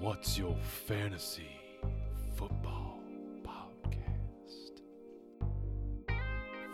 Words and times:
What's 0.00 0.38
your 0.38 0.54
fantasy 0.86 1.58
football 2.36 3.00
podcast? 3.42 4.80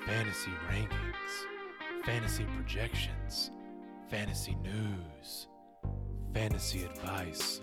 Fantasy 0.05 0.51
rankings, 0.71 2.05
fantasy 2.05 2.45
projections, 2.55 3.51
fantasy 4.11 4.55
news, 4.63 5.47
fantasy 6.35 6.85
advice, 6.85 7.63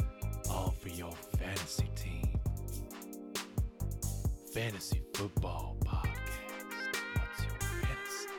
all 0.50 0.72
for 0.72 0.90
your 0.90 1.12
fantasy 1.38 1.90
team. 1.96 2.40
Fantasy 4.56 5.04
football 5.14 5.78
podcast. 5.86 6.18
What's 7.14 7.44
your 7.44 7.60
fantasy? 7.60 8.30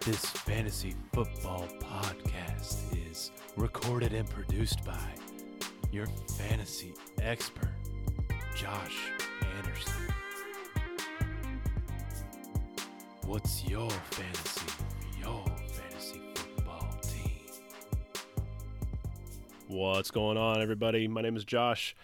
This 0.00 0.24
fantasy 0.24 0.94
football 1.12 1.68
podcast 1.80 3.10
is 3.10 3.30
recorded 3.56 4.12
and 4.12 4.28
produced 4.28 4.84
by 4.84 4.98
your 5.92 6.06
fantasy 6.36 6.92
expert, 7.22 7.70
Josh 8.56 9.10
Anderson. 9.58 9.92
What's 13.26 13.64
your 13.64 13.88
fantasy 13.90 14.66
for 14.66 15.20
your 15.20 15.44
fantasy 15.68 16.20
football 16.34 16.98
team? 17.00 17.46
What's 19.68 20.10
going 20.10 20.36
on, 20.36 20.60
everybody? 20.60 21.06
My 21.06 21.22
name 21.22 21.36
is 21.36 21.44
Josh, 21.44 21.94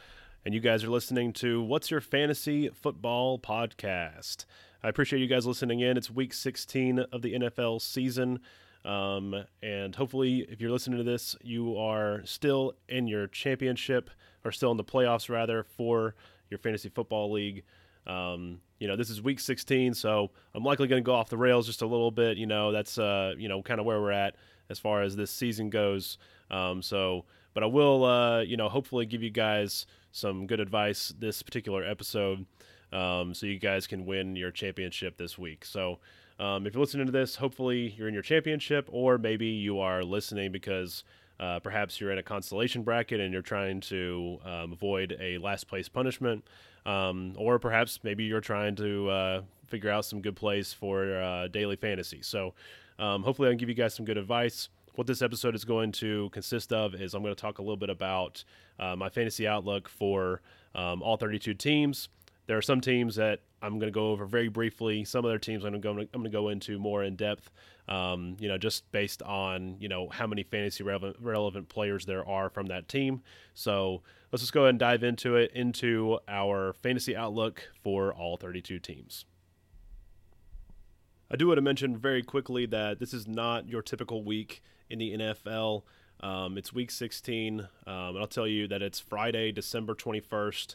and 0.45 0.55
you 0.55 0.61
guys 0.61 0.85
are 0.85 0.91
listening 0.91 1.33
to 1.35 1.63
What's 1.63 1.91
Your 1.91 2.01
Fantasy 2.01 2.69
Football 2.69 3.39
Podcast. 3.39 4.45
I 4.83 4.89
appreciate 4.89 5.19
you 5.19 5.27
guys 5.27 5.47
listening 5.47 5.81
in. 5.81 5.97
It's 5.97 6.11
week 6.11 6.33
16 6.33 7.01
of 7.13 7.23
the 7.23 7.35
NFL 7.35 7.83
season. 7.83 8.39
Um, 8.85 9.45
and 9.63 9.95
hopefully, 9.95 10.47
if 10.49 10.61
you're 10.61 10.71
listening 10.71 10.99
to 10.99 11.05
this, 11.05 11.37
you 11.43 11.77
are 11.77 12.23
still 12.25 12.75
in 12.89 13.07
your 13.07 13.27
championship 13.27 14.11
or 14.45 14.53
still 14.53 14.71
in 14.71 14.77
the 14.77 14.85
playoffs, 14.85 15.29
rather, 15.29 15.65
for 15.65 16.15
your 16.49 16.59
fantasy 16.59 16.89
football 16.89 17.31
league. 17.31 17.63
Um, 18.07 18.61
you 18.79 18.89
know, 18.89 18.97
this 18.97 19.11
is 19.11 19.21
week 19.21 19.41
16, 19.41 19.95
so 19.95 20.31
I'm 20.55 20.65
likely 20.65 20.89
going 20.89 21.03
to 21.03 21.07
go 21.07 21.15
off 21.15 21.29
the 21.29 21.37
rails 21.37 21.67
just 21.67 21.83
a 21.83 21.87
little 21.87 22.11
bit. 22.11 22.39
You 22.39 22.47
know, 22.47 22.73
that's, 22.73 22.99
uh, 22.99 23.35
you 23.37 23.49
know, 23.49 23.63
kind 23.63 23.79
of 23.79 23.87
where 23.87 24.01
we're 24.01 24.11
at 24.13 24.37
as 24.71 24.79
far 24.79 25.03
as 25.03 25.15
this 25.15 25.31
season 25.31 25.69
goes. 25.69 26.17
Um, 26.51 26.81
so, 26.81 27.27
but 27.53 27.63
I 27.63 27.67
will, 27.67 28.05
uh, 28.05 28.41
you 28.41 28.57
know, 28.57 28.69
hopefully 28.69 29.05
give 29.05 29.23
you 29.23 29.31
guys 29.31 29.87
some 30.13 30.47
good 30.47 30.61
advice 30.61 31.13
this 31.19 31.43
particular 31.43 31.85
episode 31.85 32.47
um, 32.93 33.35
so 33.35 33.47
you 33.47 33.59
guys 33.59 33.87
can 33.87 34.07
win 34.07 34.35
your 34.35 34.51
championship 34.51 35.17
this 35.17 35.39
week. 35.39 35.65
So, 35.65 35.99
um, 36.41 36.67
if 36.67 36.73
you're 36.75 36.81
listening 36.81 37.05
to 37.05 37.13
this, 37.13 37.37
hopefully 37.37 37.95
you're 37.99 38.09
in 38.09 38.15
your 38.15 38.23
championship, 38.23 38.89
or 38.91 39.19
maybe 39.19 39.47
you 39.47 39.79
are 39.79 40.03
listening 40.03 40.51
because 40.51 41.05
uh, 41.39 41.61
perhaps 41.61 42.01
you're 42.01 42.11
in 42.11 42.17
a 42.19 42.23
constellation 42.23 42.83
bracket 42.83 43.21
and 43.21 43.31
you're 43.31 43.43
trying 43.43 43.81
to 43.81 44.39
um, 44.45 44.73
avoid 44.73 45.17
a 45.21 45.37
last 45.37 45.69
place 45.69 45.87
punishment, 45.87 46.43
um, 46.87 47.35
or 47.37 47.59
perhaps 47.59 48.01
maybe 48.03 48.25
you're 48.25 48.41
trying 48.41 48.75
to 48.77 49.11
uh, 49.11 49.43
figure 49.67 49.91
out 49.91 50.07
some 50.07 50.23
good 50.23 50.35
plays 50.35 50.73
for 50.73 51.21
uh, 51.21 51.49
daily 51.49 51.77
fantasy. 51.77 52.23
So, 52.23 52.55
um, 52.99 53.23
hopefully, 53.23 53.49
I 53.49 53.53
can 53.53 53.59
give 53.59 53.69
you 53.69 53.75
guys 53.75 53.93
some 53.93 54.07
good 54.07 54.19
advice. 54.19 54.71
What 54.95 55.07
this 55.07 55.21
episode 55.21 55.55
is 55.55 55.67
going 55.67 55.93
to 55.93 56.31
consist 56.31 56.73
of 56.73 56.95
is 56.95 57.13
I'm 57.13 57.23
going 57.23 57.35
to 57.35 57.41
talk 57.41 57.59
a 57.59 57.63
little 57.63 57.77
bit 57.77 57.91
about 57.91 58.45
uh, 58.79 58.97
my 58.97 59.11
fantasy 59.11 59.47
outlook 59.47 59.91
for 59.91 60.41
um, 60.75 61.03
all 61.03 61.17
32 61.17 61.55
teams. 61.55 62.09
There 62.51 62.59
are 62.59 62.63
some 62.63 62.81
teams 62.81 63.15
that 63.15 63.43
I'm 63.63 63.79
going 63.79 63.93
to 63.93 63.95
go 63.95 64.11
over 64.11 64.27
very 64.27 64.49
briefly. 64.49 65.05
Some 65.05 65.25
other 65.25 65.39
teams 65.39 65.65
I'm 65.65 65.71
going 65.71 65.81
to 65.81 66.05
go, 66.05 66.09
I'm 66.13 66.23
going 66.23 66.25
to 66.25 66.37
go 66.37 66.49
into 66.49 66.81
more 66.81 67.05
in 67.05 67.15
depth. 67.15 67.49
Um, 67.87 68.37
you 68.41 68.49
know, 68.49 68.59
just 68.59 68.91
based 68.91 69.23
on 69.23 69.77
you 69.79 69.89
know 69.89 70.09
how 70.09 70.27
many 70.27 70.43
fantasy 70.43 70.83
relevant, 70.83 71.15
relevant 71.21 71.69
players 71.69 72.07
there 72.07 72.29
are 72.29 72.51
from 72.51 72.67
that 72.67 72.89
team. 72.89 73.23
So 73.55 74.03
let's 74.33 74.43
just 74.43 74.53
go 74.53 74.63
ahead 74.63 74.71
and 74.71 74.79
dive 74.81 75.05
into 75.05 75.37
it 75.37 75.53
into 75.53 76.19
our 76.27 76.73
fantasy 76.73 77.15
outlook 77.15 77.69
for 77.85 78.13
all 78.13 78.37
32 78.37 78.81
teams. 78.81 79.27
I 81.31 81.37
do 81.37 81.47
want 81.47 81.59
to 81.59 81.63
mention 81.63 81.97
very 81.97 82.25
quickly 82.25 82.67
that 82.67 82.99
this 82.99 83.15
is 83.15 83.29
not 83.29 83.69
your 83.69 83.81
typical 83.81 84.25
week 84.25 84.61
in 84.89 84.99
the 84.99 85.17
NFL. 85.17 85.85
Um, 86.19 86.59
it's 86.59 86.73
week 86.73 86.91
16, 86.91 87.61
um, 87.61 87.69
and 87.87 88.19
I'll 88.19 88.27
tell 88.27 88.49
you 88.49 88.67
that 88.67 88.83
it's 88.83 88.99
Friday, 88.99 89.53
December 89.53 89.95
21st. 89.95 90.75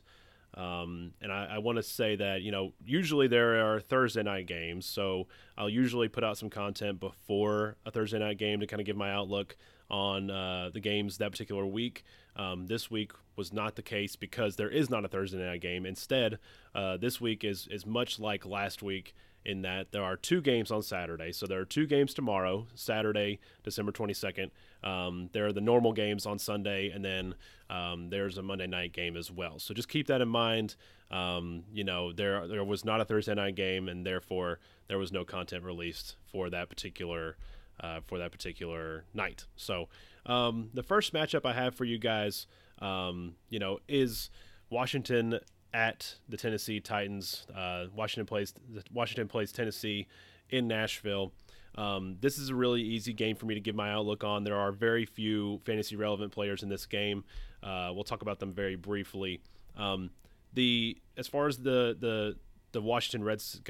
Um, 0.56 1.12
and 1.22 1.32
I, 1.32 1.56
I 1.56 1.58
want 1.58 1.78
to 1.78 1.84
say 1.84 2.16
that, 2.16 2.42
you 2.42 2.52
know, 2.52 2.74
usually 2.86 3.28
there 3.28 3.74
are 3.74 3.80
Thursday 3.80 4.24
night 4.24 4.48
games. 4.48 4.86
So 4.86 5.28
I'll 5.58 5.70
usually 5.70 6.08
put 6.08 6.24
out 6.24 6.38
some 6.38 6.50
content 6.50 7.00
before 7.00 7.76
a 7.86 7.92
Thursday 7.92 8.20
night 8.20 8.38
game 8.38 8.62
to 8.62 8.68
kind 8.68 8.80
of 8.80 8.86
give 8.86 8.96
my 8.96 9.12
outlook 9.12 9.58
on 9.90 10.32
uh, 10.32 10.70
the 10.74 10.80
games 10.80 11.18
that 11.18 11.32
particular 11.32 11.66
week. 11.66 12.04
Um, 12.36 12.68
this 12.68 12.90
week 12.90 13.12
was 13.36 13.54
not 13.54 13.76
the 13.76 13.82
case 13.82 14.16
because 14.16 14.56
there 14.56 14.70
is 14.70 14.90
not 14.90 15.04
a 15.06 15.08
Thursday 15.08 15.38
night 15.38 15.62
game. 15.62 15.86
Instead, 15.86 16.40
uh, 16.74 16.98
this 16.98 17.20
week 17.20 17.44
is, 17.44 17.68
is 17.70 17.86
much 17.86 18.20
like 18.20 18.46
last 18.46 18.82
week 18.82 19.14
in 19.46 19.62
that 19.62 19.92
there 19.92 20.04
are 20.04 20.16
two 20.16 20.42
games 20.42 20.72
on 20.72 20.82
Saturday. 20.82 21.32
So 21.32 21.46
there 21.46 21.60
are 21.60 21.66
two 21.66 21.86
games 21.86 22.14
tomorrow, 22.14 22.68
Saturday, 22.74 23.40
December 23.64 23.92
22nd. 23.92 24.50
Um, 24.84 25.30
there 25.34 25.46
are 25.46 25.54
the 25.54 25.62
normal 25.62 25.94
games 25.94 26.26
on 26.26 26.40
Sunday, 26.40 26.90
and 26.90 27.06
then 27.06 27.36
um, 27.70 28.10
there's 28.10 28.38
a 28.38 28.42
Monday 28.42 28.68
night 28.68 28.94
game 28.94 29.16
as 29.16 29.32
well. 29.32 29.60
So 29.60 29.74
just 29.74 29.90
keep 29.90 30.08
that 30.08 30.22
in 30.22 30.28
mind. 30.28 30.76
Um, 31.12 31.64
you 31.72 31.84
know, 31.84 32.12
there 32.12 32.48
there 32.48 32.64
was 32.64 32.84
not 32.84 33.02
a 33.02 33.06
Thursday 33.06 33.36
night 33.36 33.56
game, 33.56 33.88
and 33.88 34.06
therefore 34.06 34.60
there 34.88 34.98
was 34.98 35.12
no 35.12 35.24
content 35.24 35.64
released 35.64 36.16
for 36.26 36.50
that 36.50 36.70
particular 36.70 37.38
uh, 37.80 38.00
for 38.06 38.18
that 38.18 38.32
particular 38.32 39.06
night. 39.14 39.46
So 39.56 39.90
um, 40.26 40.70
the 40.74 40.84
first 40.84 41.14
matchup 41.14 41.46
I 41.46 41.54
have 41.54 41.76
for 41.76 41.86
you 41.86 41.98
guys, 41.98 42.48
um, 42.80 43.36
you 43.50 43.60
know, 43.60 43.80
is 43.88 44.30
Washington 44.70 45.40
at 45.76 46.16
the 46.30 46.38
Tennessee 46.38 46.80
Titans. 46.80 47.46
Uh, 47.54 47.88
Washington 47.94 48.26
plays 48.26 48.54
Washington 48.94 49.28
plays 49.28 49.52
Tennessee 49.52 50.08
in 50.50 50.70
Nashville. 50.70 51.34
Um, 51.78 52.16
this 52.22 52.38
is 52.38 52.50
a 52.50 52.56
really 52.56 52.82
easy 52.82 53.12
game 53.12 53.36
for 53.36 53.46
me 53.46 53.56
to 53.56 53.60
give 53.60 53.76
my 53.76 53.92
outlook 53.92 54.24
on. 54.24 54.46
There 54.46 54.56
are 54.56 54.72
very 54.72 55.06
few 55.06 55.60
fantasy 55.66 55.98
relevant 55.98 56.32
players 56.32 56.64
in 56.64 56.70
this 56.70 56.86
game. 56.86 57.26
Uh, 57.62 57.92
we'll 57.94 58.06
talk 58.06 58.22
about 58.22 58.40
them 58.40 58.54
very 58.54 58.78
briefly. 58.78 59.42
Um, 59.76 60.12
the 60.54 60.98
as 61.18 61.28
far 61.28 61.48
as 61.48 61.58
the 61.58 61.98
the 62.00 62.38
the 62.72 62.82
Washington 62.82 63.26
Reds 63.26 63.62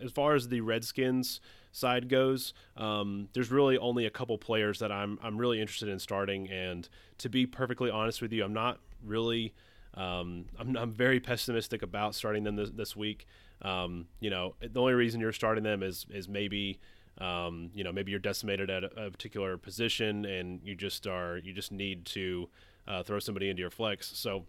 as 0.00 0.12
far 0.12 0.36
as 0.36 0.48
the 0.48 0.60
Redskins 0.60 1.40
side 1.72 2.08
goes, 2.08 2.54
um, 2.76 3.28
there's 3.32 3.50
really 3.50 3.76
only 3.78 4.06
a 4.06 4.10
couple 4.10 4.38
players 4.38 4.78
that 4.78 4.92
I'm 4.92 5.18
I'm 5.24 5.36
really 5.36 5.60
interested 5.60 5.88
in 5.88 5.98
starting. 5.98 6.48
And 6.48 6.88
to 7.18 7.28
be 7.28 7.46
perfectly 7.46 7.90
honest 7.90 8.22
with 8.22 8.32
you, 8.32 8.44
I'm 8.44 8.54
not 8.54 8.78
really 9.04 9.54
um, 9.98 10.44
I'm, 10.58 10.76
I'm 10.76 10.92
very 10.92 11.18
pessimistic 11.18 11.82
about 11.82 12.14
starting 12.14 12.44
them 12.44 12.54
this, 12.54 12.70
this 12.70 12.94
week. 12.94 13.26
Um, 13.62 14.06
you 14.20 14.30
know, 14.30 14.54
the 14.60 14.80
only 14.80 14.94
reason 14.94 15.20
you're 15.20 15.32
starting 15.32 15.64
them 15.64 15.82
is 15.82 16.06
is 16.10 16.28
maybe 16.28 16.78
um, 17.20 17.70
you 17.74 17.82
know 17.82 17.90
maybe 17.90 18.12
you're 18.12 18.20
decimated 18.20 18.70
at 18.70 18.84
a, 18.84 19.06
a, 19.06 19.10
particular 19.10 19.58
position 19.58 20.24
and 20.24 20.60
you 20.62 20.76
just 20.76 21.08
are 21.08 21.38
you 21.38 21.52
just 21.52 21.72
need 21.72 22.04
to 22.06 22.48
uh, 22.86 23.02
throw 23.02 23.18
somebody 23.18 23.50
into 23.50 23.60
your 23.60 23.70
flex. 23.70 24.16
So 24.16 24.44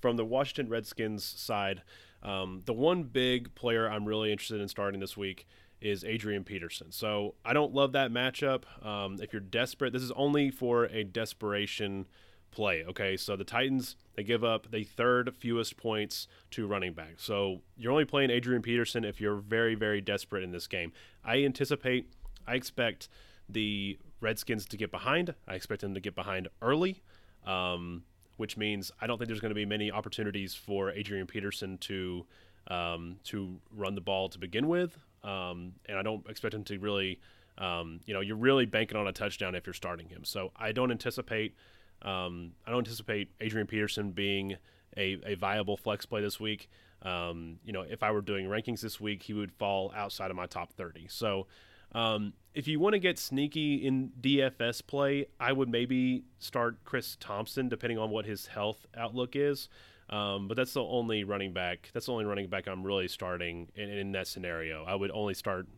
from 0.00 0.16
the 0.16 0.24
Washington 0.24 0.68
Redskins 0.68 1.24
side, 1.24 1.82
um, 2.22 2.62
the 2.64 2.72
one 2.72 3.02
big 3.02 3.52
player 3.56 3.90
I'm 3.90 4.04
really 4.04 4.30
interested 4.30 4.60
in 4.60 4.68
starting 4.68 5.00
this 5.00 5.16
week 5.16 5.48
is 5.80 6.04
Adrian 6.04 6.44
Peterson. 6.44 6.92
So 6.92 7.34
I 7.44 7.52
don't 7.52 7.74
love 7.74 7.92
that 7.92 8.12
matchup. 8.12 8.62
Um, 8.84 9.16
if 9.20 9.32
you're 9.32 9.40
desperate, 9.40 9.92
this 9.92 10.02
is 10.02 10.12
only 10.12 10.50
for 10.50 10.84
a 10.84 11.02
desperation 11.02 12.06
play. 12.50 12.84
Okay, 12.88 13.16
so 13.16 13.36
the 13.36 13.44
Titans 13.44 13.96
they 14.16 14.24
give 14.24 14.42
up 14.42 14.70
the 14.70 14.84
third 14.84 15.34
fewest 15.36 15.76
points 15.76 16.26
to 16.50 16.66
running 16.66 16.92
back. 16.92 17.14
So 17.18 17.60
you're 17.76 17.92
only 17.92 18.04
playing 18.04 18.30
Adrian 18.30 18.62
Peterson 18.62 19.04
if 19.04 19.20
you're 19.20 19.36
very 19.36 19.74
very 19.74 20.00
desperate 20.00 20.42
in 20.42 20.50
this 20.50 20.66
game. 20.66 20.92
I 21.24 21.44
anticipate, 21.44 22.12
I 22.46 22.54
expect 22.54 23.08
the 23.48 23.98
Redskins 24.20 24.66
to 24.66 24.76
get 24.76 24.90
behind. 24.90 25.34
I 25.46 25.54
expect 25.54 25.82
them 25.82 25.94
to 25.94 26.00
get 26.00 26.14
behind 26.14 26.48
early, 26.60 27.02
um, 27.46 28.02
which 28.36 28.56
means 28.56 28.90
I 29.00 29.06
don't 29.06 29.18
think 29.18 29.28
there's 29.28 29.40
going 29.40 29.50
to 29.50 29.54
be 29.54 29.66
many 29.66 29.90
opportunities 29.90 30.54
for 30.54 30.90
Adrian 30.90 31.26
Peterson 31.26 31.78
to 31.78 32.26
um, 32.68 33.16
to 33.24 33.58
run 33.74 33.94
the 33.94 34.00
ball 34.00 34.28
to 34.28 34.38
begin 34.38 34.68
with, 34.68 34.98
um, 35.22 35.72
and 35.86 35.98
I 35.98 36.02
don't 36.02 36.28
expect 36.28 36.54
him 36.54 36.64
to 36.64 36.78
really. 36.78 37.20
Um, 37.56 37.98
you 38.06 38.14
know, 38.14 38.20
you're 38.20 38.36
really 38.36 38.66
banking 38.66 38.96
on 38.96 39.08
a 39.08 39.12
touchdown 39.12 39.56
if 39.56 39.66
you're 39.66 39.74
starting 39.74 40.08
him. 40.08 40.22
So 40.22 40.52
I 40.54 40.70
don't 40.70 40.92
anticipate 40.92 41.56
um, 42.02 42.52
I 42.66 42.70
don't 42.70 42.80
anticipate 42.80 43.30
Adrian 43.40 43.66
Peterson 43.66 44.12
being 44.12 44.56
a, 44.96 45.18
a 45.24 45.34
viable 45.34 45.76
flex 45.76 46.06
play 46.06 46.20
this 46.20 46.38
week. 46.38 46.68
Um, 47.02 47.58
you 47.64 47.72
know, 47.72 47.82
if 47.82 48.02
I 48.02 48.10
were 48.10 48.20
doing 48.20 48.46
rankings 48.46 48.80
this 48.80 49.00
week, 49.00 49.22
he 49.22 49.32
would 49.32 49.52
fall 49.52 49.92
outside 49.94 50.30
of 50.30 50.36
my 50.36 50.46
top 50.46 50.72
30. 50.72 51.06
So, 51.08 51.46
um, 51.92 52.34
if 52.54 52.68
you 52.68 52.80
want 52.80 52.94
to 52.94 52.98
get 52.98 53.18
sneaky 53.18 53.76
in 53.76 54.10
DFS 54.20 54.86
play, 54.86 55.26
I 55.38 55.52
would 55.52 55.68
maybe 55.68 56.24
start 56.38 56.84
Chris 56.84 57.16
Thompson, 57.18 57.68
depending 57.68 57.98
on 57.98 58.10
what 58.10 58.26
his 58.26 58.48
health 58.48 58.86
outlook 58.96 59.36
is. 59.36 59.68
Um, 60.10 60.48
but 60.48 60.56
that's 60.56 60.72
the 60.72 60.82
only 60.82 61.24
running 61.24 61.52
back. 61.52 61.90
That's 61.92 62.06
the 62.06 62.12
only 62.12 62.24
running 62.24 62.48
back 62.48 62.66
I'm 62.66 62.82
really 62.82 63.08
starting 63.08 63.68
in, 63.74 63.90
in 63.90 64.12
that 64.12 64.26
scenario. 64.26 64.84
I 64.84 64.94
would 64.94 65.10
only 65.12 65.34
start 65.34 65.68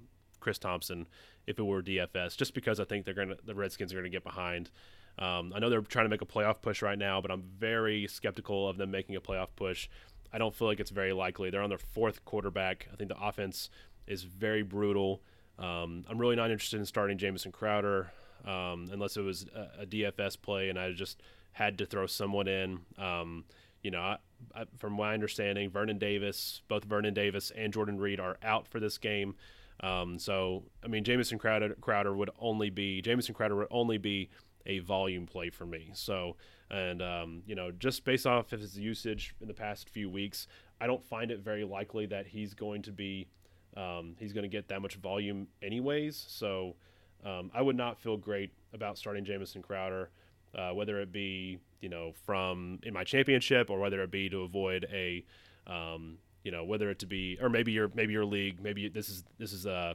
Chris 0.40 0.58
Thompson 0.58 1.06
if 1.46 1.58
it 1.58 1.62
were 1.62 1.82
DFS, 1.82 2.36
just 2.36 2.54
because 2.54 2.80
I 2.80 2.84
think 2.84 3.04
they're 3.04 3.14
gonna 3.14 3.36
the 3.44 3.54
Redskins 3.54 3.92
are 3.92 3.96
gonna 3.96 4.08
get 4.08 4.24
behind. 4.24 4.70
Um, 5.18 5.52
I 5.54 5.58
know 5.58 5.68
they're 5.68 5.82
trying 5.82 6.06
to 6.06 6.10
make 6.10 6.22
a 6.22 6.26
playoff 6.26 6.62
push 6.62 6.82
right 6.82 6.98
now, 6.98 7.20
but 7.20 7.30
I'm 7.30 7.42
very 7.42 8.06
skeptical 8.06 8.68
of 8.68 8.78
them 8.78 8.90
making 8.90 9.16
a 9.16 9.20
playoff 9.20 9.48
push. 9.56 9.88
I 10.32 10.38
don't 10.38 10.54
feel 10.54 10.68
like 10.68 10.80
it's 10.80 10.90
very 10.90 11.12
likely. 11.12 11.50
They're 11.50 11.62
on 11.62 11.68
their 11.68 11.78
fourth 11.78 12.24
quarterback. 12.24 12.88
I 12.92 12.96
think 12.96 13.10
the 13.10 13.20
offense 13.20 13.68
is 14.06 14.22
very 14.22 14.62
brutal. 14.62 15.22
Um, 15.58 16.04
I'm 16.08 16.18
really 16.18 16.36
not 16.36 16.50
interested 16.50 16.80
in 16.80 16.86
starting 16.86 17.18
Jamison 17.18 17.52
Crowder 17.52 18.12
um, 18.46 18.88
unless 18.92 19.16
it 19.16 19.22
was 19.22 19.46
a, 19.54 19.82
a, 19.82 19.86
DFS 19.86 20.40
play 20.40 20.70
and 20.70 20.78
I 20.78 20.92
just 20.92 21.20
had 21.52 21.76
to 21.78 21.86
throw 21.86 22.06
someone 22.06 22.48
in. 22.48 22.80
Um, 22.98 23.44
you 23.82 23.90
know, 23.90 24.00
I, 24.00 24.16
I, 24.54 24.64
from 24.78 24.94
my 24.94 25.12
understanding, 25.12 25.70
Vernon 25.70 25.98
Davis, 25.98 26.62
both 26.68 26.84
Vernon 26.84 27.12
Davis 27.12 27.52
and 27.54 27.72
Jordan 27.72 27.98
Reed 27.98 28.20
are 28.20 28.38
out 28.42 28.66
for 28.68 28.80
this 28.80 28.96
game. 28.96 29.34
Um, 29.80 30.18
so, 30.18 30.64
I 30.84 30.88
mean, 30.88 31.04
Jamison 31.04 31.38
Crowder, 31.38 31.74
Crowder 31.80 32.14
would 32.14 32.30
only 32.38 32.70
be 32.70 33.00
Jamison 33.02 33.34
Crowder 33.34 33.56
would 33.56 33.68
only 33.70 33.98
be 33.98 34.28
a 34.66 34.78
volume 34.80 35.26
play 35.26 35.50
for 35.50 35.66
me. 35.66 35.90
So, 35.94 36.36
and 36.70 37.02
um, 37.02 37.42
you 37.46 37.54
know, 37.54 37.70
just 37.70 38.04
based 38.04 38.26
off 38.26 38.52
of 38.52 38.60
his 38.60 38.78
usage 38.78 39.34
in 39.40 39.48
the 39.48 39.54
past 39.54 39.88
few 39.88 40.08
weeks, 40.08 40.46
I 40.80 40.86
don't 40.86 41.04
find 41.04 41.30
it 41.30 41.40
very 41.40 41.64
likely 41.64 42.06
that 42.06 42.26
he's 42.26 42.54
going 42.54 42.82
to 42.82 42.92
be 42.92 43.28
um, 43.76 44.16
he's 44.18 44.32
going 44.32 44.42
to 44.42 44.48
get 44.48 44.68
that 44.68 44.82
much 44.82 44.96
volume 44.96 45.46
anyways. 45.62 46.24
So, 46.28 46.76
um, 47.24 47.50
I 47.54 47.62
would 47.62 47.76
not 47.76 47.98
feel 47.98 48.16
great 48.16 48.50
about 48.72 48.98
starting 48.98 49.24
Jamison 49.24 49.62
Crowder, 49.62 50.10
uh, 50.54 50.70
whether 50.70 51.00
it 51.00 51.12
be 51.12 51.58
you 51.80 51.88
know 51.88 52.12
from 52.24 52.78
in 52.82 52.92
my 52.92 53.04
championship 53.04 53.70
or 53.70 53.78
whether 53.78 54.02
it 54.02 54.10
be 54.10 54.28
to 54.28 54.42
avoid 54.42 54.86
a 54.92 55.24
um, 55.66 56.18
you 56.44 56.50
know 56.50 56.64
whether 56.64 56.90
it 56.90 56.98
to 57.00 57.06
be 57.06 57.38
or 57.40 57.48
maybe 57.48 57.72
your 57.72 57.90
maybe 57.94 58.12
your 58.12 58.24
league 58.24 58.62
maybe 58.62 58.88
this 58.88 59.08
is 59.08 59.24
this 59.38 59.52
is 59.52 59.66
uh 59.66 59.94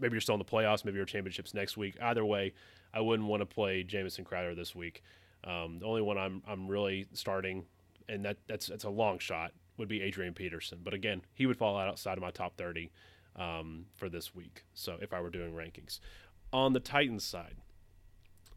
maybe 0.00 0.14
you're 0.14 0.20
still 0.20 0.34
in 0.34 0.38
the 0.38 0.44
playoffs 0.44 0.84
maybe 0.84 0.96
your 0.96 1.06
championships 1.06 1.54
next 1.54 1.76
week 1.76 1.96
either 2.02 2.24
way 2.24 2.52
I 2.94 3.00
wouldn't 3.00 3.28
want 3.28 3.40
to 3.40 3.46
play 3.46 3.82
Jamison 3.82 4.24
Crowder 4.24 4.54
this 4.54 4.74
week. 4.74 5.02
Um, 5.44 5.78
the 5.80 5.86
only 5.86 6.02
one 6.02 6.18
I'm 6.18 6.42
I'm 6.46 6.68
really 6.68 7.06
starting, 7.12 7.64
and 8.08 8.24
that 8.24 8.38
that's 8.46 8.66
that's 8.66 8.84
a 8.84 8.90
long 8.90 9.18
shot, 9.18 9.52
would 9.76 9.88
be 9.88 10.02
Adrian 10.02 10.34
Peterson. 10.34 10.80
But 10.82 10.94
again, 10.94 11.22
he 11.34 11.46
would 11.46 11.56
fall 11.56 11.76
out 11.76 11.88
outside 11.88 12.18
of 12.18 12.22
my 12.22 12.30
top 12.30 12.56
30 12.56 12.90
um, 13.36 13.86
for 13.96 14.08
this 14.08 14.34
week. 14.34 14.64
So 14.74 14.96
if 15.00 15.12
I 15.12 15.20
were 15.20 15.30
doing 15.30 15.52
rankings, 15.52 15.98
on 16.52 16.72
the 16.72 16.80
Titans 16.80 17.24
side, 17.24 17.56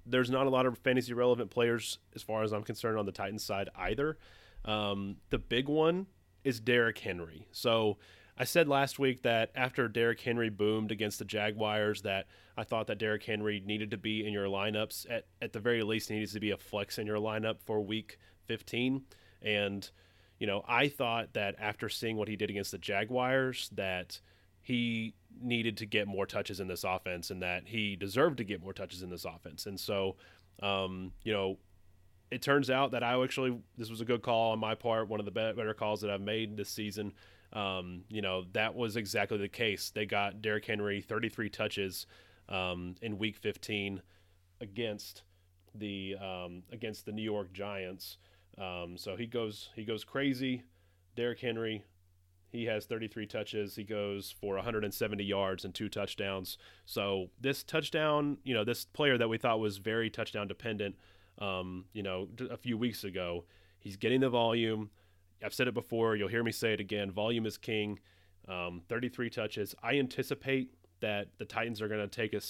there's 0.06 0.30
not 0.30 0.46
a 0.46 0.50
lot 0.50 0.66
of 0.66 0.78
fantasy 0.80 1.14
relevant 1.14 1.50
players 1.50 2.00
as 2.16 2.22
far 2.22 2.44
as 2.44 2.54
I'm 2.54 2.64
concerned 2.64 3.00
on 3.00 3.06
the 3.06 3.12
Titans 3.12 3.44
side 3.44 3.70
either. 3.76 4.18
Um, 4.64 5.18
the 5.30 5.40
big 5.40 5.68
one 5.68 6.08
is 6.44 6.60
Derrick 6.60 7.00
Henry. 7.00 7.48
So 7.52 7.98
I 8.38 8.44
said 8.44 8.68
last 8.68 9.00
week 9.00 9.22
that 9.22 9.52
after 9.56 9.88
Derrick 9.88 10.20
Henry 10.20 10.50
boomed 10.50 10.92
against 10.92 11.20
the 11.20 11.26
Jaguars, 11.26 12.02
that 12.02 12.28
I 12.58 12.64
thought 12.64 12.88
that 12.88 12.98
Derrick 12.98 13.24
Henry 13.24 13.64
needed 13.66 13.92
to 13.92 13.98
be 13.98 14.26
in 14.26 14.34
your 14.34 14.48
lineups. 14.48 15.10
At, 15.10 15.26
at 15.42 15.54
the 15.54 15.60
very 15.62 15.84
least, 15.84 16.10
needs 16.10 16.34
to 16.34 16.42
be 16.42 16.52
a 16.52 16.58
flex 16.58 16.98
in 16.98 17.08
your 17.08 17.18
lineup 17.18 17.58
for 17.66 17.80
week 17.82 18.20
15. 18.48 19.04
And, 19.42 19.90
you 20.38 20.48
know, 20.48 20.64
I 20.68 20.90
thought 20.90 21.34
that 21.34 21.56
after 21.60 21.88
seeing 21.88 22.18
what 22.18 22.28
he 22.28 22.36
did 22.36 22.50
against 22.50 22.72
the 22.72 22.78
Jaguars, 22.78 23.70
that 23.74 24.20
he 24.62 25.14
needed 25.42 25.78
to 25.78 25.86
get 25.86 26.08
more 26.08 26.26
touches 26.26 26.60
in 26.60 26.68
this 26.68 26.84
offense 26.84 27.30
and 27.30 27.42
that 27.42 27.68
he 27.68 27.96
deserved 27.96 28.38
to 28.38 28.44
get 28.44 28.62
more 28.62 28.74
touches 28.74 29.02
in 29.02 29.10
this 29.10 29.24
offense. 29.24 29.66
And 29.66 29.80
so, 29.80 30.18
um, 30.62 31.14
you 31.24 31.32
know, 31.32 31.58
it 32.32 32.42
turns 32.42 32.70
out 32.70 32.92
that 32.92 33.04
I 33.04 33.22
actually, 33.24 33.58
this 33.78 33.90
was 33.90 34.02
a 34.02 34.06
good 34.06 34.22
call 34.22 34.52
on 34.52 34.60
my 34.60 34.76
part, 34.76 35.08
one 35.08 35.20
of 35.20 35.26
the 35.26 35.32
better 35.32 35.74
calls 35.74 36.02
that 36.02 36.10
I've 36.10 36.22
made 36.22 36.58
this 36.58 36.70
season. 36.70 37.14
Um, 37.56 38.04
you 38.10 38.22
know, 38.22 38.44
that 38.52 38.76
was 38.76 38.98
exactly 38.98 39.38
the 39.38 39.48
case. 39.48 39.90
They 39.90 40.06
got 40.06 40.42
Derrick 40.42 40.66
Henry 40.66 41.02
33 41.02 41.50
touches 41.50 42.06
um, 42.50 42.96
in 43.02 43.18
Week 43.18 43.38
15 43.38 44.02
against 44.62 45.24
the 45.74 46.16
um, 46.22 46.64
against 46.72 47.06
the 47.06 47.12
New 47.12 47.24
York 47.24 47.54
Giants. 47.54 48.18
Um, 48.58 48.98
so 48.98 49.16
he 49.16 49.26
goes 49.26 49.70
he 49.76 49.86
goes 49.86 50.04
crazy. 50.04 50.64
Derrick 51.16 51.40
Henry, 51.40 51.84
he 52.50 52.66
has 52.66 52.86
33 52.86 53.26
touches. 53.26 53.76
He 53.76 53.84
goes 53.84 54.36
for 54.40 54.56
170 54.56 55.24
yards 55.24 55.64
and 55.64 55.74
two 55.74 55.90
touchdowns. 55.90 56.58
So 56.86 57.30
this 57.40 57.64
touchdown, 57.64 58.38
you 58.44 58.54
know, 58.54 58.66
this 58.66 58.86
player 58.86 59.18
that 59.18 59.30
we 59.30 59.38
thought 59.38 59.60
was 59.60 59.78
very 59.78 60.10
touchdown 60.10 60.48
dependent, 60.48 60.96
um, 61.40 61.86
you 61.94 62.04
know, 62.04 62.28
a 62.50 62.58
few 62.58 62.78
weeks 62.78 63.04
ago, 63.06 63.46
he's 63.80 63.96
getting 63.96 64.22
the 64.22 64.30
volume. 64.30 64.90
I've 65.44 65.54
said 65.54 65.68
it 65.68 65.74
before. 65.74 66.16
You'll 66.16 66.30
hear 66.30 66.44
me 66.44 66.52
say 66.52 66.74
it 66.74 66.80
again. 66.80 67.12
Volume 67.12 67.46
is 67.46 67.58
king. 67.58 68.00
Um, 68.48 68.82
33 68.88 69.30
touches. 69.30 69.76
I 69.82 69.98
anticipate 69.98 70.72
that 71.02 71.30
the 71.38 71.46
Titans 71.46 71.82
are 71.82 71.88
going 71.88 72.02
to 72.02 72.08
take 72.08 72.34
a, 72.34 72.42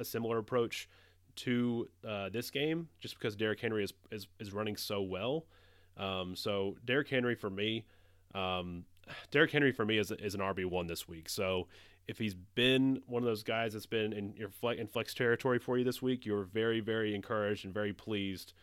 a, 0.00 0.04
similar 0.04 0.38
approach 0.38 0.88
to 1.36 1.88
uh, 2.06 2.28
this 2.28 2.50
game, 2.50 2.88
just 3.00 3.18
because 3.18 3.36
Derrick 3.36 3.60
Henry 3.60 3.84
is, 3.84 3.92
is, 4.10 4.26
is 4.40 4.52
running 4.52 4.76
so 4.76 5.00
well. 5.00 5.46
Um, 5.96 6.34
so 6.34 6.76
Derrick 6.84 7.08
Henry 7.08 7.34
for 7.34 7.50
me, 7.50 7.86
um, 8.34 8.84
Derrick 9.30 9.50
Henry 9.50 9.72
for 9.72 9.84
me 9.84 9.98
is, 9.98 10.10
is 10.10 10.34
an 10.34 10.40
RB 10.40 10.66
one 10.66 10.86
this 10.86 11.08
week. 11.08 11.28
So 11.28 11.68
if 12.08 12.18
he's 12.18 12.34
been 12.34 13.02
one 13.06 13.22
of 13.22 13.26
those 13.26 13.42
guys 13.42 13.74
that's 13.74 13.86
been 13.86 14.12
in 14.12 14.32
your 14.34 14.48
flex, 14.48 14.80
in 14.80 14.86
flex 14.86 15.14
territory 15.14 15.58
for 15.58 15.78
you 15.78 15.84
this 15.84 16.02
week, 16.02 16.24
you're 16.24 16.44
very 16.44 16.80
very 16.80 17.14
encouraged 17.14 17.64
and 17.64 17.74
very 17.74 17.92
pleased 17.92 18.54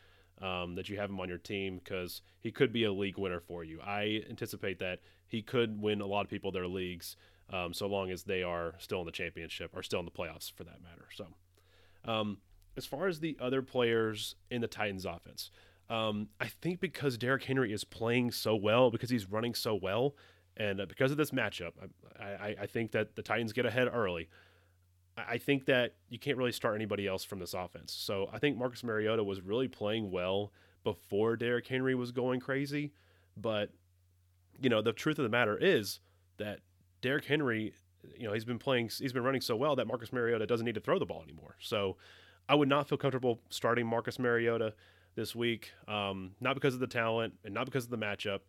um, 0.42 0.76
that 0.76 0.90
you 0.90 0.98
have 0.98 1.10
him 1.10 1.20
on 1.20 1.30
your 1.30 1.38
team 1.38 1.80
because 1.84 2.22
he 2.42 2.52
could 2.52 2.74
be 2.74 2.84
a 2.84 2.92
league 2.92 3.18
winner 3.18 3.40
for 3.40 3.64
you. 3.64 3.80
I 3.82 4.24
anticipate 4.30 4.80
that 4.80 5.00
he 5.28 5.42
could 5.42 5.82
win 5.82 6.02
a 6.02 6.06
lot 6.06 6.26
of 6.26 6.30
people 6.30 6.52
their 6.52 6.68
leagues 6.68 7.16
um, 7.52 7.74
so 7.74 7.88
long 7.88 8.12
as 8.12 8.24
they 8.24 8.44
are 8.44 8.74
still 8.80 9.00
in 9.00 9.06
the 9.06 9.12
championship 9.12 9.72
or 9.76 9.84
still 9.84 10.00
in 10.00 10.06
the 10.06 10.12
playoffs 10.12 10.52
for 10.52 10.64
that 10.64 10.82
matter. 10.82 11.08
So, 11.14 11.28
um, 12.06 12.38
as 12.78 12.86
far 12.86 13.08
as 13.08 13.20
the 13.20 13.38
other 13.40 13.62
players 13.62 14.36
in 14.50 14.62
the 14.62 14.68
Titans 14.68 15.06
offense, 15.06 15.52
um, 15.90 16.30
I 16.40 16.48
think 16.48 16.80
because 16.80 17.18
Derrick 17.18 17.44
Henry 17.44 17.72
is 17.72 17.84
playing 17.84 18.32
so 18.32 18.56
well, 18.56 18.92
because 18.92 19.10
he's 19.10 19.30
running 19.30 19.54
so 19.54 19.76
well, 19.76 20.16
and 20.58 20.82
uh, 20.82 20.86
because 20.86 21.12
of 21.12 21.18
this 21.18 21.32
matchup, 21.32 21.72
I, 22.20 22.24
I, 22.24 22.56
I 22.62 22.66
think 22.66 22.92
that 22.92 23.16
the 23.16 23.22
Titans 23.22 23.54
get 23.54 23.66
ahead 23.66 23.88
early. 23.92 24.30
I 25.18 25.38
think 25.38 25.66
that 25.68 25.96
you 26.10 26.20
can't 26.20 26.38
really 26.38 26.52
start 26.52 26.76
anybody 26.76 27.08
else 27.08 27.24
from 27.24 27.40
this 27.40 27.54
offense. 27.54 27.94
So 27.94 28.30
I 28.34 28.40
think 28.40 28.58
Marcus 28.58 28.84
Mariota 28.84 29.24
was 29.24 29.42
really 29.42 29.68
playing 29.68 30.12
well 30.12 30.52
before 30.84 31.38
Derrick 31.38 31.68
Henry 31.68 31.96
was 31.96 32.12
going 32.12 32.40
crazy. 32.40 32.92
But, 33.38 33.72
you 34.60 34.70
know, 34.70 34.82
the 34.82 34.94
truth 34.94 35.18
of 35.20 35.24
the 35.24 35.30
matter 35.30 35.58
is 35.58 36.00
that 36.38 36.60
Derrick 37.02 37.26
Henry, 37.26 37.74
you 38.18 38.28
know, 38.28 38.34
he's 38.34 38.46
been 38.46 38.60
playing, 38.60 38.90
he's 38.98 39.14
been 39.14 39.24
running 39.24 39.42
so 39.42 39.56
well 39.56 39.76
that 39.78 39.88
Marcus 39.88 40.12
Mariota 40.12 40.46
doesn't 40.46 40.66
need 40.66 40.76
to 40.76 40.82
throw 40.82 41.00
the 41.00 41.06
ball 41.06 41.24
anymore. 41.24 41.56
So 41.60 41.98
I 42.50 42.56
would 42.56 42.70
not 42.70 42.90
feel 42.90 42.98
comfortable 42.98 43.40
starting 43.50 43.88
Marcus 43.88 44.20
Mariota 44.20 44.74
this 45.16 45.34
week, 45.34 45.72
um, 45.88 46.32
not 46.42 46.56
because 46.56 46.74
of 46.74 46.82
the 46.82 46.88
talent 46.88 47.36
and 47.46 47.54
not 47.54 47.66
because 47.66 47.86
of 47.86 47.90
the 47.90 47.98
matchup. 47.98 48.40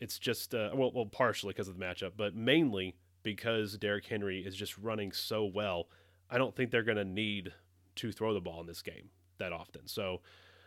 It's 0.00 0.18
just, 0.18 0.54
uh, 0.54 0.70
well, 0.74 0.90
well, 0.92 1.06
partially 1.06 1.52
because 1.52 1.68
of 1.68 1.78
the 1.78 1.84
matchup, 1.84 2.12
but 2.16 2.34
mainly 2.34 2.96
because 3.22 3.78
Derrick 3.78 4.06
Henry 4.06 4.40
is 4.40 4.54
just 4.54 4.76
running 4.76 5.12
so 5.12 5.44
well 5.44 5.88
I 6.30 6.38
don't 6.38 6.54
think 6.54 6.70
they're 6.70 6.82
going 6.82 6.96
to 6.96 7.04
need 7.04 7.52
to 7.96 8.12
throw 8.12 8.34
the 8.34 8.40
ball 8.40 8.60
in 8.60 8.66
this 8.66 8.82
game 8.82 9.10
that 9.38 9.52
often. 9.52 9.86
So, 9.86 10.20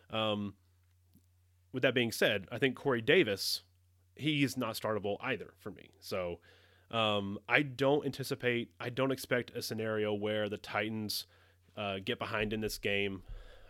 um, 0.10 0.54
with 1.72 1.84
that 1.84 1.94
being 1.94 2.12
said, 2.12 2.48
I 2.52 2.58
think 2.58 2.76
Corey 2.76 3.02
Davis, 3.02 3.62
he's 4.16 4.58
not 4.58 4.76
startable 4.76 5.18
either 5.22 5.54
for 5.60 5.72
me. 5.72 5.92
So, 6.00 6.40
um, 6.92 7.38
I 7.48 7.62
don't 7.62 8.06
anticipate, 8.06 8.72
I 8.80 8.90
don't 8.90 9.12
expect 9.12 9.52
a 9.56 9.62
scenario 9.62 10.14
where 10.14 10.50
the 10.50 10.58
Titans 10.58 11.28
uh, 11.78 11.98
get 12.04 12.18
behind 12.18 12.54
in 12.54 12.62
this 12.62 12.78
game. 12.78 13.22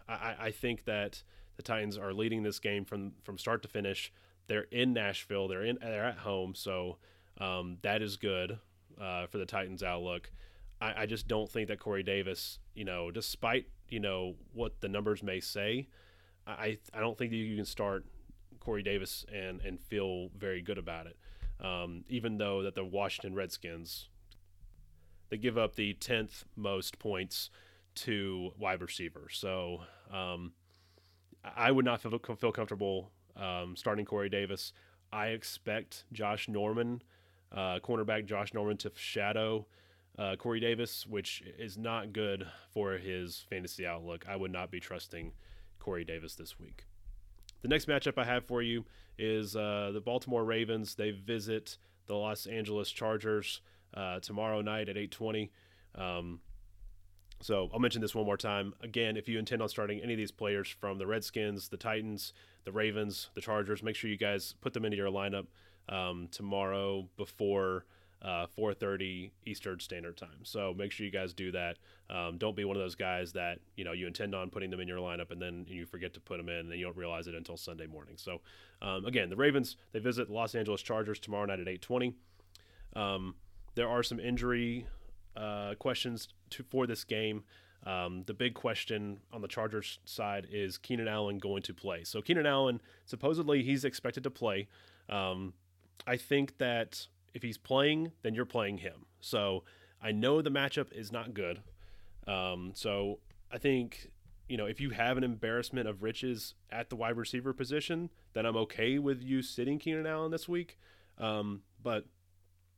I, 0.07 0.35
I 0.39 0.51
think 0.51 0.85
that 0.85 1.21
the 1.57 1.63
Titans 1.63 1.97
are 1.97 2.13
leading 2.13 2.43
this 2.43 2.59
game 2.59 2.85
from 2.85 3.11
from 3.23 3.37
start 3.37 3.61
to 3.63 3.67
finish. 3.67 4.11
They're 4.47 4.67
in 4.71 4.93
Nashville. 4.93 5.47
They're 5.47 5.65
in. 5.65 5.77
They're 5.81 6.05
at 6.05 6.19
home. 6.19 6.55
So 6.55 6.97
um, 7.37 7.77
that 7.81 8.01
is 8.01 8.17
good 8.17 8.57
uh, 8.99 9.27
for 9.27 9.37
the 9.37 9.45
Titans' 9.45 9.83
outlook. 9.83 10.31
I, 10.81 11.03
I 11.03 11.05
just 11.05 11.27
don't 11.27 11.49
think 11.49 11.67
that 11.67 11.79
Corey 11.79 12.03
Davis, 12.03 12.59
you 12.73 12.85
know, 12.85 13.11
despite 13.11 13.67
you 13.89 13.99
know 13.99 14.35
what 14.53 14.81
the 14.81 14.87
numbers 14.87 15.23
may 15.23 15.39
say, 15.39 15.87
I 16.47 16.77
I 16.93 16.99
don't 16.99 17.17
think 17.17 17.31
that 17.31 17.37
you 17.37 17.55
can 17.55 17.65
start 17.65 18.05
Corey 18.59 18.83
Davis 18.83 19.25
and 19.33 19.61
and 19.61 19.79
feel 19.79 20.29
very 20.37 20.61
good 20.61 20.77
about 20.77 21.07
it. 21.07 21.17
Um, 21.63 22.05
even 22.07 22.37
though 22.37 22.63
that 22.63 22.75
the 22.75 22.85
Washington 22.85 23.35
Redskins 23.35 24.07
they 25.29 25.37
give 25.37 25.57
up 25.57 25.75
the 25.75 25.93
tenth 25.93 26.45
most 26.55 26.97
points 26.99 27.49
to 27.95 28.51
wide 28.57 28.81
receivers, 28.81 29.37
so 29.37 29.81
um, 30.11 30.53
I 31.43 31.71
would 31.71 31.85
not 31.85 32.01
feel 32.01 32.17
feel 32.17 32.51
comfortable 32.51 33.11
um, 33.35 33.75
starting 33.75 34.05
Corey 34.05 34.29
Davis. 34.29 34.73
I 35.11 35.27
expect 35.27 36.05
Josh 36.13 36.47
Norman, 36.47 37.01
uh, 37.51 37.79
cornerback 37.79 38.25
Josh 38.25 38.53
Norman, 38.53 38.77
to 38.77 38.91
shadow 38.95 39.65
uh, 40.17 40.35
Corey 40.35 40.59
Davis, 40.59 41.05
which 41.07 41.43
is 41.57 41.77
not 41.77 42.13
good 42.13 42.45
for 42.73 42.93
his 42.93 43.45
fantasy 43.49 43.85
outlook. 43.85 44.25
I 44.27 44.35
would 44.35 44.51
not 44.51 44.71
be 44.71 44.79
trusting 44.79 45.33
Corey 45.79 46.03
Davis 46.03 46.35
this 46.35 46.59
week. 46.59 46.85
The 47.61 47.67
next 47.67 47.87
matchup 47.87 48.17
I 48.17 48.25
have 48.25 48.45
for 48.45 48.61
you 48.61 48.85
is 49.17 49.55
uh, 49.55 49.91
the 49.93 50.01
Baltimore 50.01 50.43
Ravens. 50.45 50.95
They 50.95 51.11
visit 51.11 51.77
the 52.07 52.15
Los 52.15 52.45
Angeles 52.45 52.89
Chargers 52.89 53.61
uh, 53.93 54.19
tomorrow 54.19 54.61
night 54.61 54.89
at 54.89 54.95
8:20. 54.95 55.49
Um, 55.95 56.39
So 57.41 57.69
I'll 57.73 57.79
mention 57.79 58.01
this 58.01 58.13
one 58.15 58.25
more 58.25 58.37
time. 58.37 58.73
Again, 58.81 59.15
if 59.15 59.29
you 59.29 59.39
intend 59.39 59.61
on 59.61 59.69
starting 59.69 60.01
any 60.01 60.13
of 60.13 60.17
these 60.17 60.31
players 60.31 60.67
from 60.67 60.97
the 60.97 61.07
Redskins, 61.07 61.69
the 61.69 61.77
Titans, 61.77 62.33
the 62.65 62.71
Ravens, 62.71 63.29
the 63.33 63.41
Chargers, 63.41 63.81
make 63.81 63.95
sure 63.95 64.09
you 64.09 64.17
guys 64.17 64.55
put 64.59 64.73
them 64.73 64.83
into 64.83 64.97
your 64.97 65.09
lineup 65.09 65.47
um, 65.87 66.27
tomorrow 66.31 67.07
before 67.15 67.85
uh, 68.21 68.47
4:30 68.57 69.31
Eastern 69.45 69.79
Standard 69.79 70.17
Time. 70.17 70.43
So 70.43 70.73
make 70.77 70.91
sure 70.91 71.05
you 71.05 71.11
guys 71.11 71.33
do 71.33 71.51
that. 71.51 71.77
Um, 72.09 72.37
don't 72.37 72.55
be 72.55 72.65
one 72.65 72.75
of 72.75 72.81
those 72.81 72.95
guys 72.95 73.31
that 73.33 73.59
you 73.75 73.83
know 73.83 73.93
you 73.93 74.07
intend 74.07 74.35
on 74.35 74.49
putting 74.49 74.69
them 74.69 74.79
in 74.79 74.87
your 74.87 74.99
lineup 74.99 75.31
and 75.31 75.41
then 75.41 75.65
you 75.67 75.85
forget 75.85 76.13
to 76.15 76.19
put 76.19 76.37
them 76.37 76.49
in 76.49 76.71
and 76.71 76.71
you 76.71 76.85
don't 76.85 76.97
realize 76.97 77.27
it 77.27 77.35
until 77.35 77.57
Sunday 77.57 77.87
morning. 77.87 78.15
So 78.17 78.41
um, 78.81 79.05
again, 79.05 79.29
the 79.29 79.35
Ravens 79.35 79.77
they 79.91 79.99
visit 79.99 80.27
the 80.27 80.33
Los 80.33 80.55
Angeles 80.55 80.81
Chargers 80.81 81.19
tomorrow 81.19 81.45
night 81.45 81.59
at 81.59 81.67
8:20. 81.67 82.13
Um, 82.95 83.35
there 83.75 83.87
are 83.87 84.03
some 84.03 84.19
injury 84.19 84.87
uh, 85.37 85.75
questions 85.75 86.29
to, 86.51 86.63
for 86.63 86.87
this 86.87 87.03
game. 87.03 87.43
Um, 87.85 88.23
the 88.25 88.33
big 88.33 88.55
question 88.55 89.21
on 89.31 89.41
the 89.41 89.47
Chargers 89.47 89.99
side 90.03 90.47
is 90.51 90.77
Keenan 90.77 91.07
Allen 91.07 91.37
going 91.37 91.61
to 91.63 91.73
play? 91.73 92.03
So 92.03 92.21
Keenan 92.21 92.45
Allen 92.45 92.81
supposedly 93.05 93.63
he's 93.63 93.85
expected 93.85 94.23
to 94.23 94.29
play. 94.29 94.67
Um, 95.07 95.53
I 96.05 96.17
think 96.17 96.57
that 96.57 97.07
if 97.33 97.43
he's 97.43 97.57
playing, 97.57 98.11
then 98.21 98.33
you're 98.33 98.45
playing 98.45 98.79
him. 98.79 99.05
So 99.19 99.63
I 100.01 100.11
know 100.11 100.41
the 100.41 100.51
matchup 100.51 100.91
is 100.93 101.11
not 101.11 101.33
good. 101.33 101.61
Um, 102.27 102.71
so 102.75 103.19
I 103.51 103.57
think 103.57 104.11
you 104.47 104.57
know 104.57 104.65
if 104.65 104.79
you 104.79 104.91
have 104.91 105.17
an 105.17 105.23
embarrassment 105.23 105.87
of 105.87 106.03
riches 106.03 106.53
at 106.71 106.89
the 106.89 106.95
wide 106.95 107.17
receiver 107.17 107.53
position, 107.53 108.09
then 108.33 108.45
I'm 108.45 108.57
okay 108.57 108.99
with 108.99 109.21
you 109.21 109.41
sitting 109.41 109.79
Keenan 109.79 110.05
Allen 110.05 110.31
this 110.31 110.47
week. 110.47 110.77
Um, 111.17 111.61
but 111.81 112.05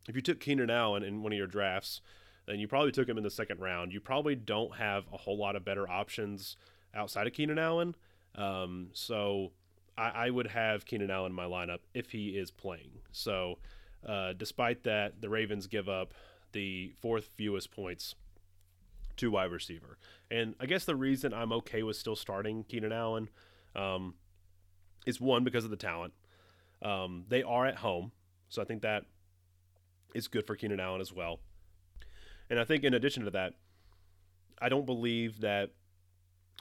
if 0.07 0.15
you 0.15 0.21
took 0.21 0.39
Keenan 0.39 0.69
Allen 0.69 1.03
in 1.03 1.21
one 1.21 1.31
of 1.31 1.37
your 1.37 1.47
drafts, 1.47 2.01
then 2.47 2.59
you 2.59 2.67
probably 2.67 2.91
took 2.91 3.07
him 3.07 3.17
in 3.17 3.23
the 3.23 3.29
second 3.29 3.59
round. 3.59 3.93
You 3.93 4.01
probably 4.01 4.35
don't 4.35 4.75
have 4.77 5.05
a 5.13 5.17
whole 5.17 5.37
lot 5.37 5.55
of 5.55 5.63
better 5.63 5.89
options 5.89 6.57
outside 6.93 7.27
of 7.27 7.33
Keenan 7.33 7.59
Allen. 7.59 7.95
Um, 8.35 8.89
so 8.93 9.51
I, 9.97 10.09
I, 10.09 10.29
would 10.29 10.47
have 10.47 10.85
Keenan 10.85 11.11
Allen 11.11 11.31
in 11.31 11.35
my 11.35 11.45
lineup 11.45 11.79
if 11.93 12.11
he 12.11 12.29
is 12.29 12.49
playing. 12.49 12.91
So 13.11 13.59
uh, 14.05 14.33
despite 14.33 14.83
that, 14.83 15.21
the 15.21 15.29
Ravens 15.29 15.67
give 15.67 15.87
up 15.87 16.13
the 16.51 16.93
fourth 17.01 17.29
fewest 17.35 17.71
points 17.71 18.15
to 19.17 19.31
wide 19.31 19.51
receiver. 19.51 19.97
And 20.29 20.55
I 20.59 20.65
guess 20.65 20.85
the 20.85 20.95
reason 20.95 21.33
I'm 21.33 21.51
okay 21.53 21.83
with 21.83 21.95
still 21.95 22.15
starting 22.15 22.63
Keenan 22.63 22.91
Allen 22.91 23.29
um, 23.75 24.15
is 25.05 25.19
one, 25.19 25.43
because 25.43 25.63
of 25.63 25.69
the 25.69 25.77
talent. 25.77 26.13
Um, 26.81 27.25
they 27.27 27.43
are 27.43 27.65
at 27.65 27.77
home. 27.77 28.11
So 28.49 28.61
I 28.61 28.65
think 28.65 28.81
that 28.81 29.05
is 30.13 30.27
good 30.27 30.45
for 30.45 30.55
Keenan 30.55 30.79
Allen 30.79 31.01
as 31.01 31.13
well. 31.13 31.39
And 32.49 32.59
I 32.59 32.65
think 32.65 32.83
in 32.83 32.93
addition 32.93 33.23
to 33.25 33.31
that, 33.31 33.53
I 34.61 34.69
don't 34.69 34.85
believe 34.85 35.41
that 35.41 35.71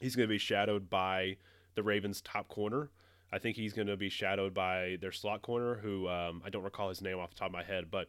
he's 0.00 0.14
going 0.14 0.28
to 0.28 0.32
be 0.32 0.38
shadowed 0.38 0.88
by 0.88 1.37
the 1.75 1.82
Ravens' 1.82 2.20
top 2.20 2.49
corner. 2.49 2.90
I 3.33 3.39
think 3.39 3.57
he's 3.57 3.73
going 3.73 3.87
to 3.87 3.97
be 3.97 4.09
shadowed 4.09 4.55
by 4.55 4.99
their 5.01 5.13
slot 5.13 5.43
corner, 5.43 5.77
who 5.77 6.09
um, 6.09 6.43
I 6.45 6.51
don't 6.51 6.65
recall 6.65 6.89
his 6.89 7.01
name 7.01 7.19
off 7.19 7.31
the 7.31 7.37
top 7.37 7.49
of 7.49 7.53
my 7.53 7.63
head, 7.63 7.91
but 7.91 8.09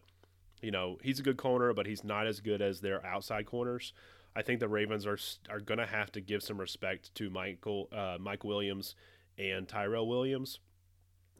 you 0.61 0.71
know 0.71 0.97
he's 1.03 1.19
a 1.19 1.23
good 1.23 1.37
corner, 1.37 1.73
but 1.73 1.85
he's 1.85 2.03
not 2.03 2.27
as 2.27 2.39
good 2.39 2.61
as 2.61 2.81
their 2.81 3.05
outside 3.05 3.45
corners. 3.45 3.93
I 4.35 4.41
think 4.41 4.59
the 4.59 4.67
Ravens 4.67 5.05
are 5.05 5.19
are 5.49 5.59
going 5.59 5.77
to 5.77 5.85
have 5.85 6.11
to 6.13 6.21
give 6.21 6.41
some 6.41 6.59
respect 6.59 7.13
to 7.15 7.29
Michael 7.29 7.89
uh, 7.91 8.17
Mike 8.19 8.43
Williams 8.43 8.95
and 9.37 9.67
Tyrell 9.67 10.07
Williams. 10.07 10.59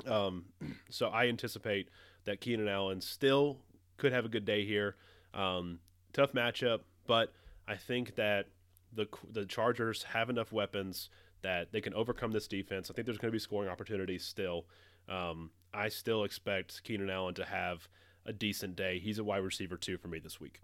Um, 0.05 0.45
so 0.89 1.07
I 1.07 1.27
anticipate 1.27 1.89
that 2.25 2.41
Keenan 2.41 2.67
Allen 2.67 3.01
still 3.01 3.57
could 3.97 4.13
have 4.13 4.25
a 4.25 4.29
good 4.29 4.45
day 4.45 4.65
here. 4.65 4.95
Um, 5.33 5.79
tough 6.13 6.33
matchup, 6.33 6.81
but 7.07 7.33
I 7.67 7.75
think 7.75 8.15
that 8.15 8.47
the 8.93 9.07
the 9.31 9.45
Chargers 9.45 10.03
have 10.03 10.29
enough 10.29 10.51
weapons 10.51 11.09
that 11.41 11.71
they 11.71 11.81
can 11.81 11.93
overcome 11.93 12.31
this 12.31 12.47
defense. 12.47 12.89
I 12.89 12.93
think 12.93 13.05
there's 13.05 13.17
going 13.17 13.31
to 13.31 13.35
be 13.35 13.39
scoring 13.39 13.69
opportunities 13.69 14.25
still. 14.25 14.65
Um, 15.09 15.51
I 15.73 15.89
still 15.89 16.23
expect 16.23 16.83
Keenan 16.83 17.09
Allen 17.09 17.33
to 17.35 17.45
have 17.45 17.87
a 18.25 18.33
decent 18.33 18.75
day. 18.75 18.99
He's 18.99 19.19
a 19.19 19.23
wide 19.23 19.37
receiver 19.37 19.77
too 19.77 19.97
for 19.97 20.07
me 20.07 20.19
this 20.19 20.39
week. 20.39 20.61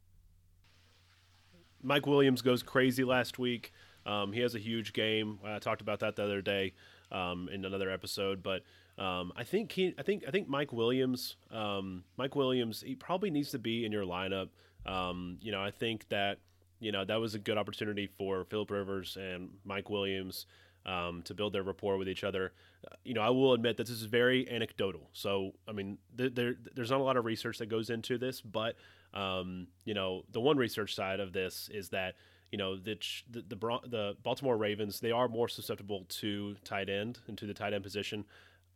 Mike 1.81 2.07
Williams 2.07 2.41
goes 2.41 2.63
crazy 2.63 3.03
last 3.03 3.39
week. 3.39 3.71
Um, 4.05 4.31
he 4.31 4.39
has 4.41 4.55
a 4.55 4.59
huge 4.59 4.93
game. 4.93 5.39
I 5.45 5.59
talked 5.59 5.81
about 5.81 5.99
that 5.99 6.15
the 6.15 6.23
other 6.23 6.41
day 6.41 6.73
um, 7.11 7.49
in 7.51 7.65
another 7.65 7.89
episode, 7.89 8.41
but 8.41 8.63
um, 8.97 9.31
I 9.35 9.43
think 9.43 9.71
he, 9.71 9.93
I 9.97 10.01
think 10.01 10.23
I 10.27 10.31
think 10.31 10.47
Mike 10.47 10.73
Williams, 10.73 11.35
um, 11.51 12.03
Mike 12.17 12.35
Williams, 12.35 12.81
he 12.81 12.95
probably 12.95 13.29
needs 13.29 13.51
to 13.51 13.59
be 13.59 13.85
in 13.85 13.91
your 13.91 14.05
lineup. 14.05 14.49
Um, 14.85 15.37
you 15.41 15.51
know, 15.51 15.61
I 15.61 15.71
think 15.71 16.07
that 16.09 16.39
you 16.79 16.91
know 16.91 17.05
that 17.05 17.19
was 17.19 17.35
a 17.35 17.39
good 17.39 17.57
opportunity 17.57 18.07
for 18.07 18.45
Philip 18.45 18.71
Rivers 18.71 19.17
and 19.19 19.49
Mike 19.65 19.89
Williams 19.89 20.45
um, 20.87 21.21
to 21.23 21.33
build 21.33 21.53
their 21.53 21.63
rapport 21.63 21.97
with 21.97 22.07
each 22.07 22.23
other. 22.23 22.53
Uh, 22.89 22.95
you 23.03 23.13
know, 23.13 23.21
I 23.21 23.29
will 23.29 23.53
admit 23.53 23.77
that 23.77 23.87
this 23.87 23.95
is 23.95 24.03
very 24.03 24.49
anecdotal. 24.49 25.09
So, 25.13 25.51
I 25.67 25.73
mean, 25.73 25.97
th- 26.17 26.33
there 26.33 26.55
there's 26.75 26.89
not 26.89 27.01
a 27.01 27.03
lot 27.03 27.17
of 27.17 27.25
research 27.25 27.57
that 27.59 27.67
goes 27.67 27.89
into 27.89 28.17
this, 28.17 28.41
but 28.41 28.75
um, 29.13 29.67
you 29.85 29.93
know, 29.93 30.23
the 30.31 30.39
one 30.39 30.57
research 30.57 30.95
side 30.95 31.19
of 31.19 31.33
this 31.33 31.69
is 31.73 31.89
that 31.89 32.15
you 32.51 32.57
know 32.57 32.77
the 32.77 32.97
the 33.29 33.41
the, 33.41 33.79
the 33.85 34.17
Baltimore 34.23 34.57
Ravens 34.57 34.99
they 35.01 35.11
are 35.11 35.27
more 35.27 35.49
susceptible 35.49 36.05
to 36.09 36.55
tight 36.63 36.89
end 36.89 37.19
and 37.27 37.37
to 37.37 37.45
the 37.45 37.53
tight 37.53 37.73
end 37.73 37.83
position. 37.83 38.23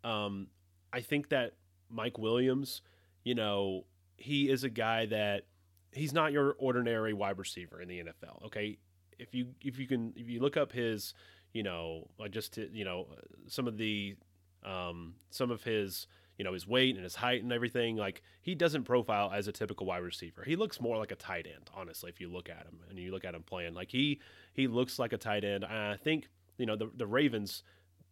Um, 0.04 0.48
I 0.92 1.00
think 1.02 1.30
that 1.30 1.54
Mike 1.90 2.18
Williams, 2.18 2.82
you 3.24 3.36
know, 3.36 3.86
he 4.18 4.50
is 4.50 4.64
a 4.66 4.70
guy 4.70 5.06
that 5.08 5.46
he's 5.92 6.14
not 6.14 6.34
your 6.34 6.56
ordinary 6.60 7.14
wide 7.14 7.38
receiver 7.38 7.82
in 7.82 7.88
the 7.88 8.00
NFL. 8.00 8.46
Okay, 8.48 8.78
if 9.18 9.34
you 9.34 9.48
if 9.62 9.80
you 9.80 9.88
can 9.88 10.14
if 10.16 10.28
you 10.28 10.42
look 10.42 10.58
up 10.58 10.72
his 10.72 11.14
you 11.54 11.64
know, 11.64 12.08
like 12.20 12.32
just 12.32 12.54
to, 12.54 12.70
you 12.72 12.86
know, 12.86 13.08
some 13.48 13.68
of 13.68 13.78
the 13.78 14.16
um, 14.64 15.16
some 15.30 15.52
of 15.52 15.64
his 15.64 16.08
you 16.38 16.46
know 16.46 16.54
his 16.54 16.66
weight 16.66 16.96
and 16.96 17.04
his 17.04 17.16
height 17.16 17.44
and 17.44 17.52
everything 17.52 17.98
like 17.98 18.24
he 18.42 18.56
doesn't 18.56 18.84
profile 18.84 19.32
as 19.34 19.48
a 19.48 19.52
typical 19.52 19.86
wide 19.86 20.00
receiver. 20.04 20.44
He 20.44 20.56
looks 20.56 20.82
more 20.82 20.98
like 20.98 21.12
a 21.12 21.16
tight 21.16 21.46
end 21.46 21.70
honestly 21.76 22.10
if 22.10 22.20
you 22.20 22.32
look 22.32 22.50
at 22.50 22.66
him 22.66 22.80
and 22.90 22.98
you 22.98 23.12
look 23.12 23.26
at 23.26 23.36
him 23.36 23.44
playing. 23.44 23.74
Like 23.74 23.92
he 23.92 24.20
he 24.54 24.68
looks 24.68 24.98
like 24.98 25.14
a 25.14 25.18
tight 25.18 25.44
end. 25.44 25.64
And 25.64 25.74
i 25.74 25.98
think 25.98 26.30
you 26.58 26.66
know 26.66 26.76
the, 26.76 26.90
the 26.96 27.08
ravens 27.08 27.64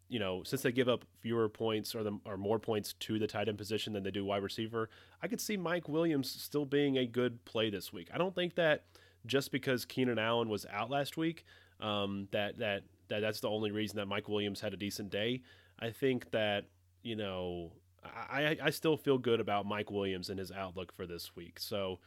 you 0.09 0.19
know 0.19 0.43
since 0.43 0.61
they 0.63 0.71
give 0.71 0.89
up 0.89 1.05
fewer 1.21 1.47
points 1.47 1.95
or 1.95 2.03
the 2.03 2.19
or 2.25 2.35
more 2.35 2.59
points 2.59 2.93
to 2.93 3.19
the 3.19 3.27
tight 3.27 3.47
end 3.47 3.57
position 3.57 3.93
than 3.93 4.03
they 4.03 4.11
do 4.11 4.25
wide 4.25 4.41
receiver 4.41 4.89
i 5.21 5.27
could 5.27 5.39
see 5.39 5.55
mike 5.55 5.87
williams 5.87 6.29
still 6.29 6.65
being 6.65 6.97
a 6.97 7.05
good 7.05 7.45
play 7.45 7.69
this 7.69 7.93
week. 7.93 8.09
I 8.13 8.17
don't 8.17 8.33
think 8.33 8.55
that 8.55 8.85
just 9.25 9.51
because 9.51 9.85
keenan 9.85 10.17
allen 10.17 10.49
was 10.49 10.65
out 10.71 10.89
last 10.89 11.15
week 11.15 11.45
um, 11.79 12.27
that 12.31 12.57
that 12.57 12.83
that 13.09 13.21
that's 13.21 13.39
the 13.39 13.49
only 13.49 13.71
reason 13.71 13.97
that 13.97 14.07
Mike 14.07 14.29
Williams 14.29 14.61
had 14.61 14.73
a 14.73 14.77
decent 14.77 15.09
day. 15.09 15.41
I 15.79 15.89
think 15.91 16.31
that 16.31 16.65
you 17.03 17.15
know 17.15 17.71
I 18.03 18.57
I 18.61 18.69
still 18.69 18.97
feel 18.97 19.17
good 19.17 19.39
about 19.39 19.65
Mike 19.65 19.91
Williams 19.91 20.29
and 20.29 20.39
his 20.39 20.51
outlook 20.51 20.93
for 20.95 21.05
this 21.05 21.35
week. 21.35 21.59
So 21.59 21.99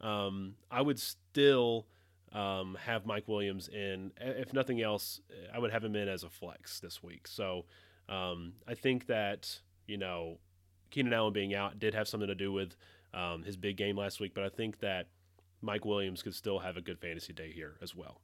um, 0.00 0.54
I 0.70 0.82
would 0.82 0.98
still 0.98 1.86
um, 2.32 2.76
have 2.84 3.06
Mike 3.06 3.28
Williams 3.28 3.68
in. 3.68 4.12
If 4.20 4.52
nothing 4.52 4.82
else, 4.82 5.20
I 5.52 5.58
would 5.58 5.70
have 5.70 5.84
him 5.84 5.96
in 5.96 6.08
as 6.08 6.24
a 6.24 6.28
flex 6.28 6.80
this 6.80 7.02
week. 7.02 7.26
So 7.26 7.64
um, 8.08 8.54
I 8.66 8.74
think 8.74 9.06
that 9.06 9.60
you 9.86 9.96
know 9.96 10.38
Keenan 10.90 11.12
Allen 11.12 11.32
being 11.32 11.54
out 11.54 11.78
did 11.78 11.94
have 11.94 12.08
something 12.08 12.28
to 12.28 12.34
do 12.34 12.52
with 12.52 12.76
um, 13.14 13.42
his 13.42 13.56
big 13.56 13.76
game 13.76 13.96
last 13.96 14.20
week, 14.20 14.32
but 14.34 14.44
I 14.44 14.48
think 14.48 14.80
that 14.80 15.08
Mike 15.60 15.84
Williams 15.84 16.22
could 16.22 16.34
still 16.34 16.58
have 16.60 16.76
a 16.76 16.80
good 16.80 16.98
fantasy 16.98 17.32
day 17.32 17.52
here 17.52 17.76
as 17.82 17.94
well. 17.94 18.20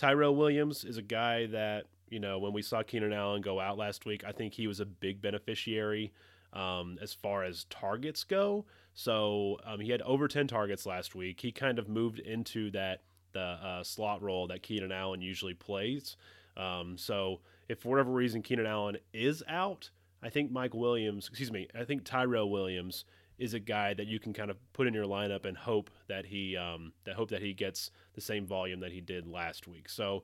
Tyrell 0.00 0.34
Williams 0.34 0.82
is 0.82 0.96
a 0.96 1.02
guy 1.02 1.44
that, 1.48 1.84
you 2.08 2.20
know, 2.20 2.38
when 2.38 2.54
we 2.54 2.62
saw 2.62 2.82
Keenan 2.82 3.12
Allen 3.12 3.42
go 3.42 3.60
out 3.60 3.76
last 3.76 4.06
week, 4.06 4.24
I 4.24 4.32
think 4.32 4.54
he 4.54 4.66
was 4.66 4.80
a 4.80 4.86
big 4.86 5.20
beneficiary 5.20 6.10
um, 6.54 6.98
as 7.02 7.12
far 7.12 7.44
as 7.44 7.64
targets 7.64 8.24
go. 8.24 8.64
So 8.94 9.58
um, 9.62 9.78
he 9.78 9.90
had 9.90 10.00
over 10.00 10.26
10 10.26 10.46
targets 10.46 10.86
last 10.86 11.14
week. 11.14 11.38
He 11.38 11.52
kind 11.52 11.78
of 11.78 11.86
moved 11.86 12.18
into 12.18 12.70
that 12.70 13.02
the 13.32 13.40
uh, 13.40 13.84
slot 13.84 14.22
role 14.22 14.46
that 14.46 14.62
Keenan 14.62 14.90
Allen 14.90 15.20
usually 15.20 15.52
plays. 15.52 16.16
Um, 16.56 16.96
so 16.96 17.40
if 17.68 17.80
for 17.80 17.90
whatever 17.90 18.10
reason 18.10 18.40
Keenan 18.40 18.64
Allen 18.64 18.96
is 19.12 19.42
out, 19.48 19.90
I 20.22 20.30
think 20.30 20.50
Mike 20.50 20.72
Williams, 20.72 21.28
excuse 21.28 21.52
me, 21.52 21.68
I 21.78 21.84
think 21.84 22.04
Tyrell 22.04 22.48
Williams 22.48 23.04
is 23.40 23.54
a 23.54 23.58
guy 23.58 23.94
that 23.94 24.06
you 24.06 24.20
can 24.20 24.32
kind 24.32 24.50
of 24.50 24.58
put 24.74 24.86
in 24.86 24.92
your 24.92 25.06
lineup 25.06 25.46
and 25.46 25.56
hope 25.56 25.90
that 26.08 26.26
he 26.26 26.56
um, 26.56 26.92
that 27.04 27.16
hope 27.16 27.30
that 27.30 27.42
he 27.42 27.54
gets 27.54 27.90
the 28.14 28.20
same 28.20 28.46
volume 28.46 28.80
that 28.80 28.92
he 28.92 29.00
did 29.00 29.26
last 29.26 29.66
week. 29.66 29.88
So 29.88 30.22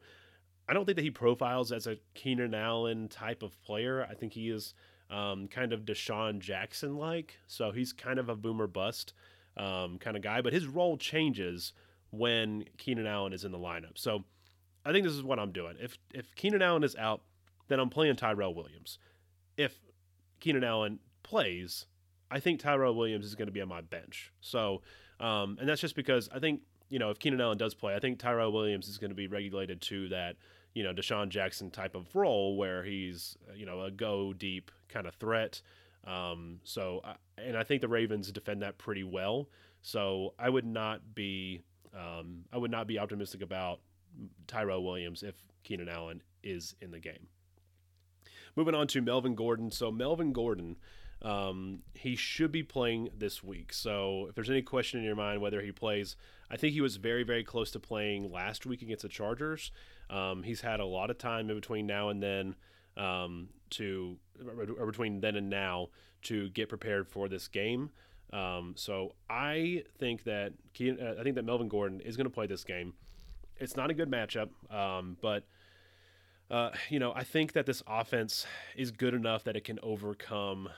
I 0.69 0.75
don't 0.75 0.85
think 0.85 0.97
that 0.97 1.03
he 1.03 1.11
profiles 1.11 1.73
as 1.73 1.87
a 1.87 1.97
Keenan 2.15 2.55
Allen 2.55 3.09
type 3.09 3.43
of 3.43 3.61
player. 3.63 4.07
I 4.09 4.15
think 4.15 4.35
he 4.35 4.51
is 4.51 4.75
um, 5.11 5.49
kind 5.49 5.73
of 5.73 5.87
DeSean 5.87 6.41
Jackson 6.41 6.97
like. 6.97 7.39
So 7.47 7.71
he's 7.71 7.93
kind 7.93 8.19
of 8.19 8.29
a 8.29 8.37
boomer 8.37 8.67
bust 8.67 9.15
um, 9.57 9.99
kind 9.99 10.17
of 10.17 10.23
guy, 10.23 10.43
but 10.43 10.53
his 10.53 10.67
role 10.67 10.99
changes 10.99 11.73
when 12.11 12.65
Keenan 12.77 13.07
Allen 13.07 13.33
is 13.33 13.45
in 13.45 13.53
the 13.53 13.59
lineup. 13.59 13.97
So 13.97 14.25
I 14.85 14.93
think 14.93 15.05
this 15.05 15.15
is 15.15 15.23
what 15.23 15.39
I'm 15.39 15.53
doing. 15.53 15.77
If 15.81 15.97
if 16.13 16.35
Keenan 16.35 16.61
Allen 16.61 16.85
is 16.85 16.97
out, 16.97 17.23
then 17.69 17.81
I'm 17.81 17.91
playing 17.91 18.17
Tyrell 18.17 18.55
Williams. 18.55 18.99
If 19.57 19.75
Keenan 20.39 20.65
Allen 20.65 20.99
plays, 21.23 21.87
I 22.31 22.41
think 22.41 22.61
Tyrell 22.61 22.95
Williams 22.95 23.25
is 23.25 23.35
going 23.35 23.47
to 23.47 23.53
be 23.53 23.61
on 23.61 23.69
my 23.69 23.81
bench. 23.81 24.33
So, 24.41 24.83
um, 25.21 25.57
and 25.61 25.69
that's 25.69 25.81
just 25.81 25.95
because 25.95 26.29
I 26.33 26.39
think 26.39 26.61
you 26.89 26.99
know, 26.99 27.11
if 27.11 27.19
Keenan 27.19 27.41
Allen 27.41 27.59
does 27.59 27.75
play, 27.75 27.95
I 27.95 27.99
think 27.99 28.19
Tyrell 28.19 28.53
Williams 28.53 28.89
is 28.89 28.99
going 28.99 29.11
to 29.11 29.17
be 29.17 29.27
regulated 29.27 29.81
to 29.83 30.09
that, 30.09 30.37
you 30.75 30.85
know, 30.85 30.93
DeSean 30.93 31.29
Jackson 31.29 31.71
type 31.71 31.95
of 31.95 32.15
role 32.15 32.57
where 32.57 32.85
he's, 32.85 33.37
you 33.55 33.67
know, 33.67 33.83
a 33.83 33.91
go 33.91 34.33
deep 34.33 34.71
kind 34.89 35.07
of 35.07 35.15
threat. 35.15 35.61
Um, 36.07 36.61
so, 36.63 37.03
and 37.39 37.57
I 37.57 37.65
think 37.65 37.81
the 37.81 37.89
Ravens 37.89 38.31
defend 38.31 38.63
that 38.63 38.79
pretty 38.79 39.03
well. 39.03 39.49
So 39.83 40.35
I 40.39 40.49
would 40.49 40.65
not 40.65 41.15
be, 41.15 41.63
um, 41.95 42.45
I 42.53 42.59
would 42.59 42.71
not 42.71 42.87
be 42.87 42.99
optimistic 42.99 43.43
about 43.43 43.81
Tyrell 44.47 44.85
Williams 44.85 45.23
if 45.23 45.35
Keenan 45.65 45.89
Allen 45.89 46.23
is 46.45 46.75
in 46.81 46.93
the 46.93 47.01
game. 47.01 47.27
Moving 48.55 48.75
on 48.75 48.87
to 48.89 49.03
Melvin 49.03 49.35
Gordon. 49.35 49.71
So 49.71 49.91
Melvin 49.91 50.33
Gordon, 50.33 50.77
um, 51.27 51.81
he 51.93 52.15
should 52.15 52.53
be 52.53 52.63
playing 52.63 53.09
this 53.19 53.43
week. 53.43 53.73
So 53.73 54.27
if 54.29 54.37
there's 54.37 54.49
any 54.49 54.63
question 54.63 55.01
in 55.01 55.05
your 55.05 55.17
mind 55.17 55.41
whether 55.41 55.61
he 55.61 55.73
plays, 55.73 56.15
I 56.49 56.57
think 56.57 56.73
he 56.73 56.81
was 56.81 56.97
very, 56.97 57.25
very 57.25 57.43
close 57.43 57.73
to 57.73 57.81
playing 57.81 58.31
last 58.31 58.65
week 58.65 58.81
against 58.81 59.03
the 59.03 59.09
Chargers. 59.09 59.73
Um, 60.09 60.45
he's 60.45 60.61
had 60.61 60.79
a 60.79 60.85
lot 60.85 61.11
of 61.11 61.19
time 61.19 61.51
in 61.51 61.57
between 61.57 61.85
now 61.85 62.11
and 62.11 62.23
then 62.23 62.55
um, 62.97 63.49
to, 63.71 64.17
or 64.79 64.87
between 64.87 65.21
then 65.21 65.35
and 65.35 65.51
now 65.51 65.89
to 66.23 66.49
get 66.51 66.69
prepared 66.69 67.09
for 67.09 67.29
this 67.29 67.49
game. 67.49 67.91
Um, 68.33 68.75
so 68.77 69.15
I 69.29 69.83
think 69.99 70.25
that 70.25 70.53
I 70.79 71.23
think 71.23 71.35
that 71.35 71.45
Melvin 71.45 71.69
Gordon 71.69 72.01
is 72.01 72.17
going 72.17 72.27
to 72.27 72.33
play 72.33 72.47
this 72.47 72.63
game. 72.63 72.95
It's 73.57 73.77
not 73.77 73.91
a 73.91 73.95
good 73.95 74.11
matchup, 74.11 74.51
um, 74.73 75.17
but 75.21 75.45
uh, 76.51 76.71
you 76.89 77.01
know, 77.01 77.13
I 77.15 77.25
think 77.25 77.53
that 77.55 77.67
this 77.67 77.83
offense 77.87 78.47
is 78.77 78.93
good 78.93 79.15
enough 79.15 79.43
that 79.45 79.57
it 79.57 79.65
can 79.65 79.81
overcome 79.83 80.69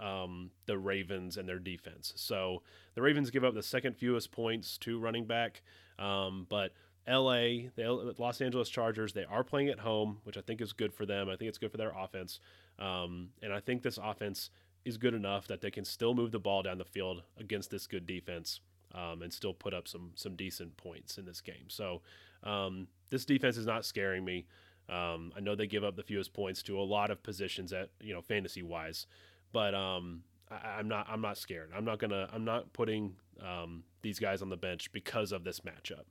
um, 0.00 0.50
the 0.66 0.78
Ravens 0.78 1.36
and 1.36 1.48
their 1.48 1.58
defense. 1.58 2.12
So 2.16 2.62
the 2.94 3.02
Ravens 3.02 3.30
give 3.30 3.44
up 3.44 3.54
the 3.54 3.62
second 3.62 3.96
fewest 3.96 4.30
points 4.32 4.78
to 4.78 4.98
running 4.98 5.24
back, 5.24 5.62
um, 5.98 6.46
but 6.48 6.72
LA, 7.08 7.68
the 7.76 8.14
Los 8.18 8.40
Angeles 8.40 8.68
Chargers, 8.68 9.12
they 9.12 9.24
are 9.24 9.44
playing 9.44 9.68
at 9.68 9.78
home, 9.78 10.18
which 10.24 10.36
I 10.36 10.40
think 10.40 10.60
is 10.60 10.72
good 10.72 10.92
for 10.92 11.06
them. 11.06 11.28
I 11.28 11.36
think 11.36 11.48
it's 11.48 11.58
good 11.58 11.70
for 11.70 11.76
their 11.76 11.92
offense. 11.96 12.40
Um, 12.78 13.28
and 13.42 13.52
I 13.52 13.60
think 13.60 13.82
this 13.82 13.98
offense 14.02 14.50
is 14.84 14.98
good 14.98 15.14
enough 15.14 15.46
that 15.48 15.60
they 15.60 15.70
can 15.70 15.84
still 15.84 16.14
move 16.14 16.32
the 16.32 16.38
ball 16.38 16.62
down 16.62 16.78
the 16.78 16.84
field 16.84 17.22
against 17.38 17.70
this 17.70 17.86
good 17.86 18.06
defense 18.06 18.60
um, 18.94 19.22
and 19.22 19.32
still 19.32 19.54
put 19.54 19.74
up 19.74 19.86
some 19.86 20.12
some 20.14 20.34
decent 20.36 20.76
points 20.76 21.18
in 21.18 21.24
this 21.24 21.40
game. 21.40 21.68
So 21.68 22.02
um, 22.42 22.88
this 23.10 23.24
defense 23.24 23.56
is 23.56 23.66
not 23.66 23.84
scaring 23.84 24.24
me. 24.24 24.46
Um, 24.88 25.32
I 25.36 25.40
know 25.40 25.54
they 25.56 25.66
give 25.66 25.84
up 25.84 25.96
the 25.96 26.02
fewest 26.02 26.32
points 26.32 26.62
to 26.64 26.78
a 26.78 26.82
lot 26.82 27.10
of 27.10 27.22
positions 27.22 27.72
at 27.72 27.90
you 28.00 28.14
know 28.14 28.22
fantasy 28.22 28.62
wise, 28.62 29.06
but 29.52 29.74
um, 29.74 30.22
I, 30.50 30.80
am 30.80 30.88
not 30.88 31.06
I'm 31.08 31.20
not 31.20 31.38
scared. 31.38 31.70
I'm 31.74 31.84
not 31.84 31.98
gonna 31.98 32.28
I'm 32.32 32.44
not 32.44 32.72
putting 32.72 33.16
um, 33.40 33.84
these 34.02 34.18
guys 34.18 34.42
on 34.42 34.48
the 34.48 34.56
bench 34.56 34.92
because 34.92 35.32
of 35.32 35.44
this 35.44 35.60
matchup, 35.60 36.04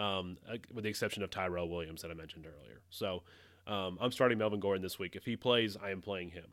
um, 0.00 0.36
with 0.72 0.84
the 0.84 0.90
exception 0.90 1.22
of 1.22 1.30
Tyrell 1.30 1.68
Williams 1.68 2.02
that 2.02 2.10
I 2.10 2.14
mentioned 2.14 2.46
earlier. 2.46 2.80
So 2.90 3.22
um, 3.66 3.98
I'm 4.00 4.12
starting 4.12 4.38
Melvin 4.38 4.60
Gordon 4.60 4.82
this 4.82 4.98
week. 4.98 5.16
If 5.16 5.24
he 5.24 5.36
plays, 5.36 5.76
I 5.82 5.90
am 5.90 6.00
playing 6.00 6.30
him. 6.30 6.44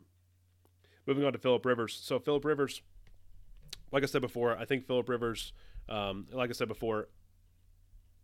Moving 1.06 1.24
on 1.24 1.32
to 1.32 1.38
Philip 1.38 1.64
Rivers. 1.64 1.98
So 2.02 2.18
Philip 2.18 2.44
Rivers, 2.44 2.82
like 3.90 4.02
I 4.02 4.06
said 4.06 4.22
before, 4.22 4.56
I 4.56 4.64
think 4.64 4.86
Philip 4.86 5.08
Rivers, 5.08 5.52
um, 5.88 6.26
like 6.32 6.50
I 6.50 6.52
said 6.52 6.68
before, 6.68 7.08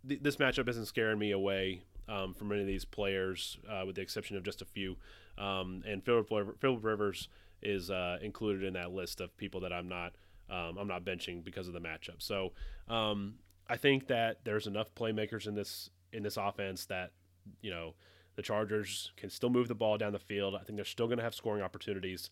th- 0.07 0.23
this 0.23 0.37
matchup 0.37 0.69
isn't 0.69 0.87
scaring 0.87 1.19
me 1.19 1.33
away 1.33 1.83
um, 2.09 2.35
from 2.35 2.53
any 2.53 2.63
of 2.63 2.67
these 2.67 2.85
players, 2.85 3.59
uh, 3.69 3.83
with 3.85 3.97
the 3.97 4.03
exception 4.03 4.37
of 4.37 4.43
just 4.43 4.63
a 4.63 4.65
few. 4.65 4.97
Um, 5.37 5.83
and 5.87 6.05
Philip, 6.05 6.29
Philip 6.61 6.85
Rivers 6.85 7.29
is 7.63 7.91
uh, 7.91 8.19
included 8.23 8.65
in 8.65 8.75
that 8.75 8.93
list 8.93 9.21
of 9.21 9.37
people 9.37 9.61
that 9.61 9.73
I'm 9.73 9.89
not 9.89 10.15
um, 10.51 10.79
I'm 10.79 10.89
not 10.89 11.05
benching 11.05 11.45
because 11.45 11.69
of 11.69 11.75
the 11.75 11.81
matchup. 11.81 12.23
So 12.23 12.53
um, 12.89 13.35
I 13.69 13.77
think 13.77 14.07
that 14.09 14.45
there's 14.45 14.67
enough 14.67 14.95
playmakers 14.95 15.47
in 15.47 15.55
this 15.55 15.91
in 16.13 16.23
this 16.23 16.37
offense 16.37 16.87
that 16.87 17.13
you 17.61 17.71
know 17.71 17.95
the 18.37 18.43
Chargers 18.43 19.13
can 19.17 19.31
still 19.31 19.51
move 19.51 19.69
the 19.69 19.75
ball 19.75 19.99
down 19.99 20.13
the 20.13 20.19
field. 20.19 20.55
I 20.55 20.63
think 20.65 20.77
they're 20.77 20.85
still 20.85 21.07
going 21.07 21.19
to 21.19 21.25
have 21.25 21.35
scoring 21.35 21.63
opportunities. 21.63 22.31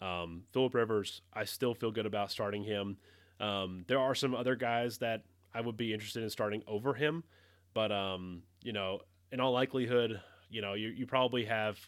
Um, 0.00 0.44
Philip 0.52 0.74
Rivers, 0.74 1.20
I 1.32 1.44
still 1.44 1.74
feel 1.74 1.90
good 1.90 2.06
about 2.06 2.30
starting 2.30 2.64
him. 2.64 2.96
Um, 3.38 3.84
there 3.86 4.00
are 4.00 4.14
some 4.14 4.34
other 4.34 4.56
guys 4.56 4.98
that 4.98 5.22
I 5.54 5.60
would 5.60 5.76
be 5.76 5.92
interested 5.92 6.22
in 6.22 6.30
starting 6.30 6.62
over 6.66 6.94
him, 6.94 7.22
but 7.74 7.92
um, 7.92 8.42
you 8.62 8.72
know 8.72 9.02
in 9.32 9.40
all 9.40 9.52
likelihood, 9.52 10.20
you 10.50 10.60
know, 10.60 10.74
you, 10.74 10.88
you 10.88 11.06
probably 11.06 11.46
have, 11.46 11.80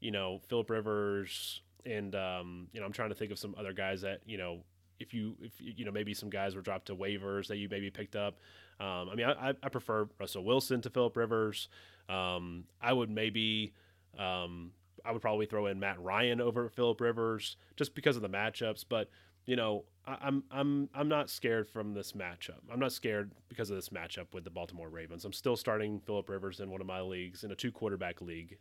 you 0.00 0.12
know, 0.12 0.40
Philip 0.48 0.70
Rivers 0.70 1.60
and, 1.86 2.14
um, 2.14 2.68
you 2.72 2.80
know, 2.80 2.86
I'm 2.86 2.92
trying 2.92 3.10
to 3.10 3.14
think 3.14 3.32
of 3.32 3.38
some 3.38 3.54
other 3.58 3.72
guys 3.72 4.02
that, 4.02 4.20
you 4.26 4.38
know, 4.38 4.60
if 5.00 5.12
you, 5.12 5.36
if 5.40 5.52
you 5.58 5.84
know, 5.84 5.90
maybe 5.90 6.14
some 6.14 6.30
guys 6.30 6.54
were 6.54 6.62
dropped 6.62 6.86
to 6.86 6.96
waivers 6.96 7.48
that 7.48 7.56
you 7.56 7.68
maybe 7.68 7.90
picked 7.90 8.16
up. 8.16 8.38
Um, 8.80 9.08
I 9.10 9.14
mean, 9.14 9.26
I, 9.26 9.54
I 9.62 9.68
prefer 9.68 10.08
Russell 10.18 10.44
Wilson 10.44 10.80
to 10.82 10.90
Philip 10.90 11.16
Rivers. 11.16 11.68
Um, 12.08 12.64
I 12.80 12.92
would 12.92 13.10
maybe, 13.10 13.74
um, 14.18 14.72
I 15.04 15.12
would 15.12 15.22
probably 15.22 15.46
throw 15.46 15.66
in 15.66 15.78
Matt 15.78 16.00
Ryan 16.00 16.40
over 16.40 16.68
Philip 16.68 17.00
Rivers 17.00 17.56
just 17.76 17.94
because 17.94 18.16
of 18.16 18.22
the 18.22 18.28
matchups. 18.28 18.84
But 18.88 19.10
you 19.46 19.56
know, 19.56 19.84
I, 20.06 20.16
am 20.26 20.44
I'm 20.50 20.88
I'm 20.94 21.08
not 21.08 21.28
scared 21.28 21.68
from 21.68 21.92
this 21.92 22.12
matchup. 22.12 22.60
I'm 22.72 22.80
not 22.80 22.92
scared 22.92 23.32
because 23.48 23.70
of 23.70 23.76
this 23.76 23.90
matchup 23.90 24.32
with 24.32 24.44
the 24.44 24.50
Baltimore 24.50 24.88
Ravens. 24.88 25.24
I'm 25.24 25.32
still 25.32 25.56
starting 25.56 26.00
Philip 26.00 26.28
Rivers 26.28 26.60
in 26.60 26.70
one 26.70 26.80
of 26.80 26.86
my 26.86 27.00
leagues 27.00 27.44
in 27.44 27.50
a 27.50 27.54
two 27.54 27.72
quarterback 27.72 28.20
league, 28.20 28.58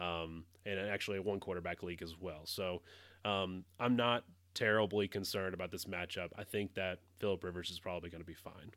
um, 0.00 0.44
and 0.64 0.78
actually 0.78 1.18
a 1.18 1.22
one 1.22 1.40
quarterback 1.40 1.82
league 1.82 2.02
as 2.02 2.14
well. 2.18 2.40
So 2.44 2.82
um, 3.24 3.64
I'm 3.78 3.96
not 3.96 4.24
terribly 4.54 5.06
concerned 5.06 5.54
about 5.54 5.70
this 5.70 5.84
matchup. 5.84 6.30
I 6.36 6.44
think 6.44 6.74
that 6.74 6.98
Philip 7.18 7.44
Rivers 7.44 7.70
is 7.70 7.78
probably 7.78 8.10
going 8.10 8.22
to 8.22 8.26
be 8.26 8.34
fine. 8.34 8.72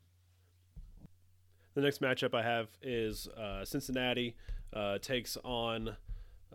The 1.74 1.80
next 1.80 2.00
matchup 2.00 2.34
I 2.34 2.42
have 2.42 2.68
is 2.82 3.26
uh, 3.28 3.64
Cincinnati 3.64 4.36
uh, 4.72 4.98
takes 4.98 5.36
on 5.42 5.96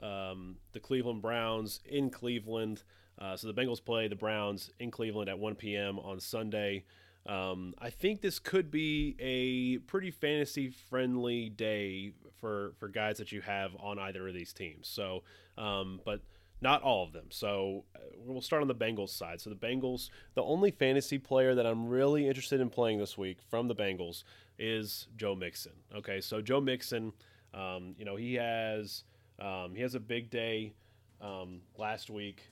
um, 0.01 0.58
the 0.71 0.79
Cleveland 0.79 1.21
Browns 1.21 1.82
in 1.86 2.10
Cleveland. 2.10 2.84
Uh, 3.19 3.36
so 3.36 3.51
the 3.51 3.53
Bengals 3.53 3.84
play 3.84 4.08
the 4.08 4.15
Browns 4.15 4.71
in 4.79 4.91
Cleveland 4.91 5.29
at 5.29 5.38
1 5.38 5.55
p.m. 5.55 5.99
on 5.99 6.21
Sunday. 6.21 6.86
Um, 7.25 7.75
I 7.77 7.89
think 7.89 8.21
this 8.21 8.39
could 8.39 8.71
be 8.71 9.15
a 9.19 9.77
pretty 9.79 10.12
fantasy 10.12 10.69
friendly 10.69 11.49
day 11.49 12.13
for 12.39 12.73
for 12.79 12.88
guys 12.88 13.17
that 13.17 13.32
you 13.32 13.41
have 13.41 13.71
on 13.79 13.99
either 13.99 14.27
of 14.27 14.34
these 14.34 14.53
teams. 14.53 14.88
So, 14.88 15.23
um, 15.58 16.01
but 16.05 16.21
not 16.62 16.82
all 16.82 17.03
of 17.03 17.13
them. 17.13 17.25
So 17.29 17.86
uh, 17.95 17.99
we'll 18.17 18.41
start 18.41 18.62
on 18.62 18.67
the 18.67 18.75
Bengals 18.75 19.10
side. 19.10 19.39
So 19.41 19.49
the 19.49 19.55
Bengals, 19.55 20.10
the 20.34 20.43
only 20.43 20.71
fantasy 20.71 21.17
player 21.17 21.55
that 21.55 21.65
I'm 21.65 21.88
really 21.88 22.27
interested 22.27 22.60
in 22.60 22.69
playing 22.69 22.99
this 22.99 23.17
week 23.17 23.38
from 23.49 23.67
the 23.67 23.75
Bengals 23.75 24.23
is 24.58 25.08
Joe 25.15 25.36
Mixon. 25.36 25.73
Okay, 25.95 26.21
so 26.21 26.41
Joe 26.41 26.60
Mixon, 26.60 27.13
um, 27.53 27.95
you 27.97 28.05
know 28.05 28.15
he 28.15 28.36
has 28.36 29.03
um, 29.39 29.73
he 29.75 29.82
has 29.82 29.95
a 29.95 29.99
big 29.99 30.29
day 30.29 30.73
um, 31.21 31.62
last 31.77 32.10
week 32.10 32.43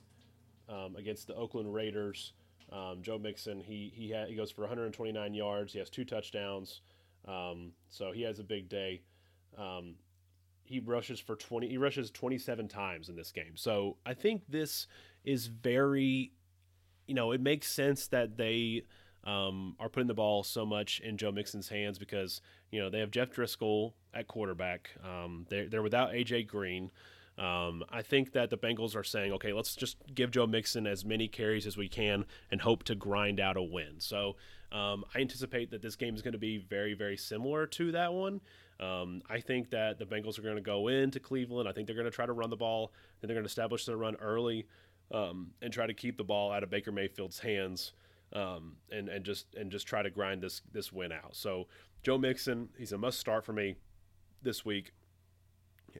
um, 0.68 0.96
against 0.96 1.26
the 1.26 1.34
Oakland 1.34 1.72
Raiders. 1.72 2.32
Um, 2.72 2.98
Joe 3.02 3.18
Mixon, 3.18 3.60
he 3.60 3.92
he 3.94 4.12
ha- 4.12 4.26
he 4.26 4.34
goes 4.34 4.50
for 4.50 4.62
129 4.62 5.34
yards. 5.34 5.72
He 5.72 5.78
has 5.78 5.90
two 5.90 6.04
touchdowns. 6.04 6.80
Um, 7.26 7.72
so 7.88 8.12
he 8.12 8.22
has 8.22 8.38
a 8.38 8.44
big 8.44 8.68
day. 8.68 9.02
Um, 9.56 9.96
he 10.64 10.80
rushes 10.80 11.18
for 11.18 11.34
20. 11.34 11.68
He 11.68 11.78
rushes 11.78 12.10
27 12.10 12.68
times 12.68 13.08
in 13.08 13.16
this 13.16 13.32
game. 13.32 13.56
So 13.56 13.96
I 14.04 14.14
think 14.14 14.42
this 14.48 14.86
is 15.24 15.46
very, 15.46 16.32
you 17.06 17.14
know, 17.14 17.32
it 17.32 17.40
makes 17.40 17.70
sense 17.70 18.06
that 18.08 18.36
they 18.36 18.84
um, 19.24 19.76
are 19.80 19.88
putting 19.88 20.06
the 20.06 20.14
ball 20.14 20.42
so 20.42 20.64
much 20.64 21.00
in 21.00 21.16
Joe 21.16 21.32
Mixon's 21.32 21.68
hands 21.68 21.98
because 21.98 22.40
you 22.70 22.80
know 22.80 22.90
they 22.90 23.00
have 23.00 23.10
Jeff 23.10 23.30
Driskel 23.30 23.92
at 24.14 24.26
quarterback. 24.26 24.90
Um, 25.04 25.46
they're 25.48 25.68
they're 25.68 25.82
without 25.82 26.10
AJ 26.10 26.46
Green. 26.46 26.90
Um, 27.38 27.84
I 27.88 28.02
think 28.02 28.32
that 28.32 28.50
the 28.50 28.58
Bengals 28.58 28.96
are 28.96 29.04
saying, 29.04 29.32
okay, 29.34 29.52
let's 29.52 29.76
just 29.76 29.96
give 30.12 30.32
Joe 30.32 30.46
Mixon 30.46 30.86
as 30.86 31.04
many 31.04 31.28
carries 31.28 31.66
as 31.66 31.76
we 31.76 31.88
can 31.88 32.24
and 32.50 32.60
hope 32.60 32.82
to 32.84 32.96
grind 32.96 33.38
out 33.38 33.56
a 33.56 33.62
win. 33.62 33.96
So 33.98 34.36
um, 34.72 35.04
I 35.14 35.20
anticipate 35.20 35.70
that 35.70 35.80
this 35.80 35.94
game 35.94 36.14
is 36.16 36.22
going 36.22 36.32
to 36.32 36.38
be 36.38 36.58
very, 36.58 36.94
very 36.94 37.16
similar 37.16 37.66
to 37.68 37.92
that 37.92 38.12
one. 38.12 38.40
Um, 38.80 39.22
I 39.28 39.40
think 39.40 39.70
that 39.70 39.98
the 39.98 40.04
Bengals 40.04 40.38
are 40.38 40.42
going 40.42 40.56
to 40.56 40.60
go 40.60 40.88
into 40.88 41.20
Cleveland. 41.20 41.68
I 41.68 41.72
think 41.72 41.86
they're 41.86 41.96
going 41.96 42.10
to 42.10 42.14
try 42.14 42.26
to 42.26 42.32
run 42.32 42.50
the 42.50 42.56
ball. 42.56 42.92
and 43.22 43.28
they're 43.28 43.36
going 43.36 43.44
to 43.44 43.48
establish 43.48 43.84
their 43.84 43.96
run 43.96 44.16
early 44.16 44.66
um, 45.12 45.52
and 45.62 45.72
try 45.72 45.86
to 45.86 45.94
keep 45.94 46.16
the 46.16 46.24
ball 46.24 46.50
out 46.50 46.62
of 46.64 46.70
Baker 46.70 46.92
Mayfield's 46.92 47.38
hands. 47.38 47.92
Um, 48.34 48.76
and 48.92 49.08
and 49.08 49.24
just 49.24 49.54
and 49.54 49.70
just 49.70 49.86
try 49.86 50.02
to 50.02 50.10
grind 50.10 50.42
this 50.42 50.60
this 50.70 50.92
win 50.92 51.12
out. 51.12 51.34
So 51.34 51.66
Joe 52.02 52.18
Mixon, 52.18 52.68
he's 52.76 52.92
a 52.92 52.98
must 52.98 53.18
start 53.18 53.42
for 53.42 53.54
me 53.54 53.76
this 54.42 54.66
week. 54.66 54.92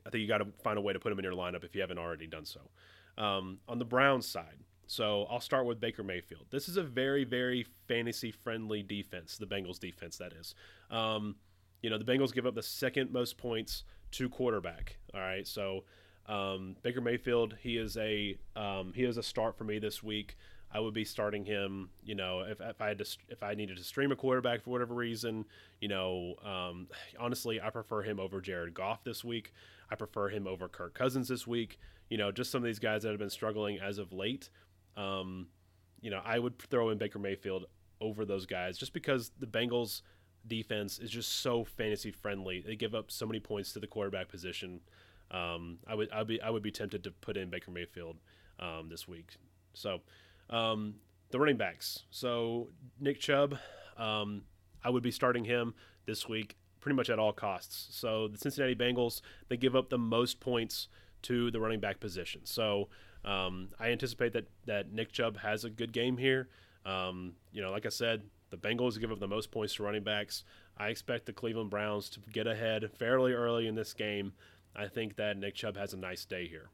I 0.07 0.11
think 0.11 0.23
you 0.23 0.29
got 0.29 0.39
to 0.39 0.49
find 0.63 0.79
a 0.79 0.81
way 0.81 0.93
to 0.93 0.99
put 0.99 1.13
him 1.13 1.19
in 1.19 1.25
your 1.25 1.35
lineup 1.35 1.65
if 1.65 1.75
you 1.75 1.81
haven't 1.81 1.99
already 1.99 2.27
done 2.27 2.45
so. 2.45 2.61
Um, 3.17 3.59
on 3.69 3.79
the 3.79 3.85
Browns 3.85 4.27
side, 4.27 4.59
so 4.87 5.27
I'll 5.31 5.41
start 5.41 5.67
with 5.67 5.81
Baker 5.81 6.03
Mayfield. 6.03 6.47
This 6.51 6.69
is 6.69 6.77
a 6.77 6.83
very, 6.83 7.25
very 7.25 7.67
fantasy 7.87 8.31
friendly 8.31 8.83
defense, 8.83 9.37
the 9.37 9.47
Bengals 9.47 9.79
defense, 9.79 10.17
that 10.19 10.33
is. 10.33 10.55
Um, 10.91 11.37
you 11.83 11.91
know, 11.91 11.99
the 11.99 12.05
Bengals 12.05 12.33
give 12.33 12.47
up 12.47 12.55
the 12.55 12.63
second 12.63 13.13
most 13.13 13.37
points 13.37 13.85
to 14.13 14.29
quarterback. 14.29 14.97
All 15.15 15.21
right. 15.21 15.47
So 15.47 15.85
um, 16.27 16.77
Baker 16.83 17.01
Mayfield, 17.01 17.57
he 17.61 17.77
is 17.77 17.97
a 17.97 18.39
um, 18.57 18.93
he 18.95 19.05
is 19.05 19.17
a 19.17 19.23
start 19.23 19.57
for 19.57 19.65
me 19.65 19.79
this 19.79 20.03
week. 20.03 20.37
I 20.73 20.81
would 20.81 20.95
be 20.95 21.05
starting 21.05 21.45
him. 21.45 21.91
You 22.03 22.15
know, 22.15 22.41
if, 22.41 22.61
if 22.61 22.81
I 22.81 22.89
had 22.89 22.99
to, 22.99 23.07
if 23.29 23.43
I 23.43 23.55
needed 23.55 23.77
to 23.79 23.85
stream 23.85 24.13
a 24.13 24.17
quarterback 24.17 24.63
for 24.63 24.71
whatever 24.71 24.95
reason, 24.95 25.45
you 25.81 25.89
know, 25.89 26.35
um, 26.45 26.89
honestly, 27.19 27.61
I 27.61 27.71
prefer 27.71 28.03
him 28.03 28.21
over 28.21 28.41
Jared 28.41 28.75
Goff 28.75 29.05
this 29.05 29.25
week. 29.25 29.53
I 29.91 29.95
prefer 29.95 30.29
him 30.29 30.47
over 30.47 30.69
Kirk 30.69 30.95
Cousins 30.95 31.29
this 31.29 31.47
week. 31.47 31.79
You 32.11 32.19
know, 32.19 32.33
just 32.33 32.51
some 32.51 32.63
of 32.63 32.67
these 32.67 32.79
guys 32.79 33.03
that 33.03 33.11
have 33.11 33.19
been 33.19 33.31
struggling 33.31 33.79
as 33.79 33.99
of 33.99 34.13
late. 34.13 34.51
Um, 34.97 35.49
you 36.01 36.11
know, 36.11 36.21
I 36.25 36.39
would 36.39 36.59
throw 36.59 36.91
in 36.91 36.99
Baker 36.99 37.19
Mayfield 37.19 37.67
over 38.01 38.25
those 38.25 38.47
guys 38.47 38.79
just 38.79 38.93
because 38.93 39.33
the 39.39 39.47
Bengals 39.47 40.03
defense 40.47 40.99
is 40.99 41.11
just 41.11 41.41
so 41.41 41.65
fantasy 41.65 42.11
friendly. 42.11 42.63
They 42.65 42.77
give 42.77 42.95
up 42.95 43.11
so 43.11 43.27
many 43.27 43.41
points 43.41 43.73
to 43.73 43.81
the 43.81 43.87
quarterback 43.87 44.29
position. 44.29 44.81
Um, 45.31 45.79
I 45.87 45.95
would 45.95 46.11
I 46.13 46.19
would 46.19 46.29
be 46.29 46.41
I 46.41 46.51
would 46.51 46.63
be 46.63 46.71
tempted 46.71 47.05
to 47.05 47.11
put 47.11 47.37
in 47.37 47.51
Baker 47.51 47.71
Mayfield 47.71 48.17
um, 48.59 48.89
this 48.89 49.07
week. 49.07 49.37
So 49.75 50.01
um, 50.51 50.95
the 51.31 51.39
running 51.39 51.57
backs. 51.57 52.05
So 52.11 52.69
Nick 53.01 53.21
Chubb, 53.21 53.59
um, 53.97 54.43
I 54.83 54.91
would 54.91 55.03
be 55.03 55.11
starting 55.11 55.45
him 55.45 55.75
this 56.07 56.29
week 56.29 56.57
pretty 56.89 56.97
much 56.97 57.11
at 57.11 57.19
all 57.19 57.35
costs. 57.35 57.95
So 57.95 58.29
the 58.29 58.39
Cincinnati 58.39 58.75
Bengals 58.75 59.21
they 59.51 59.59
give 59.59 59.77
up 59.77 59.91
the 59.91 59.99
most 59.99 60.41
points 60.41 60.89
to 61.21 61.51
the 61.51 61.61
running 61.61 61.81
back 61.81 62.01
position. 62.01 62.41
So 62.45 62.89
um, 63.27 63.69
I 63.79 63.91
anticipate 63.91 64.33
that 64.33 64.49
that 64.65 64.91
Nick 64.91 65.13
Chubb 65.13 65.37
has 65.37 65.67
a 65.67 65.71
good 65.71 65.93
game 65.93 66.17
here. 66.17 66.49
Um, 66.87 67.35
you 67.53 67.61
know, 67.61 67.71
like 67.71 67.85
I 67.85 67.91
said, 67.91 68.23
the 68.49 68.57
Bengals 68.57 68.99
give 68.99 69.13
up 69.13 69.21
the 69.21 69.29
most 69.29 69.51
points 69.51 69.75
to 69.75 69.83
running 69.83 70.03
backs. 70.03 70.45
I 70.79 70.89
expect 70.89 71.27
the 71.27 71.35
Cleveland 71.35 71.69
Browns 71.69 72.09
to 72.11 72.21
get 72.33 72.47
ahead 72.47 72.91
fairly 72.99 73.35
early 73.35 73.67
in 73.67 73.75
this 73.75 73.93
game. 73.93 74.33
I 74.75 74.87
think 74.87 75.17
that 75.17 75.37
Nick 75.37 75.57
Chubb 75.57 75.77
has 75.77 75.93
a 75.93 75.99
nice 75.99 76.25
day 76.25 76.49
here. 76.49 76.71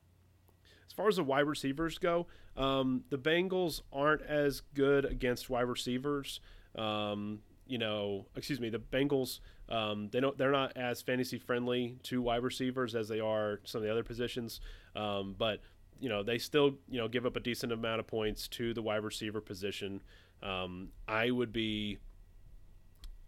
As 0.87 0.93
far 0.93 1.09
as 1.09 1.17
the 1.17 1.25
wide 1.25 1.49
receivers 1.49 1.99
go, 1.99 2.29
um, 2.57 3.03
the 3.11 3.19
Bengals 3.19 3.83
aren't 3.93 4.23
as 4.23 4.63
good 4.75 5.07
against 5.07 5.51
wide 5.51 5.63
receivers. 5.63 6.39
Um, 6.77 7.41
you 7.67 7.79
know, 7.79 8.27
excuse 8.37 8.61
me, 8.61 8.71
the 8.71 8.79
Bengals 8.79 9.41
um, 9.69 10.09
they 10.13 10.21
don't 10.21 10.37
they're 10.37 10.53
not 10.53 10.77
as 10.77 11.01
fantasy 11.01 11.39
friendly 11.39 11.97
to 12.05 12.21
wide 12.21 12.43
receivers 12.43 12.95
as 12.95 13.09
they 13.09 13.21
are 13.21 13.61
some 13.65 13.79
of 13.81 13.85
the 13.85 13.91
other 13.91 14.05
positions. 14.05 14.61
Um, 14.95 15.35
but 15.39 15.61
you 16.01 16.09
know 16.09 16.23
they 16.23 16.39
still 16.39 16.75
you 16.89 16.99
know 16.99 17.09
give 17.09 17.25
up 17.25 17.37
a 17.37 17.41
decent 17.41 17.73
amount 17.73 18.01
of 18.01 18.07
points 18.07 18.49
to 18.49 18.75
the 18.75 18.83
wide 18.83 19.03
receiver 19.03 19.41
position. 19.41 20.03
Um, 20.43 20.89
I 21.09 21.31
would 21.31 21.53
be 21.53 21.99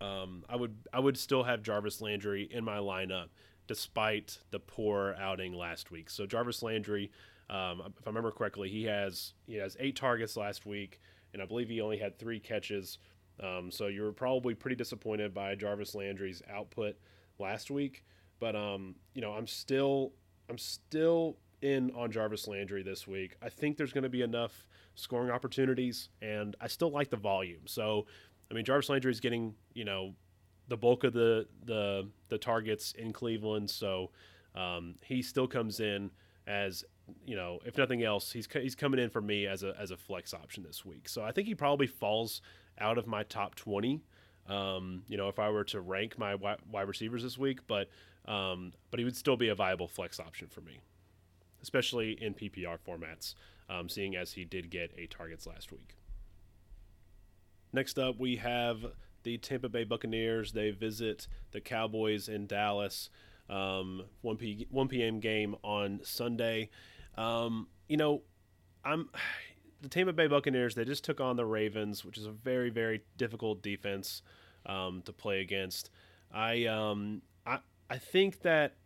um, 0.01 0.44
I 0.49 0.57
would 0.57 0.77
I 0.92 1.01
would 1.01 1.16
still 1.16 1.44
have 1.44 1.62
Jarvis 1.62 2.01
Landry 2.01 2.49
in 2.51 2.64
my 2.64 2.79
lineup 2.79 3.29
despite 3.66 4.38
the 4.53 4.61
poor 4.61 5.16
outing 5.18 5.53
last 5.53 5.90
week. 5.90 6.09
So 6.09 6.25
Jarvis 6.25 6.62
Landry, 6.62 7.11
um, 7.51 7.83
if 7.99 8.07
I 8.07 8.11
remember 8.11 8.31
correctly, 8.31 8.68
he 8.68 8.85
has 8.85 9.33
he 9.46 9.55
has 9.55 9.77
eight 9.81 9.96
targets 9.96 10.37
last 10.37 10.66
week, 10.66 11.01
and 11.33 11.40
I 11.40 11.46
believe 11.46 11.70
he 11.70 11.81
only 11.81 11.99
had 11.99 12.18
three 12.18 12.40
catches. 12.40 12.99
Um, 13.42 13.70
so 13.70 13.87
you 13.87 14.03
were 14.03 14.12
probably 14.12 14.55
pretty 14.55 14.77
disappointed 14.77 15.35
by 15.35 15.55
Jarvis 15.55 15.94
Landry's 15.94 16.42
output 16.51 16.96
last 17.38 17.70
week. 17.70 18.05
But 18.38 18.57
um, 18.57 18.94
you 19.14 19.22
know, 19.22 19.33
I'm 19.33 19.46
still 19.46 20.12
I'm 20.49 20.59
still 20.59 21.37
in 21.62 21.90
on 21.92 22.11
Jarvis 22.11 22.46
Landry 22.46 22.83
this 22.83 23.07
week. 23.07 23.37
I 23.42 23.49
think 23.49 23.77
there's 23.77 23.92
going 23.92 24.05
to 24.05 24.11
be 24.11 24.22
enough 24.22 24.66
scoring 24.94 25.31
opportunities, 25.31 26.09
and 26.22 26.57
I 26.61 26.68
still 26.68 26.90
like 26.90 27.11
the 27.11 27.16
volume. 27.16 27.62
So, 27.66 28.07
I 28.51 28.55
mean, 28.55 28.64
Jarvis 28.64 28.88
Landry 28.88 29.11
is 29.11 29.20
getting 29.20 29.55
you 29.75 29.85
know 29.85 30.14
the 30.68 30.77
bulk 30.77 31.05
of 31.05 31.12
the 31.12 31.46
the 31.64 32.09
the 32.29 32.38
targets 32.38 32.92
in 32.92 33.12
Cleveland, 33.12 33.70
so 33.70 34.11
um, 34.55 34.94
he 35.03 35.22
still 35.22 35.46
comes 35.46 35.81
in 35.81 36.11
as 36.46 36.85
you 37.25 37.37
know, 37.37 37.61
if 37.64 37.77
nothing 37.77 38.03
else, 38.03 38.33
he's 38.33 38.49
he's 38.53 38.75
coming 38.75 39.01
in 39.01 39.11
for 39.11 39.20
me 39.20 39.46
as 39.46 39.62
a 39.62 39.75
as 39.79 39.90
a 39.90 39.96
flex 39.96 40.35
option 40.35 40.62
this 40.62 40.85
week. 40.85 41.09
So 41.09 41.22
I 41.22 41.33
think 41.33 41.46
he 41.46 41.55
probably 41.55 41.87
falls 41.87 42.40
out 42.78 42.98
of 42.98 43.06
my 43.06 43.22
top 43.22 43.54
twenty. 43.54 44.02
Um, 44.48 45.02
you 45.08 45.16
know, 45.16 45.28
if 45.28 45.38
I 45.38 45.50
were 45.50 45.64
to 45.64 45.80
rank 45.80 46.18
my 46.18 46.34
wide 46.34 46.88
receivers 46.88 47.22
this 47.22 47.36
week, 47.36 47.66
but 47.66 47.88
um, 48.26 48.72
but 48.90 48.98
he 48.98 49.04
would 49.04 49.16
still 49.16 49.36
be 49.36 49.48
a 49.48 49.54
viable 49.54 49.88
flex 49.88 50.20
option 50.20 50.48
for 50.48 50.60
me, 50.60 50.80
especially 51.62 52.12
in 52.12 52.34
PPR 52.34 52.78
formats, 52.86 53.34
um, 53.68 53.88
seeing 53.88 54.16
as 54.16 54.32
he 54.32 54.44
did 54.44 54.70
get 54.70 54.92
eight 54.96 55.10
targets 55.10 55.46
last 55.46 55.72
week. 55.72 55.96
Next 57.72 57.98
up, 57.98 58.18
we 58.18 58.36
have 58.36 58.86
the 59.22 59.38
Tampa 59.38 59.68
Bay 59.68 59.84
Buccaneers. 59.84 60.52
They 60.52 60.70
visit 60.70 61.26
the 61.52 61.60
Cowboys 61.60 62.28
in 62.28 62.46
Dallas. 62.46 63.10
Um, 63.48 64.02
1 64.22 64.36
p 64.36 64.66
1 64.70 64.88
p.m. 64.88 65.20
game 65.20 65.54
on 65.62 66.00
Sunday. 66.02 66.70
Um, 67.16 67.68
you 67.88 67.96
know, 67.96 68.22
I'm 68.84 69.08
the 69.80 69.88
Tampa 69.88 70.12
Bay 70.12 70.26
Buccaneers. 70.26 70.74
They 70.74 70.84
just 70.84 71.04
took 71.04 71.20
on 71.20 71.36
the 71.36 71.46
Ravens, 71.46 72.04
which 72.04 72.18
is 72.18 72.26
a 72.26 72.30
very 72.30 72.70
very 72.70 73.02
difficult 73.16 73.62
defense 73.62 74.22
um, 74.66 75.02
to 75.04 75.12
play 75.12 75.40
against. 75.40 75.90
I 76.32 76.66
um, 76.66 77.22
I 77.46 77.58
I 77.88 77.98
think 77.98 78.42
that 78.42 78.76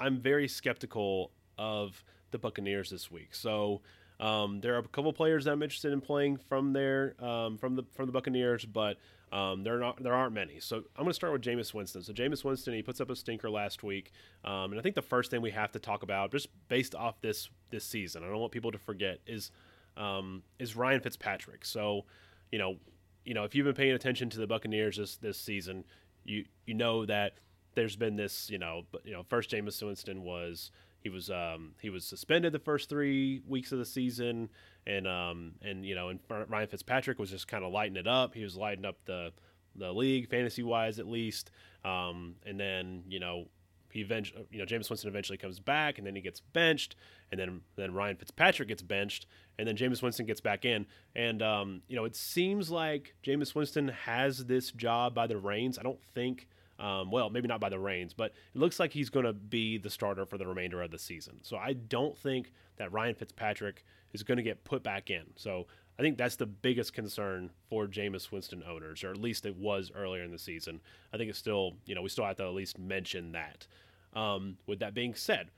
I'm 0.00 0.18
very 0.18 0.48
skeptical 0.48 1.32
of 1.58 2.02
the 2.30 2.38
Buccaneers 2.38 2.90
this 2.90 3.10
week. 3.10 3.34
So 3.34 3.82
um, 4.20 4.60
there 4.60 4.74
are 4.74 4.78
a 4.78 4.88
couple 4.88 5.12
players 5.12 5.44
that 5.44 5.52
I'm 5.52 5.62
interested 5.62 5.92
in 5.92 6.00
playing 6.00 6.36
from 6.36 6.72
there 6.72 7.14
um, 7.22 7.58
from 7.58 7.76
the 7.76 7.84
from 7.94 8.06
the 8.06 8.12
Buccaneers, 8.12 8.64
but 8.64 8.96
um, 9.32 9.64
there 9.64 9.78
not 9.78 10.02
there 10.02 10.14
aren't 10.14 10.34
many. 10.34 10.60
So 10.60 10.76
I'm 10.76 11.04
going 11.04 11.08
to 11.08 11.14
start 11.14 11.32
with 11.32 11.42
Jameis 11.42 11.72
Winston. 11.72 12.02
So 12.02 12.12
Jameis 12.12 12.44
Winston 12.44 12.74
he 12.74 12.82
puts 12.82 13.00
up 13.00 13.10
a 13.10 13.16
stinker 13.16 13.50
last 13.50 13.82
week, 13.82 14.12
um, 14.44 14.72
and 14.72 14.78
I 14.78 14.82
think 14.82 14.94
the 14.94 15.02
first 15.02 15.30
thing 15.30 15.40
we 15.40 15.50
have 15.50 15.72
to 15.72 15.78
talk 15.78 16.02
about, 16.02 16.30
just 16.30 16.48
based 16.68 16.94
off 16.94 17.20
this 17.20 17.48
this 17.70 17.84
season, 17.84 18.22
I 18.22 18.26
don't 18.26 18.38
want 18.38 18.52
people 18.52 18.72
to 18.72 18.78
forget 18.78 19.20
is 19.26 19.50
um, 19.96 20.42
is 20.58 20.76
Ryan 20.76 21.00
Fitzpatrick. 21.00 21.64
So 21.64 22.04
you 22.50 22.58
know 22.58 22.76
you 23.24 23.34
know 23.34 23.44
if 23.44 23.54
you've 23.54 23.66
been 23.66 23.74
paying 23.74 23.92
attention 23.92 24.30
to 24.30 24.38
the 24.38 24.46
Buccaneers 24.46 24.96
this 24.96 25.16
this 25.16 25.38
season, 25.38 25.84
you 26.24 26.44
you 26.66 26.74
know 26.74 27.06
that 27.06 27.34
there's 27.74 27.96
been 27.96 28.16
this 28.16 28.50
you 28.50 28.58
know 28.58 28.82
you 29.04 29.12
know 29.12 29.22
first 29.28 29.50
Jameis 29.50 29.82
Winston 29.82 30.22
was 30.22 30.70
he 31.02 31.08
was 31.08 31.30
um, 31.30 31.74
he 31.80 31.90
was 31.90 32.04
suspended 32.04 32.52
the 32.52 32.60
first 32.60 32.88
three 32.88 33.42
weeks 33.46 33.72
of 33.72 33.78
the 33.78 33.84
season, 33.84 34.48
and 34.86 35.06
um, 35.08 35.54
and 35.60 35.84
you 35.84 35.94
know, 35.94 36.08
and 36.08 36.20
Ryan 36.48 36.68
Fitzpatrick 36.68 37.18
was 37.18 37.30
just 37.30 37.48
kind 37.48 37.64
of 37.64 37.72
lighting 37.72 37.96
it 37.96 38.06
up. 38.06 38.34
He 38.34 38.44
was 38.44 38.56
lighting 38.56 38.84
up 38.84 38.96
the 39.04 39.32
the 39.74 39.92
league 39.92 40.28
fantasy 40.28 40.62
wise 40.62 40.98
at 40.98 41.06
least. 41.06 41.50
Um, 41.84 42.36
and 42.46 42.60
then 42.60 43.02
you 43.08 43.18
know 43.18 43.46
he 43.90 44.00
eventually 44.00 44.46
you 44.50 44.58
know 44.58 44.64
Jameis 44.64 44.88
Winston 44.88 45.08
eventually 45.08 45.38
comes 45.38 45.58
back, 45.58 45.98
and 45.98 46.06
then 46.06 46.14
he 46.14 46.22
gets 46.22 46.40
benched, 46.40 46.94
and 47.32 47.40
then 47.40 47.62
then 47.74 47.92
Ryan 47.94 48.16
Fitzpatrick 48.16 48.68
gets 48.68 48.82
benched, 48.82 49.26
and 49.58 49.68
then 49.68 49.76
Jameis 49.76 50.02
Winston 50.02 50.26
gets 50.26 50.40
back 50.40 50.64
in, 50.64 50.86
and 51.14 51.42
um, 51.42 51.82
you 51.88 51.96
know 51.96 52.04
it 52.04 52.16
seems 52.16 52.70
like 52.70 53.14
Jameis 53.24 53.54
Winston 53.54 53.88
has 53.88 54.44
this 54.46 54.70
job 54.72 55.14
by 55.14 55.26
the 55.26 55.36
reins. 55.36 55.78
I 55.78 55.82
don't 55.82 56.02
think 56.14 56.48
um, 56.78 57.12
well, 57.12 57.30
maybe 57.30 57.46
not 57.46 57.60
by 57.60 57.68
the 57.68 57.78
reins, 57.78 58.12
but 58.12 58.32
it 58.54 58.58
looks 58.58 58.80
like 58.80 58.92
he's 58.92 59.08
going 59.08 59.24
to 59.24 59.32
be 59.32 59.78
the 59.78 59.88
starter 59.88 60.26
for 60.26 60.36
the 60.36 60.46
remainder 60.46 60.82
of 60.82 60.90
the 60.90 60.98
season. 60.98 61.38
So 61.42 61.56
I 61.56 61.74
don't 61.74 62.18
think 62.18 62.52
that 62.76 62.92
Ryan 62.92 63.14
Fitzpatrick 63.14 63.84
is 64.12 64.24
going 64.24 64.36
to 64.38 64.42
get 64.42 64.64
put 64.64 64.82
back 64.82 65.08
in. 65.08 65.22
So 65.36 65.66
I 65.98 66.02
think 66.02 66.18
that's 66.18 66.36
the 66.36 66.46
biggest 66.46 66.92
concern 66.92 67.50
for 67.68 67.86
Jameis 67.86 68.32
Winston 68.32 68.64
owners, 68.68 69.04
or 69.04 69.10
at 69.10 69.16
least 69.16 69.46
it 69.46 69.56
was 69.56 69.92
earlier 69.94 70.24
in 70.24 70.32
the 70.32 70.38
season. 70.38 70.80
I 71.12 71.18
think 71.18 71.30
it's 71.30 71.38
still, 71.38 71.74
you 71.86 71.94
know, 71.94 72.02
we 72.02 72.08
still 72.08 72.24
have 72.24 72.36
to 72.36 72.44
at 72.44 72.54
least 72.54 72.78
mention 72.78 73.32
that. 73.32 73.66
Um, 74.14 74.58
with 74.66 74.80
that 74.80 74.92
being 74.92 75.14
said, 75.14 75.50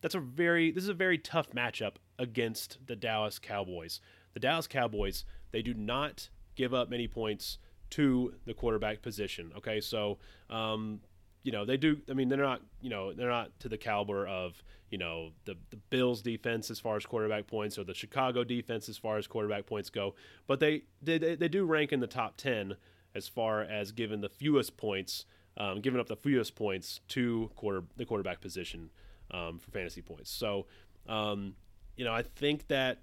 that's 0.00 0.14
a 0.14 0.20
very 0.20 0.70
this 0.70 0.84
is 0.84 0.88
a 0.88 0.94
very 0.94 1.18
tough 1.18 1.50
matchup 1.50 1.94
against 2.18 2.78
the 2.86 2.96
Dallas 2.96 3.38
Cowboys. 3.38 4.00
The 4.34 4.40
Dallas 4.40 4.66
Cowboys 4.66 5.24
they 5.52 5.62
do 5.62 5.74
not 5.74 6.28
give 6.54 6.74
up 6.74 6.90
many 6.90 7.08
points 7.08 7.58
to 7.90 8.34
the 8.46 8.54
quarterback 8.54 9.02
position. 9.02 9.52
Okay, 9.56 9.80
so 9.80 10.18
um, 10.48 11.00
you 11.42 11.52
know 11.52 11.64
they 11.64 11.76
do. 11.76 11.98
I 12.08 12.14
mean, 12.14 12.28
they're 12.28 12.38
not. 12.38 12.62
You 12.80 12.90
know, 12.90 13.12
they're 13.12 13.30
not 13.30 13.58
to 13.60 13.68
the 13.68 13.78
caliber 13.78 14.26
of 14.26 14.62
you 14.90 14.98
know 14.98 15.30
the 15.44 15.56
the 15.70 15.76
Bills 15.76 16.22
defense 16.22 16.70
as 16.70 16.78
far 16.78 16.96
as 16.96 17.04
quarterback 17.04 17.46
points 17.46 17.78
or 17.78 17.84
the 17.84 17.94
Chicago 17.94 18.44
defense 18.44 18.88
as 18.88 18.96
far 18.96 19.18
as 19.18 19.26
quarterback 19.26 19.66
points 19.66 19.90
go. 19.90 20.14
But 20.46 20.60
they 20.60 20.82
they 21.02 21.18
they 21.18 21.48
do 21.48 21.64
rank 21.64 21.92
in 21.92 22.00
the 22.00 22.06
top 22.06 22.36
ten 22.36 22.76
as 23.14 23.26
far 23.26 23.62
as 23.62 23.90
given 23.90 24.20
the 24.20 24.28
fewest 24.28 24.76
points, 24.76 25.24
um, 25.56 25.80
giving 25.80 25.98
up 25.98 26.06
the 26.06 26.16
fewest 26.16 26.54
points 26.54 27.00
to 27.08 27.50
quarter 27.56 27.82
the 27.96 28.04
quarterback 28.04 28.40
position 28.40 28.90
um, 29.30 29.58
for 29.58 29.70
fantasy 29.70 30.02
points. 30.02 30.30
So 30.30 30.66
um, 31.08 31.54
you 31.96 32.04
know, 32.04 32.12
I 32.12 32.22
think 32.22 32.68
that 32.68 32.98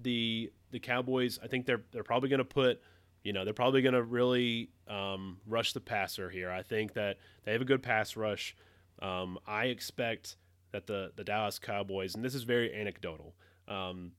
the 0.00 0.52
the 0.70 0.78
Cowboys. 0.80 1.38
I 1.42 1.46
think 1.46 1.66
they're 1.66 1.82
they're 1.92 2.02
probably 2.02 2.28
going 2.28 2.38
to 2.38 2.44
put 2.44 2.80
you 3.22 3.32
know, 3.32 3.44
they're 3.44 3.54
probably 3.54 3.82
going 3.82 3.94
to 3.94 4.02
really 4.02 4.70
um, 4.88 5.38
rush 5.46 5.72
the 5.72 5.80
passer 5.80 6.30
here. 6.30 6.50
I 6.50 6.62
think 6.62 6.94
that 6.94 7.18
they 7.44 7.52
have 7.52 7.60
a 7.60 7.66
good 7.66 7.82
pass 7.82 8.16
rush. 8.16 8.56
Um, 9.02 9.38
I 9.46 9.66
expect 9.66 10.36
that 10.72 10.86
the 10.86 11.12
the 11.16 11.24
Dallas 11.24 11.58
Cowboys, 11.58 12.14
and 12.14 12.24
this 12.24 12.34
is 12.34 12.44
very 12.44 12.74
anecdotal, 12.74 13.34
um, 13.68 14.12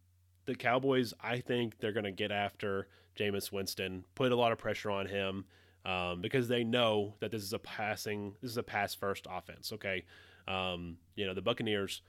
the 0.46 0.56
Cowboys, 0.56 1.14
I 1.22 1.40
think 1.40 1.80
they're 1.80 1.92
going 1.92 2.04
to 2.04 2.12
get 2.12 2.32
after 2.32 2.88
Jameis 3.18 3.52
Winston, 3.52 4.04
put 4.16 4.32
a 4.32 4.36
lot 4.36 4.52
of 4.52 4.58
pressure 4.58 4.92
on 4.92 5.06
him 5.06 5.46
um, 5.86 6.22
because 6.22 6.48
they 6.48 6.64
know 6.64 7.16
that 7.20 7.32
this 7.32 7.44
is 7.44 7.54
a 7.54 7.60
passing, 7.60 8.36
this 8.42 8.52
is 8.52 8.58
a 8.58 8.64
pass 8.64 8.94
first 8.94 9.28
offense. 9.30 9.72
Okay, 9.72 10.04
um, 10.52 10.98
you 11.16 11.26
know 11.26 11.34
the 11.34 11.42
Buccaneers, 11.42 12.02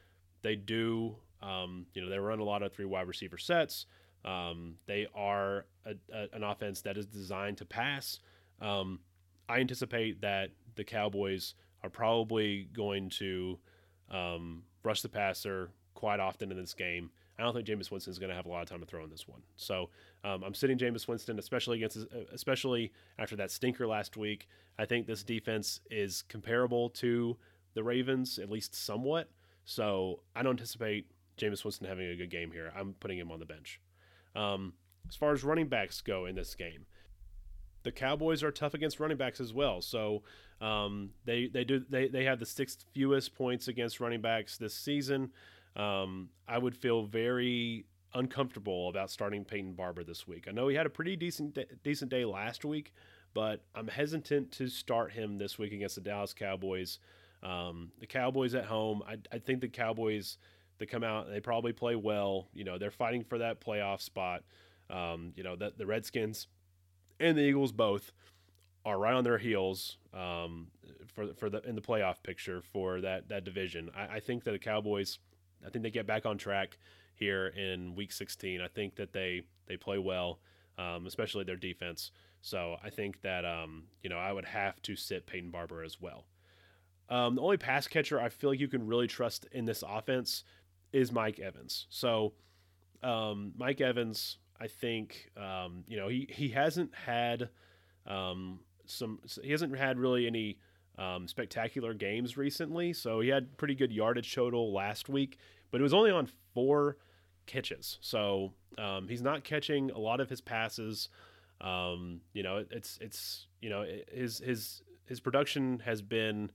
they 0.43 0.57
do, 0.57 1.17
um, 1.43 1.87
you 1.95 2.03
know, 2.03 2.09
they 2.09 2.19
run 2.19 2.41
a 2.41 2.45
lot 2.45 2.63
of 2.63 2.73
three 2.73 2.85
wide 2.85 3.07
receiver 3.07 3.39
sets. 3.39 3.87
Um, 4.25 4.77
they 4.87 5.07
are 5.15 5.67
a, 5.85 5.95
a, 6.13 6.29
an 6.33 6.45
offense 6.45 6.81
that 6.83 6.97
is 6.97 7.07
designed 7.07 7.59
to 7.59 7.65
pass. 7.65 8.21
Um, 8.61 9.01
I 9.49 9.59
anticipate 9.59 10.21
that 10.21 10.51
the 10.77 10.85
Cowboys 10.85 11.55
are 11.83 11.91
probably 11.91 12.69
going 12.73 13.11
to 13.11 13.59
um, 14.11 14.63
rush 14.85 15.03
the 15.03 15.09
passer 15.09 15.71
quite 15.95 16.21
often 16.21 16.51
in 16.51 16.57
this 16.57 16.75
game. 16.75 17.11
I 17.39 17.43
don't 17.43 17.55
think 17.55 17.67
Jameis 17.67 17.91
Winston 17.91 18.13
is 18.13 18.19
going 18.19 18.31
to 18.31 18.37
have 18.37 18.47
a 18.47 18.49
lot 18.49 18.63
of 18.63 18.69
time 18.69 18.81
to 18.81 18.87
throw 18.87 19.03
in 19.03 19.11
this 19.11 19.27
one. 19.27 19.43
So 19.57 19.89
um, 20.23 20.45
I'm 20.45 20.55
sitting 20.55 20.79
Jameis 20.79 21.09
Winston, 21.09 21.39
especially 21.39 21.79
against, 21.79 21.99
especially 22.33 22.93
after 23.19 23.35
that 23.37 23.51
stinker 23.51 23.87
last 23.87 24.17
week. 24.17 24.47
I 24.79 24.85
think 24.85 25.07
this 25.07 25.25
defense 25.25 25.81
is 25.91 26.23
comparable 26.29 26.91
to 26.91 27.37
the 27.75 27.83
Ravens, 27.83 28.39
at 28.39 28.51
least 28.51 28.75
somewhat. 28.75 29.31
So 29.65 30.21
I 30.35 30.43
don't 30.43 30.53
anticipate 30.53 31.07
Jameis 31.39 31.65
Winston 31.65 31.87
having 31.87 32.07
a 32.07 32.17
good 32.17 32.31
game 32.31 32.51
here. 32.51 32.73
I'm 32.77 32.95
putting 33.01 33.19
him 33.19 33.31
on 33.31 33.39
the 33.39 33.47
bench. 33.47 33.81
Um, 34.35 34.75
as 35.09 35.17
far 35.17 35.33
as 35.33 35.45
running 35.45 35.69
backs 35.69 36.01
go 36.01 36.27
in 36.27 36.35
this 36.35 36.55
game, 36.55 36.87
the 37.83 37.93
Cowboys 37.93 38.43
are 38.43 38.51
tough 38.51 38.75
against 38.75 39.01
running 39.01 39.17
backs 39.17 39.41
as 39.41 39.53
well. 39.53 39.81
So 39.81 40.23
um, 40.61 41.11
they 41.25 41.49
they 41.49 41.65
do 41.65 41.85
they 41.89 42.09
they 42.09 42.25
have 42.25 42.39
the 42.39 42.47
sixth 42.47 42.85
fewest 42.95 43.35
points 43.35 43.69
against 43.69 44.01
running 44.01 44.21
backs 44.21 44.57
this 44.57 44.75
season. 44.75 45.33
Um, 45.75 46.29
I 46.47 46.59
would 46.59 46.77
feel 46.77 47.05
very 47.05 47.87
uncomfortable 48.15 48.89
about 48.89 49.11
starting 49.11 49.45
Peyton 49.45 49.73
Barber 49.73 50.05
this 50.05 50.29
week. 50.29 50.47
I 50.49 50.53
know 50.53 50.69
he 50.69 50.77
had 50.77 50.87
a 50.87 50.91
pretty 50.91 51.17
decent 51.17 51.59
decent 51.83 52.11
day 52.11 52.25
last 52.25 52.65
week, 52.65 52.95
but 53.35 53.65
I'm 53.75 53.89
hesitant 53.89 54.53
to 54.53 54.69
start 54.69 55.13
him 55.13 55.39
this 55.39 55.59
week 55.59 55.73
against 55.73 55.97
the 55.97 56.03
Dallas 56.03 56.35
Cowboys. 56.35 56.99
Um, 57.43 57.91
the 57.99 58.07
Cowboys 58.07 58.55
at 58.55 58.65
home, 58.65 59.03
I, 59.07 59.17
I 59.33 59.39
think 59.39 59.61
the 59.61 59.69
Cowboys 59.69 60.39
they 60.79 60.87
come 60.87 61.05
out 61.05 61.31
they 61.31 61.41
probably 61.41 61.73
play 61.73 61.97
well. 61.97 62.49
You 62.55 62.65
know 62.65 62.79
they're 62.79 62.91
fighting 62.91 63.25
for 63.25 63.39
that 63.39 63.61
playoff 63.61 64.01
spot. 64.01 64.43
Um, 64.91 65.33
you 65.37 65.43
know 65.43 65.57
the 65.57 65.87
Redskins 65.87 66.49
and 67.21 67.39
the 67.39 67.43
Eagles 67.43 67.73
both 67.73 68.13
are 68.85 68.99
right 68.99 69.15
on 69.15 69.25
their 69.25 69.39
heels 69.39 69.99
um, 70.13 70.69
for 71.15 71.33
for 71.35 71.49
the 71.49 71.63
in 71.63 71.75
the 71.75 71.81
playoff 71.81 72.23
picture 72.23 72.63
for 72.63 73.01
that 73.01 73.29
that 73.29 73.45
division. 73.45 73.91
I, 73.97 74.17
I, 74.17 74.21
think 74.21 74.45
that 74.45 74.53
the 74.53 74.59
Cowboys, 74.59 75.19
I 75.65 75.71
think 75.71 75.85
they 75.85 75.91
get 75.91 76.07
back 76.07 76.27
on 76.27 76.37
track 76.37 76.79
here 77.15 77.47
in 77.47 77.95
Week 77.95 78.13
16. 78.13 78.61
I 78.61 78.69
think 78.69 78.97
that 78.97 79.13
they 79.13 79.43
they 79.67 79.77
play 79.77 79.99
well, 79.99 80.41
um, 80.79 81.07
especially 81.07 81.45
their 81.45 81.57
defense. 81.57 82.11
So 82.41 82.77
I 82.83 82.91
think 82.91 83.23
that 83.23 83.45
um, 83.45 83.85
you 84.03 84.11
know 84.11 84.19
I 84.19 84.33
would 84.33 84.47
have 84.47 84.83
to 84.83 84.97
sit 84.97 85.27
Peyton 85.27 85.51
Barber 85.51 85.83
as 85.83 86.01
well. 86.01 86.27
Um, 87.13 87.35
the 87.35 87.43
only 87.43 87.59
pass 87.59 87.87
catcher 87.87 88.19
I 88.19 88.31
feel 88.31 88.49
like 88.49 88.59
you 88.59 88.69
can 88.69 88.87
really 88.87 89.07
trust 89.07 89.47
in 89.53 89.67
this 89.67 89.85
offense 89.87 90.45
is 90.95 91.13
Mike 91.13 91.39
Evans. 91.41 91.87
So 91.91 92.33
um, 93.03 93.53
Mike 93.59 93.83
Evans, 93.83 94.39
I 94.59 94.67
think 94.67 95.31
um, 95.37 95.85
you 95.87 95.99
know 95.99 96.09
he 96.09 96.27
he 96.31 96.49
hasn't 96.49 96.95
had 96.95 97.51
um, 98.07 98.61
some 98.87 99.21
he 99.43 99.51
hasn't 99.51 99.77
had 99.77 99.99
really 99.99 100.27
any 100.27 100.59
um, 100.97 101.29
spectacular 101.29 101.93
games 101.93 102.39
recently. 102.39 102.95
So 102.95 103.21
he 103.21 103.29
had 103.29 103.59
pretty 103.59 103.75
good 103.75 103.93
yardage 103.93 104.35
total 104.35 104.73
last 104.73 105.11
week, 105.11 105.37
but 105.71 105.83
it 105.83 105.85
was 105.85 105.93
only 105.93 106.11
on 106.11 106.31
four 106.55 106.97
catches. 107.45 107.99
So 108.01 108.55
um, 108.79 109.07
he's 109.07 109.23
not 109.23 109.45
catching 109.45 109.91
a 109.91 109.99
lot 109.99 110.21
of 110.21 110.31
his 110.31 110.41
passes. 110.41 111.11
Um, 111.61 112.23
you 112.33 112.43
know, 112.43 112.65
it's 112.71 112.97
it's 113.03 113.49
you 113.61 113.69
know 113.69 113.85
his 114.11 114.39
his 114.39 114.83
his 115.05 115.21
production 115.21 115.83
has 115.85 116.01
been 116.01 116.51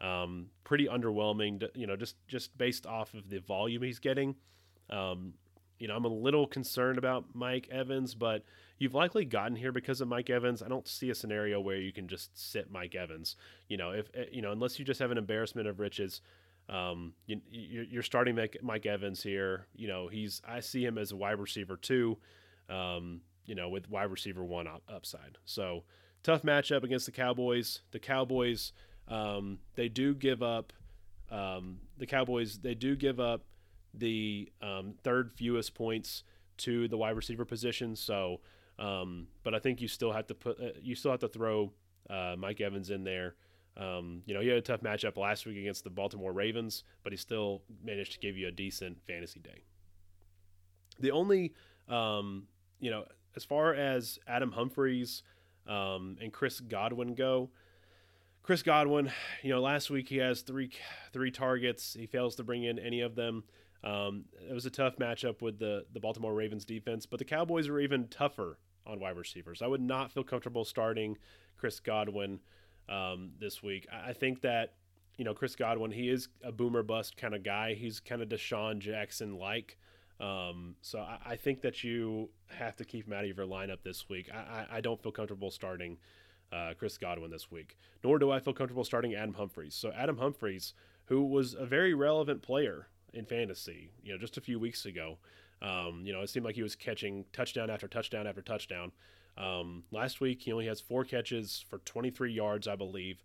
um, 0.00 0.46
pretty 0.64 0.86
underwhelming. 0.86 1.62
You 1.74 1.86
know, 1.86 1.96
just 1.96 2.16
just 2.26 2.56
based 2.56 2.86
off 2.86 3.14
of 3.14 3.28
the 3.28 3.40
volume 3.40 3.82
he's 3.82 3.98
getting. 3.98 4.36
Um, 4.88 5.34
you 5.78 5.88
know, 5.88 5.96
I'm 5.96 6.04
a 6.04 6.08
little 6.08 6.46
concerned 6.46 6.98
about 6.98 7.34
Mike 7.34 7.68
Evans, 7.70 8.14
but 8.14 8.44
you've 8.78 8.94
likely 8.94 9.24
gotten 9.24 9.56
here 9.56 9.72
because 9.72 10.02
of 10.02 10.08
Mike 10.08 10.28
Evans. 10.28 10.62
I 10.62 10.68
don't 10.68 10.86
see 10.86 11.08
a 11.08 11.14
scenario 11.14 11.58
where 11.58 11.76
you 11.76 11.92
can 11.92 12.06
just 12.06 12.36
sit 12.38 12.70
Mike 12.70 12.94
Evans. 12.94 13.36
You 13.68 13.78
know, 13.78 13.90
if 13.92 14.10
eh, 14.14 14.26
you 14.30 14.42
know, 14.42 14.52
unless 14.52 14.78
you 14.78 14.84
just 14.84 15.00
have 15.00 15.10
an 15.10 15.18
embarrassment 15.18 15.66
of 15.66 15.80
riches, 15.80 16.20
um, 16.68 17.14
you, 17.26 17.40
you're 17.50 18.02
starting 18.02 18.38
Mike 18.62 18.86
Evans 18.86 19.22
here. 19.22 19.66
You 19.74 19.88
know, 19.88 20.08
he's 20.08 20.42
I 20.46 20.60
see 20.60 20.84
him 20.84 20.98
as 20.98 21.12
a 21.12 21.16
wide 21.16 21.38
receiver 21.38 21.76
too. 21.76 22.18
Um, 22.68 23.22
you 23.46 23.54
know, 23.54 23.68
with 23.68 23.90
wide 23.90 24.10
receiver 24.10 24.44
one 24.44 24.68
upside. 24.88 25.38
So 25.44 25.84
tough 26.22 26.42
matchup 26.42 26.84
against 26.84 27.06
the 27.06 27.12
Cowboys. 27.12 27.80
The 27.90 27.98
Cowboys, 27.98 28.72
um, 29.10 29.58
they 29.74 29.88
do 29.88 30.14
give 30.14 30.42
up. 30.42 30.72
Um, 31.30 31.78
the 31.98 32.06
Cowboys, 32.06 32.58
they 32.58 32.74
do 32.74 32.96
give 32.96 33.20
up 33.20 33.44
the 33.92 34.50
um, 34.62 34.94
third 35.02 35.32
fewest 35.32 35.74
points 35.74 36.22
to 36.58 36.88
the 36.88 36.96
wide 36.96 37.16
receiver 37.16 37.44
position. 37.44 37.96
So, 37.96 38.40
um, 38.78 39.26
but 39.42 39.54
I 39.54 39.58
think 39.58 39.80
you 39.80 39.88
still 39.88 40.12
have 40.12 40.26
to 40.28 40.34
put 40.34 40.60
uh, 40.60 40.70
you 40.80 40.94
still 40.94 41.10
have 41.10 41.20
to 41.20 41.28
throw 41.28 41.72
uh, 42.08 42.36
Mike 42.38 42.60
Evans 42.60 42.90
in 42.90 43.04
there. 43.04 43.34
Um, 43.76 44.22
you 44.26 44.34
know, 44.34 44.40
he 44.40 44.48
had 44.48 44.58
a 44.58 44.62
tough 44.62 44.80
matchup 44.80 45.16
last 45.16 45.46
week 45.46 45.56
against 45.56 45.84
the 45.84 45.90
Baltimore 45.90 46.32
Ravens, 46.32 46.84
but 47.02 47.12
he 47.12 47.16
still 47.16 47.62
managed 47.84 48.12
to 48.12 48.18
give 48.18 48.36
you 48.36 48.48
a 48.48 48.50
decent 48.50 48.98
fantasy 49.06 49.40
day. 49.40 49.62
The 50.98 51.12
only, 51.12 51.54
um, 51.88 52.46
you 52.78 52.90
know, 52.90 53.04
as 53.36 53.44
far 53.44 53.74
as 53.74 54.18
Adam 54.26 54.52
Humphries 54.52 55.22
um, 55.66 56.18
and 56.20 56.32
Chris 56.32 56.60
Godwin 56.60 57.14
go, 57.14 57.50
Chris 58.42 58.62
Godwin, 58.62 59.12
you 59.42 59.50
know, 59.50 59.60
last 59.60 59.90
week 59.90 60.08
he 60.08 60.16
has 60.16 60.42
three 60.42 60.70
three 61.12 61.30
targets. 61.30 61.94
He 61.94 62.06
fails 62.06 62.36
to 62.36 62.44
bring 62.44 62.64
in 62.64 62.78
any 62.78 63.00
of 63.00 63.14
them. 63.14 63.44
Um, 63.82 64.26
it 64.48 64.52
was 64.52 64.66
a 64.66 64.70
tough 64.70 64.96
matchup 64.96 65.42
with 65.42 65.58
the 65.58 65.86
the 65.92 66.00
Baltimore 66.00 66.34
Ravens 66.34 66.64
defense, 66.64 67.06
but 67.06 67.18
the 67.18 67.24
Cowboys 67.24 67.68
are 67.68 67.80
even 67.80 68.08
tougher 68.08 68.58
on 68.86 69.00
wide 69.00 69.16
receivers. 69.16 69.62
I 69.62 69.66
would 69.66 69.80
not 69.80 70.10
feel 70.10 70.24
comfortable 70.24 70.64
starting 70.64 71.18
Chris 71.56 71.80
Godwin 71.80 72.40
um, 72.88 73.32
this 73.38 73.62
week. 73.62 73.86
I, 73.92 74.10
I 74.10 74.12
think 74.12 74.42
that 74.42 74.74
you 75.16 75.24
know 75.24 75.34
Chris 75.34 75.54
Godwin, 75.54 75.90
he 75.90 76.08
is 76.08 76.28
a 76.42 76.52
boomer 76.52 76.82
bust 76.82 77.16
kind 77.16 77.34
of 77.34 77.42
guy. 77.42 77.74
He's 77.74 78.00
kind 78.00 78.22
of 78.22 78.28
DeSean 78.28 78.78
Jackson 78.78 79.36
like. 79.36 79.78
Um, 80.18 80.76
so 80.82 80.98
I, 80.98 81.18
I, 81.24 81.36
think 81.36 81.62
that 81.62 81.82
you 81.82 82.28
have 82.48 82.76
to 82.76 82.84
keep 82.84 83.06
him 83.06 83.14
out 83.14 83.24
of 83.24 83.34
your 83.34 83.46
lineup 83.46 83.82
this 83.82 84.06
week. 84.10 84.28
I, 84.30 84.36
I, 84.36 84.66
I 84.76 84.80
don't 84.82 85.02
feel 85.02 85.12
comfortable 85.12 85.50
starting 85.50 85.96
uh, 86.52 86.74
Chris 86.78 86.98
Godwin 86.98 87.30
this 87.30 87.50
week, 87.50 87.76
nor 88.02 88.18
do 88.18 88.30
I 88.30 88.40
feel 88.40 88.54
comfortable 88.54 88.84
starting 88.84 89.14
Adam 89.14 89.34
Humphries. 89.34 89.74
So 89.74 89.92
Adam 89.92 90.18
Humphries, 90.18 90.74
who 91.06 91.24
was 91.24 91.54
a 91.54 91.66
very 91.66 91.94
relevant 91.94 92.42
player 92.42 92.88
in 93.12 93.24
fantasy, 93.24 93.90
you 94.02 94.12
know, 94.12 94.18
just 94.18 94.36
a 94.36 94.40
few 94.40 94.58
weeks 94.58 94.84
ago. 94.84 95.18
Um, 95.62 96.02
you 96.04 96.12
know, 96.12 96.22
it 96.22 96.30
seemed 96.30 96.46
like 96.46 96.54
he 96.54 96.62
was 96.62 96.74
catching 96.74 97.24
touchdown 97.32 97.70
after 97.70 97.86
touchdown 97.86 98.26
after 98.26 98.42
touchdown. 98.42 98.92
Um, 99.36 99.84
last 99.90 100.20
week, 100.20 100.42
he 100.42 100.52
only 100.52 100.66
has 100.66 100.80
four 100.80 101.04
catches 101.04 101.64
for 101.68 101.78
23 101.78 102.32
yards, 102.32 102.66
I 102.66 102.76
believe. 102.76 103.22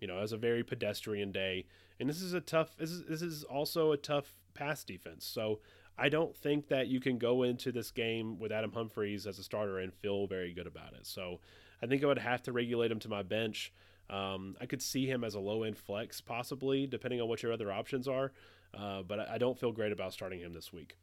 You 0.00 0.08
know, 0.08 0.18
it 0.18 0.22
was 0.22 0.32
a 0.32 0.36
very 0.36 0.62
pedestrian 0.62 1.32
day, 1.32 1.66
and 1.98 2.08
this 2.08 2.20
is 2.20 2.34
a 2.34 2.40
tough. 2.40 2.76
This 2.76 2.90
is 2.90 3.04
this 3.08 3.22
is 3.22 3.44
also 3.44 3.92
a 3.92 3.96
tough 3.96 4.34
pass 4.52 4.84
defense. 4.84 5.24
So 5.24 5.60
I 5.96 6.08
don't 6.10 6.36
think 6.36 6.68
that 6.68 6.88
you 6.88 7.00
can 7.00 7.16
go 7.18 7.42
into 7.42 7.72
this 7.72 7.90
game 7.90 8.38
with 8.38 8.52
Adam 8.52 8.72
Humphries 8.72 9.26
as 9.26 9.38
a 9.38 9.42
starter 9.42 9.78
and 9.78 9.94
feel 9.94 10.26
very 10.26 10.52
good 10.52 10.66
about 10.66 10.92
it. 10.92 11.06
So 11.06 11.40
I 11.82 11.86
think 11.86 12.02
I 12.02 12.06
would 12.06 12.18
have 12.18 12.42
to 12.44 12.52
regulate 12.52 12.90
him 12.90 12.98
to 13.00 13.08
my 13.08 13.22
bench. 13.22 13.72
Um, 14.08 14.56
I 14.60 14.66
could 14.66 14.82
see 14.82 15.06
him 15.06 15.24
as 15.24 15.34
a 15.34 15.40
low 15.40 15.64
end 15.64 15.76
flex, 15.76 16.20
possibly, 16.20 16.86
depending 16.86 17.20
on 17.20 17.28
what 17.28 17.42
your 17.42 17.52
other 17.52 17.72
options 17.72 18.06
are. 18.06 18.32
Uh, 18.76 19.02
but 19.02 19.20
I 19.20 19.38
don't 19.38 19.58
feel 19.58 19.72
great 19.72 19.92
about 19.92 20.12
starting 20.12 20.40
him 20.40 20.52
this 20.52 20.72
week. 20.72 20.96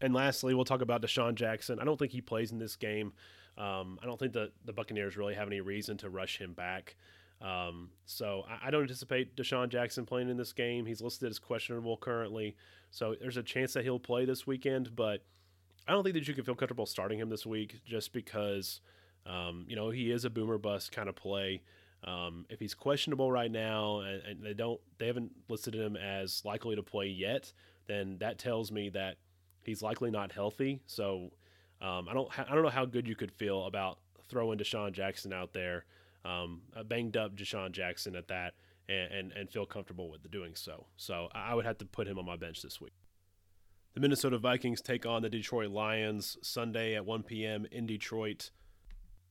And 0.00 0.14
lastly, 0.14 0.54
we'll 0.54 0.64
talk 0.64 0.80
about 0.80 1.02
DeSean 1.02 1.34
Jackson. 1.34 1.78
I 1.80 1.84
don't 1.84 1.98
think 1.98 2.12
he 2.12 2.20
plays 2.20 2.52
in 2.52 2.58
this 2.58 2.76
game. 2.76 3.12
Um, 3.56 3.98
I 4.02 4.06
don't 4.06 4.18
think 4.18 4.32
the, 4.32 4.52
the 4.64 4.72
Buccaneers 4.72 5.16
really 5.16 5.34
have 5.34 5.48
any 5.48 5.60
reason 5.60 5.96
to 5.98 6.10
rush 6.10 6.38
him 6.38 6.52
back. 6.52 6.94
Um, 7.40 7.90
so 8.04 8.44
I, 8.48 8.68
I, 8.68 8.70
don't 8.70 8.82
anticipate 8.82 9.36
DeSean 9.36 9.68
Jackson 9.68 10.04
playing 10.04 10.28
in 10.28 10.36
this 10.36 10.52
game. 10.52 10.86
He's 10.86 11.00
listed 11.00 11.30
as 11.30 11.38
questionable 11.38 11.96
currently. 11.96 12.56
So 12.90 13.14
there's 13.20 13.36
a 13.36 13.42
chance 13.42 13.72
that 13.74 13.84
he'll 13.84 14.00
play 14.00 14.24
this 14.24 14.46
weekend, 14.46 14.96
but 14.96 15.24
I 15.86 15.92
don't 15.92 16.02
think 16.02 16.14
that 16.14 16.26
you 16.26 16.34
can 16.34 16.44
feel 16.44 16.56
comfortable 16.56 16.86
starting 16.86 17.18
him 17.18 17.28
this 17.28 17.46
week 17.46 17.80
just 17.84 18.12
because, 18.12 18.80
um, 19.28 19.66
you 19.68 19.76
know, 19.76 19.90
he 19.90 20.10
is 20.10 20.24
a 20.24 20.30
boomer 20.30 20.58
bust 20.58 20.92
kind 20.92 21.08
of 21.08 21.14
play. 21.14 21.62
Um, 22.04 22.46
if 22.48 22.60
he's 22.60 22.74
questionable 22.74 23.30
right 23.30 23.50
now 23.50 24.00
and, 24.00 24.22
and, 24.22 24.42
they 24.42 24.54
don't, 24.54 24.80
they 24.98 25.08
haven't 25.08 25.32
listed 25.48 25.74
him 25.74 25.96
as 25.96 26.44
likely 26.44 26.76
to 26.76 26.82
play 26.82 27.06
yet, 27.06 27.52
then 27.88 28.18
that 28.20 28.38
tells 28.38 28.70
me 28.70 28.88
that 28.90 29.16
he's 29.64 29.82
likely 29.82 30.10
not 30.10 30.30
healthy. 30.30 30.80
So 30.86 31.32
um, 31.82 32.08
I 32.08 32.14
don't, 32.14 32.38
I 32.38 32.54
don't 32.54 32.62
know 32.62 32.68
how 32.68 32.84
good 32.84 33.08
you 33.08 33.16
could 33.16 33.32
feel 33.32 33.66
about 33.66 33.98
throwing 34.28 34.58
DeSean 34.58 34.92
Jackson 34.92 35.32
out 35.32 35.52
there, 35.52 35.84
um, 36.24 36.62
a 36.76 36.84
banged 36.84 37.16
up 37.16 37.34
DeSean 37.34 37.72
Jackson 37.72 38.14
at 38.14 38.28
that, 38.28 38.54
and, 38.88 39.12
and, 39.12 39.32
and 39.32 39.50
feel 39.50 39.66
comfortable 39.66 40.08
with 40.08 40.30
doing 40.30 40.54
so. 40.54 40.86
So 40.96 41.28
I 41.34 41.54
would 41.54 41.66
have 41.66 41.78
to 41.78 41.84
put 41.84 42.06
him 42.06 42.18
on 42.18 42.24
my 42.24 42.36
bench 42.36 42.62
this 42.62 42.80
week. 42.80 42.92
The 43.94 44.00
Minnesota 44.00 44.38
Vikings 44.38 44.80
take 44.80 45.06
on 45.06 45.22
the 45.22 45.28
Detroit 45.28 45.70
Lions 45.70 46.38
Sunday 46.42 46.94
at 46.94 47.04
1 47.04 47.24
p.m. 47.24 47.66
in 47.72 47.86
Detroit. 47.86 48.50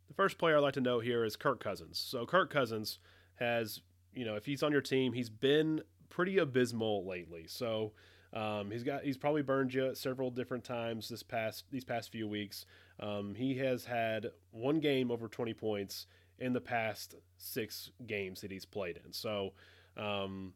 The 0.08 0.14
first 0.14 0.38
player 0.38 0.58
I'd 0.58 0.62
like 0.62 0.74
to 0.76 0.82
note 0.82 1.04
here 1.04 1.24
is 1.24 1.36
Kirk 1.36 1.60
Cousins. 1.64 2.00
So 2.00 2.26
Kirk 2.26 2.50
Cousins 2.50 3.00
has, 3.36 3.82
you 4.14 4.26
know, 4.26 4.36
if 4.36 4.46
he's 4.46 4.64
on 4.64 4.72
your 4.72 4.82
team, 4.82 5.14
he's 5.14 5.30
been 5.30 5.82
pretty 6.10 6.38
abysmal 6.38 7.06
lately. 7.06 7.46
So 7.48 7.94
Um, 8.34 8.72
he's 8.72 8.84
got 8.84 9.04
he's 9.04 9.18
probably 9.18 9.42
burned 9.42 9.74
you 9.74 9.96
several 9.96 10.30
different 10.30 10.66
times 10.66 11.08
this 11.08 11.24
past 11.24 11.64
these 11.72 11.86
past 11.86 12.12
few 12.12 12.28
weeks. 12.28 12.66
Um, 13.00 13.34
he 13.36 13.56
has 13.60 13.86
had 13.86 14.28
one 14.52 14.80
game 14.82 15.12
over 15.12 15.30
20 15.30 15.54
points 15.54 16.08
in 16.38 16.52
the 16.52 16.60
past 16.62 17.16
six 17.38 17.90
games 18.06 18.42
that 18.42 18.52
he's 18.52 18.66
played 18.66 19.00
in. 19.04 19.14
So, 19.14 19.54
um, 19.96 20.54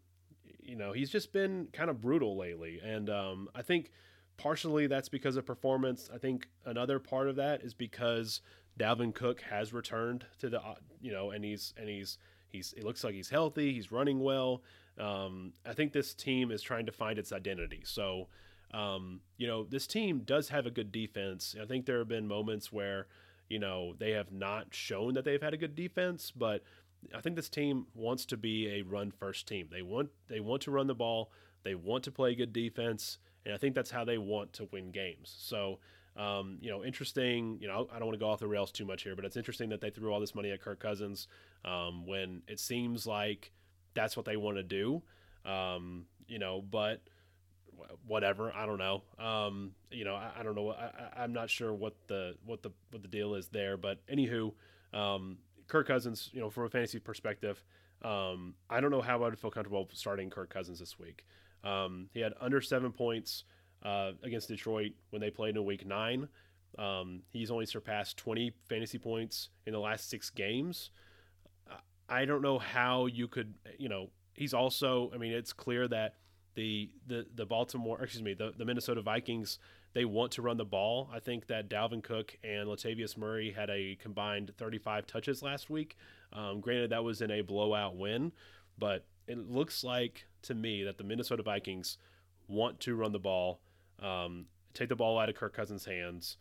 you 0.61 0.75
know, 0.75 0.91
he's 0.91 1.09
just 1.09 1.31
been 1.31 1.69
kind 1.71 1.89
of 1.89 2.01
brutal 2.01 2.37
lately, 2.37 2.81
and 2.83 3.09
um, 3.09 3.47
I 3.55 3.61
think 3.61 3.91
partially 4.35 4.87
that's 4.87 5.09
because 5.09 5.37
of 5.37 5.45
performance. 5.45 6.09
I 6.13 6.17
think 6.17 6.49
another 6.65 6.99
part 6.99 7.29
of 7.29 7.37
that 7.37 7.61
is 7.61 7.73
because 7.73 8.41
Dalvin 8.79 9.13
Cook 9.13 9.41
has 9.41 9.73
returned 9.73 10.25
to 10.39 10.49
the 10.49 10.61
uh, 10.61 10.75
you 11.01 11.11
know, 11.11 11.31
and 11.31 11.43
he's 11.43 11.73
and 11.77 11.89
he's 11.89 12.17
he's 12.47 12.73
it 12.73 12.83
looks 12.83 13.03
like 13.03 13.13
he's 13.13 13.29
healthy. 13.29 13.73
He's 13.73 13.91
running 13.91 14.19
well. 14.19 14.61
Um, 14.99 15.53
I 15.65 15.73
think 15.73 15.93
this 15.93 16.13
team 16.13 16.51
is 16.51 16.61
trying 16.61 16.85
to 16.85 16.91
find 16.91 17.17
its 17.17 17.31
identity. 17.31 17.81
So, 17.85 18.27
um, 18.73 19.21
you 19.37 19.47
know, 19.47 19.63
this 19.63 19.87
team 19.87 20.21
does 20.25 20.49
have 20.49 20.65
a 20.65 20.71
good 20.71 20.91
defense. 20.91 21.55
I 21.61 21.65
think 21.65 21.85
there 21.85 21.99
have 21.99 22.07
been 22.07 22.27
moments 22.27 22.71
where, 22.71 23.07
you 23.49 23.59
know, 23.59 23.95
they 23.97 24.11
have 24.11 24.31
not 24.31 24.67
shown 24.71 25.13
that 25.15 25.25
they've 25.25 25.41
had 25.41 25.53
a 25.53 25.57
good 25.57 25.75
defense, 25.75 26.31
but 26.35 26.63
I 27.15 27.21
think 27.21 27.35
this 27.35 27.49
team 27.49 27.87
wants 27.95 28.25
to 28.27 28.37
be 28.37 28.67
a 28.67 28.81
run 28.83 29.11
first 29.11 29.47
team. 29.47 29.67
They 29.71 29.81
want 29.81 30.09
they 30.27 30.39
want 30.39 30.61
to 30.63 30.71
run 30.71 30.87
the 30.87 30.95
ball. 30.95 31.31
They 31.63 31.75
want 31.75 32.03
to 32.05 32.11
play 32.11 32.35
good 32.35 32.53
defense, 32.53 33.17
and 33.45 33.53
I 33.53 33.57
think 33.57 33.75
that's 33.75 33.91
how 33.91 34.03
they 34.03 34.17
want 34.17 34.53
to 34.53 34.67
win 34.71 34.91
games. 34.91 35.33
So, 35.37 35.79
um, 36.17 36.57
you 36.61 36.69
know, 36.69 36.83
interesting. 36.83 37.57
You 37.61 37.67
know, 37.67 37.87
I 37.91 37.99
don't 37.99 38.07
want 38.07 38.19
to 38.19 38.23
go 38.23 38.29
off 38.29 38.39
the 38.39 38.47
rails 38.47 38.71
too 38.71 38.85
much 38.85 39.03
here, 39.03 39.15
but 39.15 39.25
it's 39.25 39.37
interesting 39.37 39.69
that 39.69 39.81
they 39.81 39.89
threw 39.89 40.11
all 40.13 40.19
this 40.19 40.35
money 40.35 40.51
at 40.51 40.61
Kirk 40.61 40.79
Cousins 40.79 41.27
um, 41.65 42.05
when 42.05 42.41
it 42.47 42.59
seems 42.59 43.07
like 43.07 43.51
that's 43.93 44.15
what 44.15 44.25
they 44.25 44.37
want 44.37 44.57
to 44.57 44.63
do. 44.63 45.01
Um, 45.45 46.05
you 46.27 46.39
know, 46.39 46.61
but 46.61 47.01
whatever. 48.05 48.53
I 48.55 48.65
don't 48.65 48.77
know. 48.77 49.03
Um, 49.19 49.71
you 49.91 50.05
know, 50.05 50.15
I, 50.15 50.31
I 50.39 50.43
don't 50.43 50.55
know. 50.55 50.71
I, 50.71 51.23
am 51.23 51.33
not 51.33 51.49
sure 51.49 51.73
what 51.73 51.95
the 52.07 52.35
what 52.45 52.61
the 52.63 52.71
what 52.91 53.01
the 53.01 53.07
deal 53.07 53.35
is 53.35 53.47
there. 53.47 53.77
But 53.77 54.05
anywho, 54.07 54.53
um, 54.93 55.37
Kirk 55.67 55.87
Cousins. 55.87 56.29
You 56.33 56.41
know, 56.41 56.49
from 56.49 56.65
a 56.65 56.69
fantasy 56.69 56.99
perspective, 56.99 57.63
um, 58.03 58.55
I 58.69 58.81
don't 58.81 58.91
know 58.91 59.01
how 59.01 59.17
I 59.17 59.29
would 59.29 59.39
feel 59.39 59.51
comfortable 59.51 59.87
starting 59.93 60.29
Kirk 60.29 60.49
Cousins 60.49 60.79
this 60.79 60.99
week. 60.99 61.25
Um, 61.63 62.09
he 62.13 62.21
had 62.21 62.33
under 62.41 62.61
seven 62.61 62.91
points 62.91 63.43
uh, 63.83 64.11
against 64.23 64.47
Detroit 64.47 64.91
when 65.09 65.21
they 65.21 65.29
played 65.29 65.55
in 65.55 65.65
Week 65.65 65.85
Nine. 65.85 66.27
Um, 66.77 67.21
he's 67.31 67.51
only 67.51 67.65
surpassed 67.65 68.17
20 68.17 68.53
fantasy 68.69 68.97
points 68.97 69.49
in 69.65 69.73
the 69.73 69.79
last 69.79 70.09
six 70.09 70.29
games. 70.29 70.91
I 72.11 72.25
don't 72.25 72.41
know 72.41 72.59
how 72.59 73.05
you 73.05 73.29
could, 73.29 73.53
you 73.79 73.87
know, 73.87 74.09
he's 74.33 74.53
also. 74.53 75.11
I 75.15 75.17
mean, 75.17 75.31
it's 75.31 75.53
clear 75.53 75.87
that 75.87 76.15
the 76.55 76.89
the 77.07 77.25
the 77.33 77.45
Baltimore, 77.45 78.01
excuse 78.03 78.21
me, 78.21 78.33
the 78.33 78.51
the 78.57 78.65
Minnesota 78.65 79.01
Vikings, 79.01 79.59
they 79.93 80.03
want 80.03 80.33
to 80.33 80.41
run 80.41 80.57
the 80.57 80.65
ball. 80.65 81.09
I 81.13 81.19
think 81.19 81.47
that 81.47 81.69
Dalvin 81.69 82.03
Cook 82.03 82.37
and 82.43 82.67
Latavius 82.67 83.17
Murray 83.17 83.51
had 83.51 83.69
a 83.69 83.97
combined 84.01 84.51
35 84.57 85.07
touches 85.07 85.41
last 85.41 85.69
week. 85.69 85.95
Um, 86.33 86.59
granted, 86.59 86.91
that 86.91 87.03
was 87.03 87.21
in 87.21 87.31
a 87.31 87.41
blowout 87.41 87.95
win, 87.95 88.33
but 88.77 89.05
it 89.27 89.37
looks 89.49 89.81
like 89.81 90.25
to 90.43 90.53
me 90.53 90.83
that 90.83 90.97
the 90.97 91.05
Minnesota 91.05 91.43
Vikings 91.43 91.97
want 92.49 92.81
to 92.81 92.95
run 92.95 93.13
the 93.13 93.19
ball, 93.19 93.61
um, 94.01 94.45
take 94.73 94.89
the 94.89 94.95
ball 94.95 95.17
out 95.19 95.29
of 95.29 95.35
Kirk 95.35 95.53
Cousins' 95.53 95.85
hands. 95.85 96.37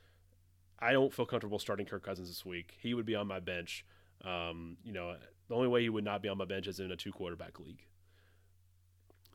I 0.79 0.92
don't 0.92 1.12
feel 1.12 1.27
comfortable 1.27 1.59
starting 1.59 1.87
Kirk 1.87 2.05
Cousins 2.05 2.29
this 2.29 2.44
week. 2.44 2.77
He 2.81 2.94
would 2.94 3.07
be 3.07 3.14
on 3.14 3.27
my 3.27 3.40
bench. 3.40 3.85
Um, 4.25 4.77
you 4.85 4.92
know, 4.92 5.16
the 5.49 5.55
only 5.55 5.68
way 5.68 5.83
he 5.83 5.88
would 5.88 6.05
not 6.05 6.23
be 6.23 6.29
on 6.29 6.38
my 6.38 6.44
bench 6.44 6.66
is 6.66 6.81
in 6.81 6.90
a 6.90 6.96
two 6.96 7.12
quarterback 7.12 7.61
league. 7.61 7.85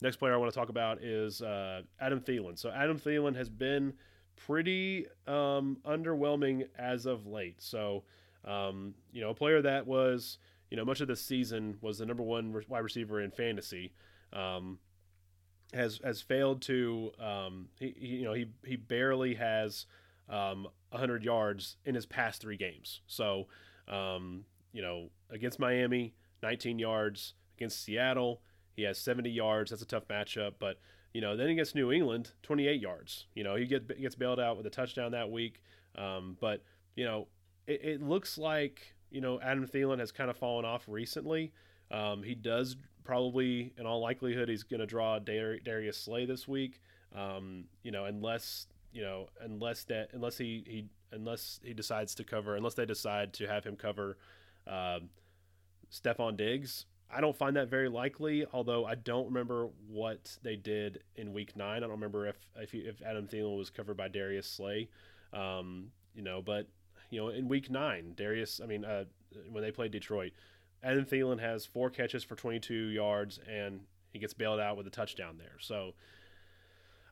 Next 0.02 0.18
player 0.18 0.34
I 0.34 0.38
want 0.38 0.52
to 0.52 0.60
talk 0.60 0.70
about 0.70 1.02
is 1.02 1.42
uh, 1.42 1.82
Adam 2.00 2.20
Thielen. 2.20 2.58
So 2.58 2.70
Adam 2.70 3.00
Thielen 3.00 3.36
has 3.36 3.50
been 3.50 3.94
pretty 4.36 5.06
um, 5.28 5.78
underwhelming 5.86 6.68
as 6.78 7.06
of 7.06 7.26
late. 7.28 7.62
So 7.62 8.04
um, 8.46 8.94
you 9.12 9.22
know, 9.22 9.32
a 9.32 9.34
player 9.34 9.62
that 9.62 9.86
was 9.88 10.38
you 10.70 10.78
know 10.78 10.86
much 10.86 11.02
of 11.02 11.08
the 11.08 11.16
season 11.16 11.78
was 11.82 11.98
the 11.98 12.06
number 12.06 12.24
one 12.24 12.56
wide 12.68 12.80
receiver 12.80 13.22
in 13.22 13.32
fantasy. 13.32 13.94
Um, 14.34 14.80
has 15.74 16.00
has 16.04 16.22
failed 16.22 16.62
to 16.64 17.12
um, 17.20 17.70
he, 17.80 17.94
he, 17.98 18.08
you 18.08 18.24
know 18.24 18.34
he 18.34 18.48
he 18.66 18.76
barely 18.76 19.36
has 19.36 19.86
um, 20.30 20.68
100 20.90 21.24
yards 21.24 21.78
in 21.86 21.96
his 21.96 22.06
past 22.06 22.42
three 22.42 22.58
games. 22.58 23.02
So 23.08 23.48
um, 23.88 24.46
you 24.76 24.82
know, 24.82 25.10
against 25.30 25.58
Miami, 25.58 26.14
19 26.44 26.80
yards. 26.80 27.34
Against 27.58 27.82
Seattle, 27.84 28.42
he 28.76 28.84
has 28.84 28.98
70 28.98 29.30
yards. 29.30 29.72
That's 29.72 29.82
a 29.82 29.88
tough 29.88 30.08
matchup. 30.10 30.56
But, 30.60 30.80
you 31.14 31.22
know, 31.22 31.38
then 31.38 31.48
against 31.48 31.74
New 31.74 31.94
England, 31.94 32.32
28 32.44 32.82
yards. 32.82 33.28
You 33.34 33.46
know, 33.46 33.56
he 33.56 33.66
get, 33.66 33.88
gets 34.00 34.16
bailed 34.16 34.40
out 34.40 34.58
with 34.58 34.66
a 34.66 34.70
touchdown 34.70 35.14
that 35.14 35.32
week. 35.32 35.62
Um, 35.98 36.36
but, 36.42 36.62
you 36.96 37.06
know, 37.06 37.28
it, 37.68 37.80
it, 37.84 38.02
looks 38.02 38.38
like, 38.38 38.96
you 39.10 39.22
know, 39.22 39.40
Adam 39.40 39.66
Thielen 39.66 40.00
has 40.00 40.12
kind 40.12 40.30
of 40.30 40.36
fallen 40.36 40.66
off 40.66 40.84
recently. 40.90 41.54
Um, 41.90 42.22
he 42.22 42.36
does 42.36 42.76
probably, 43.06 43.74
in 43.78 43.86
all 43.86 44.02
likelihood, 44.02 44.50
he's 44.50 44.64
going 44.64 44.82
to 44.82 44.86
draw 44.86 45.20
Dar- 45.20 45.60
Darius 45.60 45.98
Slay 45.98 46.26
this 46.26 46.48
week. 46.48 46.82
Um, 47.16 47.66
you 47.84 47.92
know, 47.92 48.06
unless 48.06 48.68
you 48.92 49.02
know, 49.02 49.28
unless 49.42 49.84
that, 49.86 50.10
unless 50.14 50.38
he, 50.38 50.64
he, 50.66 50.86
unless 51.12 51.60
he 51.64 51.74
decides 51.74 52.16
to 52.16 52.24
cover, 52.24 52.56
unless 52.56 52.76
they 52.76 52.86
decide 52.86 53.34
to 53.34 53.46
have 53.46 53.66
him 53.66 53.76
cover 53.76 54.18
um, 54.68 55.10
Stefon 55.92 56.38
Diggs, 56.38 56.86
I 57.14 57.20
don't 57.22 57.38
find 57.38 57.58
that 57.58 57.70
very 57.70 57.90
likely. 57.90 58.46
Although 58.54 58.86
I 58.86 58.96
don't 58.96 59.26
remember 59.26 59.68
what 59.90 60.38
they 60.44 60.56
did 60.56 61.04
in 61.18 61.34
Week 61.34 61.56
Nine. 61.56 61.78
I 61.78 61.80
don't 61.82 61.92
remember 61.92 62.28
if 62.28 62.38
if, 62.56 62.74
if 62.74 63.02
Adam 63.02 63.28
Thielen 63.28 63.58
was 63.58 63.70
covered 63.70 63.98
by 63.98 64.08
Darius 64.08 64.48
Slay. 64.48 64.90
Um, 65.34 65.92
you 66.16 66.22
know, 66.22 66.42
but 66.42 66.68
you 67.10 67.22
know, 67.22 67.30
in 67.30 67.48
Week 67.48 67.70
Nine, 67.70 68.14
Darius. 68.16 68.62
I 68.64 68.66
mean, 68.66 68.86
uh, 68.86 69.04
when 69.52 69.62
they 69.62 69.72
played 69.72 69.92
Detroit, 69.92 70.32
Adam 70.84 71.06
Thielen 71.06 71.40
has 71.40 71.66
four 71.66 71.90
catches 71.90 72.24
for 72.24 72.36
22 72.36 72.74
yards, 72.74 73.40
and 73.50 73.82
he 74.12 74.20
gets 74.20 74.34
bailed 74.34 74.60
out 74.60 74.78
with 74.78 74.88
a 74.88 74.92
touchdown 74.92 75.38
there. 75.38 75.58
So. 75.60 75.94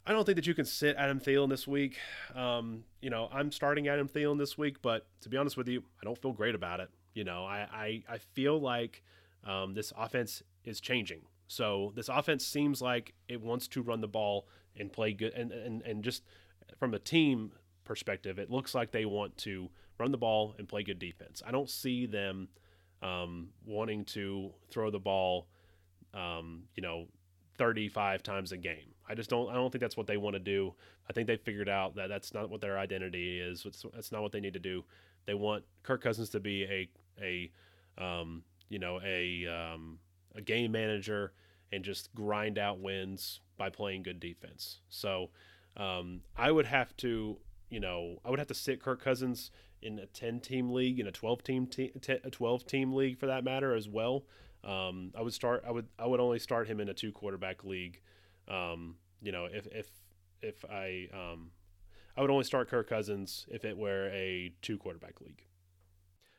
I 0.06 0.12
don't 0.12 0.26
think 0.26 0.36
that 0.36 0.46
you 0.46 0.54
can 0.54 0.66
sit 0.66 0.98
Adam 0.98 1.22
Thielen 1.22 1.48
this 1.48 1.66
week. 1.66 1.98
Um, 2.36 2.84
you 3.02 3.10
know, 3.10 3.30
I'm 3.32 3.54
starting 3.54 3.88
Adam 3.88 4.10
Thielen 4.10 4.38
this 4.38 4.58
week, 4.58 4.82
but 4.82 5.08
to 5.22 5.30
be 5.30 5.38
honest 5.38 5.56
with 5.56 5.70
you, 5.70 5.82
I 6.02 6.04
don't 6.04 6.22
feel 6.22 6.34
great 6.34 6.56
about 6.56 6.82
it. 6.82 6.90
You 7.14 7.24
know, 7.24 7.46
I 7.46 7.68
I, 7.72 8.04
I 8.10 8.18
feel 8.18 8.60
like 8.60 9.02
um, 9.46 9.74
this 9.74 9.94
offense 9.98 10.44
is 10.66 10.82
changing. 10.82 11.22
So 11.48 11.94
this 11.96 12.10
offense 12.10 12.46
seems 12.46 12.82
like 12.82 13.14
it 13.28 13.42
wants 13.42 13.68
to 13.70 13.82
run 13.82 14.02
the 14.02 14.08
ball 14.08 14.48
and 14.76 14.92
play 14.92 15.14
good, 15.14 15.34
and 15.34 15.52
and 15.52 15.82
and 15.84 16.04
just 16.04 16.24
from 16.78 16.94
a 16.94 17.00
team 17.00 17.52
perspective, 17.86 18.40
it 18.40 18.50
looks 18.50 18.74
like 18.74 18.92
they 18.92 19.06
want 19.06 19.38
to 19.38 19.70
run 20.00 20.12
the 20.12 20.18
ball 20.18 20.56
and 20.58 20.68
play 20.68 20.84
good 20.84 21.00
defense. 21.00 21.42
I 21.46 21.52
don't 21.52 21.70
see 21.70 22.06
them 22.06 22.50
um, 23.04 23.50
wanting 23.66 24.06
to 24.06 24.52
throw 24.72 24.90
the 24.90 25.00
ball, 25.00 25.48
um, 26.14 26.64
you 26.76 26.82
know, 26.82 27.08
35 27.58 28.24
times 28.24 28.52
a 28.52 28.58
game. 28.58 28.94
I 29.08 29.16
just 29.16 29.30
don't. 29.30 29.50
I 29.50 29.56
don't 29.56 29.70
think 29.70 29.82
that's 29.82 29.98
what 29.98 30.08
they 30.08 30.18
want 30.18 30.36
to 30.36 30.40
do. 30.40 30.74
I 31.10 31.14
think 31.14 31.28
they 31.28 31.36
figured 31.36 31.68
out 31.68 31.96
that 31.96 32.08
that's 32.08 32.34
not 32.34 32.50
what 32.50 32.62
their 32.62 32.80
identity 32.80 33.40
is. 33.40 33.68
That's 33.94 34.12
not 34.12 34.22
what 34.22 34.32
they 34.32 34.40
need 34.40 34.54
to 34.54 34.60
do. 34.60 34.86
They 35.26 35.34
want 35.34 35.66
Kirk 35.84 36.02
Cousins 36.02 36.30
to 36.30 36.40
be 36.40 36.64
a 36.64 36.90
a 37.22 37.52
um, 38.02 38.44
you 38.70 38.80
know 38.80 39.02
a 39.04 39.46
um, 39.48 40.00
a 40.36 40.42
game 40.42 40.72
manager 40.72 41.34
and 41.74 41.84
just 41.84 42.14
grind 42.16 42.58
out 42.58 42.80
wins 42.80 43.42
by 43.58 43.70
playing 43.70 44.04
good 44.04 44.20
defense. 44.20 44.80
So 44.90 45.32
um, 45.76 46.22
I 46.38 46.52
would 46.52 46.66
have 46.66 46.96
to 46.98 47.38
you 47.70 47.80
know 47.82 48.20
I 48.24 48.30
would 48.30 48.40
have 48.40 48.48
to 48.48 48.54
sit 48.54 48.82
Kirk 48.82 49.04
Cousins 49.04 49.52
in 49.84 50.00
a 50.00 50.06
10 50.06 50.40
team 50.40 50.72
league 50.72 51.00
in 51.00 51.08
a 51.08 51.12
12 51.12 51.44
team 51.44 51.68
te- 51.68 51.92
a 52.08 52.30
12 52.30 52.66
team 52.66 52.94
league 52.94 53.18
for 53.18 53.28
that 53.28 53.44
matter 53.44 53.76
as 53.76 53.88
well. 53.88 54.26
Um, 54.64 55.12
I 55.18 55.22
would 55.22 55.34
start 55.34 55.64
I 55.68 55.72
would 55.72 55.88
I 56.00 56.08
would 56.08 56.20
only 56.20 56.40
start 56.40 56.68
him 56.68 56.80
in 56.80 56.90
a 56.90 56.94
two 56.94 57.12
quarterback 57.12 57.64
league. 57.64 58.02
Um, 58.48 58.96
you 59.22 59.32
know 59.32 59.46
if 59.46 59.68
if 59.68 59.88
if 60.42 60.66
I 60.66 61.08
um, 61.14 61.52
I 62.16 62.22
would 62.22 62.30
only 62.30 62.44
start 62.44 62.70
Kirk 62.70 62.90
Cousins 62.90 63.46
if 63.50 63.66
it 63.66 63.78
were 63.78 64.10
a 64.14 64.54
two 64.62 64.78
quarterback 64.78 65.22
league. 65.22 65.46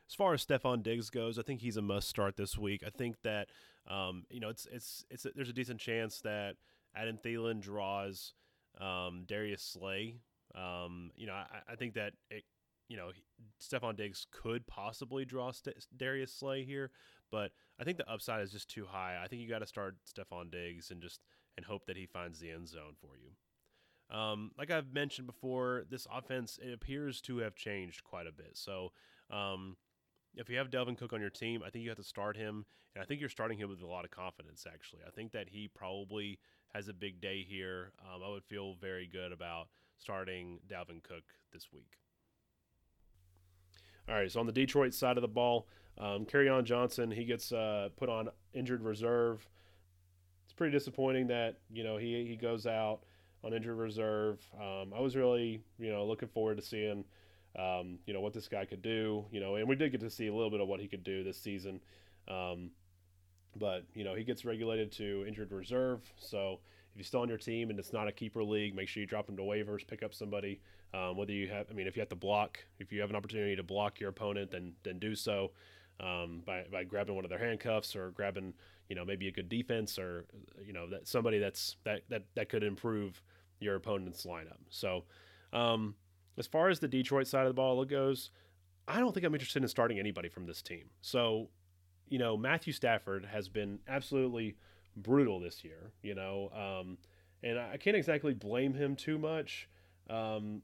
As 0.09 0.15
far 0.15 0.35
as 0.35 0.45
Stefon 0.45 0.83
Diggs 0.83 1.11
goes, 1.11 1.39
I 1.39 1.43
think 1.43 1.61
he's 1.61 1.77
a 1.77 1.83
must 1.83 2.09
start 2.09 2.37
this 2.37 2.59
week. 2.59 2.83
I 2.87 2.91
think 2.91 3.17
that 3.23 3.49
um, 3.89 4.25
you 4.31 4.41
know 4.41 4.49
it's 4.49 4.67
it's 4.71 5.05
it's 5.11 5.27
a, 5.27 5.31
there's 5.35 5.49
a 5.49 5.55
decent 5.55 5.81
chance 5.81 6.21
that 6.21 6.57
Adam 6.95 7.19
Thielen 7.23 7.61
draws 7.61 8.35
um, 8.81 9.25
Darius 9.27 9.63
Slay. 9.63 10.17
Um, 10.55 11.11
you 11.17 11.27
know, 11.27 11.33
I, 11.33 11.73
I, 11.73 11.75
think 11.75 11.95
that 11.95 12.13
it 12.31 12.45
you 12.89 12.97
know 12.97 13.11
Stefon 13.61 13.97
Diggs 13.97 14.27
could 14.31 14.67
possibly 14.67 15.25
draw 15.25 15.51
St- 15.51 15.87
Darius 15.97 16.33
Slay 16.33 16.65
here, 16.65 16.91
but 17.31 17.53
I 17.81 17.85
think 17.85 17.99
the 17.99 18.11
upside 18.11 18.43
is 18.43 18.53
just 18.53 18.69
too 18.69 18.87
high. 18.87 19.21
I 19.23 19.29
think 19.29 19.43
you 19.43 19.49
got 19.49 19.61
to 19.61 19.67
start 19.67 19.97
Stefon 20.07 20.51
Diggs 20.51 20.91
and 20.91 21.03
just 21.03 21.21
and 21.57 21.65
hope 21.67 21.87
that 21.87 21.97
he 21.97 22.07
finds 22.07 22.41
the 22.41 22.51
end 22.51 22.69
zone 22.69 22.95
for 23.01 23.17
you. 23.17 24.17
Um, 24.17 24.51
like 24.59 24.71
I've 24.71 24.93
mentioned 24.93 25.27
before, 25.27 25.85
this 25.89 26.07
offense 26.13 26.59
it 26.63 26.73
appears 26.73 27.21
to 27.23 27.39
have 27.39 27.55
changed 27.55 28.05
quite 28.05 28.27
a 28.27 28.33
bit. 28.33 28.51
So 28.55 28.93
um, 29.31 29.77
if 30.35 30.51
you 30.51 30.59
have 30.59 30.71
Dalvin 30.71 30.99
Cook 30.99 31.13
on 31.13 31.21
your 31.21 31.31
team, 31.31 31.63
I 31.65 31.71
think 31.71 31.85
you 31.85 31.91
have 31.91 31.99
to 31.99 32.05
start 32.05 32.37
him, 32.37 32.67
and 32.95 33.03
I 33.03 33.07
think 33.07 33.21
you're 33.21 33.31
starting 33.31 33.59
him 33.59 33.71
with 33.71 33.83
a 33.83 33.87
lot 33.87 34.05
of 34.05 34.11
confidence. 34.11 34.67
Actually, 34.71 35.03
I 35.07 35.11
think 35.11 35.33
that 35.33 35.49
he 35.49 35.69
probably 35.69 36.39
has 36.75 36.89
a 36.89 36.93
big 36.93 37.21
day 37.21 37.45
here, 37.49 37.93
um, 38.03 38.23
I 38.23 38.29
would 38.29 38.45
feel 38.45 38.75
very 38.81 39.07
good 39.07 39.33
about 39.33 39.69
starting 39.97 40.59
Dalvin 40.69 41.03
Cook 41.03 41.23
this 41.53 41.69
week. 41.73 41.99
All 44.09 44.15
right, 44.15 44.31
so 44.31 44.41
on 44.41 44.47
the 44.47 44.53
Detroit 44.53 44.93
side 44.93 45.17
of 45.17 45.23
the 45.23 45.29
ball, 45.29 45.67
um, 45.99 46.27
Kerryon 46.27 46.65
Johnson, 46.65 47.11
he 47.11 47.25
gets 47.25 47.53
uh, 47.53 47.89
put 47.97 48.09
on 48.09 48.29
injured 48.53 48.83
reserve. 48.83 49.47
It's 50.45 50.53
pretty 50.53 50.73
disappointing 50.73 51.29
that 51.29 51.59
you 51.73 51.85
know 51.85 51.97
he 51.97 52.27
he 52.27 52.37
goes 52.37 52.67
out 52.67 53.01
on 53.43 53.55
injured 53.55 53.79
reserve. 53.79 54.41
Um, 54.61 54.93
I 54.95 55.01
was 55.01 55.17
really 55.17 55.63
you 55.79 55.91
know 55.91 56.05
looking 56.05 56.29
forward 56.29 56.59
to 56.59 56.63
seeing 56.63 57.05
um, 57.59 57.99
you 58.07 58.13
know 58.13 58.21
what 58.21 58.35
this 58.35 58.49
guy 58.49 58.67
could 58.67 58.83
do. 58.83 59.25
You 59.31 59.41
know, 59.41 59.57
and 59.57 59.69
we 59.69 59.77
did 59.77 59.93
get 59.93 60.01
to 60.01 60.11
see 60.11 60.27
a 60.27 60.35
little 60.35 60.51
bit 60.51 60.61
of 60.61 60.69
what 60.69 60.81
he 60.81 60.89
could 60.89 61.05
do 61.05 61.25
this 61.25 61.39
season. 61.39 61.81
Um, 62.29 62.71
but 63.57 63.85
you 63.95 64.05
know 64.05 64.15
he 64.15 64.25
gets 64.25 64.45
regulated 64.45 64.93
to 64.93 65.25
injured 65.27 65.51
reserve, 65.51 66.01
so 66.19 66.59
if 66.93 66.99
he's 66.99 67.07
still 67.07 67.21
on 67.21 67.29
your 67.29 67.39
team 67.39 67.71
and 67.71 67.79
it's 67.79 67.93
not 67.93 68.07
a 68.07 68.13
keeper 68.13 68.45
league, 68.45 68.75
make 68.75 68.89
sure 68.89 69.01
you 69.01 69.07
drop 69.07 69.29
him 69.29 69.37
to 69.37 69.43
waivers, 69.43 69.87
pick 69.87 70.03
up 70.03 70.13
somebody. 70.13 70.61
Um, 70.95 71.17
whether 71.17 71.33
you 71.33 71.49
have, 71.49 71.67
I 71.71 71.75
mean, 71.75 71.89
if 71.89 71.97
you 71.97 72.01
have 72.01 72.09
to 72.11 72.17
block, 72.17 72.59
if 72.79 72.93
you 72.93 73.01
have 73.01 73.11
an 73.11 73.17
opportunity 73.17 73.57
to 73.57 73.63
block 73.65 73.99
your 73.99 74.11
opponent, 74.11 74.51
then 74.53 74.75
then 74.85 74.99
do 74.99 75.15
so 75.17 75.51
um, 75.99 76.43
by 76.47 76.65
by 76.71 76.85
grabbing 76.85 77.17
one 77.17 77.25
of 77.25 77.31
their 77.31 77.39
handcuffs 77.39 77.97
or 77.97 78.11
grabbing, 78.11 78.55
you 78.89 78.95
know, 78.95 79.05
maybe 79.05 79.27
a 79.27 79.33
good 79.33 79.49
defense 79.49 79.99
or 79.99 80.27
you 80.65 80.73
know 80.73 80.89
that 80.91 81.09
somebody 81.09 81.39
that's 81.39 81.77
that 81.85 82.03
that 82.11 82.27
that 82.37 82.49
could 82.49 82.63
improve 82.63 83.23
your 83.59 83.75
opponent's 83.75 84.25
lineup. 84.25 84.61
So, 84.69 85.05
um, 85.53 85.97
as 86.39 86.47
far 86.47 86.69
as 86.69 86.79
the 86.79 86.89
Detroit 86.89 87.27
side 87.27 87.43
of 87.43 87.49
the 87.49 87.55
ball 87.55 87.85
goes, 87.85 88.31
I 88.87 89.01
don't 89.01 89.13
think 89.13 89.27
I'm 89.27 89.35
interested 89.35 89.63
in 89.63 89.69
starting 89.69 89.99
anybody 89.99 90.29
from 90.29 90.47
this 90.47 90.63
team. 90.63 90.91
So, 91.01 91.49
you 92.09 92.19
know, 92.19 92.37
Matthew 92.37 92.73
Stafford 92.73 93.25
has 93.25 93.49
been 93.49 93.81
absolutely 93.89 94.57
brutal 94.97 95.41
this 95.41 95.65
year, 95.65 95.91
you 96.03 96.15
know, 96.15 96.51
um, 96.55 96.99
and 97.43 97.59
I 97.59 97.79
can't 97.79 97.97
exactly 97.97 98.35
blame 98.35 98.75
him 98.75 98.95
too 98.95 99.19
much. 99.19 99.69
Um, 100.09 100.63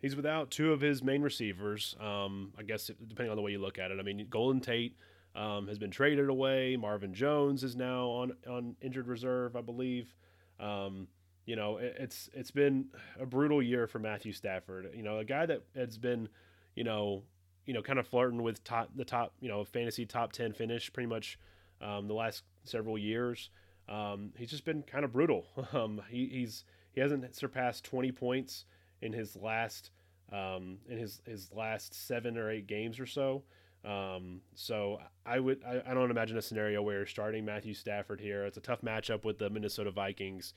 he's 0.00 0.16
without 0.16 0.50
two 0.50 0.72
of 0.72 0.80
his 0.80 1.02
main 1.02 1.22
receivers. 1.22 1.96
Um, 2.00 2.52
I 2.58 2.62
guess 2.62 2.86
depending 2.86 3.30
on 3.30 3.36
the 3.36 3.42
way 3.42 3.52
you 3.52 3.60
look 3.60 3.78
at 3.78 3.90
it. 3.90 3.98
I 3.98 4.02
mean, 4.02 4.26
Golden 4.30 4.60
Tate 4.60 4.96
um, 5.34 5.68
has 5.68 5.78
been 5.78 5.90
traded 5.90 6.28
away. 6.28 6.76
Marvin 6.76 7.14
Jones 7.14 7.62
is 7.62 7.76
now 7.76 8.08
on 8.08 8.32
on 8.48 8.76
injured 8.80 9.06
reserve, 9.06 9.56
I 9.56 9.60
believe. 9.60 10.14
Um, 10.58 11.08
you 11.46 11.56
know, 11.56 11.78
it, 11.78 11.96
it's 11.98 12.28
it's 12.34 12.50
been 12.50 12.86
a 13.18 13.26
brutal 13.26 13.62
year 13.62 13.86
for 13.86 13.98
Matthew 13.98 14.32
Stafford. 14.32 14.90
You 14.94 15.02
know, 15.02 15.18
a 15.18 15.24
guy 15.24 15.46
that 15.46 15.62
has 15.74 15.98
been, 15.98 16.28
you 16.74 16.84
know, 16.84 17.22
you 17.66 17.74
know, 17.74 17.82
kind 17.82 17.98
of 17.98 18.06
flirting 18.06 18.42
with 18.42 18.64
top 18.64 18.90
the 18.96 19.04
top, 19.04 19.32
you 19.40 19.48
know, 19.48 19.64
fantasy 19.64 20.06
top 20.06 20.32
ten 20.32 20.52
finish 20.52 20.92
pretty 20.92 21.08
much 21.08 21.38
um, 21.80 22.08
the 22.08 22.14
last 22.14 22.42
several 22.64 22.98
years. 22.98 23.50
Um, 23.88 24.32
he's 24.36 24.50
just 24.50 24.64
been 24.64 24.82
kind 24.82 25.04
of 25.04 25.12
brutal. 25.12 25.46
Um, 25.72 26.02
he, 26.10 26.26
he's 26.26 26.64
he 26.92 27.00
hasn't 27.00 27.34
surpassed 27.36 27.84
20 27.84 28.10
points 28.12 28.64
in 29.02 29.12
his 29.12 29.36
last 29.36 29.90
um, 30.32 30.78
in 30.88 30.98
his 30.98 31.20
his 31.26 31.52
last 31.52 31.94
seven 31.94 32.36
or 32.36 32.50
eight 32.50 32.66
games 32.66 33.00
or 33.00 33.06
so. 33.06 33.44
Um, 33.84 34.40
so 34.54 34.98
I 35.24 35.38
would 35.38 35.62
I, 35.64 35.82
I, 35.88 35.94
don't 35.94 36.10
imagine 36.10 36.36
a 36.36 36.42
scenario 36.42 36.82
where 36.82 36.96
you're 36.96 37.06
starting 37.06 37.44
Matthew 37.44 37.74
Stafford 37.74 38.20
here. 38.20 38.44
It's 38.44 38.58
a 38.58 38.60
tough 38.60 38.82
matchup 38.82 39.24
with 39.24 39.38
the 39.38 39.48
Minnesota 39.48 39.92
Vikings. 39.92 40.52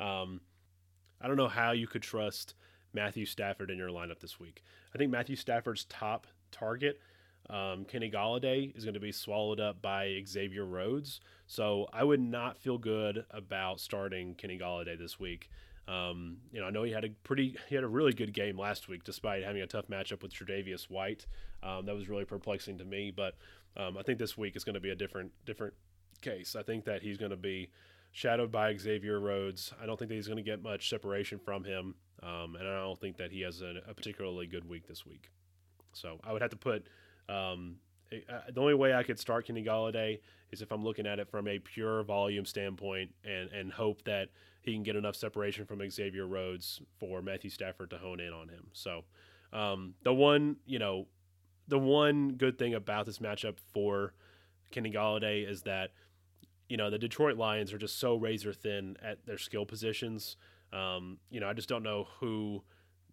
Um, 0.00 0.40
I 1.20 1.28
don't 1.28 1.36
know 1.36 1.48
how 1.48 1.72
you 1.72 1.86
could 1.86 2.02
trust 2.02 2.54
Matthew 2.94 3.26
Stafford 3.26 3.70
in 3.70 3.76
your 3.76 3.90
lineup 3.90 4.20
this 4.20 4.40
week. 4.40 4.62
I 4.94 4.98
think 4.98 5.12
Matthew 5.12 5.36
Stafford's 5.36 5.84
top 5.84 6.26
target 6.50 6.98
um, 7.50 7.84
Kenny 7.84 8.10
Golladay 8.10 8.74
is 8.76 8.84
going 8.84 8.94
to 8.94 9.00
be 9.00 9.12
swallowed 9.12 9.60
up 9.60 9.82
by 9.82 10.22
Xavier 10.26 10.64
Rhodes. 10.64 11.20
So 11.46 11.88
I 11.92 12.04
would 12.04 12.20
not 12.20 12.58
feel 12.58 12.78
good 12.78 13.24
about 13.30 13.80
starting 13.80 14.34
Kenny 14.34 14.58
Golladay 14.58 14.98
this 14.98 15.18
week. 15.18 15.50
Um, 15.88 16.38
you 16.52 16.60
know, 16.60 16.66
I 16.66 16.70
know 16.70 16.84
he 16.84 16.92
had 16.92 17.04
a 17.04 17.10
pretty, 17.24 17.56
he 17.68 17.74
had 17.74 17.84
a 17.84 17.88
really 17.88 18.12
good 18.12 18.32
game 18.32 18.58
last 18.58 18.88
week, 18.88 19.04
despite 19.04 19.42
having 19.42 19.62
a 19.62 19.66
tough 19.66 19.88
matchup 19.88 20.22
with 20.22 20.32
Tre'Davious 20.32 20.88
White. 20.88 21.26
Um, 21.62 21.86
that 21.86 21.94
was 21.94 22.08
really 22.08 22.24
perplexing 22.24 22.78
to 22.78 22.84
me. 22.84 23.10
But 23.10 23.36
um, 23.76 23.96
I 23.96 24.02
think 24.02 24.18
this 24.18 24.38
week 24.38 24.56
is 24.56 24.64
going 24.64 24.74
to 24.74 24.80
be 24.80 24.90
a 24.90 24.94
different, 24.94 25.32
different 25.44 25.74
case. 26.20 26.54
I 26.56 26.62
think 26.62 26.84
that 26.84 27.02
he's 27.02 27.18
going 27.18 27.30
to 27.30 27.36
be 27.36 27.70
shadowed 28.12 28.52
by 28.52 28.76
Xavier 28.76 29.18
Rhodes. 29.18 29.72
I 29.82 29.86
don't 29.86 29.98
think 29.98 30.08
that 30.10 30.14
he's 30.14 30.28
going 30.28 30.36
to 30.36 30.42
get 30.42 30.62
much 30.62 30.88
separation 30.88 31.38
from 31.38 31.64
him, 31.64 31.94
um, 32.22 32.56
and 32.56 32.68
I 32.68 32.80
don't 32.80 33.00
think 33.00 33.16
that 33.16 33.32
he 33.32 33.40
has 33.40 33.62
a, 33.62 33.80
a 33.88 33.94
particularly 33.94 34.46
good 34.46 34.68
week 34.68 34.86
this 34.86 35.04
week. 35.04 35.30
So 35.94 36.18
I 36.22 36.32
would 36.32 36.42
have 36.42 36.50
to 36.50 36.56
put 36.56 36.86
um, 37.28 37.76
the 38.10 38.60
only 38.60 38.74
way 38.74 38.94
I 38.94 39.02
could 39.02 39.18
start 39.18 39.46
Kenny 39.46 39.64
Golladay 39.64 40.20
is 40.50 40.62
if 40.62 40.70
I'm 40.70 40.84
looking 40.84 41.06
at 41.06 41.18
it 41.18 41.30
from 41.30 41.48
a 41.48 41.58
pure 41.58 42.02
volume 42.02 42.44
standpoint 42.44 43.10
and, 43.24 43.50
and 43.50 43.72
hope 43.72 44.04
that 44.04 44.28
he 44.62 44.72
can 44.72 44.82
get 44.82 44.96
enough 44.96 45.16
separation 45.16 45.64
from 45.64 45.88
Xavier 45.90 46.26
Rhodes 46.26 46.80
for 46.98 47.22
Matthew 47.22 47.50
Stafford 47.50 47.90
to 47.90 47.98
hone 47.98 48.20
in 48.20 48.32
on 48.32 48.48
him. 48.48 48.66
So 48.72 49.04
um, 49.52 49.94
the 50.02 50.14
one, 50.14 50.56
you 50.66 50.78
know, 50.78 51.06
the 51.68 51.78
one 51.78 52.32
good 52.32 52.58
thing 52.58 52.74
about 52.74 53.06
this 53.06 53.18
matchup 53.18 53.56
for 53.72 54.14
Kenny 54.70 54.90
Golladay 54.90 55.48
is 55.48 55.62
that, 55.62 55.90
you 56.68 56.76
know, 56.76 56.90
the 56.90 56.98
Detroit 56.98 57.36
Lions 57.36 57.72
are 57.72 57.78
just 57.78 57.98
so 57.98 58.16
razor 58.16 58.52
thin 58.52 58.96
at 59.02 59.24
their 59.26 59.38
skill 59.38 59.66
positions. 59.66 60.36
Um, 60.72 61.18
you 61.30 61.40
know, 61.40 61.48
I 61.48 61.52
just 61.52 61.68
don't 61.68 61.82
know 61.82 62.08
who 62.18 62.62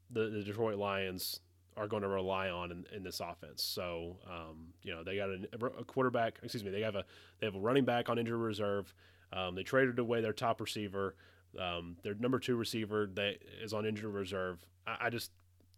the, 0.10 0.30
the 0.30 0.44
Detroit 0.44 0.78
Lions 0.78 1.42
are 1.78 1.88
going 1.88 2.02
to 2.02 2.10
rely 2.10 2.50
on 2.50 2.72
in, 2.72 2.86
in 2.96 3.04
this 3.04 3.20
offense. 3.20 3.64
So, 3.64 4.18
um, 4.30 4.74
you 4.84 4.94
know, 4.94 5.04
they 5.04 5.16
got 5.16 5.30
a, 5.30 5.66
a, 5.80 5.84
quarterback. 5.84 6.40
Excuse 6.44 6.64
me, 6.64 6.72
they 6.72 6.82
have 6.82 6.96
a 6.96 7.06
they 7.40 7.48
have 7.48 7.56
a 7.56 7.60
running 7.60 7.86
back 7.86 8.10
on 8.10 8.18
injury 8.18 8.38
reserve. 8.38 8.94
Um, 9.32 9.56
they 9.56 9.64
traded 9.64 10.00
away 10.00 10.22
their 10.22 10.34
top 10.34 10.60
receiver. 10.60 11.16
Um, 11.58 11.98
their 12.04 12.14
number 12.16 12.40
two 12.40 12.56
receiver 12.56 13.10
that 13.16 13.38
is 13.64 13.74
on 13.74 13.86
injured 13.86 14.14
reserve. 14.14 14.66
I, 14.86 14.98
I 15.06 15.10
just, 15.10 15.32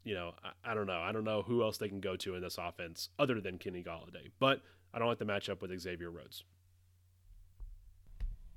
you 0.03 0.13
know, 0.13 0.33
I, 0.43 0.71
I, 0.71 0.73
don't 0.73 0.87
know. 0.87 0.99
I 0.99 1.11
don't 1.11 1.23
know 1.23 1.43
who 1.43 1.63
else 1.63 1.77
they 1.77 1.87
can 1.87 2.01
go 2.01 2.15
to 2.17 2.35
in 2.35 2.41
this 2.41 2.57
offense 2.57 3.09
other 3.19 3.39
than 3.39 3.57
Kenny 3.57 3.83
Golladay. 3.83 4.29
But 4.39 4.61
I 4.93 4.99
don't 4.99 5.07
like 5.07 5.19
the 5.19 5.25
matchup 5.25 5.61
with 5.61 5.77
Xavier 5.79 6.11
Rhodes. 6.11 6.43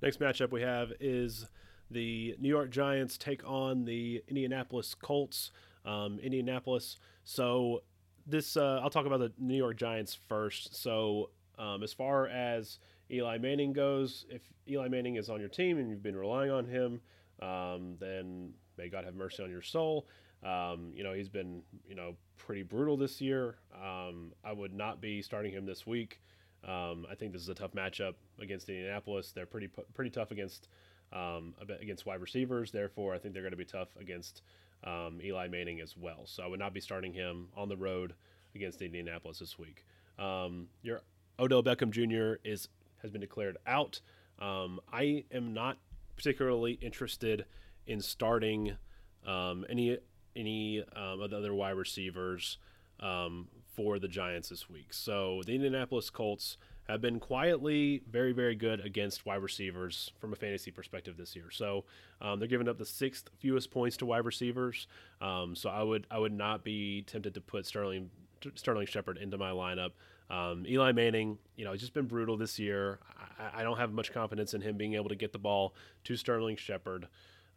Next 0.02 0.20
matchup 0.20 0.50
we 0.50 0.62
have 0.62 0.92
is 1.00 1.46
the 1.90 2.36
New 2.40 2.48
York 2.48 2.70
Giants 2.70 3.16
take 3.16 3.42
on 3.48 3.84
the 3.84 4.22
Indianapolis 4.28 4.94
Colts 4.94 5.50
um, 5.84 6.18
Indianapolis. 6.18 6.98
So 7.24 7.82
this 8.26 8.56
uh, 8.56 8.80
I'll 8.82 8.90
talk 8.90 9.06
about 9.06 9.20
the 9.20 9.32
New 9.38 9.56
York 9.56 9.76
Giants 9.76 10.18
first. 10.28 10.80
So 10.80 11.30
um, 11.58 11.82
as 11.82 11.92
far 11.92 12.26
as 12.28 12.78
Eli 13.10 13.38
Manning 13.38 13.72
goes, 13.72 14.26
if 14.28 14.42
Eli 14.68 14.88
Manning 14.88 15.16
is 15.16 15.28
on 15.28 15.40
your 15.40 15.48
team 15.48 15.78
and 15.78 15.90
you've 15.90 16.02
been 16.02 16.16
relying 16.16 16.50
on 16.50 16.64
him, 16.66 17.00
um, 17.42 17.96
then 18.00 18.52
may 18.78 18.88
God 18.88 19.04
have 19.04 19.14
mercy 19.14 19.42
on 19.42 19.50
your 19.50 19.62
soul. 19.62 20.06
Um, 20.44 20.92
you 20.94 21.02
know 21.02 21.14
he's 21.14 21.28
been 21.28 21.62
you 21.88 21.94
know 21.94 22.16
pretty 22.36 22.62
brutal 22.62 22.96
this 22.96 23.20
year. 23.20 23.56
Um, 23.74 24.32
I 24.44 24.52
would 24.52 24.74
not 24.74 25.00
be 25.00 25.22
starting 25.22 25.52
him 25.52 25.64
this 25.64 25.86
week. 25.86 26.20
Um, 26.66 27.06
I 27.10 27.14
think 27.14 27.32
this 27.32 27.42
is 27.42 27.48
a 27.48 27.54
tough 27.54 27.72
matchup 27.72 28.14
against 28.40 28.68
Indianapolis. 28.68 29.32
They're 29.32 29.46
pretty 29.46 29.68
pretty 29.94 30.10
tough 30.10 30.30
against 30.30 30.68
um, 31.12 31.54
against 31.80 32.04
wide 32.04 32.20
receivers. 32.20 32.70
Therefore, 32.70 33.14
I 33.14 33.18
think 33.18 33.32
they're 33.32 33.42
going 33.42 33.52
to 33.52 33.56
be 33.56 33.64
tough 33.64 33.88
against 33.98 34.42
um, 34.84 35.18
Eli 35.22 35.48
Manning 35.48 35.80
as 35.80 35.96
well. 35.96 36.22
So 36.26 36.42
I 36.42 36.46
would 36.46 36.58
not 36.58 36.74
be 36.74 36.80
starting 36.80 37.12
him 37.12 37.48
on 37.56 37.68
the 37.68 37.76
road 37.76 38.14
against 38.54 38.82
Indianapolis 38.82 39.38
this 39.38 39.58
week. 39.58 39.86
Your 40.82 41.00
Odell 41.38 41.62
Beckham 41.62 41.90
Jr. 41.90 42.38
is 42.48 42.68
has 43.04 43.12
been 43.12 43.20
declared 43.20 43.56
out. 43.66 44.00
Um, 44.40 44.80
I 44.92 45.24
am 45.30 45.54
not 45.54 45.78
particularly 46.16 46.72
interested 46.80 47.44
in 47.86 48.00
starting 48.00 48.76
um, 49.26 49.64
any 49.68 49.98
any 50.34 50.82
um, 50.96 51.20
of 51.20 51.30
the 51.30 51.38
other 51.38 51.54
wide 51.54 51.76
receivers 51.76 52.58
um, 52.98 53.46
for 53.76 54.00
the 54.00 54.08
Giants 54.08 54.48
this 54.48 54.68
week. 54.68 54.92
So 54.92 55.42
the 55.46 55.54
Indianapolis 55.54 56.10
Colts 56.10 56.56
have 56.88 57.00
been 57.00 57.20
quietly 57.20 58.02
very, 58.10 58.32
very 58.32 58.54
good 58.54 58.80
against 58.80 59.24
wide 59.24 59.42
receivers 59.42 60.10
from 60.18 60.32
a 60.32 60.36
fantasy 60.36 60.70
perspective 60.70 61.16
this 61.16 61.34
year. 61.34 61.50
So 61.50 61.84
um, 62.20 62.38
they're 62.38 62.48
giving 62.48 62.68
up 62.68 62.78
the 62.78 62.84
sixth 62.84 63.30
fewest 63.38 63.70
points 63.70 63.96
to 63.98 64.06
wide 64.06 64.24
receivers. 64.24 64.86
Um, 65.20 65.54
so 65.54 65.70
I 65.70 65.82
would 65.82 66.06
I 66.10 66.18
would 66.18 66.32
not 66.32 66.64
be 66.64 67.02
tempted 67.02 67.34
to 67.34 67.40
put 67.40 67.66
Sterling 67.66 68.10
Sterling 68.54 68.86
Shepard 68.86 69.18
into 69.18 69.38
my 69.38 69.50
lineup. 69.50 69.92
Um, 70.30 70.64
Eli 70.66 70.92
Manning, 70.92 71.38
you 71.56 71.64
know, 71.64 71.72
he's 71.72 71.82
just 71.82 71.94
been 71.94 72.06
brutal 72.06 72.36
this 72.36 72.58
year. 72.58 72.98
I, 73.38 73.60
I, 73.60 73.62
don't 73.62 73.76
have 73.76 73.92
much 73.92 74.12
confidence 74.12 74.54
in 74.54 74.62
him 74.62 74.76
being 74.76 74.94
able 74.94 75.10
to 75.10 75.14
get 75.14 75.32
the 75.32 75.38
ball 75.38 75.74
to 76.04 76.16
Sterling 76.16 76.56
Shepard. 76.56 77.08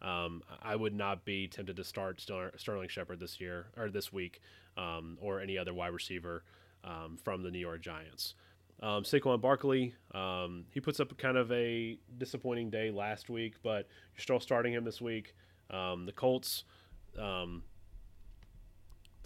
Um, 0.02 0.42
I 0.62 0.76
would 0.76 0.94
not 0.94 1.24
be 1.24 1.48
tempted 1.48 1.76
to 1.76 1.84
start 1.84 2.20
Sterling 2.20 2.88
Shepard 2.88 3.20
this 3.20 3.40
year 3.40 3.66
or 3.76 3.88
this 3.88 4.12
week 4.12 4.40
um, 4.76 5.16
or 5.20 5.40
any 5.40 5.56
other 5.56 5.72
wide 5.72 5.92
receiver 5.92 6.44
um, 6.84 7.18
from 7.22 7.42
the 7.42 7.50
New 7.50 7.58
York 7.58 7.80
Giants. 7.80 8.34
Um, 8.80 9.02
Saquon 9.02 9.40
Barkley, 9.40 9.94
um, 10.14 10.66
he 10.72 10.78
puts 10.78 11.00
up 11.00 11.16
kind 11.18 11.36
of 11.36 11.50
a 11.50 11.98
disappointing 12.18 12.70
day 12.70 12.92
last 12.92 13.28
week, 13.28 13.54
but 13.62 13.88
you're 14.14 14.22
still 14.22 14.38
starting 14.40 14.72
him 14.72 14.84
this 14.84 15.00
week. 15.00 15.34
Um, 15.70 16.06
the 16.06 16.12
Colts, 16.12 16.64
the 17.14 17.60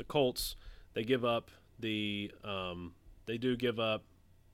Colts, 0.09 0.57
they 0.95 1.03
give 1.03 1.24
up 1.24 1.51
the, 1.80 2.30
um, 2.45 2.95
they 3.27 3.39
do 3.39 3.57
give 3.57 3.79
up, 3.79 4.05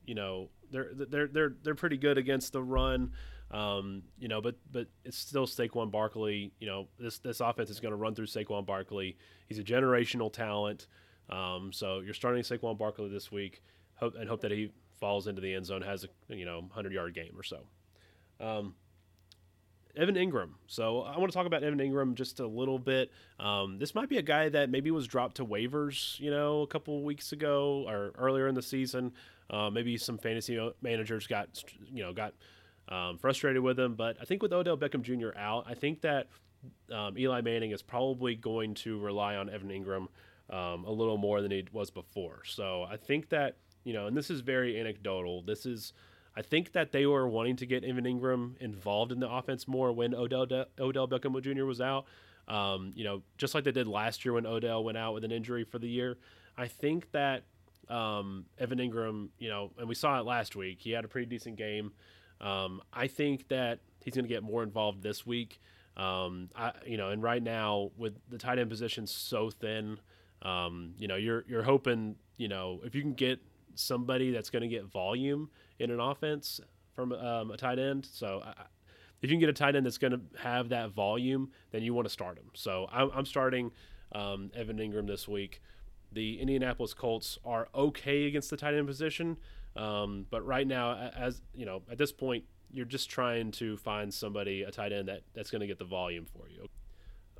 you 0.05 0.15
know, 0.15 0.49
they're 0.71 0.91
they're 0.93 1.27
they're 1.27 1.55
they're 1.63 1.75
pretty 1.75 1.97
good 1.97 2.17
against 2.17 2.53
the 2.53 2.61
run. 2.61 3.11
Um, 3.51 4.03
you 4.19 4.27
know, 4.27 4.41
but 4.41 4.55
but 4.71 4.87
it's 5.03 5.17
still 5.17 5.47
Saquon 5.47 5.91
Barkley. 5.91 6.51
You 6.59 6.67
know, 6.67 6.87
this 6.99 7.19
this 7.19 7.39
offense 7.39 7.69
is 7.69 7.79
going 7.79 7.91
to 7.91 7.97
run 7.97 8.13
through 8.15 8.27
Saquon 8.27 8.65
Barkley. 8.65 9.17
He's 9.47 9.59
a 9.59 9.63
generational 9.63 10.31
talent. 10.31 10.87
Um, 11.29 11.71
so 11.73 11.99
you're 11.99 12.13
starting 12.13 12.43
Saquon 12.43 12.77
Barkley 12.77 13.09
this 13.09 13.31
week, 13.31 13.63
hope 13.95 14.15
and 14.15 14.29
hope 14.29 14.41
that 14.41 14.51
he 14.51 14.71
falls 14.99 15.27
into 15.27 15.41
the 15.41 15.53
end 15.53 15.65
zone, 15.65 15.81
has 15.81 16.03
a 16.03 16.35
you 16.35 16.45
know 16.45 16.59
100 16.59 16.93
yard 16.93 17.13
game 17.13 17.33
or 17.37 17.43
so. 17.43 17.61
Um, 18.39 18.75
Evan 19.99 20.15
Engram. 20.15 20.51
So 20.67 21.01
I 21.01 21.17
want 21.17 21.29
to 21.31 21.37
talk 21.37 21.45
about 21.45 21.61
Evan 21.61 21.79
Engram 21.79 22.15
just 22.15 22.39
a 22.39 22.47
little 22.47 22.79
bit. 22.79 23.11
Um, 23.39 23.77
this 23.77 23.93
might 23.93 24.07
be 24.07 24.17
a 24.17 24.21
guy 24.21 24.47
that 24.47 24.69
maybe 24.69 24.91
was 24.91 25.07
dropped 25.07 25.35
to 25.37 25.45
waivers, 25.45 26.17
you 26.19 26.31
know, 26.31 26.61
a 26.61 26.67
couple 26.67 27.03
weeks 27.03 27.33
ago 27.33 27.85
or 27.87 28.11
earlier 28.17 28.47
in 28.47 28.55
the 28.55 28.61
season. 28.61 29.11
Uh, 29.49 29.69
maybe 29.69 29.97
some 29.97 30.17
fantasy 30.17 30.57
managers 30.81 31.27
got, 31.27 31.63
you 31.91 32.01
know, 32.01 32.13
got 32.13 32.33
um, 32.87 33.17
frustrated 33.17 33.61
with 33.61 33.77
him. 33.77 33.95
But 33.95 34.15
I 34.21 34.25
think 34.25 34.41
with 34.41 34.53
Odell 34.53 34.77
Beckham 34.77 35.01
Jr. 35.01 35.37
out, 35.37 35.65
I 35.67 35.73
think 35.73 36.01
that 36.01 36.27
um, 36.93 37.17
Eli 37.17 37.41
Manning 37.41 37.71
is 37.71 37.81
probably 37.81 38.35
going 38.35 38.75
to 38.75 38.99
rely 38.99 39.35
on 39.35 39.49
Evan 39.49 39.69
Engram 39.69 40.07
um, 40.49 40.85
a 40.85 40.91
little 40.91 41.17
more 41.17 41.41
than 41.41 41.51
he 41.51 41.65
was 41.73 41.89
before. 41.89 42.41
So 42.45 42.83
I 42.89 42.95
think 42.95 43.29
that, 43.29 43.57
you 43.83 43.93
know, 43.93 44.07
and 44.07 44.15
this 44.15 44.29
is 44.29 44.39
very 44.39 44.79
anecdotal. 44.79 45.41
This 45.41 45.65
is 45.65 45.93
I 46.35 46.41
think 46.41 46.73
that 46.73 46.91
they 46.91 47.05
were 47.05 47.27
wanting 47.27 47.55
to 47.57 47.65
get 47.65 47.83
Evan 47.83 48.05
Engram 48.05 48.57
involved 48.59 49.11
in 49.11 49.19
the 49.19 49.29
offense 49.29 49.67
more 49.67 49.91
when 49.91 50.13
Odell 50.13 50.45
De- 50.45 50.67
Odell 50.79 51.07
Beckham 51.07 51.41
Jr. 51.41 51.65
was 51.65 51.81
out. 51.81 52.05
Um, 52.47 52.93
you 52.95 53.03
know, 53.03 53.21
just 53.37 53.53
like 53.53 53.63
they 53.63 53.71
did 53.71 53.87
last 53.87 54.25
year 54.25 54.33
when 54.33 54.45
Odell 54.45 54.83
went 54.83 54.97
out 54.97 55.13
with 55.13 55.23
an 55.23 55.31
injury 55.31 55.63
for 55.63 55.77
the 55.79 55.87
year. 55.87 56.17
I 56.57 56.67
think 56.67 57.11
that 57.11 57.43
um, 57.89 58.45
Evan 58.57 58.79
Engram, 58.79 59.29
you 59.37 59.49
know, 59.49 59.71
and 59.77 59.87
we 59.87 59.95
saw 59.95 60.19
it 60.19 60.25
last 60.25 60.55
week. 60.55 60.79
He 60.81 60.91
had 60.91 61.05
a 61.05 61.07
pretty 61.07 61.27
decent 61.27 61.57
game. 61.57 61.91
Um, 62.41 62.81
I 62.93 63.07
think 63.07 63.47
that 63.49 63.79
he's 64.03 64.13
going 64.13 64.25
to 64.25 64.29
get 64.29 64.43
more 64.43 64.63
involved 64.63 65.03
this 65.03 65.25
week. 65.25 65.59
Um, 65.97 66.49
I, 66.55 66.71
you 66.85 66.97
know, 66.97 67.09
and 67.09 67.21
right 67.21 67.43
now 67.43 67.91
with 67.97 68.15
the 68.29 68.37
tight 68.37 68.59
end 68.59 68.69
position 68.69 69.05
so 69.05 69.49
thin, 69.49 69.99
um, 70.41 70.93
you 70.97 71.07
know, 71.07 71.17
you're 71.17 71.43
you're 71.47 71.63
hoping, 71.63 72.15
you 72.37 72.47
know, 72.47 72.79
if 72.83 72.95
you 72.95 73.01
can 73.01 73.13
get 73.13 73.39
somebody 73.75 74.31
that's 74.31 74.49
going 74.49 74.61
to 74.61 74.67
get 74.67 74.85
volume 74.85 75.49
in 75.79 75.91
an 75.91 75.99
offense 75.99 76.59
from 76.93 77.13
um, 77.13 77.51
a 77.51 77.57
tight 77.57 77.79
end. 77.79 78.07
So 78.11 78.41
I, 78.45 78.53
if 79.21 79.29
you 79.29 79.35
can 79.35 79.39
get 79.39 79.49
a 79.49 79.53
tight 79.53 79.75
end 79.75 79.85
that's 79.85 79.97
going 79.97 80.13
to 80.13 80.21
have 80.39 80.69
that 80.69 80.91
volume, 80.91 81.51
then 81.71 81.83
you 81.83 81.93
want 81.93 82.05
to 82.05 82.09
start 82.11 82.37
him. 82.37 82.49
So 82.53 82.87
I'm, 82.91 83.09
I'm 83.13 83.25
starting 83.25 83.71
um, 84.13 84.51
Evan 84.55 84.77
Engram 84.77 85.07
this 85.07 85.27
week. 85.27 85.61
The 86.11 86.39
Indianapolis 86.39 86.93
Colts 86.93 87.37
are 87.45 87.67
okay 87.75 88.25
against 88.25 88.49
the 88.49 88.57
tight 88.57 88.73
end 88.73 88.87
position, 88.87 89.37
um, 89.75 90.25
but 90.31 90.45
right 90.45 90.65
now, 90.65 91.11
as 91.15 91.41
you 91.53 91.65
know, 91.65 91.83
at 91.91 91.97
this 91.97 92.11
point, 92.11 92.45
you're 92.71 92.85
just 92.85 93.09
trying 93.09 93.51
to 93.51 93.77
find 93.77 94.13
somebody 94.13 94.63
a 94.63 94.71
tight 94.71 94.91
end 94.91 95.07
that, 95.07 95.21
that's 95.33 95.51
going 95.51 95.61
to 95.61 95.67
get 95.67 95.77
the 95.77 95.85
volume 95.85 96.25
for 96.25 96.49
you. 96.49 96.67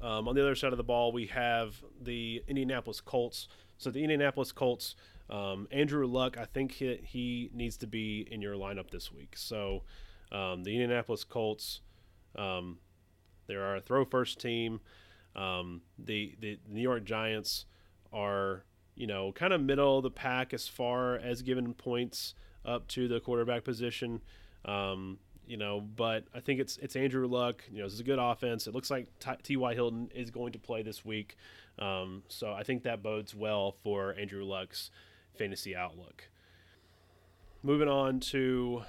Um, 0.01 0.27
on 0.27 0.35
the 0.35 0.41
other 0.41 0.55
side 0.55 0.71
of 0.71 0.77
the 0.77 0.83
ball, 0.83 1.11
we 1.11 1.25
have 1.27 1.83
the 2.01 2.43
Indianapolis 2.47 3.01
Colts. 3.01 3.47
So 3.77 3.89
the 3.89 4.03
Indianapolis 4.03 4.51
Colts 4.51 4.95
um, 5.29 5.67
Andrew 5.71 6.07
Luck, 6.07 6.37
I 6.37 6.45
think 6.45 6.71
he, 6.73 6.99
he 7.03 7.49
needs 7.53 7.77
to 7.77 7.87
be 7.87 8.27
in 8.29 8.41
your 8.41 8.55
lineup 8.55 8.89
this 8.89 9.11
week. 9.11 9.35
So 9.37 9.83
um, 10.31 10.63
the 10.63 10.73
Indianapolis 10.73 11.23
Colts, 11.23 11.81
um, 12.35 12.79
they're 13.47 13.63
our 13.63 13.79
throw 13.79 14.05
first 14.05 14.39
team. 14.39 14.79
Um, 15.35 15.81
the, 15.97 16.35
the 16.39 16.59
New 16.67 16.81
York 16.81 17.03
Giants 17.03 17.65
are, 18.11 18.63
you 18.95 19.07
know, 19.07 19.31
kind 19.31 19.53
of 19.53 19.61
middle 19.61 19.97
of 19.97 20.03
the 20.03 20.11
pack 20.11 20.53
as 20.53 20.67
far 20.67 21.15
as 21.15 21.41
giving 21.41 21.73
points 21.73 22.33
up 22.65 22.87
to 22.89 23.07
the 23.07 23.19
quarterback 23.19 23.63
position. 23.63 24.21
Um, 24.65 25.19
you 25.45 25.57
know, 25.57 25.81
but 25.81 26.25
I 26.33 26.41
think 26.41 26.59
it's 26.59 26.77
it's 26.77 26.95
Andrew 26.95 27.25
Luck. 27.25 27.63
You 27.71 27.79
know, 27.79 27.85
this 27.85 27.93
is 27.93 27.99
a 27.99 28.03
good 28.03 28.19
offense. 28.19 28.67
It 28.67 28.75
looks 28.75 28.91
like 28.91 29.07
T.Y. 29.41 29.73
Hilton 29.73 30.11
is 30.13 30.29
going 30.29 30.51
to 30.51 30.59
play 30.59 30.83
this 30.83 31.03
week, 31.03 31.37
um, 31.79 32.21
so 32.27 32.53
I 32.53 32.61
think 32.61 32.83
that 32.83 33.01
bodes 33.01 33.33
well 33.33 33.75
for 33.83 34.13
Andrew 34.13 34.43
Luck's 34.43 34.91
fantasy 35.37 35.75
outlook. 35.75 36.29
Moving 37.63 37.89
on 37.89 38.19
to, 38.21 38.83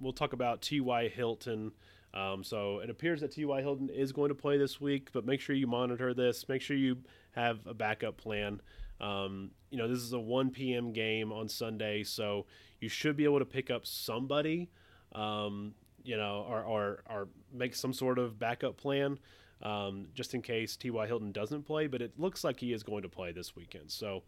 we'll 0.00 0.12
talk 0.12 0.32
about 0.32 0.60
T.Y. 0.62 1.08
Hilton. 1.08 1.72
Um, 2.12 2.42
so 2.42 2.80
it 2.80 2.90
appears 2.90 3.20
that 3.20 3.32
T.Y. 3.32 3.60
Hilton 3.60 3.88
is 3.88 4.12
going 4.12 4.28
to 4.28 4.34
play 4.34 4.58
this 4.58 4.80
week, 4.80 5.10
but 5.12 5.24
make 5.24 5.40
sure 5.40 5.54
you 5.54 5.66
monitor 5.66 6.12
this. 6.12 6.48
Make 6.48 6.60
sure 6.60 6.76
you 6.76 6.98
have 7.32 7.66
a 7.66 7.74
backup 7.74 8.16
plan. 8.16 8.60
Um, 9.00 9.52
you 9.70 9.78
know, 9.78 9.88
this 9.88 10.00
is 10.00 10.12
a 10.12 10.18
1 10.18 10.50
p.m. 10.50 10.92
game 10.92 11.32
on 11.32 11.48
Sunday, 11.48 12.02
so 12.02 12.46
you 12.80 12.88
should 12.88 13.16
be 13.16 13.24
able 13.24 13.38
to 13.38 13.44
pick 13.44 13.70
up 13.70 13.86
somebody, 13.86 14.68
um, 15.14 15.74
you 16.02 16.16
know, 16.16 16.44
or, 16.48 16.62
or, 16.62 17.02
or 17.08 17.28
make 17.52 17.74
some 17.74 17.92
sort 17.92 18.18
of 18.18 18.38
backup 18.38 18.76
plan 18.76 19.18
um, 19.62 20.08
just 20.14 20.34
in 20.34 20.42
case 20.42 20.76
T.Y. 20.76 21.06
Hilton 21.06 21.32
doesn't 21.32 21.62
play. 21.62 21.86
But 21.86 22.02
it 22.02 22.18
looks 22.18 22.44
like 22.44 22.60
he 22.60 22.72
is 22.72 22.82
going 22.82 23.02
to 23.02 23.08
play 23.08 23.32
this 23.32 23.56
weekend. 23.56 23.90
So 23.90 24.22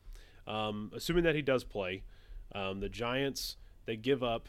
um, 0.46 0.90
assuming 0.94 1.24
that 1.24 1.34
he 1.34 1.42
does 1.42 1.64
play, 1.64 2.02
um, 2.54 2.80
the 2.80 2.88
Giants 2.88 3.56
they 3.86 3.96
give 3.96 4.22
up. 4.22 4.48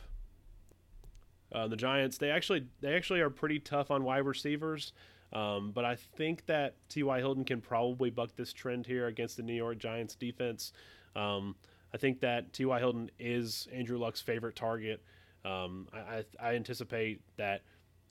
Uh, 1.51 1.67
the 1.67 1.75
Giants 1.75 2.17
they 2.17 2.31
actually 2.31 2.65
they 2.81 2.95
actually 2.95 3.21
are 3.21 3.29
pretty 3.29 3.59
tough 3.59 3.91
on 3.91 4.03
wide 4.03 4.25
receivers, 4.25 4.91
um, 5.33 5.71
but 5.71 5.85
I 5.85 5.95
think 5.95 6.45
that 6.47 6.75
T.Y. 6.89 7.19
Hilton 7.19 7.45
can 7.45 7.61
probably 7.61 8.09
buck 8.09 8.35
this 8.35 8.53
trend 8.53 8.87
here 8.87 9.07
against 9.07 9.37
the 9.37 9.43
New 9.43 9.53
York 9.53 9.77
Giants 9.77 10.15
defense. 10.15 10.73
Um, 11.15 11.55
I 11.93 11.97
think 11.97 12.21
that 12.21 12.53
T.Y. 12.53 12.79
Hilton 12.79 13.11
is 13.19 13.67
Andrew 13.71 13.99
Luck's 13.99 14.21
favorite 14.21 14.55
target. 14.55 15.03
Um, 15.45 15.87
I, 15.93 16.23
I, 16.39 16.55
anticipate 16.55 17.21
that 17.37 17.61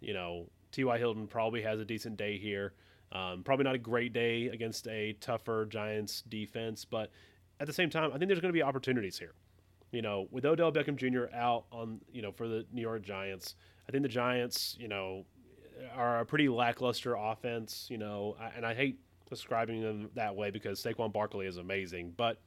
you 0.01 0.13
know 0.15 0.47
T.Y. 0.71 0.99
Hilton 0.99 1.27
probably 1.27 1.63
has 1.63 1.81
a 1.81 1.85
decent 1.85 2.17
day 2.17 2.39
here. 2.39 2.75
Um, 3.11 3.43
probably 3.43 3.65
not 3.65 3.75
a 3.75 3.79
great 3.79 4.13
day 4.13 4.47
against 4.47 4.87
a 4.87 5.15
tougher 5.15 5.67
Giants 5.67 6.23
defense, 6.29 6.85
but 6.85 7.11
at 7.61 7.67
the 7.67 7.73
same 7.73 7.91
time, 7.91 8.11
I 8.13 8.19
think 8.19 8.29
there's 8.29 8.41
going 8.41 8.53
to 8.53 8.57
be 8.57 8.63
opportunities 8.63 9.19
here. 9.19 9.35
You 9.91 10.03
know, 10.03 10.27
with 10.31 10.47
Odell 10.47 10.73
Beckham 10.73 10.97
Jr. 10.97 11.35
out 11.37 11.65
on, 11.71 12.01
you 12.11 12.23
know, 12.23 12.33
for 12.33 12.49
the 12.49 12.65
New 12.73 12.81
York 12.81 13.03
Giants, 13.03 13.57
I 13.87 13.93
think 13.93 14.03
the 14.03 14.09
Giants, 14.09 14.77
you 14.81 14.89
know, 14.89 15.27
are 15.95 16.21
a 16.21 16.27
pretty 16.27 16.49
lackluster 16.49 17.15
offense, 17.15 17.89
you 17.91 17.99
know, 17.99 18.37
and 18.57 18.65
I 18.65 18.75
hate 18.75 18.99
describing 19.29 19.83
them 19.83 20.11
that 20.15 20.35
way 20.35 20.51
because 20.51 20.83
Saquon 20.83 21.13
Barkley 21.13 21.47
is 21.47 21.57
amazing, 21.57 22.15
but 22.17 22.41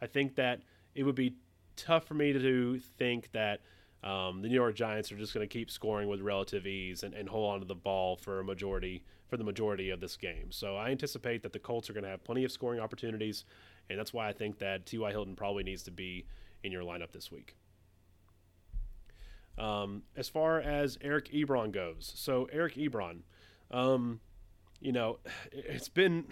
I 0.00 0.06
think 0.06 0.36
that 0.36 0.60
it 0.94 1.04
would 1.04 1.14
be 1.14 1.36
tough 1.76 2.06
for 2.06 2.14
me 2.14 2.32
to 2.32 2.80
think 2.98 3.30
that 3.32 3.60
um, 4.02 4.40
the 4.42 4.48
New 4.48 4.54
York 4.54 4.74
Giants 4.76 5.10
are 5.10 5.16
just 5.16 5.34
going 5.34 5.46
to 5.46 5.52
keep 5.52 5.70
scoring 5.70 6.08
with 6.08 6.20
relative 6.20 6.66
ease 6.66 7.02
and, 7.02 7.14
and 7.14 7.28
hold 7.28 7.52
on 7.52 7.60
to 7.60 7.66
the 7.66 7.74
ball 7.74 8.16
for 8.16 8.40
a 8.40 8.44
majority 8.44 9.04
for 9.28 9.36
the 9.36 9.44
majority 9.44 9.90
of 9.90 10.00
this 10.00 10.16
game. 10.16 10.52
So 10.52 10.76
I 10.76 10.90
anticipate 10.90 11.42
that 11.42 11.52
the 11.52 11.58
Colts 11.58 11.90
are 11.90 11.92
going 11.92 12.04
to 12.04 12.10
have 12.10 12.22
plenty 12.22 12.44
of 12.44 12.52
scoring 12.52 12.78
opportunities 12.78 13.44
and 13.88 13.98
that's 13.98 14.12
why 14.12 14.28
I 14.28 14.32
think 14.32 14.58
that 14.58 14.86
T.Y. 14.86 15.10
Hilton 15.10 15.36
probably 15.36 15.62
needs 15.62 15.82
to 15.84 15.90
be 15.90 16.26
in 16.62 16.72
your 16.72 16.82
lineup 16.82 17.12
this 17.12 17.30
week. 17.30 17.56
Um, 19.58 20.02
as 20.16 20.28
far 20.28 20.60
as 20.60 20.98
Eric 21.00 21.30
Ebron 21.32 21.72
goes, 21.72 22.12
so 22.14 22.48
Eric 22.52 22.74
Ebron, 22.74 23.20
um, 23.70 24.20
you 24.80 24.92
know, 24.92 25.18
it's 25.52 25.88
been 25.88 26.26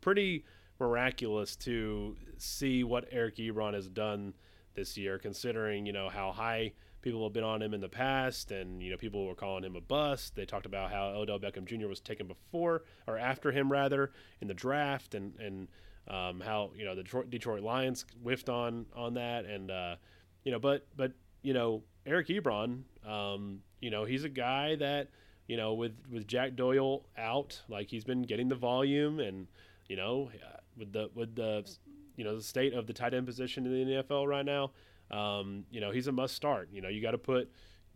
pretty 0.00 0.44
miraculous 0.78 1.56
to 1.56 2.16
see 2.38 2.84
what 2.84 3.06
Eric 3.10 3.36
Ebron 3.36 3.74
has 3.74 3.88
done 3.88 4.34
this 4.74 4.96
year, 4.96 5.18
considering 5.18 5.86
you 5.86 5.92
know 5.92 6.08
how 6.08 6.32
high 6.32 6.72
people 7.02 7.22
have 7.24 7.32
been 7.32 7.44
on 7.44 7.62
him 7.62 7.74
in 7.74 7.80
the 7.80 7.88
past, 7.88 8.50
and 8.50 8.82
you 8.82 8.90
know 8.90 8.96
people 8.96 9.26
were 9.26 9.34
calling 9.34 9.64
him 9.64 9.76
a 9.76 9.80
bust. 9.80 10.36
They 10.36 10.44
talked 10.44 10.66
about 10.66 10.90
how 10.92 11.08
Odell 11.08 11.38
Beckham 11.38 11.64
Jr. 11.64 11.88
was 11.88 12.00
taken 12.00 12.26
before 12.26 12.84
or 13.06 13.18
after 13.18 13.52
him 13.52 13.70
rather 13.70 14.12
in 14.40 14.48
the 14.48 14.54
draft, 14.54 15.14
and 15.14 15.36
and 15.38 15.68
um, 16.08 16.40
how 16.40 16.70
you 16.76 16.84
know 16.84 16.94
the 16.94 17.02
Detroit, 17.02 17.30
Detroit, 17.30 17.62
Lions 17.62 18.04
whiffed 18.22 18.48
on 18.48 18.86
on 18.94 19.14
that, 19.14 19.44
and 19.44 19.70
uh, 19.70 19.96
you 20.44 20.52
know, 20.52 20.58
but 20.58 20.86
but 20.96 21.12
you 21.42 21.54
know 21.54 21.82
Eric 22.06 22.28
Ebron, 22.28 22.82
um, 23.06 23.60
you 23.80 23.90
know, 23.90 24.04
he's 24.04 24.24
a 24.24 24.28
guy 24.28 24.76
that 24.76 25.08
you 25.46 25.56
know 25.56 25.74
with 25.74 25.92
with 26.10 26.26
Jack 26.26 26.56
Doyle 26.56 27.04
out, 27.16 27.60
like 27.68 27.88
he's 27.88 28.04
been 28.04 28.22
getting 28.22 28.48
the 28.48 28.54
volume, 28.54 29.20
and 29.20 29.46
you 29.88 29.96
know, 29.96 30.30
uh, 30.34 30.56
with 30.76 30.92
the 30.92 31.10
with 31.14 31.34
the 31.34 31.68
you 32.16 32.24
know 32.24 32.36
the 32.36 32.42
state 32.42 32.74
of 32.74 32.86
the 32.86 32.92
tight 32.92 33.14
end 33.14 33.26
position 33.26 33.66
in 33.66 33.72
the 33.72 34.02
NFL 34.02 34.26
right 34.26 34.44
now, 34.44 34.72
um, 35.10 35.64
you 35.70 35.80
know, 35.80 35.90
he's 35.90 36.06
a 36.06 36.12
must 36.12 36.34
start. 36.34 36.68
You 36.72 36.80
know, 36.80 36.88
you 36.88 37.02
got 37.02 37.12
to 37.12 37.18
put 37.18 37.50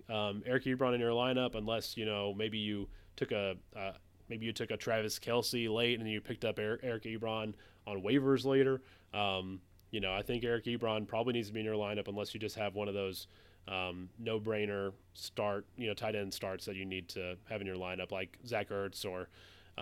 um, 0.09 0.43
Eric 0.47 0.65
Ebron 0.65 0.95
in 0.95 1.01
your 1.01 1.11
lineup 1.11 1.55
unless 1.55 1.97
you 1.97 2.05
know 2.05 2.35
maybe 2.35 2.59
you 2.59 2.89
took 3.17 3.33
a 3.33 3.57
uh, 3.77 3.93
maybe 4.29 4.47
you 4.47 4.53
took 4.53 4.71
a 4.71 4.77
Travis 4.77 5.19
Kelce 5.19 5.73
late 5.73 5.99
and 5.99 6.09
you 6.09 6.21
picked 6.21 6.45
up 6.45 6.59
Eric, 6.59 6.81
Eric 6.83 7.05
Ebron 7.05 7.55
on 7.87 8.03
waivers 8.03 8.45
later. 8.45 8.83
Um, 9.13 9.61
you 9.91 10.01
know, 10.01 10.13
I 10.13 10.23
think 10.23 10.45
Eric 10.45 10.65
Ebron 10.65 11.07
probably 11.07 11.35
needs 11.35 11.49
to 11.49 11.55
be 11.55 11.61
in 11.61 11.67
your 11.67 11.77
lineup 11.77 12.09
unless 12.09 12.35
you 12.35 12.41
just 12.41 12.57
have 12.57 12.75
one 12.75 12.89
of 12.89 12.95
those 12.95 13.29
um, 13.69 14.09
no-brainer 14.19 14.93
start, 15.15 15.67
you 15.77 15.87
know, 15.87 15.95
tight 15.95 16.15
end 16.15 16.35
starts 16.35 16.65
that 16.67 16.77
you 16.77 16.85
need 16.85 17.09
to 17.11 17.37
have 17.49 17.61
in 17.61 17.67
your 17.67 17.77
lineup, 17.77 18.11
like 18.11 18.39
Zach 18.47 18.71
Ertz 18.71 19.05
or, 19.05 19.29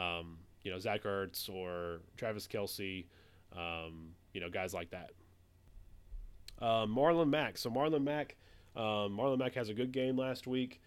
um, 0.00 0.38
you 0.62 0.70
know, 0.70 0.78
Zach 0.78 1.05
Ertz 1.05 1.48
or 1.48 2.00
Travis 2.16 2.46
Kelce, 2.46 3.07
um, 3.57 4.11
you 4.32 4.40
know, 4.40 4.50
guys 4.50 4.74
like 4.74 4.90
that. 4.90 5.11
Uh, 6.61 6.86
Marlon 6.86 7.28
Mack. 7.28 7.59
So 7.59 7.70
Marlon 7.70 8.05
Mack, 8.05 8.36
um, 8.76 9.16
Marlon 9.16 9.38
Mack 9.38 9.55
has 9.55 9.68
a 9.68 9.74
good 9.74 9.92
game 9.92 10.16
last 10.16 10.46
week. 10.46 10.80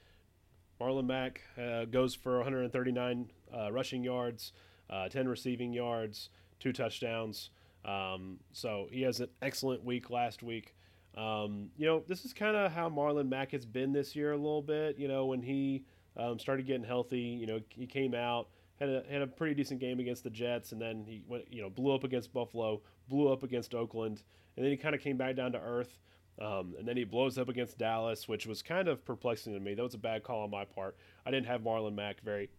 Marlon 0.79 1.05
Mack 1.05 1.41
uh, 1.61 1.85
goes 1.85 2.15
for 2.15 2.37
139 2.37 3.31
uh, 3.53 3.71
rushing 3.71 4.03
yards, 4.03 4.53
uh, 4.89 5.09
10 5.09 5.27
receiving 5.27 5.73
yards, 5.73 6.29
two 6.59 6.73
touchdowns. 6.73 7.49
Um, 7.85 8.39
so 8.51 8.87
he 8.91 9.01
has 9.03 9.19
an 9.19 9.29
excellent 9.41 9.83
week 9.83 10.09
last 10.09 10.41
week. 10.43 10.75
Um, 11.15 11.69
you 11.77 11.85
know, 11.85 12.03
this 12.07 12.25
is 12.25 12.33
kind 12.33 12.57
of 12.57 12.71
how 12.71 12.89
Marlon 12.89 13.29
Mack 13.29 13.51
has 13.51 13.65
been 13.65 13.93
this 13.93 14.15
year 14.15 14.33
a 14.33 14.37
little 14.37 14.61
bit. 14.61 14.97
You 14.97 15.07
know, 15.07 15.25
when 15.25 15.41
he 15.41 15.85
um, 16.17 16.39
started 16.39 16.65
getting 16.65 16.83
healthy, 16.83 17.19
you 17.19 17.45
know, 17.45 17.59
he 17.69 17.85
came 17.85 18.13
out, 18.13 18.49
had 18.79 18.89
a, 18.89 19.03
had 19.09 19.21
a 19.21 19.27
pretty 19.27 19.55
decent 19.55 19.79
game 19.79 19.99
against 19.99 20.23
the 20.23 20.29
Jets, 20.29 20.71
and 20.71 20.81
then 20.81 21.05
he 21.07 21.21
went, 21.27 21.45
you 21.51 21.61
know, 21.61 21.69
blew 21.69 21.93
up 21.93 22.03
against 22.03 22.33
Buffalo, 22.33 22.81
blew 23.07 23.31
up 23.31 23.43
against 23.43 23.73
Oakland, 23.73 24.23
and 24.57 24.65
then 24.65 24.71
he 24.71 24.77
kind 24.77 24.95
of 24.95 25.01
came 25.01 25.15
back 25.15 25.35
down 25.35 25.51
to 25.53 25.59
earth. 25.59 25.99
Um, 26.37 26.75
and 26.77 26.85
then 26.85 26.97
he 26.97 27.05
blows 27.05 27.37
up 27.37 27.47
against 27.47 27.77
Dallas, 27.77 28.27
which 28.27 28.45
was 28.45 28.61
kind 28.61 28.89
of 28.89 29.05
perplexing 29.05 29.53
to 29.53 29.59
me. 29.59 29.73
That 29.73 29.83
was 29.83 29.93
a 29.93 29.97
bad 29.97 30.23
call 30.23 30.43
on 30.43 30.51
my 30.51 30.65
part. 30.65 30.97
I 31.25 31.31
didn't 31.31 31.45
have 31.45 31.61
Marlon 31.61 31.95
Mack 31.95 32.19
very, 32.21 32.49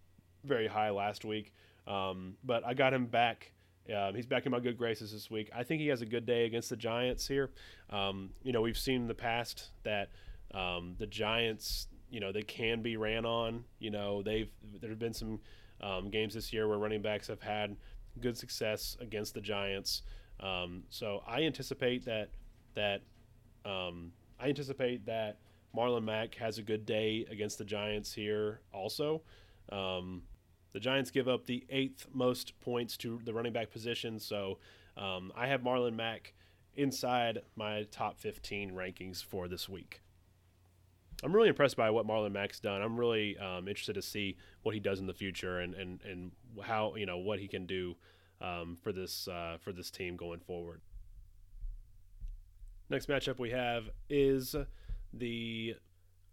very 0.44 0.66
high 0.66 0.88
last 0.88 1.26
week, 1.26 1.53
um, 1.86 2.36
but 2.42 2.64
I 2.64 2.72
got 2.72 2.94
him 2.94 3.05
back 3.05 3.53
um, 3.95 4.14
he's 4.14 4.26
back 4.26 4.47
in 4.47 4.53
my 4.53 4.61
good 4.61 4.76
graces 4.76 5.12
this 5.12 5.30
week. 5.30 5.51
I 5.55 5.62
think 5.62 5.80
he 5.80 5.89
has 5.89 6.03
a 6.03 6.07
good 6.07 6.26
day 6.26 6.47
against 6.47 6.70
the 6.70 6.76
Giants 6.76 7.26
here. 7.26 7.51
Um, 7.91 8.30
you 8.43 8.53
know, 8.53 8.61
we've 8.61 8.78
seen 8.78 9.03
in 9.03 9.09
the 9.09 9.14
past 9.14 9.70
that 9.84 10.11
um, 10.55 10.95
the 10.99 11.07
Giants, 11.07 11.89
you 12.11 12.20
know, 12.20 12.32
they 12.32 12.43
can 12.43 12.82
be 12.82 12.97
ran 12.97 13.24
on. 13.24 13.64
You 13.78 13.91
know, 13.91 14.22
they've 14.22 14.51
there 14.80 14.91
have 14.91 14.99
been 14.99 15.14
some 15.14 15.41
um, 15.80 16.11
games 16.11 16.34
this 16.34 16.53
year 16.53 16.68
where 16.68 16.78
running 16.78 17.03
backs 17.03 17.28
have 17.28 17.43
had 17.43 17.76
good 18.20 18.37
success 18.37 18.97
against 19.01 19.34
the 19.34 19.41
Giants. 19.41 20.03
Um, 20.41 20.84
so 20.91 21.22
I 21.26 21.43
anticipate 21.43 22.05
that 22.07 22.30
that 22.74 23.03
um, 23.64 24.12
I 24.41 24.49
anticipate 24.49 25.07
that 25.07 25.39
Marlon 25.76 26.05
Mack 26.05 26.34
has 26.37 26.59
a 26.59 26.62
good 26.62 26.87
day 26.87 27.26
against 27.30 27.59
the 27.59 27.64
Giants 27.64 28.12
here 28.12 28.61
also. 28.72 29.22
Um, 29.70 30.22
the 30.77 30.81
Giants 30.81 31.11
give 31.11 31.27
up 31.27 31.47
the 31.47 31.64
eighth 31.70 32.07
most 32.12 32.61
points 32.61 32.99
to 32.99 33.18
the 33.24 33.33
running 33.33 33.55
back 33.55 33.70
position, 33.70 34.18
so 34.20 34.59
um, 34.99 35.33
I 35.35 35.47
have 35.47 35.62
Marlon 35.62 35.95
Mack 35.95 36.35
inside 36.74 37.39
my 37.55 37.87
top 37.91 38.18
15 38.18 38.72
rankings 38.72 39.24
for 39.24 39.49
this 39.49 39.70
week. 39.70 40.03
I'm 41.24 41.35
really 41.35 41.49
impressed 41.49 41.79
by 41.79 41.89
what 41.89 42.07
Marlon 42.07 42.33
Mack's 42.33 42.61
done. 42.61 42.83
I'm 42.83 43.01
really 43.01 43.39
um, 43.39 43.68
interested 43.68 43.95
to 43.95 44.03
see 44.03 44.37
what 44.64 44.74
he 44.74 44.81
does 44.81 45.01
in 45.01 45.07
the 45.07 45.14
future 45.14 45.61
and, 45.61 45.72
and, 45.72 46.03
and 46.03 46.33
how 46.62 46.95
you 46.95 47.07
know 47.07 47.16
what 47.16 47.39
he 47.39 47.49
can 47.49 47.64
do 47.64 47.97
um, 48.43 48.77
for 48.83 48.93
this 48.93 49.29
uh, 49.29 49.57
for 49.59 49.72
this 49.72 49.91
team 49.91 50.14
going 50.14 50.41
forward. 50.41 50.83
Next 52.91 53.09
matchup 53.09 53.39
we 53.39 53.49
have 53.49 53.85
is 54.11 54.55
the 55.14 55.74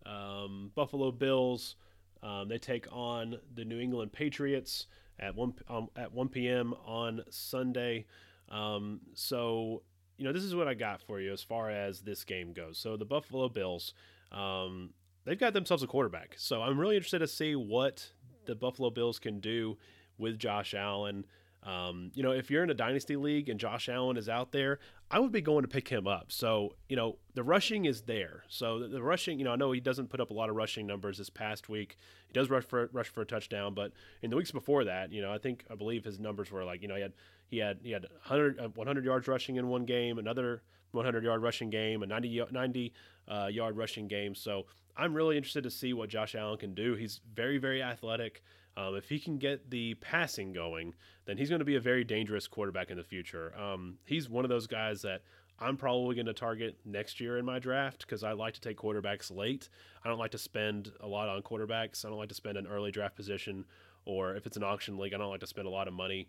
um, 0.06 0.72
Buffalo 0.76 1.14
Bills 1.14 1.78
um, 2.24 2.47
they 2.47 2.57
take 2.57 2.88
on 2.91 3.38
the 3.53 3.65
New 3.65 3.80
England 3.80 4.13
Patriots 4.13 4.88
at 5.19 5.36
one 5.36 5.53
um, 5.69 5.89
at 5.95 6.13
1 6.13 6.30
p.m. 6.30 6.74
on 6.86 7.21
Sunday. 7.30 8.05
Um, 8.49 9.01
so 9.13 9.84
you 10.17 10.26
know 10.26 10.32
this 10.32 10.43
is 10.43 10.55
what 10.55 10.67
I 10.67 10.74
got 10.74 11.01
for 11.01 11.19
you 11.19 11.34
as 11.34 11.43
far 11.43 11.69
as 11.69 12.01
this 12.01 12.24
game 12.24 12.53
goes. 12.53 12.78
So 12.78 12.97
the 12.97 13.05
Buffalo 13.05 13.49
Bills, 13.49 13.93
um, 14.32 14.91
they've 15.26 15.39
got 15.39 15.53
themselves 15.53 15.84
a 15.84 15.88
quarterback. 15.88 16.36
So 16.38 16.61
I'm 16.61 16.80
really 16.80 16.95
interested 16.95 17.19
to 17.19 17.28
see 17.28 17.55
what 17.55 18.11
the 18.45 18.55
Buffalo 18.55 18.89
Bills 18.89 19.19
can 19.19 19.39
do 19.39 19.78
with 20.17 20.39
Josh 20.39 20.74
Allen. 20.74 21.26
Um, 21.63 22.11
you 22.13 22.24
know, 22.24 22.32
if 22.32 22.51
you're 22.51 22.63
in 22.63 22.69
a 22.69 22.76
dynasty 22.76 23.15
league 23.15 23.49
and 23.49 23.59
Josh 23.59 23.88
Allen 23.88 24.17
is 24.17 24.28
out 24.28 24.51
there, 24.51 24.80
I 25.14 25.20
would 25.20 25.32
be 25.32 25.41
going 25.41 25.61
to 25.61 25.68
pick 25.68 25.89
him 25.89 26.07
up. 26.07 26.32
So, 26.32 26.74
you 26.89 26.95
know, 26.95 27.18
the 27.36 27.43
rushing 27.43 27.86
is 27.86 28.01
there. 28.01 28.45
So 28.47 28.80
the, 28.80 28.88
the, 28.88 29.03
rushing, 29.03 29.38
you 29.38 29.45
know, 29.45 29.51
I 29.51 29.55
know 29.55 29.72
he 29.72 29.80
doesn't 29.80 30.09
put 30.09 30.20
up 30.20 30.32
a 30.32 30.34
lot 30.34 30.49
of 30.49 30.55
rushing 30.55 30.88
numbers 30.88 31.20
this 31.20 31.30
past 31.30 31.70
week. 31.70 31.97
He 32.28 32.34
does 32.34 32.49
rush 32.49 32.64
for 32.64 32.89
rush 32.91 33.09
for 33.09 33.22
a 33.22 33.26
touchdown, 33.26 33.76
but 33.76 33.91
in 34.24 34.32
the 34.32 34.36
weeks 34.36 34.49
before 34.49 34.86
that, 34.86 35.11
you 35.11 35.22
know, 35.22 35.32
I 35.32 35.38
think 35.38 35.66
I 35.70 35.76
believe 35.76 36.03
his 36.03 36.20
numbers 36.20 36.51
were 36.51 36.64
like, 36.64 36.82
you 36.82 36.88
know, 36.88 36.95
he 36.95 37.01
had 37.03 37.14
he 37.47 37.59
had 37.59 37.80
he 37.84 37.91
had 37.91 38.07
100 38.28 38.59
uh, 38.59 38.70
100 38.70 39.05
yards 39.05 39.28
rushing 39.28 39.57
in 39.57 39.68
one 39.68 39.86
game, 39.86 40.18
another 40.18 40.64
100 40.93 41.24
yard 41.24 41.43
rushing 41.43 41.70
game, 41.70 42.01
a 42.01 42.07
90 42.07 42.45
90 42.49 42.93
uh, 43.28 43.49
yard 43.51 43.78
rushing 43.78 44.07
game. 44.07 44.34
So 44.34 44.66
I'm 44.97 45.14
really 45.14 45.38
interested 45.38 45.64
to 45.66 45.70
see 45.70 45.93
what 45.93 46.09
Josh 46.09 46.34
Allen 46.34 46.57
can 46.57 46.74
do. 46.74 46.95
He's 46.95 47.22
very 47.36 47.59
very 47.59 47.84
athletic. 47.84 48.41
Um, 48.76 48.95
if 48.95 49.09
he 49.09 49.19
can 49.19 49.38
get 49.38 49.69
the 49.69 49.93
passing 49.95 50.51
going, 50.51 50.95
then 51.26 51.38
he's 51.38 51.49
going 51.49 51.59
to 51.59 51.65
be 51.65 51.76
a 51.76 51.82
very 51.82 52.03
dangerous 52.03 52.47
quarterback 52.47 52.89
in 52.89 52.97
the 52.97 53.03
future. 53.03 53.53
Um, 53.57 53.97
he's 54.05 54.30
one 54.30 54.45
of 54.45 54.49
those 54.49 54.67
guys 54.67 55.01
that 55.03 55.21
I'm 55.59 55.78
probably 55.78 56.15
going 56.15 56.26
to 56.26 56.34
target 56.34 56.78
next 56.84 57.19
year 57.19 57.38
in 57.38 57.45
my 57.45 57.59
draft 57.59 57.99
because 57.99 58.24
I 58.24 58.32
like 58.34 58.55
to 58.55 58.61
take 58.61 58.78
quarterbacks 58.78 59.36
late. 59.36 59.69
I 60.03 60.09
don't 60.09 60.17
like 60.17 60.32
to 60.32 60.38
spend 60.38 60.91
a 60.99 61.07
lot 61.07 61.30
on 61.30 61.41
quarterbacks. 61.41 62.03
I 62.03 62.09
don't 62.09 62.17
like 62.17 62.30
to 62.30 62.36
spend 62.36 62.57
an 62.57 62.67
early 62.67 62.91
draft 62.91 63.15
position, 63.15 63.65
or 64.05 64.36
if 64.36 64.47
it's 64.47 64.57
an 64.57 64.63
auction 64.63 64.97
league, 64.97 65.13
I 65.13 65.17
don't 65.17 65.30
like 65.30 65.41
to 65.41 65.47
spend 65.47 65.67
a 65.67 65.71
lot 65.71 65.88
of 65.88 65.93
money 65.93 66.28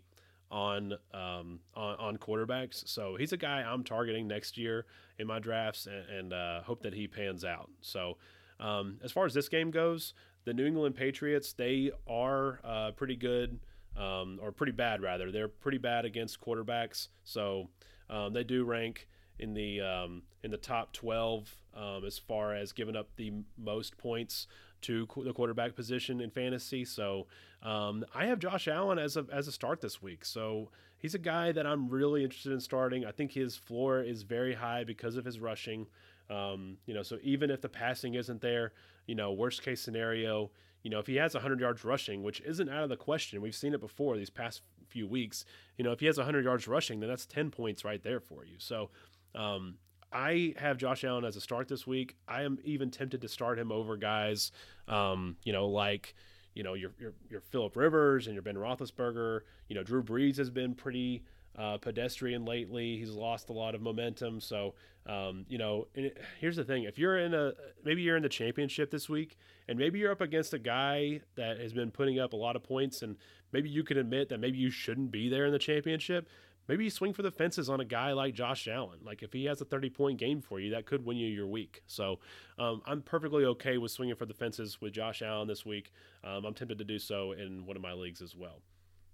on 0.51 0.93
um, 1.13 1.59
on, 1.73 1.95
on 1.97 2.17
quarterbacks. 2.17 2.87
So 2.87 3.15
he's 3.15 3.33
a 3.33 3.37
guy 3.37 3.61
I'm 3.63 3.83
targeting 3.83 4.27
next 4.27 4.57
year 4.57 4.85
in 5.17 5.25
my 5.25 5.39
drafts, 5.39 5.87
and, 5.87 6.09
and 6.09 6.33
uh, 6.33 6.61
hope 6.61 6.83
that 6.83 6.93
he 6.93 7.07
pans 7.07 7.43
out. 7.43 7.69
So 7.81 8.17
um, 8.59 8.99
as 9.03 9.11
far 9.11 9.25
as 9.25 9.33
this 9.33 9.49
game 9.49 9.71
goes, 9.71 10.13
the 10.45 10.53
New 10.53 10.65
England 10.65 10.95
Patriots, 10.95 11.53
they 11.53 11.91
are 12.07 12.59
uh, 12.63 12.91
pretty 12.91 13.15
good, 13.15 13.59
um, 13.97 14.39
or 14.41 14.51
pretty 14.51 14.71
bad 14.71 15.01
rather. 15.01 15.31
They're 15.31 15.47
pretty 15.47 15.77
bad 15.77 16.05
against 16.05 16.39
quarterbacks, 16.39 17.09
so 17.23 17.69
um, 18.09 18.33
they 18.33 18.43
do 18.43 18.63
rank 18.63 19.07
in 19.39 19.53
the 19.53 19.81
um, 19.81 20.23
in 20.43 20.51
the 20.51 20.57
top 20.57 20.93
12 20.93 21.55
um, 21.75 22.05
as 22.05 22.17
far 22.17 22.53
as 22.53 22.71
giving 22.71 22.95
up 22.95 23.09
the 23.17 23.33
most 23.57 23.97
points 23.97 24.47
to 24.81 25.07
the 25.23 25.33
quarterback 25.33 25.75
position 25.75 26.21
in 26.21 26.29
fantasy. 26.29 26.85
So 26.85 27.27
um, 27.63 28.05
I 28.13 28.27
have 28.27 28.39
Josh 28.39 28.67
Allen 28.67 28.99
as 28.99 29.17
a 29.17 29.25
as 29.31 29.47
a 29.47 29.51
start 29.51 29.81
this 29.81 30.01
week. 30.01 30.23
So 30.23 30.69
he's 30.97 31.15
a 31.15 31.19
guy 31.19 31.51
that 31.51 31.65
I'm 31.65 31.89
really 31.89 32.23
interested 32.23 32.51
in 32.51 32.59
starting. 32.59 33.05
I 33.05 33.11
think 33.11 33.31
his 33.31 33.55
floor 33.55 34.01
is 34.01 34.23
very 34.23 34.53
high 34.53 34.83
because 34.83 35.17
of 35.17 35.25
his 35.25 35.39
rushing. 35.39 35.87
Um, 36.29 36.77
you 36.85 36.93
know, 36.93 37.03
so 37.03 37.17
even 37.21 37.51
if 37.51 37.61
the 37.61 37.69
passing 37.69 38.15
isn't 38.15 38.41
there, 38.41 38.73
you 39.07 39.15
know, 39.15 39.31
worst 39.31 39.61
case 39.63 39.81
scenario, 39.81 40.51
you 40.83 40.89
know, 40.89 40.99
if 40.99 41.07
he 41.07 41.15
has 41.15 41.33
100 41.33 41.59
yards 41.59 41.83
rushing, 41.83 42.23
which 42.23 42.41
isn't 42.41 42.69
out 42.69 42.83
of 42.83 42.89
the 42.89 42.97
question, 42.97 43.41
we've 43.41 43.55
seen 43.55 43.73
it 43.73 43.79
before 43.79 44.17
these 44.17 44.29
past 44.29 44.61
few 44.87 45.07
weeks. 45.07 45.45
You 45.77 45.83
know, 45.83 45.91
if 45.91 45.99
he 45.99 46.05
has 46.05 46.17
100 46.17 46.45
yards 46.45 46.67
rushing, 46.67 46.99
then 46.99 47.09
that's 47.09 47.25
10 47.25 47.51
points 47.51 47.83
right 47.83 48.01
there 48.01 48.19
for 48.19 48.45
you. 48.45 48.55
So, 48.57 48.89
um, 49.33 49.75
I 50.11 50.53
have 50.57 50.77
Josh 50.77 51.03
Allen 51.03 51.25
as 51.25 51.35
a 51.35 51.41
start 51.41 51.67
this 51.67 51.85
week. 51.85 52.15
I 52.27 52.43
am 52.43 52.57
even 52.63 52.89
tempted 52.89 53.21
to 53.21 53.27
start 53.27 53.59
him 53.59 53.71
over 53.71 53.97
guys, 53.97 54.51
um, 54.87 55.35
you 55.43 55.51
know, 55.51 55.67
like 55.67 56.15
you 56.53 56.63
know 56.63 56.73
your 56.73 56.91
your, 56.99 57.13
your 57.29 57.41
Philip 57.41 57.75
Rivers 57.75 58.27
and 58.27 58.33
your 58.33 58.41
Ben 58.41 58.55
Roethlisberger. 58.55 59.41
You 59.67 59.75
know, 59.75 59.83
Drew 59.83 60.01
Brees 60.01 60.37
has 60.37 60.49
been 60.49 60.73
pretty 60.73 61.23
uh, 61.57 61.77
pedestrian 61.77 62.45
lately. 62.45 62.97
He's 62.97 63.11
lost 63.11 63.49
a 63.49 63.53
lot 63.53 63.75
of 63.75 63.81
momentum. 63.81 64.39
So, 64.39 64.75
um, 65.07 65.45
you 65.47 65.57
know, 65.57 65.87
it, 65.93 66.17
here's 66.39 66.55
the 66.55 66.63
thing: 66.63 66.83
if 66.83 66.97
you're 66.97 67.17
in 67.19 67.33
a 67.33 67.53
maybe 67.83 68.01
you're 68.01 68.17
in 68.17 68.23
the 68.23 68.29
championship 68.29 68.89
this 68.89 69.07
week, 69.07 69.37
and 69.67 69.77
maybe 69.77 69.99
you're 69.99 70.11
up 70.11 70.21
against 70.21 70.53
a 70.53 70.59
guy 70.59 71.21
that 71.35 71.59
has 71.59 71.73
been 71.73 71.91
putting 71.91 72.19
up 72.19 72.33
a 72.33 72.35
lot 72.35 72.55
of 72.55 72.63
points, 72.63 73.01
and 73.01 73.15
maybe 73.51 73.69
you 73.69 73.83
can 73.83 73.97
admit 73.97 74.29
that 74.29 74.39
maybe 74.39 74.57
you 74.57 74.71
shouldn't 74.71 75.11
be 75.11 75.29
there 75.29 75.45
in 75.45 75.51
the 75.51 75.59
championship. 75.59 76.27
Maybe 76.67 76.83
you 76.83 76.89
swing 76.89 77.13
for 77.13 77.21
the 77.21 77.29
fences 77.29 77.69
on 77.69 77.79
a 77.79 77.85
guy 77.85 78.13
like 78.13 78.33
Josh 78.33 78.67
Allen. 78.67 78.99
Like 79.03 79.21
if 79.21 79.31
he 79.31 79.45
has 79.45 79.61
a 79.61 79.65
30 79.65 79.89
point 79.91 80.17
game 80.17 80.41
for 80.41 80.59
you, 80.59 80.71
that 80.71 80.87
could 80.87 81.05
win 81.05 81.17
you 81.17 81.27
your 81.27 81.45
week. 81.45 81.83
So 81.85 82.19
um, 82.57 82.81
I'm 82.87 83.03
perfectly 83.03 83.45
okay 83.45 83.77
with 83.77 83.91
swinging 83.91 84.15
for 84.15 84.25
the 84.25 84.33
fences 84.33 84.81
with 84.81 84.93
Josh 84.93 85.21
Allen 85.21 85.47
this 85.47 85.63
week. 85.65 85.91
Um, 86.23 86.45
I'm 86.45 86.55
tempted 86.55 86.79
to 86.79 86.83
do 86.83 86.97
so 86.97 87.33
in 87.33 87.67
one 87.67 87.75
of 87.75 87.83
my 87.83 87.93
leagues 87.93 88.21
as 88.21 88.35
well. 88.35 88.61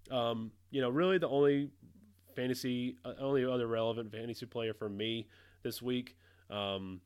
Um, 0.10 0.52
you 0.70 0.80
know, 0.80 0.90
really 0.90 1.18
the 1.18 1.28
only 1.28 1.72
fantasy, 2.36 2.96
uh, 3.04 3.14
only 3.20 3.46
other 3.46 3.68
relevant 3.68 4.12
fantasy 4.12 4.46
player 4.46 4.74
for 4.74 4.88
me 4.88 5.28
this 5.64 5.82
week. 5.82 6.16
Um, 6.50 7.02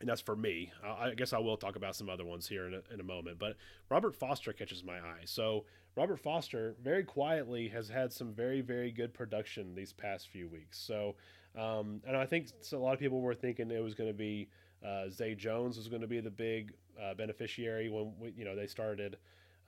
and 0.00 0.08
that's 0.08 0.20
for 0.20 0.34
me. 0.34 0.72
I, 0.82 1.08
I 1.08 1.14
guess 1.14 1.32
I 1.32 1.38
will 1.38 1.56
talk 1.56 1.76
about 1.76 1.94
some 1.94 2.08
other 2.08 2.24
ones 2.24 2.48
here 2.48 2.66
in 2.66 2.74
a, 2.74 2.82
in 2.92 3.00
a 3.00 3.04
moment. 3.04 3.38
But 3.38 3.56
Robert 3.90 4.16
Foster 4.16 4.52
catches 4.52 4.82
my 4.82 4.98
eye. 4.98 5.22
So 5.24 5.66
Robert 5.96 6.18
Foster 6.18 6.74
very 6.82 7.04
quietly 7.04 7.68
has 7.68 7.88
had 7.88 8.12
some 8.12 8.32
very 8.32 8.60
very 8.60 8.90
good 8.90 9.12
production 9.12 9.74
these 9.74 9.92
past 9.92 10.28
few 10.28 10.48
weeks. 10.48 10.78
So 10.78 11.16
um, 11.58 12.00
and 12.06 12.16
I 12.16 12.26
think 12.26 12.48
a 12.72 12.76
lot 12.76 12.94
of 12.94 13.00
people 13.00 13.20
were 13.20 13.34
thinking 13.34 13.70
it 13.70 13.82
was 13.82 13.94
going 13.94 14.10
to 14.10 14.16
be 14.16 14.48
uh, 14.86 15.10
Zay 15.10 15.34
Jones 15.34 15.76
was 15.76 15.88
going 15.88 16.02
to 16.02 16.08
be 16.08 16.20
the 16.20 16.30
big 16.30 16.72
uh, 17.00 17.14
beneficiary 17.14 17.88
when 17.88 18.12
we, 18.18 18.32
you 18.36 18.44
know 18.44 18.54
they 18.54 18.66
started 18.66 19.18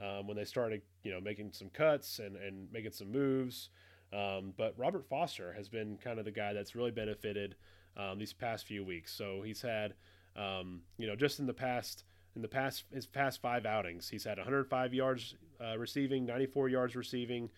um, 0.01 0.27
when 0.27 0.37
they 0.37 0.45
started 0.45 0.83
you 1.03 1.12
know 1.12 1.20
making 1.20 1.53
some 1.53 1.68
cuts 1.70 2.18
and 2.18 2.37
and 2.37 2.73
making 2.73 2.93
some 2.93 3.11
moves. 3.11 3.70
Um, 4.12 4.53
but 4.57 4.75
Robert 4.77 5.07
Foster 5.09 5.55
has 5.55 5.68
been 5.68 5.97
kind 5.97 6.18
of 6.18 6.27
the 6.27 6.31
guy 6.31 6.53
that's 6.53 6.75
really 6.75 6.91
benefited 6.91 7.57
um, 7.97 8.18
these 8.18 8.32
past 8.32 8.66
few 8.66 8.84
weeks. 8.84 9.12
So 9.12 9.43
he's 9.43 9.62
had, 9.62 9.95
um, 10.36 10.82
you 10.99 11.07
know, 11.07 11.16
just 11.16 11.38
in 11.38 11.47
the 11.47 11.55
past 11.55 12.05
in 12.34 12.43
the 12.43 12.49
past 12.49 12.84
his 12.93 13.07
past 13.07 13.40
five 13.40 13.66
outings, 13.66 14.09
he's 14.09 14.24
had 14.24 14.38
105 14.38 14.95
yards 14.95 15.34
uh, 15.61 15.76
receiving, 15.78 16.24
94 16.24 16.68
yards 16.68 16.97
receiving, 16.97 17.51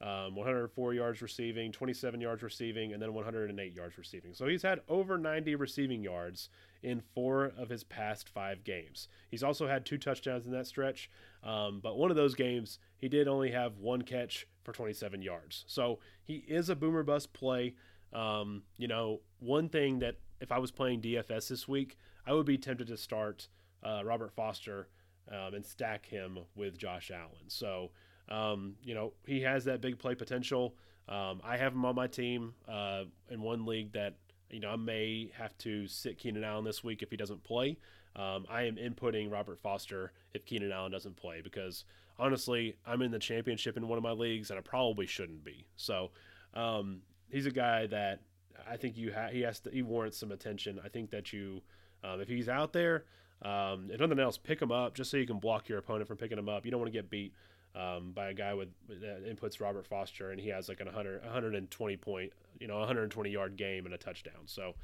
um, 0.00 0.36
104 0.36 0.94
yards 0.94 1.22
receiving, 1.22 1.72
27 1.72 2.20
yards 2.20 2.42
receiving, 2.42 2.92
and 2.92 3.02
then 3.02 3.14
108 3.14 3.74
yards 3.74 3.98
receiving. 3.98 4.34
So 4.34 4.46
he's 4.46 4.62
had 4.62 4.80
over 4.88 5.18
90 5.18 5.54
receiving 5.56 6.02
yards 6.02 6.50
in 6.82 7.02
four 7.14 7.52
of 7.56 7.68
his 7.68 7.82
past 7.84 8.28
five 8.28 8.62
games. 8.62 9.08
He's 9.30 9.42
also 9.42 9.66
had 9.66 9.84
two 9.84 9.98
touchdowns 9.98 10.46
in 10.46 10.52
that 10.52 10.66
stretch, 10.66 11.10
um, 11.42 11.80
but 11.82 11.98
one 11.98 12.10
of 12.10 12.16
those 12.16 12.34
games 12.34 12.78
he 12.96 13.08
did 13.08 13.26
only 13.26 13.50
have 13.50 13.78
one 13.78 14.02
catch 14.02 14.46
for 14.62 14.72
27 14.72 15.22
yards. 15.22 15.64
So 15.66 15.98
he 16.22 16.44
is 16.46 16.68
a 16.68 16.76
boomer 16.76 17.02
bust 17.02 17.32
play. 17.32 17.74
Um, 18.12 18.62
you 18.76 18.88
know, 18.88 19.20
one 19.40 19.68
thing 19.68 20.00
that 20.00 20.16
if 20.40 20.52
I 20.52 20.58
was 20.58 20.70
playing 20.70 21.02
DFS 21.02 21.48
this 21.48 21.66
week, 21.66 21.96
I 22.26 22.32
would 22.32 22.46
be 22.46 22.58
tempted 22.58 22.88
to 22.88 22.96
start 22.96 23.48
uh, 23.82 24.02
Robert 24.04 24.32
Foster 24.32 24.88
um, 25.30 25.54
and 25.54 25.64
stack 25.64 26.06
him 26.06 26.38
with 26.54 26.78
Josh 26.78 27.10
Allen. 27.10 27.48
So 27.48 27.90
um, 28.28 28.74
you 28.82 28.94
know, 28.94 29.12
he 29.26 29.40
has 29.42 29.64
that 29.64 29.80
big 29.80 29.98
play 29.98 30.14
potential. 30.14 30.74
Um, 31.08 31.40
I 31.42 31.56
have 31.56 31.72
him 31.72 31.84
on 31.84 31.94
my 31.94 32.06
team 32.06 32.54
uh, 32.68 33.04
in 33.30 33.40
one 33.40 33.64
league 33.64 33.92
that 33.92 34.16
you 34.50 34.60
know 34.60 34.70
I 34.70 34.76
may 34.76 35.30
have 35.36 35.56
to 35.58 35.86
sit 35.86 36.18
Keenan 36.18 36.44
Allen 36.44 36.64
this 36.64 36.84
week 36.84 37.02
if 37.02 37.10
he 37.10 37.16
doesn't 37.16 37.42
play. 37.44 37.78
Um, 38.16 38.46
I 38.50 38.62
am 38.62 38.76
inputting 38.76 39.30
Robert 39.30 39.58
Foster 39.60 40.12
if 40.34 40.44
Keenan 40.44 40.72
Allen 40.72 40.92
doesn't 40.92 41.16
play 41.16 41.40
because 41.40 41.84
honestly, 42.18 42.76
I'm 42.86 43.02
in 43.02 43.10
the 43.10 43.18
championship 43.18 43.76
in 43.76 43.88
one 43.88 43.96
of 43.96 44.02
my 44.02 44.12
leagues 44.12 44.50
and 44.50 44.58
I 44.58 44.62
probably 44.62 45.06
shouldn't 45.06 45.44
be. 45.44 45.66
So 45.76 46.10
um, 46.52 47.02
he's 47.30 47.46
a 47.46 47.50
guy 47.50 47.86
that 47.86 48.20
I 48.68 48.76
think 48.76 48.96
you 48.96 49.12
ha- 49.12 49.28
he 49.28 49.42
has 49.42 49.60
to 49.60 49.70
he 49.70 49.82
warrants 49.82 50.18
some 50.18 50.32
attention. 50.32 50.80
I 50.84 50.88
think 50.88 51.10
that 51.10 51.32
you 51.32 51.62
um, 52.04 52.20
if 52.20 52.28
he's 52.28 52.48
out 52.48 52.72
there, 52.72 53.04
um, 53.42 53.90
if 53.92 54.00
nothing 54.00 54.18
else, 54.18 54.38
pick 54.38 54.60
him 54.60 54.72
up 54.72 54.94
just 54.94 55.10
so 55.10 55.16
you 55.16 55.26
can 55.26 55.38
block 55.38 55.68
your 55.68 55.78
opponent 55.78 56.08
from 56.08 56.16
picking 56.16 56.38
him 56.38 56.48
up. 56.48 56.64
You 56.64 56.70
don't 56.70 56.80
want 56.80 56.92
to 56.92 56.96
get 56.98 57.10
beat 57.10 57.32
um, 57.74 58.12
by 58.12 58.28
a 58.28 58.34
guy 58.34 58.54
with 58.54 58.68
that 58.88 59.24
inputs 59.24 59.60
Robert 59.60 59.86
Foster, 59.86 60.30
and 60.30 60.40
he 60.40 60.48
has 60.48 60.68
like 60.68 60.80
an 60.80 60.86
100, 60.86 61.22
120 61.22 61.96
point, 61.96 62.32
you 62.58 62.66
know, 62.66 62.78
120 62.78 63.30
yard 63.30 63.56
game 63.56 63.84
and 63.84 63.94
a 63.94 63.98
touchdown. 63.98 64.46
So, 64.46 64.74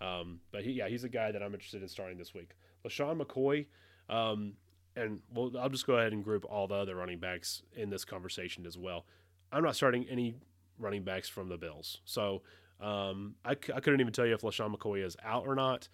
um, 0.00 0.40
but 0.52 0.62
he, 0.62 0.72
yeah, 0.72 0.88
he's 0.88 1.04
a 1.04 1.08
guy 1.08 1.32
that 1.32 1.42
I'm 1.42 1.52
interested 1.52 1.82
in 1.82 1.88
starting 1.88 2.18
this 2.18 2.34
week. 2.34 2.50
LeSean 2.86 3.20
McCoy, 3.20 3.66
um, 4.08 4.54
and 4.96 5.20
well, 5.34 5.52
I'll 5.58 5.68
just 5.68 5.86
go 5.86 5.94
ahead 5.94 6.12
and 6.12 6.24
group 6.24 6.46
all 6.48 6.66
the 6.66 6.74
other 6.74 6.96
running 6.96 7.18
backs 7.18 7.62
in 7.74 7.90
this 7.90 8.04
conversation 8.04 8.66
as 8.66 8.78
well. 8.78 9.04
I'm 9.52 9.62
not 9.62 9.76
starting 9.76 10.06
any 10.08 10.36
running 10.78 11.02
backs 11.02 11.28
from 11.28 11.48
the 11.48 11.56
Bills. 11.56 11.98
So 12.04 12.42
um, 12.80 13.34
I, 13.44 13.50
I 13.50 13.80
couldn't 13.80 14.00
even 14.00 14.12
tell 14.12 14.26
you 14.26 14.34
if 14.34 14.42
LeSean 14.42 14.74
McCoy 14.74 15.04
is 15.04 15.16
out 15.22 15.46
or 15.46 15.54
not. 15.54 15.88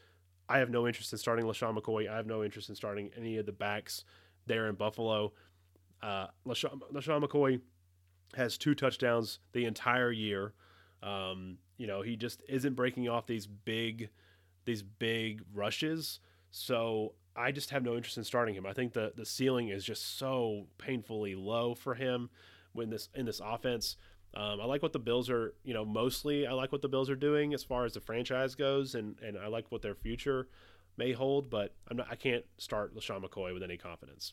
I 0.49 0.59
have 0.59 0.71
no 0.71 0.87
interest 0.87 1.13
in 1.13 1.19
starting 1.19 1.47
LeSean 1.47 1.77
McCoy. 1.77 2.09
I 2.09 2.17
have 2.17 2.27
no 2.27 2.45
interest 2.45 2.69
in 2.69 2.75
starting 2.75 3.11
any 3.17 3.39
of 3.39 3.47
the 3.47 3.53
backs 3.53 4.05
there 4.47 4.69
in 4.69 4.75
Buffalo. 4.75 5.33
Uh, 6.03 6.27
LeSean, 6.47 6.81
LeSean 6.93 7.25
McCoy 7.25 7.61
has 8.37 8.59
two 8.59 8.75
touchdowns 8.75 9.39
the 9.53 9.65
entire 9.65 10.13
year. 10.13 10.53
Um, 11.03 11.59
you 11.79 11.87
know, 11.87 12.03
he 12.03 12.17
just 12.17 12.43
isn't 12.49 12.75
breaking 12.75 13.09
off 13.09 13.27
these 13.27 13.47
big, 13.47 14.11
these 14.65 14.83
big 14.83 15.43
rushes. 15.53 16.21
So 16.51 17.15
I 17.37 17.53
just 17.53 17.71
have 17.71 17.83
no 17.83 17.97
interest 17.97 18.17
in 18.17 18.25
starting 18.25 18.55
him. 18.55 18.67
I 18.67 18.73
think 18.73 18.93
the 18.93 19.13
the 19.17 19.27
ceiling 19.27 19.69
is 19.69 19.85
just 19.85 20.19
so 20.19 20.67
painfully 20.79 21.35
low 21.35 21.75
for 21.75 21.95
him 21.95 22.31
when 22.73 22.91
this 22.91 23.09
in 23.15 23.27
this 23.27 23.41
offense. 23.45 23.97
Um, 24.37 24.61
I 24.61 24.65
like 24.65 24.83
what 24.83 24.93
the 24.93 24.99
Bills 24.99 25.31
are, 25.31 25.55
you 25.63 25.75
know, 25.75 25.85
mostly 25.85 26.47
I 26.47 26.53
like 26.53 26.73
what 26.73 26.83
the 26.83 26.89
Bills 26.89 27.09
are 27.09 27.17
doing 27.17 27.55
as 27.55 27.63
far 27.63 27.85
as 27.85 27.95
the 27.95 28.01
franchise 28.01 28.55
goes, 28.55 28.95
and 28.95 29.17
and 29.23 29.39
I 29.39 29.47
like 29.47 29.71
what 29.71 29.83
their 29.83 29.95
future 29.95 30.49
may 30.97 31.13
hold. 31.13 31.51
But 31.51 31.75
I'm 31.89 31.99
not, 31.99 32.09
I 32.11 32.17
can't 32.17 32.45
start 32.59 32.95
LeSean 32.97 33.25
McCoy 33.25 33.55
with 33.55 33.63
any 33.63 33.77
confidence. 33.77 34.33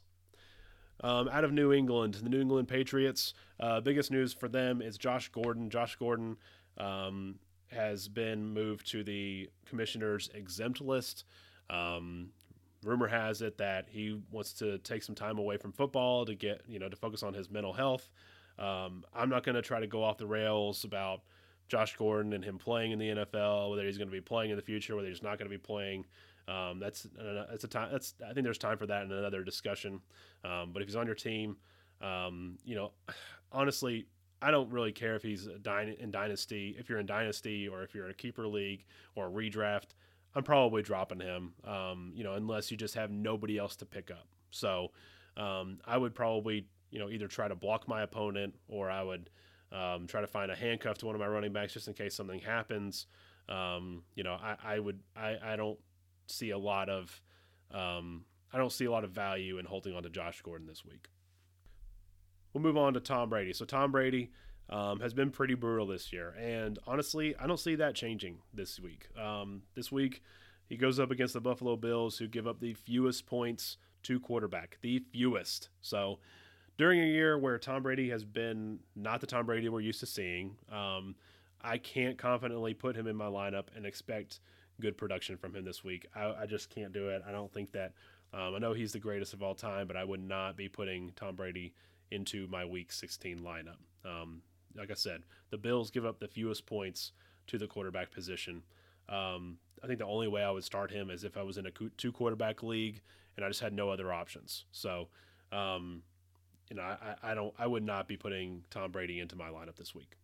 Um, 1.04 1.28
out 1.30 1.44
of 1.44 1.52
New 1.52 1.74
England, 1.74 2.16
the 2.16 2.30
New 2.30 2.42
England 2.42 2.68
Patriots, 2.68 3.34
uh, 3.60 3.82
biggest 3.82 4.12
news 4.12 4.34
for 4.34 4.48
them 4.48 4.82
is 4.82 4.98
Josh 4.98 5.30
Gordon. 5.30 5.70
Josh 5.70 5.96
Gordon 5.96 6.38
um, 6.78 7.40
has 7.68 8.08
been 8.08 8.46
moved 8.54 8.90
to 8.92 9.04
the 9.04 9.50
commissioner's 9.66 10.30
exempt 10.34 10.80
list. 10.82 11.26
Um, 11.70 12.30
rumor 12.84 13.08
has 13.08 13.42
it 13.42 13.58
that 13.58 13.88
he 13.90 14.22
wants 14.32 14.54
to 14.54 14.78
take 14.80 15.04
some 15.04 15.16
time 15.16 15.40
away 15.40 15.58
from 15.58 15.72
football 15.72 16.26
to 16.26 16.36
get, 16.36 16.62
you 16.68 16.78
know, 16.80 16.90
to 16.90 16.96
focus 16.96 17.24
on 17.24 17.34
his 17.34 17.50
mental 17.50 17.74
health. 17.74 18.12
Um, 18.60 19.04
I'm 19.14 19.30
not 19.30 19.44
going 19.44 19.56
to 19.56 19.62
try 19.62 19.80
to 19.80 19.88
go 19.88 20.04
off 20.04 20.18
the 20.18 20.28
rails 20.28 20.84
about 20.84 21.22
Josh 21.68 21.96
Gordon 21.96 22.34
and 22.34 22.44
him 22.44 22.58
playing 22.58 22.92
in 22.92 23.00
the 23.00 23.10
NFL, 23.10 23.70
whether 23.70 23.86
he's 23.86 23.98
going 23.98 24.10
to 24.10 24.12
be 24.12 24.22
playing 24.22 24.52
in 24.52 24.58
the 24.58 24.62
future, 24.62 24.96
whether 24.96 25.08
he's 25.08 25.24
not 25.24 25.38
going 25.38 25.50
to 25.50 25.58
be 25.58 25.58
playing. 25.58 26.06
Um, 26.48 26.80
that's 26.80 27.08
that's 27.50 27.64
a 27.64 27.68
time. 27.68 27.90
That's 27.92 28.14
I 28.28 28.34
think 28.34 28.44
there's 28.44 28.58
time 28.58 28.78
for 28.78 28.88
that 28.88 29.04
in 29.04 29.12
another 29.12 29.44
discussion. 29.44 30.02
Um, 30.44 30.72
but 30.74 30.82
if 30.82 30.88
he's 30.88 30.96
on 30.96 31.06
your 31.06 31.16
team, 31.16 31.56
um, 32.02 32.58
you 32.66 32.76
know, 32.76 32.92
honestly, 33.52 34.08
I 34.42 34.52
don't 34.52 34.70
really 34.72 34.92
care 34.92 35.16
if 35.16 35.22
he's 35.22 35.48
in 35.48 36.12
dynasty. 36.12 36.76
If 36.78 36.90
you're 36.90 37.00
in 37.00 37.06
dynasty 37.06 37.68
or 37.68 37.84
if 37.84 37.94
you're 37.94 38.06
in 38.06 38.12
a 38.12 38.16
keeper 38.16 38.48
league 38.48 38.86
or 39.16 39.28
a 39.28 39.30
redraft, 39.30 39.90
I'm 40.36 40.44
probably 40.44 40.82
dropping 40.82 41.20
him. 41.20 41.54
Um, 41.64 42.12
you 42.16 42.24
know, 42.24 42.34
unless 42.34 42.72
you 42.72 42.78
just 42.78 42.96
have 42.96 43.12
nobody 43.12 43.58
else 43.58 43.76
to 43.78 43.86
pick 43.86 44.10
up. 44.10 44.28
So 44.50 44.92
um, 45.38 45.80
I 45.86 45.98
would 45.98 46.16
probably 46.16 46.66
you 46.92 47.00
know 47.00 47.10
either 47.10 47.28
try 47.28 47.48
to 47.48 47.56
block 47.56 47.88
my 47.88 48.04
opponent 48.04 48.54
or 48.68 48.92
I 48.92 49.02
would 49.02 49.30
um, 49.72 50.06
try 50.08 50.22
to 50.22 50.28
find 50.28 50.52
a 50.52 50.56
handcuff 50.56 50.98
to 51.00 51.06
one 51.06 51.16
of 51.16 51.22
my 51.22 51.28
running 51.28 51.54
backs 51.54 51.74
just 51.74 51.88
in 51.88 51.94
case 51.94 52.14
something 52.14 52.40
happens. 52.40 53.08
you 54.16 54.24
know, 54.24 54.34
I, 54.34 54.56
I 54.64 54.80
would 54.80 55.00
I, 55.16 55.38
I 55.44 55.56
don't 55.56 55.80
see 56.28 56.52
a 56.52 56.58
lot 56.58 56.90
of 56.90 57.22
um, 57.72 58.26
I 58.54 58.58
don't 58.58 58.72
see 58.72 58.86
a 58.86 58.92
lot 58.92 59.04
of 59.04 59.12
value 59.12 59.58
in 59.58 59.66
holding 59.66 59.96
on 59.96 60.04
to 60.04 60.10
Josh 60.10 60.42
Gordon 60.42 60.68
this 60.68 60.84
week. 60.86 61.08
We'll 62.54 62.62
move 62.64 62.78
on 62.78 62.94
to 62.96 63.00
Tom 63.00 63.30
Brady. 63.30 63.54
So 63.54 63.64
Tom 63.64 63.92
Brady 63.92 64.32
um, 64.70 65.00
has 65.00 65.14
been 65.14 65.32
pretty 65.32 65.54
brutal 65.54 65.88
this 65.88 66.12
year, 66.12 66.36
and 66.38 66.78
honestly, 66.86 67.36
I 67.38 67.48
don't 67.48 67.60
see 67.60 67.76
that 67.76 67.96
changing 67.96 68.40
this 68.54 68.80
week. 68.80 69.08
Um, 69.18 69.64
this 69.74 69.92
week, 69.92 70.22
he 70.68 70.76
goes 70.76 71.00
up 71.00 71.12
against 71.12 71.34
the 71.34 71.42
Buffalo 71.42 71.78
Bills, 71.78 72.18
who 72.18 72.28
give 72.28 72.48
up 72.48 72.60
the 72.60 72.74
fewest 72.74 73.26
points 73.26 73.78
to 74.04 74.20
quarterback, 74.20 74.78
the 74.82 75.00
fewest. 75.00 75.70
So 75.82 76.20
during 76.82 77.00
a 77.00 77.06
year 77.06 77.38
where 77.38 77.60
Tom 77.60 77.84
Brady 77.84 78.10
has 78.10 78.26
been 78.26 78.80
not 78.96 79.22
the 79.22 79.28
Tom 79.28 79.46
Brady 79.46 79.70
we're 79.70 79.82
used 79.82 80.00
to 80.00 80.08
seeing, 80.08 80.56
um, 80.72 81.14
I 81.62 81.78
can't 81.78 82.18
confidently 82.18 82.74
put 82.74 82.96
him 82.96 83.06
in 83.06 83.16
my 83.16 83.28
lineup 83.28 83.66
and 83.76 83.86
expect 83.86 84.40
good 84.80 84.98
production 84.98 85.38
from 85.38 85.54
him 85.54 85.64
this 85.64 85.84
week. 85.84 86.08
I, 86.16 86.34
I 86.42 86.46
just 86.48 86.72
can't 86.72 86.92
do 86.92 87.10
it. 87.10 87.22
I 87.28 87.32
don't 87.32 87.54
think 87.54 87.72
that. 87.74 87.94
Um, 88.34 88.56
I 88.56 88.58
know 88.58 88.74
he's 88.74 88.94
the 88.94 89.00
greatest 89.00 89.34
of 89.34 89.44
all 89.44 89.54
time, 89.54 89.86
but 89.86 89.96
I 89.96 90.04
would 90.04 90.24
not 90.28 90.58
be 90.58 90.68
putting 90.68 91.12
Tom 91.16 91.36
Brady 91.36 91.76
into 92.10 92.48
my 92.48 92.66
Week 92.66 92.92
16 92.92 93.40
lineup. 93.40 93.78
Um, 94.04 94.42
like 94.76 94.90
I 94.90 94.96
said, 94.96 95.22
the 95.52 95.60
Bills 95.60 95.92
give 95.92 96.06
up 96.06 96.20
the 96.20 96.30
fewest 96.30 96.66
points 96.66 97.12
to 97.46 97.60
the 97.60 97.68
quarterback 97.68 98.10
position. 98.10 98.64
Um, 99.08 99.58
I 99.84 99.88
think 99.88 100.00
the 100.00 100.08
only 100.08 100.30
way 100.30 100.42
I 100.42 100.50
would 100.50 100.64
start 100.64 100.90
him 100.90 101.12
is 101.12 101.26
if 101.26 101.38
I 101.38 101.44
was 101.44 101.60
in 101.60 101.68
a 101.68 101.72
two 101.98 102.12
quarterback 102.12 102.64
league 102.64 103.02
and 103.36 103.46
I 103.46 103.50
just 103.50 103.60
had 103.60 103.74
no 103.74 103.90
other 103.92 104.12
options. 104.12 104.66
So, 104.72 105.10
um, 105.52 106.02
you 106.72 106.78
know, 106.78 106.84
I, 106.84 107.32
I 107.32 107.34
don't, 107.36 107.54
I 107.60 107.68
would 107.68 107.84
not 107.84 108.08
be 108.08 108.16
putting 108.16 108.64
Tom 108.70 108.92
Brady 108.92 109.20
into 109.20 109.36
my 109.36 109.50
lineup 109.50 109.76
this 109.76 109.94
week. 109.94 110.16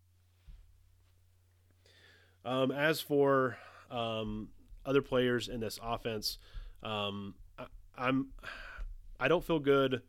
Um, 2.45 2.71
as 2.71 3.01
for 3.01 3.57
um, 3.91 4.47
other 4.85 5.01
players 5.01 5.49
in 5.49 5.59
this 5.59 5.77
offense. 5.83 6.37
Um, 6.81 7.35
I, 7.59 7.65
I'm 7.97 8.27
I 9.19 9.27
don't 9.27 9.43
feel 9.43 9.59
good. 9.59 10.01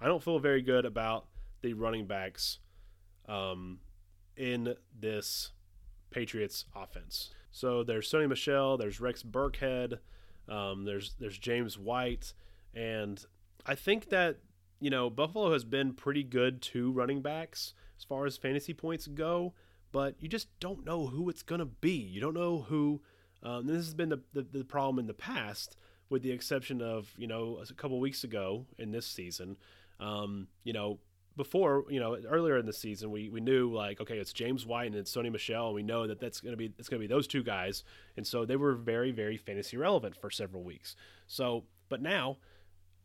I 0.00 0.06
don't 0.06 0.22
feel 0.22 0.38
very 0.38 0.62
good 0.62 0.86
about 0.86 1.26
the 1.60 1.74
running 1.74 2.06
backs 2.06 2.58
um, 3.28 3.80
in 4.34 4.74
this 4.98 5.52
Patriots 6.10 6.64
offense. 6.74 7.34
So 7.50 7.84
there's 7.84 8.10
Sony 8.10 8.30
Michel, 8.30 8.78
there's 8.78 8.98
Rex 8.98 9.22
Burkhead, 9.22 9.98
um, 10.48 10.86
there's 10.86 11.16
there's 11.20 11.36
James 11.36 11.78
White, 11.78 12.32
and 12.74 13.22
I 13.66 13.74
think 13.74 14.08
that 14.08 14.38
you 14.82 14.90
know 14.90 15.08
Buffalo 15.08 15.52
has 15.52 15.64
been 15.64 15.94
pretty 15.94 16.24
good 16.24 16.60
to 16.62 16.90
running 16.90 17.22
backs 17.22 17.72
as 17.96 18.04
far 18.04 18.26
as 18.26 18.36
fantasy 18.36 18.74
points 18.74 19.06
go, 19.06 19.54
but 19.92 20.16
you 20.18 20.28
just 20.28 20.48
don't 20.58 20.84
know 20.84 21.06
who 21.06 21.28
it's 21.28 21.42
gonna 21.42 21.64
be. 21.66 21.92
You 21.92 22.20
don't 22.20 22.34
know 22.34 22.66
who 22.68 23.00
um, 23.44 23.66
this 23.66 23.76
has 23.76 23.94
been 23.94 24.08
the, 24.08 24.20
the, 24.32 24.42
the, 24.42 24.64
problem 24.64 24.98
in 24.98 25.06
the 25.06 25.14
past, 25.14 25.76
with 26.08 26.22
the 26.22 26.30
exception 26.30 26.80
of 26.80 27.12
you 27.16 27.26
know 27.26 27.62
a 27.68 27.74
couple 27.74 27.98
weeks 28.00 28.24
ago 28.24 28.66
in 28.78 28.90
this 28.92 29.06
season. 29.06 29.56
Um, 30.00 30.48
you 30.64 30.72
know, 30.72 30.98
before 31.36 31.84
you 31.88 32.00
know 32.00 32.16
earlier 32.28 32.58
in 32.58 32.66
the 32.66 32.72
season, 32.72 33.10
we, 33.10 33.28
we 33.30 33.40
knew 33.40 33.72
like 33.72 34.00
okay, 34.00 34.18
it's 34.18 34.32
James 34.32 34.66
White 34.66 34.86
and 34.86 34.96
it's 34.96 35.14
Sony 35.14 35.30
Michel. 35.30 35.66
and 35.66 35.74
we 35.74 35.82
know 35.82 36.06
that 36.06 36.20
that's 36.20 36.40
going 36.40 36.52
to 36.52 36.56
be 36.56 36.72
it's 36.78 36.88
going 36.88 37.00
to 37.00 37.06
be 37.06 37.12
those 37.12 37.26
two 37.26 37.42
guys, 37.42 37.84
and 38.16 38.26
so 38.26 38.44
they 38.44 38.56
were 38.56 38.74
very 38.74 39.12
very 39.12 39.36
fantasy 39.36 39.76
relevant 39.76 40.16
for 40.16 40.30
several 40.30 40.62
weeks. 40.62 40.96
So, 41.26 41.64
but 41.88 42.02
now, 42.02 42.38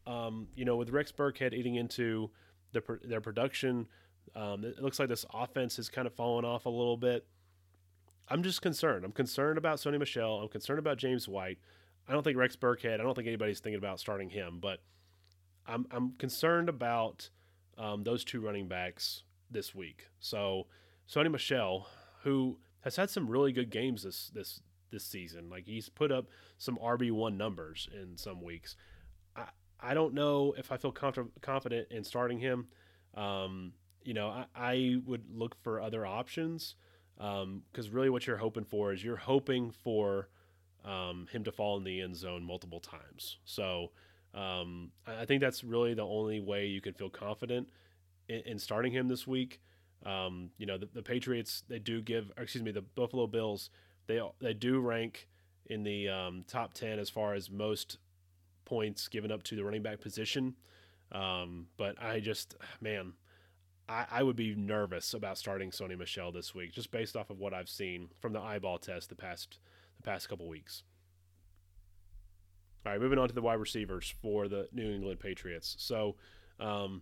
um, 0.08 0.47
you 0.55 0.66
know, 0.66 0.78
with 0.78 0.89
Rex 0.89 1.12
Burkhead 1.12 1.53
eating 1.53 1.76
into 1.76 2.32
the, 2.72 2.82
their 3.03 3.22
production. 3.22 3.88
Um, 4.36 4.64
it 4.64 4.82
looks 4.82 4.99
like 4.99 5.10
this 5.10 5.26
offense 5.34 5.76
has 5.78 5.89
kind 5.89 6.08
of 6.08 6.14
fallen 6.14 6.45
off 6.45 6.66
a 6.66 6.70
little 6.70 6.97
bit. 6.97 7.26
I'm 8.30 8.43
just 8.43 8.62
concerned. 8.62 9.05
I'm 9.05 9.12
concerned 9.12 9.58
about 9.58 9.78
Sony 9.78 9.99
Michel. 9.99 10.39
I'm 10.39 10.49
concerned 10.49 10.80
about 10.80 10.97
James 10.97 11.28
White. 11.28 11.60
I 12.08 12.14
don't 12.14 12.24
think 12.24 12.38
Rex 12.38 12.55
Burkhead. 12.55 12.95
I 12.95 13.03
don't 13.03 13.16
think 13.16 13.28
anybody's 13.28 13.60
thinking 13.60 13.78
about 13.78 13.99
starting 13.99 14.30
him, 14.30 14.60
but 14.62 14.80
I'm 15.66 15.86
I'm 15.91 16.14
concerned 16.14 16.70
about 16.70 17.30
um, 17.78 18.03
those 18.03 18.24
two 18.24 18.41
running 18.41 18.68
backs 18.68 19.24
this 19.51 19.76
week. 19.76 20.08
So 20.20 20.68
Sony 21.10 21.32
Michel, 21.32 21.88
who 22.24 22.60
has 22.82 22.95
had 22.95 23.10
some 23.10 23.30
really 23.30 23.51
good 23.51 23.70
games 23.70 24.03
this 24.03 24.30
this 24.34 24.62
this 24.91 25.05
season, 25.05 25.49
like 25.49 25.66
he's 25.66 25.89
put 25.89 26.12
up 26.12 26.28
some 26.58 26.78
RB 26.78 27.12
one 27.12 27.38
numbers 27.38 27.89
in 27.93 28.18
some 28.18 28.41
weeks. 28.41 28.76
I 29.80 29.93
don't 29.93 30.13
know 30.13 30.53
if 30.57 30.71
I 30.71 30.78
feel 30.78 30.91
confident 30.91 31.88
in 31.91 32.03
starting 32.03 32.39
him. 32.39 32.67
Um, 33.15 33.73
you 34.03 34.13
know, 34.13 34.30
I, 34.30 34.45
I 34.55 34.95
would 35.05 35.23
look 35.34 35.55
for 35.63 35.82
other 35.82 36.05
options 36.05 36.75
because 37.15 37.43
um, 37.43 37.63
really 37.91 38.09
what 38.09 38.28
you're 38.28 38.38
hoping 38.38 38.63
for 38.63 38.93
is 38.93 39.03
you're 39.03 39.15
hoping 39.15 39.71
for 39.71 40.30
um, 40.86 41.28
him 41.32 41.43
to 41.43 41.51
fall 41.51 41.78
in 41.78 41.84
the 41.84 42.01
end 42.01 42.15
zone 42.15 42.43
multiple 42.43 42.80
times. 42.80 43.38
So 43.43 43.91
um, 44.34 44.91
I 45.05 45.25
think 45.25 45.41
that's 45.41 45.63
really 45.63 45.93
the 45.93 46.05
only 46.05 46.39
way 46.39 46.67
you 46.67 46.82
can 46.82 46.93
feel 46.93 47.09
confident 47.09 47.69
in, 48.30 48.41
in 48.41 48.59
starting 48.59 48.91
him 48.91 49.07
this 49.07 49.25
week. 49.25 49.61
Um, 50.05 50.51
you 50.57 50.65
know, 50.65 50.78
the, 50.78 50.88
the, 50.93 51.01
Patriots 51.01 51.63
they 51.67 51.80
do 51.80 52.01
give, 52.01 52.32
excuse 52.38 52.63
me, 52.63 52.71
the 52.71 52.84
Buffalo 52.84 53.25
Bills 53.25 53.71
they 54.05 54.21
they 54.39 54.53
do 54.53 54.80
rank 54.80 55.28
in 55.65 55.84
the 55.84 56.07
um, 56.07 56.45
top 56.47 56.73
ten 56.73 56.99
as 56.99 57.09
far 57.09 57.34
as 57.34 57.49
most 57.49 57.97
points 58.68 59.07
given 59.07 59.32
up 59.32 59.41
to 59.43 59.55
the 59.55 59.63
running 59.63 59.82
back 59.82 59.99
position. 60.01 60.55
Um, 61.11 61.68
but 61.78 62.01
I 62.01 62.20
just, 62.20 62.55
man, 62.82 63.13
I, 63.88 64.05
I 64.11 64.24
would 64.24 64.36
be 64.36 64.53
nervous 64.55 65.13
about 65.13 65.38
starting 65.38 65.72
Sony 65.72 65.97
Michel 65.97 66.32
this 66.32 66.53
week, 66.53 66.74
just 66.74 66.91
based 66.91 67.15
off 67.15 67.30
of 67.30 67.39
what 67.39 67.53
I've 67.53 67.70
seen 67.70 68.09
from 68.20 68.34
the 68.34 68.41
eyeball 68.41 68.78
test 68.78 69.09
the 69.09 69.15
past 69.15 69.57
the 69.95 70.03
past 70.03 70.30
couple 70.30 70.47
weeks. 70.47 70.84
All 72.86 72.91
right, 72.91 73.01
moving 73.01 73.18
on 73.18 73.28
to 73.28 73.34
the 73.34 73.41
wide 73.41 73.55
receivers 73.55 74.13
for 74.22 74.47
the 74.47 74.68
New 74.72 74.89
England 74.89 75.20
Patriots. 75.20 75.76
So, 75.80 76.15
um, 76.59 77.01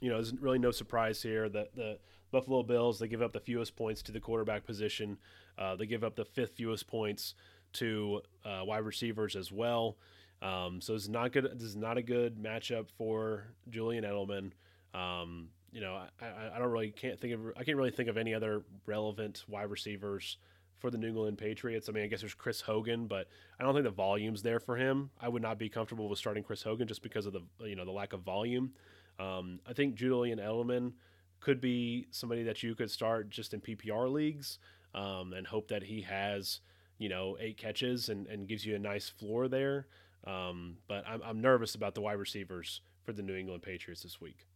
you 0.00 0.08
know, 0.08 0.16
there's 0.16 0.34
really 0.34 0.58
no 0.58 0.70
surprise 0.70 1.22
here 1.22 1.48
that 1.48 1.74
the 1.74 1.98
Buffalo 2.30 2.62
Bills 2.62 2.98
they 2.98 3.08
give 3.08 3.22
up 3.22 3.32
the 3.32 3.40
fewest 3.40 3.76
points 3.76 4.02
to 4.02 4.12
the 4.12 4.20
quarterback 4.20 4.64
position. 4.64 5.18
Uh, 5.58 5.74
they 5.74 5.86
give 5.86 6.04
up 6.04 6.14
the 6.14 6.24
fifth 6.24 6.56
fewest 6.56 6.86
points 6.86 7.34
to 7.74 8.22
uh, 8.44 8.62
wide 8.64 8.84
receivers 8.84 9.36
as 9.36 9.50
well. 9.52 9.96
Um, 10.40 10.80
so 10.80 10.94
it's 10.94 11.08
not 11.08 11.32
good. 11.32 11.48
This 11.54 11.68
is 11.68 11.76
not 11.76 11.98
a 11.98 12.02
good 12.02 12.36
matchup 12.36 12.88
for 12.96 13.44
Julian 13.70 14.04
Edelman. 14.04 14.52
Um, 14.94 15.48
you 15.72 15.80
know, 15.80 15.94
I, 15.94 16.24
I, 16.24 16.56
I, 16.56 16.58
don't 16.58 16.70
really 16.70 16.90
can't 16.90 17.20
think 17.20 17.34
of 17.34 17.40
I 17.56 17.64
can't 17.64 17.76
really 17.76 17.90
think 17.90 18.08
of 18.08 18.16
any 18.16 18.34
other 18.34 18.62
relevant 18.86 19.44
wide 19.48 19.70
receivers 19.70 20.38
for 20.78 20.90
the 20.90 20.98
New 20.98 21.08
England 21.08 21.38
Patriots. 21.38 21.88
I 21.88 21.92
mean, 21.92 22.04
I 22.04 22.06
guess 22.06 22.20
there's 22.20 22.34
Chris 22.34 22.60
Hogan, 22.60 23.06
but 23.06 23.28
I 23.58 23.64
don't 23.64 23.74
think 23.74 23.84
the 23.84 23.90
volume's 23.90 24.42
there 24.42 24.60
for 24.60 24.76
him. 24.76 25.10
I 25.20 25.28
would 25.28 25.42
not 25.42 25.58
be 25.58 25.68
comfortable 25.68 26.08
with 26.08 26.18
starting 26.18 26.42
Chris 26.42 26.62
Hogan 26.62 26.86
just 26.86 27.02
because 27.02 27.26
of 27.26 27.32
the 27.32 27.42
you 27.66 27.76
know 27.76 27.84
the 27.84 27.90
lack 27.90 28.12
of 28.12 28.20
volume. 28.20 28.72
Um, 29.18 29.60
I 29.68 29.72
think 29.72 29.96
Julian 29.96 30.38
Edelman 30.38 30.92
could 31.40 31.60
be 31.60 32.06
somebody 32.10 32.44
that 32.44 32.62
you 32.62 32.74
could 32.74 32.90
start 32.90 33.30
just 33.30 33.54
in 33.54 33.60
PPR 33.60 34.10
leagues 34.10 34.58
um, 34.94 35.32
and 35.32 35.46
hope 35.46 35.68
that 35.68 35.82
he 35.82 36.02
has 36.02 36.60
you 36.98 37.08
know 37.08 37.36
eight 37.40 37.56
catches 37.56 38.08
and, 38.08 38.26
and 38.26 38.48
gives 38.48 38.64
you 38.64 38.74
a 38.74 38.78
nice 38.78 39.08
floor 39.08 39.48
there. 39.48 39.86
Um, 40.26 40.76
but 40.88 41.04
I'm, 41.06 41.22
I'm 41.24 41.40
nervous 41.40 41.74
about 41.74 41.94
the 41.94 42.00
wide 42.00 42.18
receivers 42.18 42.80
for 43.04 43.12
the 43.12 43.22
New 43.22 43.34
England 43.34 43.62
Patriots 43.62 44.02
this 44.02 44.20
week 44.20 44.46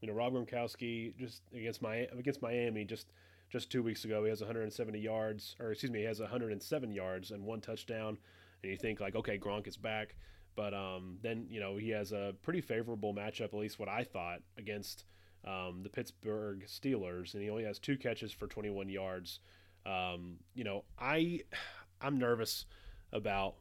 you 0.00 0.08
know, 0.08 0.14
Rob 0.14 0.32
Gronkowski 0.32 1.16
just 1.16 1.42
against 1.52 1.82
my 1.82 2.06
against 2.16 2.42
Miami 2.42 2.84
just 2.84 3.08
just 3.50 3.70
two 3.70 3.82
weeks 3.82 4.04
ago, 4.04 4.22
he 4.24 4.28
has 4.28 4.40
170 4.40 4.98
yards, 4.98 5.56
or 5.58 5.72
excuse 5.72 5.90
me, 5.90 6.00
he 6.00 6.04
has 6.04 6.20
107 6.20 6.92
yards 6.92 7.30
and 7.30 7.44
one 7.44 7.62
touchdown. 7.62 8.18
And 8.62 8.70
you 8.70 8.76
think 8.76 9.00
like, 9.00 9.16
okay, 9.16 9.38
Gronk 9.38 9.66
is 9.66 9.76
back, 9.76 10.16
but 10.54 10.74
um, 10.74 11.16
then 11.22 11.46
you 11.48 11.60
know 11.60 11.76
he 11.76 11.90
has 11.90 12.12
a 12.12 12.34
pretty 12.42 12.60
favorable 12.60 13.14
matchup, 13.14 13.46
at 13.46 13.54
least 13.54 13.78
what 13.78 13.88
I 13.88 14.04
thought, 14.04 14.40
against 14.56 15.04
um, 15.46 15.80
the 15.82 15.88
Pittsburgh 15.88 16.64
Steelers, 16.66 17.34
and 17.34 17.42
he 17.42 17.50
only 17.50 17.64
has 17.64 17.78
two 17.78 17.96
catches 17.96 18.32
for 18.32 18.46
21 18.46 18.88
yards. 18.88 19.40
Um, 19.86 20.36
you 20.54 20.64
know, 20.64 20.84
I 20.98 21.42
I'm 22.00 22.18
nervous 22.18 22.66
about 23.12 23.54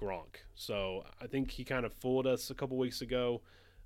Gronk, 0.00 0.36
so 0.54 1.04
I 1.20 1.26
think 1.26 1.50
he 1.50 1.64
kind 1.64 1.86
of 1.86 1.92
fooled 1.94 2.26
us 2.26 2.50
a 2.50 2.54
couple 2.54 2.76
weeks 2.76 3.00
ago. 3.00 3.42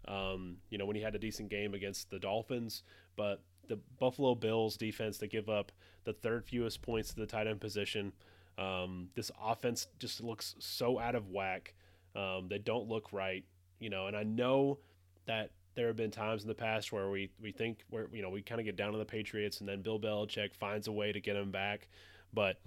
Um, 0.08 0.56
you 0.70 0.78
know, 0.78 0.86
when 0.86 0.96
he 0.96 1.02
had 1.02 1.14
a 1.14 1.18
decent 1.18 1.50
game 1.50 1.74
against 1.74 2.10
the 2.10 2.18
Dolphins, 2.18 2.82
but 3.16 3.42
the 3.68 3.78
Buffalo 3.98 4.34
Bills 4.34 4.76
defense 4.76 5.18
they 5.18 5.28
give 5.28 5.48
up 5.48 5.72
the 6.04 6.12
third 6.12 6.44
fewest 6.44 6.82
points 6.82 7.10
to 7.10 7.20
the 7.20 7.26
tight 7.26 7.46
end 7.46 7.60
position. 7.60 8.12
Um, 8.58 9.08
this 9.14 9.30
offense 9.42 9.86
just 9.98 10.22
looks 10.22 10.56
so 10.58 10.98
out 10.98 11.14
of 11.14 11.28
whack. 11.28 11.74
Um, 12.16 12.48
they 12.48 12.58
don't 12.58 12.88
look 12.88 13.12
right, 13.12 13.44
you 13.78 13.88
know. 13.88 14.06
And 14.06 14.16
I 14.16 14.24
know 14.24 14.78
that 15.26 15.52
there 15.74 15.86
have 15.86 15.96
been 15.96 16.10
times 16.10 16.42
in 16.42 16.48
the 16.48 16.54
past 16.54 16.92
where 16.92 17.08
we 17.08 17.30
we 17.40 17.52
think 17.52 17.84
where 17.90 18.08
you 18.12 18.22
know 18.22 18.30
we 18.30 18.42
kind 18.42 18.60
of 18.60 18.64
get 18.64 18.76
down 18.76 18.92
on 18.92 18.98
the 18.98 19.04
Patriots 19.04 19.60
and 19.60 19.68
then 19.68 19.82
Bill 19.82 20.00
Belichick 20.00 20.54
finds 20.54 20.88
a 20.88 20.92
way 20.92 21.12
to 21.12 21.20
get 21.20 21.34
them 21.34 21.50
back, 21.50 21.88
but 22.34 22.60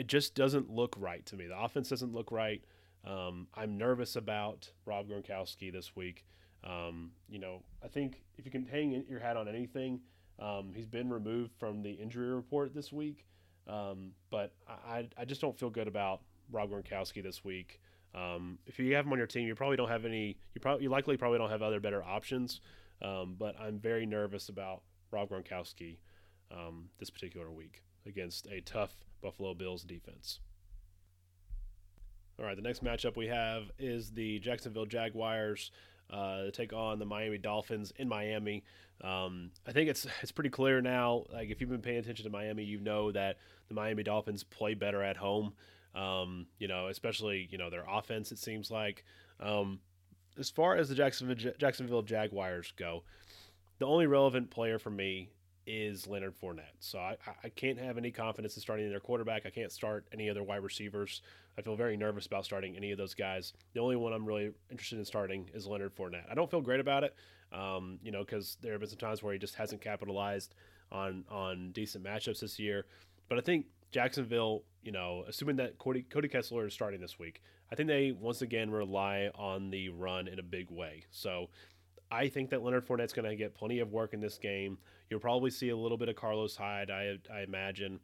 it 0.00 0.06
just 0.06 0.34
doesn't 0.34 0.70
look 0.70 0.96
right 0.98 1.26
to 1.26 1.36
me. 1.36 1.46
The 1.46 1.60
offense 1.60 1.90
doesn't 1.90 2.14
look 2.14 2.32
right. 2.32 2.64
Um, 3.06 3.48
I'm 3.52 3.76
nervous 3.76 4.16
about 4.16 4.70
Rob 4.86 5.10
Gronkowski 5.10 5.70
this 5.70 5.94
week. 5.94 6.24
Um, 6.64 7.10
you 7.28 7.38
know, 7.38 7.62
I 7.84 7.88
think 7.88 8.22
if 8.38 8.46
you 8.46 8.50
can 8.50 8.64
hang 8.64 9.04
your 9.10 9.20
hat 9.20 9.36
on 9.36 9.46
anything, 9.46 10.00
um, 10.38 10.72
he's 10.74 10.86
been 10.86 11.10
removed 11.10 11.52
from 11.58 11.82
the 11.82 11.90
injury 11.90 12.32
report 12.34 12.74
this 12.74 12.90
week. 12.90 13.26
Um, 13.68 14.12
but 14.30 14.54
I, 14.66 15.06
I 15.18 15.26
just 15.26 15.42
don't 15.42 15.58
feel 15.58 15.68
good 15.68 15.86
about 15.86 16.22
Rob 16.50 16.70
Gronkowski 16.70 17.22
this 17.22 17.44
week. 17.44 17.78
Um, 18.14 18.58
if 18.66 18.78
you 18.78 18.94
have 18.94 19.04
him 19.04 19.12
on 19.12 19.18
your 19.18 19.26
team, 19.26 19.46
you 19.46 19.54
probably 19.54 19.76
don't 19.76 19.90
have 19.90 20.06
any. 20.06 20.38
You 20.54 20.62
probably 20.62 20.84
you 20.84 20.88
likely 20.88 21.18
probably 21.18 21.36
don't 21.36 21.50
have 21.50 21.60
other 21.60 21.78
better 21.78 22.02
options. 22.02 22.62
Um, 23.02 23.36
but 23.38 23.54
I'm 23.60 23.78
very 23.78 24.06
nervous 24.06 24.48
about 24.48 24.80
Rob 25.10 25.28
Gronkowski 25.28 25.98
this 26.98 27.10
particular 27.10 27.50
week 27.50 27.82
against 28.06 28.46
a 28.46 28.62
tough 28.62 28.94
Buffalo 29.20 29.54
Bills 29.54 29.82
defense. 29.82 30.40
All 32.38 32.46
right, 32.46 32.56
the 32.56 32.62
next 32.62 32.82
matchup 32.82 33.16
we 33.16 33.26
have 33.26 33.64
is 33.78 34.12
the 34.12 34.38
Jacksonville 34.38 34.86
Jaguars 34.86 35.70
uh, 36.10 36.50
take 36.52 36.72
on 36.72 36.98
the 36.98 37.04
Miami 37.04 37.38
Dolphins 37.38 37.92
in 37.96 38.08
Miami. 38.08 38.64
Um, 39.02 39.50
I 39.66 39.72
think 39.72 39.90
it's 39.90 40.06
it's 40.22 40.32
pretty 40.32 40.50
clear 40.50 40.80
now. 40.80 41.24
Like 41.32 41.50
if 41.50 41.60
you've 41.60 41.70
been 41.70 41.82
paying 41.82 41.98
attention 41.98 42.24
to 42.24 42.30
Miami, 42.30 42.64
you 42.64 42.80
know 42.80 43.12
that 43.12 43.36
the 43.68 43.74
Miami 43.74 44.02
Dolphins 44.02 44.42
play 44.42 44.74
better 44.74 45.02
at 45.02 45.16
home. 45.16 45.52
Um, 45.94 46.46
you 46.58 46.68
know, 46.68 46.88
especially 46.88 47.48
you 47.50 47.58
know 47.58 47.70
their 47.70 47.84
offense. 47.88 48.32
It 48.32 48.38
seems 48.38 48.70
like. 48.70 49.04
Um, 49.38 49.80
as 50.38 50.48
far 50.48 50.76
as 50.76 50.88
the 50.88 50.94
Jacksonville 50.94 51.52
Jacksonville 51.58 52.02
Jaguars 52.02 52.72
go, 52.76 53.02
the 53.78 53.86
only 53.86 54.06
relevant 54.06 54.50
player 54.50 54.78
for 54.78 54.90
me 54.90 55.30
is 55.72 56.08
Leonard 56.08 56.34
Fournette. 56.40 56.74
So 56.80 56.98
I, 56.98 57.16
I 57.44 57.48
can't 57.48 57.78
have 57.78 57.96
any 57.96 58.10
confidence 58.10 58.56
in 58.56 58.62
starting 58.62 58.90
their 58.90 58.98
quarterback. 58.98 59.46
I 59.46 59.50
can't 59.50 59.70
start 59.70 60.04
any 60.12 60.28
other 60.28 60.42
wide 60.42 60.64
receivers. 60.64 61.22
I 61.56 61.62
feel 61.62 61.76
very 61.76 61.96
nervous 61.96 62.26
about 62.26 62.44
starting 62.44 62.76
any 62.76 62.90
of 62.90 62.98
those 62.98 63.14
guys. 63.14 63.52
The 63.72 63.80
only 63.80 63.94
one 63.94 64.12
I'm 64.12 64.26
really 64.26 64.50
interested 64.68 64.98
in 64.98 65.04
starting 65.04 65.48
is 65.54 65.68
Leonard 65.68 65.94
Fournette. 65.94 66.28
I 66.28 66.34
don't 66.34 66.50
feel 66.50 66.60
great 66.60 66.80
about 66.80 67.04
it, 67.04 67.14
um, 67.52 68.00
you 68.02 68.10
know, 68.10 68.24
because 68.24 68.56
there 68.60 68.72
have 68.72 68.80
been 68.80 68.90
some 68.90 68.98
times 68.98 69.22
where 69.22 69.32
he 69.32 69.38
just 69.38 69.54
hasn't 69.54 69.80
capitalized 69.80 70.54
on 70.90 71.24
on 71.30 71.70
decent 71.70 72.04
matchups 72.04 72.40
this 72.40 72.58
year. 72.58 72.86
But 73.28 73.38
I 73.38 73.42
think 73.42 73.66
Jacksonville, 73.92 74.64
you 74.82 74.90
know, 74.90 75.24
assuming 75.28 75.56
that 75.56 75.78
Cody, 75.78 76.02
Cody 76.02 76.26
Kessler 76.26 76.66
is 76.66 76.74
starting 76.74 77.00
this 77.00 77.18
week, 77.18 77.42
I 77.70 77.76
think 77.76 77.88
they 77.88 78.10
once 78.10 78.42
again 78.42 78.70
rely 78.70 79.30
on 79.36 79.70
the 79.70 79.90
run 79.90 80.26
in 80.26 80.40
a 80.40 80.42
big 80.42 80.68
way. 80.70 81.04
So 81.10 81.48
I 82.10 82.28
think 82.28 82.50
that 82.50 82.62
Leonard 82.62 82.86
Fournette's 82.86 83.12
going 83.12 83.28
to 83.28 83.36
get 83.36 83.54
plenty 83.54 83.78
of 83.78 83.92
work 83.92 84.14
in 84.14 84.20
this 84.20 84.38
game. 84.38 84.78
You'll 85.10 85.20
probably 85.20 85.50
see 85.50 85.70
a 85.70 85.76
little 85.76 85.98
bit 85.98 86.08
of 86.08 86.14
Carlos 86.14 86.54
Hyde, 86.54 86.90
I, 86.90 87.18
I 87.32 87.42
imagine, 87.42 87.98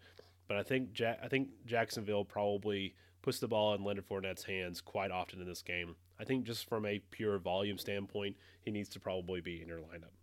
but 0.49 0.57
I 0.57 0.65
think 0.65 0.99
ja- 0.99 1.15
I 1.23 1.29
think 1.29 1.49
Jacksonville 1.65 2.25
probably 2.25 2.95
puts 3.23 3.39
the 3.39 3.49
ball 3.49 3.75
in 3.75 3.85
Leonard 3.85 4.09
Fournette's 4.09 4.45
hands 4.45 4.81
quite 4.81 5.13
often 5.13 5.41
in 5.41 5.47
this 5.47 5.63
game. 5.63 5.95
I 6.19 6.25
think 6.25 6.45
just 6.45 6.69
from 6.69 6.85
a 6.85 6.99
pure 7.11 7.39
volume 7.39 7.79
standpoint, 7.79 8.37
he 8.63 8.73
needs 8.73 8.89
to 8.91 9.01
probably 9.01 9.41
be 9.41 9.63
in 9.63 9.69
your 9.69 9.79
lineup. 9.79 10.15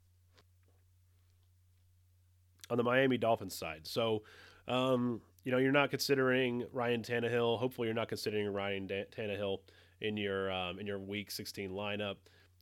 On 2.70 2.78
the 2.78 2.84
Miami 2.84 3.18
Dolphins 3.18 3.56
side, 3.56 3.82
so 3.84 4.24
um, 4.68 5.22
you 5.46 5.52
know 5.52 5.58
you're 5.58 5.72
not 5.72 5.90
considering 5.90 6.66
Ryan 6.74 7.02
Tannehill. 7.02 7.60
Hopefully, 7.60 7.88
you're 7.88 7.96
not 7.96 8.08
considering 8.10 8.52
Ryan 8.52 8.88
Tannehill 8.88 9.60
in 10.02 10.18
your 10.18 10.52
um, 10.52 10.80
in 10.80 10.88
your 10.88 11.00
Week 11.00 11.32
16 11.32 11.72
lineup. 11.72 12.16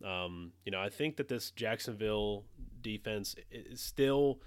Um, 0.06 0.52
you 0.66 0.72
know, 0.72 0.82
I 0.82 0.90
think 0.90 1.18
that 1.18 1.28
this 1.28 1.52
Jacksonville 1.52 2.46
defense 2.82 3.36
is 3.52 3.80
still 3.82 4.40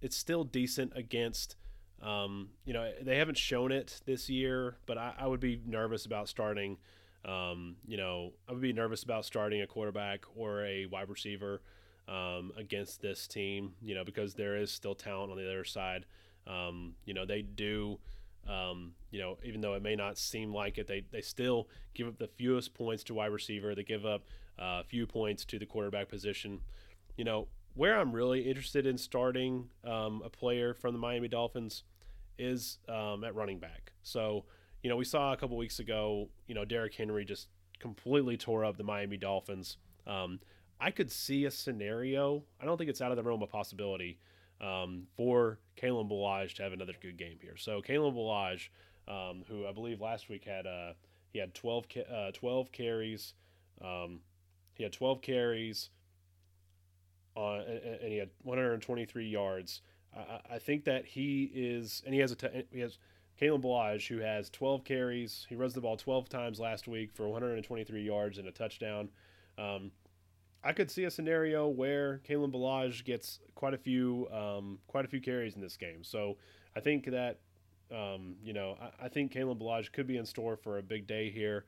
it's 0.00 0.16
still 0.16 0.44
decent 0.44 0.92
against. 0.96 1.56
Um, 2.02 2.48
you 2.64 2.72
know, 2.72 2.90
they 3.00 3.16
haven't 3.18 3.38
shown 3.38 3.70
it 3.70 4.00
this 4.04 4.28
year, 4.28 4.76
but 4.86 4.98
I, 4.98 5.14
I 5.16 5.26
would 5.28 5.38
be 5.40 5.60
nervous 5.64 6.04
about 6.04 6.28
starting. 6.28 6.78
Um, 7.24 7.76
you 7.86 7.96
know, 7.96 8.32
I 8.48 8.52
would 8.52 8.60
be 8.60 8.72
nervous 8.72 9.04
about 9.04 9.24
starting 9.24 9.62
a 9.62 9.66
quarterback 9.66 10.24
or 10.34 10.64
a 10.64 10.86
wide 10.86 11.08
receiver 11.08 11.62
um, 12.08 12.50
against 12.56 13.00
this 13.00 13.28
team. 13.28 13.74
You 13.80 13.94
know, 13.94 14.04
because 14.04 14.34
there 14.34 14.56
is 14.56 14.72
still 14.72 14.96
talent 14.96 15.30
on 15.30 15.38
the 15.38 15.46
other 15.46 15.64
side. 15.64 16.04
Um, 16.46 16.94
you 17.04 17.14
know, 17.14 17.24
they 17.24 17.42
do. 17.42 17.98
Um, 18.48 18.94
you 19.12 19.20
know, 19.20 19.38
even 19.44 19.60
though 19.60 19.74
it 19.74 19.82
may 19.84 19.94
not 19.94 20.18
seem 20.18 20.52
like 20.52 20.76
it, 20.76 20.88
they, 20.88 21.04
they 21.12 21.20
still 21.20 21.68
give 21.94 22.08
up 22.08 22.18
the 22.18 22.26
fewest 22.26 22.74
points 22.74 23.04
to 23.04 23.14
wide 23.14 23.26
receiver. 23.26 23.76
They 23.76 23.84
give 23.84 24.04
up 24.04 24.24
a 24.58 24.64
uh, 24.64 24.82
few 24.82 25.06
points 25.06 25.44
to 25.44 25.60
the 25.60 25.66
quarterback 25.66 26.08
position. 26.08 26.60
you 27.16 27.24
know, 27.24 27.46
where 27.74 27.98
I'm 27.98 28.12
really 28.12 28.42
interested 28.42 28.86
in 28.86 28.98
starting 28.98 29.68
um, 29.84 30.22
a 30.24 30.28
player 30.28 30.74
from 30.74 30.92
the 30.92 30.98
Miami 30.98 31.28
Dolphins 31.28 31.84
is 32.38 32.78
um, 32.88 33.24
at 33.24 33.34
running 33.34 33.58
back. 33.58 33.92
So, 34.02 34.44
you 34.82 34.90
know, 34.90 34.96
we 34.96 35.04
saw 35.04 35.32
a 35.32 35.36
couple 35.36 35.56
weeks 35.56 35.78
ago, 35.78 36.28
you 36.46 36.54
know, 36.54 36.64
Derrick 36.64 36.94
Henry 36.94 37.24
just 37.24 37.48
completely 37.78 38.36
tore 38.36 38.64
up 38.64 38.76
the 38.76 38.84
Miami 38.84 39.16
Dolphins. 39.16 39.76
Um, 40.06 40.40
I 40.80 40.90
could 40.90 41.10
see 41.10 41.44
a 41.44 41.50
scenario. 41.50 42.42
I 42.60 42.64
don't 42.64 42.76
think 42.76 42.90
it's 42.90 43.00
out 43.00 43.10
of 43.10 43.16
the 43.16 43.22
realm 43.22 43.42
of 43.42 43.50
possibility 43.50 44.18
um, 44.60 45.04
for 45.16 45.58
Kalen 45.80 46.10
Ballage 46.10 46.54
to 46.54 46.62
have 46.62 46.72
another 46.72 46.94
good 47.00 47.16
game 47.16 47.38
here. 47.40 47.56
So 47.56 47.80
Kalen 47.80 48.14
Ballage, 48.14 48.68
um, 49.08 49.44
who 49.48 49.66
I 49.66 49.72
believe 49.72 50.00
last 50.00 50.28
week 50.28 50.44
had 50.44 50.66
uh, 50.66 50.92
he 51.32 51.38
had 51.38 51.54
12, 51.54 51.84
uh, 52.12 52.30
12 52.32 52.72
carries. 52.72 53.34
Um, 53.82 54.20
he 54.74 54.82
had 54.82 54.92
12 54.92 55.22
carries, 55.22 55.90
on, 57.34 57.60
and 57.60 58.00
he 58.02 58.18
had 58.18 58.30
123 58.42 59.26
yards. 59.26 59.82
I, 60.16 60.54
I 60.54 60.58
think 60.58 60.84
that 60.84 61.06
he 61.06 61.50
is, 61.54 62.02
and 62.04 62.14
he 62.14 62.20
has 62.20 62.32
a 62.32 62.36
t- 62.36 62.66
he 62.70 62.80
has 62.80 62.98
Kalen 63.40 63.62
Ballage, 63.62 64.06
who 64.06 64.18
has 64.18 64.50
12 64.50 64.84
carries. 64.84 65.46
He 65.48 65.56
runs 65.56 65.74
the 65.74 65.80
ball 65.80 65.96
12 65.96 66.28
times 66.28 66.60
last 66.60 66.86
week 66.86 67.12
for 67.12 67.28
123 67.28 68.02
yards 68.02 68.38
and 68.38 68.46
a 68.46 68.52
touchdown. 68.52 69.08
Um, 69.58 69.90
I 70.64 70.72
could 70.72 70.90
see 70.90 71.04
a 71.04 71.10
scenario 71.10 71.68
where 71.68 72.20
Kalen 72.28 72.52
Ballage 72.52 73.04
gets 73.04 73.40
quite 73.54 73.74
a 73.74 73.78
few 73.78 74.28
um, 74.30 74.78
quite 74.86 75.04
a 75.04 75.08
few 75.08 75.20
carries 75.20 75.56
in 75.56 75.60
this 75.60 75.76
game. 75.76 76.04
So 76.04 76.36
I 76.76 76.80
think 76.80 77.06
that 77.06 77.40
um, 77.90 78.36
you 78.42 78.52
know 78.52 78.76
I, 78.80 79.06
I 79.06 79.08
think 79.08 79.32
Kalen 79.32 79.60
Ballage 79.60 79.92
could 79.92 80.06
be 80.06 80.18
in 80.18 80.26
store 80.26 80.56
for 80.56 80.78
a 80.78 80.82
big 80.82 81.06
day 81.06 81.30
here. 81.30 81.64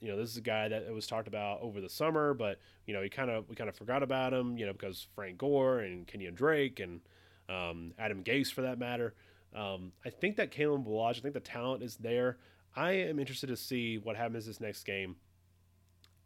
You 0.00 0.08
know, 0.08 0.16
this 0.16 0.30
is 0.30 0.36
a 0.36 0.42
guy 0.42 0.68
that 0.68 0.92
was 0.92 1.06
talked 1.06 1.28
about 1.28 1.60
over 1.60 1.80
the 1.80 1.88
summer, 1.88 2.34
but 2.34 2.58
you 2.86 2.94
know 2.94 3.02
he 3.02 3.08
kind 3.08 3.30
of 3.30 3.48
we 3.48 3.54
kind 3.54 3.70
of 3.70 3.76
forgot 3.76 4.02
about 4.02 4.32
him. 4.32 4.58
You 4.58 4.66
know 4.66 4.72
because 4.72 5.06
Frank 5.14 5.38
Gore 5.38 5.80
and 5.80 6.06
Kenyan 6.06 6.34
Drake 6.34 6.80
and 6.80 7.00
um, 7.48 7.92
Adam 7.98 8.22
Gase 8.24 8.52
for 8.52 8.62
that 8.62 8.78
matter. 8.78 9.14
Um, 9.54 9.92
I 10.04 10.10
think 10.10 10.36
that 10.36 10.50
Kalen 10.50 10.84
Ballage, 10.84 11.18
I 11.18 11.20
think 11.20 11.34
the 11.34 11.40
talent 11.40 11.82
is 11.82 11.96
there. 11.96 12.38
I 12.74 12.92
am 12.92 13.18
interested 13.18 13.48
to 13.48 13.56
see 13.56 13.98
what 13.98 14.16
happens 14.16 14.46
this 14.46 14.60
next 14.60 14.84
game. 14.84 15.16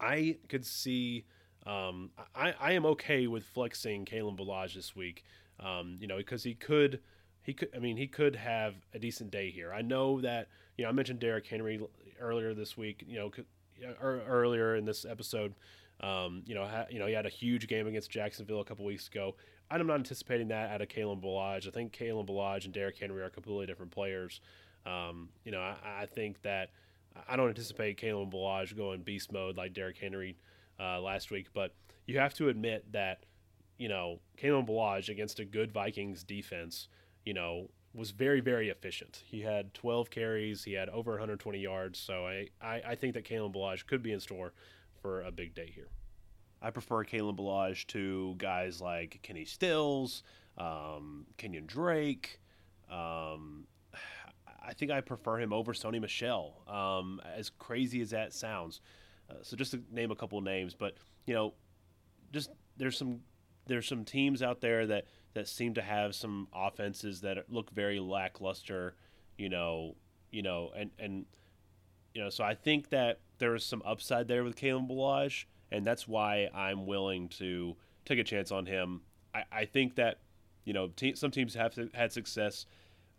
I 0.00 0.38
could 0.48 0.64
see. 0.64 1.24
Um, 1.66 2.10
I, 2.34 2.54
I 2.60 2.72
am 2.72 2.86
okay 2.86 3.26
with 3.26 3.44
flexing 3.44 4.04
Kalen 4.04 4.38
Ballage 4.38 4.74
this 4.74 4.94
week. 4.94 5.24
Um, 5.58 5.96
you 5.98 6.06
know, 6.06 6.18
because 6.18 6.44
he 6.44 6.54
could, 6.54 7.00
he 7.42 7.52
could. 7.52 7.70
I 7.74 7.78
mean, 7.78 7.96
he 7.96 8.06
could 8.06 8.36
have 8.36 8.74
a 8.94 8.98
decent 8.98 9.30
day 9.30 9.50
here. 9.50 9.72
I 9.72 9.82
know 9.82 10.20
that. 10.20 10.48
You 10.76 10.84
know, 10.84 10.90
I 10.90 10.92
mentioned 10.92 11.20
Derrick 11.20 11.46
Henry 11.46 11.80
earlier 12.20 12.54
this 12.54 12.76
week. 12.76 13.04
You 13.06 13.18
know, 13.18 13.30
er, 14.00 14.22
earlier 14.26 14.76
in 14.76 14.84
this 14.84 15.04
episode. 15.04 15.54
Um, 16.00 16.42
you 16.46 16.54
know, 16.54 16.66
ha, 16.66 16.84
you 16.90 16.98
know, 16.98 17.06
he 17.06 17.14
had 17.14 17.26
a 17.26 17.30
huge 17.30 17.68
game 17.68 17.86
against 17.86 18.10
Jacksonville 18.10 18.60
a 18.60 18.64
couple 18.64 18.84
weeks 18.84 19.08
ago. 19.08 19.34
I'm 19.70 19.86
not 19.86 19.94
anticipating 19.94 20.48
that 20.48 20.70
out 20.70 20.82
of 20.82 20.88
Kalen 20.88 21.22
Ballage. 21.22 21.66
I 21.66 21.70
think 21.70 21.92
Kalen 21.92 22.26
Ballage 22.28 22.64
and 22.66 22.74
Derrick 22.74 22.98
Henry 22.98 23.22
are 23.22 23.30
completely 23.30 23.66
different 23.66 23.90
players. 23.90 24.40
Um, 24.84 25.30
you 25.44 25.50
know, 25.50 25.60
I, 25.60 26.02
I, 26.02 26.06
think 26.06 26.40
that 26.42 26.70
I 27.28 27.34
don't 27.34 27.48
anticipate 27.48 28.00
Kalen 28.00 28.32
Ballage 28.32 28.76
going 28.76 29.02
beast 29.02 29.32
mode 29.32 29.56
like 29.56 29.72
Derrick 29.72 29.98
Henry 29.98 30.36
uh, 30.78 31.00
last 31.00 31.32
week, 31.32 31.48
but 31.52 31.74
you 32.06 32.18
have 32.20 32.34
to 32.34 32.48
admit 32.48 32.92
that, 32.92 33.24
you 33.78 33.88
know, 33.88 34.20
Kalen 34.40 34.68
Ballage 34.68 35.08
against 35.08 35.40
a 35.40 35.44
good 35.44 35.72
Vikings 35.72 36.22
defense, 36.22 36.86
you 37.24 37.34
know, 37.34 37.68
was 37.96 38.10
very, 38.10 38.40
very 38.40 38.68
efficient. 38.68 39.22
He 39.26 39.40
had 39.40 39.72
12 39.74 40.10
carries, 40.10 40.64
he 40.64 40.74
had 40.74 40.88
over 40.90 41.12
120 41.12 41.58
yards. 41.58 41.98
So 41.98 42.26
I, 42.26 42.48
I, 42.60 42.82
I 42.88 42.94
think 42.94 43.14
that 43.14 43.24
Kalen 43.24 43.54
Ballage 43.54 43.86
could 43.86 44.02
be 44.02 44.12
in 44.12 44.20
store 44.20 44.52
for 45.00 45.22
a 45.22 45.30
big 45.30 45.54
day 45.54 45.70
here. 45.74 45.88
I 46.60 46.70
prefer 46.70 47.04
Kalen 47.04 47.36
Ballage 47.36 47.86
to 47.88 48.34
guys 48.38 48.80
like 48.80 49.20
Kenny 49.22 49.44
Stills, 49.44 50.22
um, 50.58 51.26
Kenyan 51.38 51.66
Drake. 51.66 52.40
Um, 52.90 53.66
I 54.66 54.72
think 54.72 54.90
I 54.90 55.00
prefer 55.00 55.38
him 55.38 55.52
over 55.52 55.72
Sony 55.72 56.00
Michel, 56.00 56.62
um, 56.66 57.20
as 57.36 57.50
crazy 57.50 58.00
as 58.00 58.10
that 58.10 58.32
sounds. 58.32 58.80
Uh, 59.30 59.34
so 59.42 59.56
just 59.56 59.72
to 59.72 59.82
name 59.90 60.10
a 60.10 60.16
couple 60.16 60.40
names, 60.40 60.74
but 60.74 60.96
you 61.26 61.34
know, 61.34 61.54
just 62.32 62.50
there's 62.76 62.96
some 62.96 63.20
there's 63.66 63.86
some 63.86 64.04
teams 64.04 64.42
out 64.42 64.60
there 64.60 64.86
that 64.86 65.06
that 65.36 65.48
seem 65.48 65.72
to 65.74 65.82
have 65.82 66.14
some 66.14 66.48
offenses 66.52 67.20
that 67.22 67.38
look 67.48 67.70
very 67.70 68.00
lackluster. 68.00 68.94
You 69.38 69.48
know, 69.48 69.94
you 70.30 70.42
know, 70.42 70.72
and 70.76 70.90
and 70.98 71.24
you 72.12 72.22
know, 72.22 72.28
so 72.28 72.44
I 72.44 72.54
think 72.54 72.90
that 72.90 73.20
there 73.38 73.54
is 73.54 73.64
some 73.64 73.82
upside 73.86 74.28
there 74.28 74.42
with 74.44 74.56
Kalen 74.56 74.88
Ballage 74.90 75.44
and 75.70 75.86
that's 75.86 76.06
why 76.06 76.48
I'm 76.54 76.86
willing 76.86 77.28
to 77.30 77.76
take 78.04 78.18
a 78.18 78.24
chance 78.24 78.52
on 78.52 78.66
him. 78.66 79.02
I, 79.34 79.44
I 79.52 79.64
think 79.64 79.96
that 79.96 80.18
you 80.64 80.72
know 80.72 80.88
te- 80.88 81.14
some 81.14 81.30
teams 81.30 81.54
have 81.54 81.78
had 81.94 82.12
success 82.12 82.66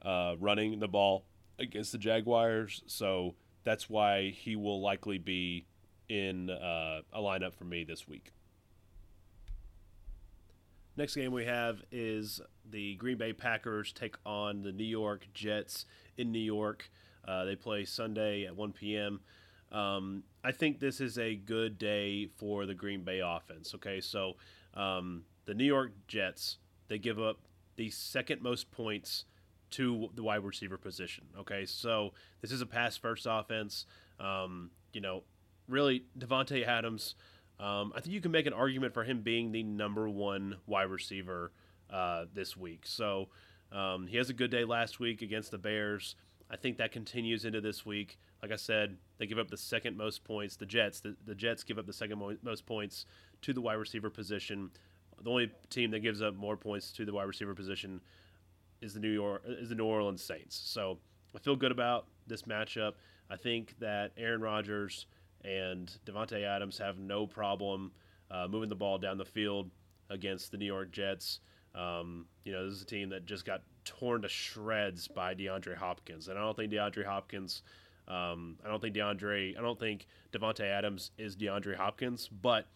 uh, 0.04 0.36
running 0.40 0.80
the 0.80 0.88
ball 0.88 1.26
against 1.60 1.92
the 1.92 1.98
Jaguars, 1.98 2.84
so 2.88 3.36
that's 3.64 3.90
why 3.90 4.30
he 4.30 4.56
will 4.56 4.82
likely 4.82 5.18
be 5.18 5.66
in 6.10 6.50
uh, 6.50 7.02
a 7.12 7.20
lineup 7.20 7.54
for 7.54 7.66
me 7.66 7.84
this 7.84 8.08
week. 8.08 8.32
Next 10.98 11.14
game 11.14 11.32
we 11.32 11.46
have 11.46 11.84
is 11.92 12.42
the 12.68 12.96
Green 12.96 13.20
Bay 13.20 13.32
Packers 13.32 13.94
take 13.94 14.16
on 14.26 14.64
the 14.64 14.72
New 14.72 14.84
York 14.84 15.28
Jets 15.32 15.86
in 16.18 16.32
New 16.32 16.40
York. 16.40 16.90
Uh, 17.24 17.46
they 17.46 17.56
play 17.56 17.86
Sunday 17.86 18.46
at 18.46 18.56
1 18.56 18.74
p.m. 18.74 19.20
Um, 19.72 20.24
I 20.44 20.52
think 20.52 20.80
this 20.80 21.00
is 21.00 21.20
a 21.20 21.36
good 21.36 21.78
day 21.78 22.30
for 22.38 22.66
the 22.66 22.74
Green 22.74 23.04
Bay 23.04 23.22
offense. 23.24 23.76
Okay, 23.76 24.02
so 24.02 24.38
um, 24.74 25.26
the 25.46 25.54
New 25.54 25.66
York 25.66 25.92
Jets 26.08 26.58
they 26.88 26.98
give 26.98 27.20
up 27.20 27.42
the 27.76 27.92
second 27.92 28.42
most 28.42 28.72
points 28.72 29.26
to 29.70 30.10
the 30.16 30.24
wide 30.24 30.44
receiver 30.44 30.78
position. 30.78 31.26
Okay, 31.38 31.68
so 31.68 32.14
this 32.42 32.52
is 32.52 32.62
a 32.62 32.66
pass 32.66 32.98
first 32.98 33.28
offense. 33.30 33.86
Um, 34.20 34.72
you 34.94 35.02
know, 35.02 35.26
really 35.68 36.06
Davante 36.18 36.66
Adams. 36.66 37.14
Um, 37.60 37.92
I 37.96 38.02
think 38.02 38.14
you 38.14 38.22
can 38.22 38.32
make 38.32 38.46
an 38.46 38.54
argument 38.54 38.94
for 38.94 39.04
him 39.04 39.22
being 39.22 39.52
the 39.52 39.64
number 39.64 40.08
one 40.08 40.58
wide 40.68 40.90
receiver 40.90 41.52
uh, 41.90 42.26
this 42.34 42.56
week. 42.56 42.82
So 42.86 43.30
um, 43.72 44.08
he 44.08 44.18
has 44.18 44.30
a 44.30 44.34
good 44.34 44.52
day 44.52 44.64
last 44.64 45.00
week 45.00 45.22
against 45.22 45.52
the 45.52 45.58
Bears. 45.58 46.16
I 46.50 46.56
think 46.56 46.78
that 46.78 46.92
continues 46.92 47.46
into 47.46 47.60
this 47.60 47.86
week. 47.86 48.18
Like 48.42 48.52
I 48.52 48.56
said, 48.56 48.98
they 49.18 49.26
give 49.26 49.40
up 49.40 49.50
the 49.50 49.58
second 49.58 49.98
most 49.98 50.24
points. 50.24 50.56
The 50.56 50.66
Jets, 50.66 51.00
the, 51.00 51.16
the 51.26 51.36
Jets 51.36 51.64
give 51.64 51.78
up 51.78 51.86
the 51.86 51.94
second 51.94 52.20
mo- 52.20 52.38
most 52.42 52.66
points 52.66 53.06
to 53.42 53.54
the 53.54 53.62
wide 53.62 53.74
receiver 53.74 54.10
position. 54.10 54.70
The 55.22 55.30
only 55.30 55.52
team 55.70 55.92
that 55.92 56.00
gives 56.00 56.22
up 56.22 56.36
more 56.36 56.56
points 56.56 56.92
to 56.94 57.06
the 57.06 57.14
wide 57.14 57.28
receiver 57.28 57.56
position 57.56 58.00
is 58.82 58.94
the 58.94 59.00
New 59.00 59.10
York 59.10 59.42
is 59.46 59.70
the 59.70 59.76
New 59.76 59.86
Orleans 59.86 60.22
Saints. 60.22 60.56
So 60.56 61.00
I 61.36 61.40
feel 61.40 61.56
good 61.56 61.72
about 61.72 62.06
this 62.28 62.44
matchup. 62.44 62.94
I 63.30 63.36
think 63.36 63.74
that 63.80 64.12
Aaron 64.16 64.42
Rodgers 64.42 65.08
and 65.44 65.92
Davante 66.06 66.44
Adams 66.44 66.78
have 66.78 67.00
no 67.00 67.28
problem 67.28 67.92
uh, 68.32 68.48
moving 68.50 68.70
the 68.70 68.76
ball 68.76 68.98
down 68.98 69.18
the 69.18 69.26
field 69.26 69.70
against 70.10 70.52
the 70.52 70.58
New 70.58 70.66
York 70.66 70.92
Jets. 70.92 71.40
Um, 71.76 72.26
you 72.44 72.52
know, 72.52 72.66
this 72.66 72.76
is 72.76 72.82
a 72.82 72.86
team 72.86 73.10
that 73.10 73.26
just 73.26 73.46
got 73.46 73.62
torn 73.86 74.22
to 74.24 74.30
shreds 74.30 75.08
by 75.08 75.36
DeAndre 75.36 75.76
Hopkins, 75.76 76.28
and 76.28 76.38
I 76.38 76.42
don't 76.42 76.58
think 76.58 76.72
DeAndre 76.72 77.06
Hopkins 77.06 77.62
um, 78.08 78.58
I 78.66 78.70
don't 78.70 78.82
think 78.82 78.96
DeAndre, 78.96 79.58
I 79.58 79.62
don't 79.62 79.80
think 79.80 80.08
Davante 80.32 80.62
Adams 80.62 81.12
is 81.18 81.36
DeAndre 81.36 81.76
Hopkins, 81.76 82.30
but 82.30 82.68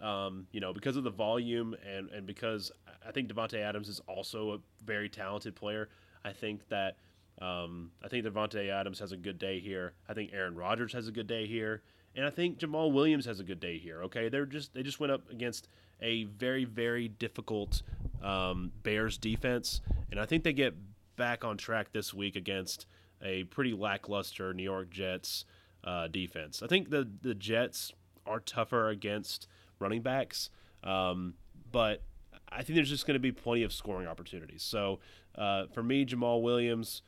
um, 0.00 0.46
you 0.52 0.60
know, 0.60 0.72
because 0.72 0.96
of 0.96 1.02
the 1.02 1.10
volume 1.10 1.74
and 1.84 2.08
and 2.10 2.26
because 2.26 2.70
I 3.06 3.10
think 3.10 3.28
Davante 3.28 3.58
Adams 3.58 3.88
is 3.88 4.00
also 4.06 4.52
a 4.52 4.58
very 4.84 5.08
talented 5.08 5.56
player. 5.56 5.88
I 6.24 6.32
think 6.32 6.68
that 6.68 6.96
um, 7.40 7.90
I 8.04 8.08
think 8.08 8.24
Davante 8.24 8.70
Adams 8.70 9.00
has 9.00 9.10
a 9.10 9.16
good 9.16 9.38
day 9.38 9.58
here. 9.58 9.94
I 10.08 10.14
think 10.14 10.30
Aaron 10.32 10.54
Rodgers 10.54 10.92
has 10.92 11.08
a 11.08 11.12
good 11.12 11.26
day 11.26 11.46
here, 11.46 11.82
and 12.14 12.26
I 12.26 12.30
think 12.30 12.58
Jamaal 12.58 12.92
Williams 12.92 13.26
has 13.26 13.40
a 13.40 13.44
good 13.44 13.60
day 13.60 13.78
here. 13.78 14.02
Okay, 14.04 14.28
they're 14.28 14.46
just 14.46 14.74
they 14.74 14.82
just 14.82 15.00
went 15.00 15.12
up 15.12 15.30
against 15.30 15.68
a 16.00 16.24
very 16.24 16.64
very 16.64 17.08
difficult 17.08 17.82
um, 18.22 18.72
Bears 18.82 19.18
defense, 19.18 19.80
and 20.10 20.20
I 20.20 20.26
think 20.26 20.44
they 20.44 20.52
get 20.52 20.74
back 21.16 21.44
on 21.44 21.56
track 21.56 21.92
this 21.92 22.12
week 22.14 22.36
against 22.36 22.86
a 23.22 23.44
pretty 23.44 23.72
lackluster 23.72 24.54
New 24.54 24.62
York 24.62 24.90
Jets 24.90 25.44
uh, 25.84 26.08
defense. 26.08 26.62
I 26.62 26.66
think 26.66 26.90
the 26.90 27.08
the 27.22 27.34
Jets 27.34 27.92
are 28.26 28.40
tougher 28.40 28.88
against 28.88 29.48
running 29.78 30.02
backs, 30.02 30.50
um, 30.82 31.34
but 31.70 32.02
I 32.48 32.62
think 32.62 32.76
there's 32.76 32.90
just 32.90 33.06
going 33.06 33.14
to 33.14 33.20
be 33.20 33.32
plenty 33.32 33.62
of 33.62 33.72
scoring 33.72 34.06
opportunities. 34.06 34.62
So 34.62 35.00
uh, 35.34 35.66
for 35.72 35.82
me, 35.82 36.04
Jamaal 36.04 36.42
Williams. 36.42 37.02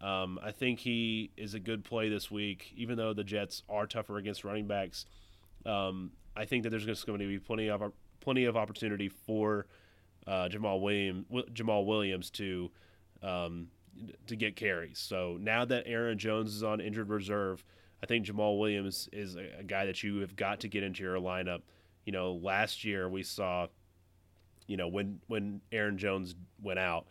Um, 0.00 0.38
I 0.42 0.52
think 0.52 0.80
he 0.80 1.30
is 1.36 1.54
a 1.54 1.60
good 1.60 1.84
play 1.84 2.08
this 2.08 2.30
week, 2.30 2.72
even 2.76 2.96
though 2.96 3.14
the 3.14 3.24
Jets 3.24 3.62
are 3.68 3.86
tougher 3.86 4.18
against 4.18 4.44
running 4.44 4.66
backs. 4.66 5.06
Um, 5.64 6.12
I 6.36 6.44
think 6.44 6.64
that 6.64 6.70
there's 6.70 6.84
just 6.84 7.06
going 7.06 7.18
to 7.18 7.26
be 7.26 7.38
plenty 7.38 7.68
of 7.70 7.82
plenty 8.20 8.44
of 8.44 8.56
opportunity 8.56 9.08
for 9.08 9.66
uh, 10.26 10.48
Jamaal 10.50 10.80
Williams 10.80 11.26
Jamaal 11.52 11.86
Williams 11.86 12.30
to 12.30 12.70
um, 13.22 13.68
to 14.26 14.36
get 14.36 14.54
carries. 14.54 14.98
So 14.98 15.38
now 15.40 15.64
that 15.64 15.84
Aaron 15.86 16.18
Jones 16.18 16.54
is 16.54 16.62
on 16.62 16.80
injured 16.80 17.08
reserve, 17.08 17.64
I 18.02 18.06
think 18.06 18.26
Jamaal 18.26 18.58
Williams 18.58 19.08
is 19.12 19.36
a, 19.36 19.60
a 19.60 19.62
guy 19.62 19.86
that 19.86 20.02
you 20.02 20.18
have 20.18 20.36
got 20.36 20.60
to 20.60 20.68
get 20.68 20.82
into 20.82 21.02
your 21.02 21.16
lineup. 21.16 21.62
You 22.04 22.12
know, 22.12 22.34
last 22.34 22.84
year 22.84 23.08
we 23.08 23.22
saw 23.22 23.66
you 24.66 24.76
know, 24.76 24.88
when 24.88 25.20
when 25.28 25.60
Aaron 25.72 25.98
Jones 25.98 26.34
went 26.62 26.78
out, 26.78 27.06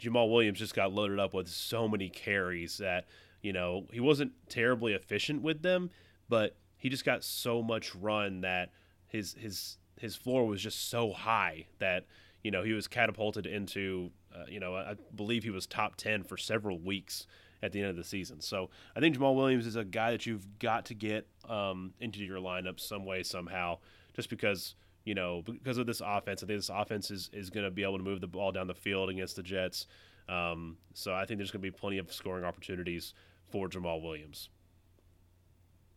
Jamaal 0.00 0.30
Williams 0.30 0.58
just 0.58 0.74
got 0.74 0.92
loaded 0.92 1.18
up 1.18 1.34
with 1.34 1.48
so 1.48 1.88
many 1.88 2.08
carries 2.08 2.78
that 2.78 3.06
you 3.42 3.52
know 3.52 3.86
he 3.92 4.00
wasn't 4.00 4.32
terribly 4.48 4.92
efficient 4.92 5.42
with 5.42 5.62
them, 5.62 5.90
but 6.28 6.56
he 6.76 6.88
just 6.88 7.04
got 7.04 7.24
so 7.24 7.62
much 7.62 7.94
run 7.94 8.42
that 8.42 8.70
his 9.06 9.34
his 9.38 9.78
his 9.98 10.16
floor 10.16 10.46
was 10.46 10.62
just 10.62 10.88
so 10.90 11.12
high 11.12 11.66
that 11.78 12.06
you 12.42 12.50
know 12.50 12.62
he 12.62 12.72
was 12.72 12.86
catapulted 12.86 13.46
into 13.46 14.10
uh, 14.34 14.44
you 14.48 14.60
know 14.60 14.74
I 14.74 14.94
believe 15.14 15.42
he 15.42 15.50
was 15.50 15.66
top 15.66 15.96
ten 15.96 16.22
for 16.22 16.36
several 16.36 16.78
weeks 16.78 17.26
at 17.62 17.72
the 17.72 17.80
end 17.80 17.90
of 17.90 17.96
the 17.96 18.04
season. 18.04 18.40
So 18.40 18.70
I 18.94 19.00
think 19.00 19.16
Jamaal 19.16 19.34
Williams 19.34 19.66
is 19.66 19.74
a 19.74 19.84
guy 19.84 20.12
that 20.12 20.26
you've 20.26 20.58
got 20.60 20.86
to 20.86 20.94
get 20.94 21.26
um, 21.48 21.92
into 22.00 22.20
your 22.20 22.38
lineup 22.38 22.78
some 22.78 23.04
way 23.04 23.24
somehow, 23.24 23.78
just 24.14 24.30
because 24.30 24.76
you 25.08 25.14
know 25.14 25.42
because 25.42 25.78
of 25.78 25.86
this 25.86 26.02
offense. 26.04 26.42
I 26.42 26.46
think 26.46 26.58
this 26.58 26.68
offense 26.68 27.10
is 27.10 27.30
is 27.32 27.48
going 27.48 27.64
to 27.64 27.70
be 27.70 27.82
able 27.82 27.96
to 27.96 28.04
move 28.04 28.20
the 28.20 28.26
ball 28.26 28.52
down 28.52 28.66
the 28.66 28.74
field 28.74 29.08
against 29.08 29.36
the 29.36 29.42
Jets. 29.42 29.86
Um, 30.28 30.76
so 30.92 31.14
I 31.14 31.24
think 31.24 31.38
there's 31.38 31.50
going 31.50 31.62
to 31.62 31.66
be 31.66 31.70
plenty 31.70 31.96
of 31.96 32.12
scoring 32.12 32.44
opportunities 32.44 33.14
for 33.50 33.70
Jamaal 33.70 34.02
Williams. 34.02 34.50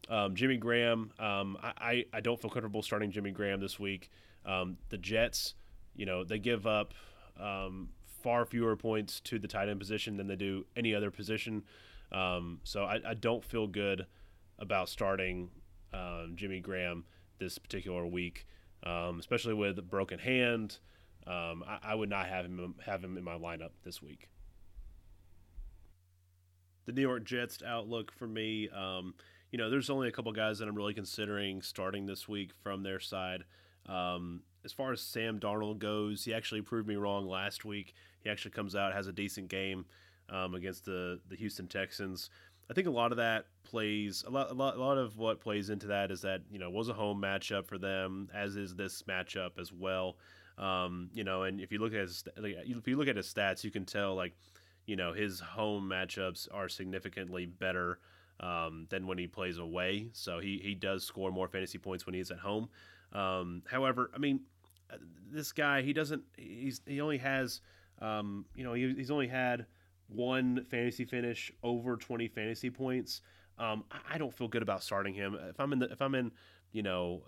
Um, 0.08 0.34
Jimmy 0.34 0.56
Graham, 0.56 1.12
um, 1.20 1.58
I, 1.62 2.06
I 2.14 2.22
don't 2.22 2.40
feel 2.40 2.50
comfortable 2.50 2.82
starting 2.82 3.12
Jimmy 3.12 3.32
Graham 3.32 3.60
this 3.60 3.78
week. 3.78 4.10
Um, 4.46 4.78
the 4.88 4.98
Jets, 4.98 5.56
you 5.94 6.06
know, 6.06 6.24
they 6.24 6.40
give 6.40 6.66
up 6.66 6.94
um, 7.38 7.90
far 8.24 8.46
fewer 8.46 8.78
points 8.78 9.20
to 9.22 9.38
the 9.38 9.48
tight 9.48 9.68
end 9.68 9.80
position 9.80 10.16
than 10.16 10.28
they 10.28 10.38
do 10.38 10.66
any 10.78 10.96
other 10.96 11.12
position. 11.12 11.64
Um, 12.14 12.62
so 12.64 12.86
I, 12.86 13.00
I, 13.06 13.14
don't 13.14 13.44
feel 13.44 13.68
good 13.68 14.06
about 14.60 14.90
starting 14.90 15.50
Jimmy 16.36 16.60
Graham 16.60 17.06
this 17.40 17.58
particular 17.58 18.06
week, 18.06 18.46
especially 18.84 19.54
with 19.54 19.78
a 19.80 19.84
broken 19.84 20.20
hand. 20.20 20.80
I, 21.28 21.80
I, 21.84 21.96
would 21.96 22.10
not 22.10 22.28
have 22.28 22.46
him 22.46 22.76
have 22.86 23.04
him 23.04 23.18
in 23.18 23.24
my 23.24 23.36
lineup 23.36 23.72
this 23.84 24.02
week. 24.02 24.30
The 26.86 26.92
New 26.92 27.02
York 27.02 27.24
Jets 27.24 27.60
outlook 27.66 28.12
for 28.12 28.28
me 28.28 28.70
you 29.52 29.58
know, 29.58 29.70
there's 29.70 29.90
only 29.90 30.08
a 30.08 30.12
couple 30.12 30.32
guys 30.32 30.60
that 30.60 30.68
I'm 30.68 30.76
really 30.76 30.94
considering 30.94 31.62
starting 31.62 32.06
this 32.06 32.28
week 32.28 32.52
from 32.64 32.84
their 32.84 33.00
side. 33.00 33.44
Um, 33.86 34.44
as 34.64 34.72
far 34.72 34.94
as 34.94 35.02
Sam 35.02 35.40
Darnold 35.40 35.80
goes, 35.80 36.24
he 36.24 36.34
actually 36.34 36.62
proved 36.62 36.88
me 36.88 36.96
wrong 36.96 37.28
last 37.28 37.66
week. 37.66 37.94
He 38.24 38.30
actually 38.30 38.52
comes 38.52 38.76
out 38.76 38.94
has 38.94 39.08
a 39.08 39.12
decent 39.12 39.50
game 39.50 39.86
um, 40.30 40.56
against 40.56 40.86
the 40.86 41.20
the 41.28 41.36
Houston 41.36 41.68
Texans. 41.68 42.30
I 42.72 42.74
think 42.74 42.88
a 42.88 42.92
lot 42.92 43.12
of 43.12 43.18
that 43.18 43.48
plays 43.64 44.24
a 44.26 44.30
lot, 44.30 44.50
a 44.50 44.54
lot, 44.54 44.78
a 44.78 44.80
lot 44.80 44.98
of 44.98 45.18
what 45.18 45.42
plays 45.42 45.70
into 45.70 45.88
that 45.88 46.10
is 46.10 46.22
that 46.22 46.42
you 46.50 46.58
know 46.58 46.70
was 46.70 46.88
a 46.88 46.94
home 46.94 47.22
matchup 47.22 47.68
for 47.68 47.78
them, 47.78 48.30
as 48.34 48.56
is 48.56 48.76
this 48.76 49.04
matchup 49.04 49.60
as 49.60 49.74
well. 49.74 50.16
Um, 50.58 51.10
you 51.14 51.26
know, 51.26 51.44
and 51.44 51.60
if 51.60 51.74
you 51.74 51.80
look 51.80 51.94
at 51.94 52.00
his, 52.00 52.24
if 52.38 52.88
you 52.88 52.96
look 52.96 53.10
at 53.10 53.18
his 53.18 53.32
stats, 53.32 53.66
you 53.66 53.72
can 53.72 53.84
tell 53.86 54.16
like 54.16 54.34
you 54.86 54.96
know 54.96 55.12
his 55.12 55.42
home 55.42 55.90
matchups 55.90 56.48
are 56.54 56.70
significantly 56.70 57.46
better 57.46 58.00
um, 58.40 58.88
than 58.90 59.06
when 59.06 59.18
he 59.18 59.28
plays 59.28 59.58
away. 59.58 60.08
So 60.14 60.40
he, 60.40 60.58
he 60.64 60.74
does 60.74 61.04
score 61.04 61.30
more 61.30 61.50
fantasy 61.50 61.78
points 61.78 62.06
when 62.06 62.16
he's 62.16 62.32
at 62.32 62.40
home. 62.40 62.70
Um, 63.12 63.64
however, 63.70 64.12
I 64.16 64.18
mean, 64.18 64.42
uh, 64.90 64.96
this 65.30 65.52
guy 65.52 65.82
he 65.82 65.92
doesn't 65.92 66.24
he's 66.38 66.80
he 66.86 67.02
only 67.02 67.18
has 67.18 67.60
um, 68.02 68.46
you 68.56 68.64
know 68.64 68.72
he, 68.72 68.94
he's 68.94 69.12
only 69.12 69.28
had 69.28 69.66
one 70.14 70.66
fantasy 70.70 71.06
finish 71.06 71.52
over 71.64 71.98
20 71.98 72.28
fantasy 72.28 72.70
points. 72.70 73.22
Um, 73.58 73.84
I, 74.10 74.18
don't 74.18 74.34
feel 74.34 74.48
good 74.48 74.64
about 74.64 74.84
starting 74.84 75.14
him. 75.14 75.38
If 75.50 75.60
I'm 75.60 75.72
in 75.74 75.80
the 75.80 75.92
if 75.92 76.02
I'm 76.02 76.16
in 76.16 76.32
you 76.72 76.82
know 76.82 77.22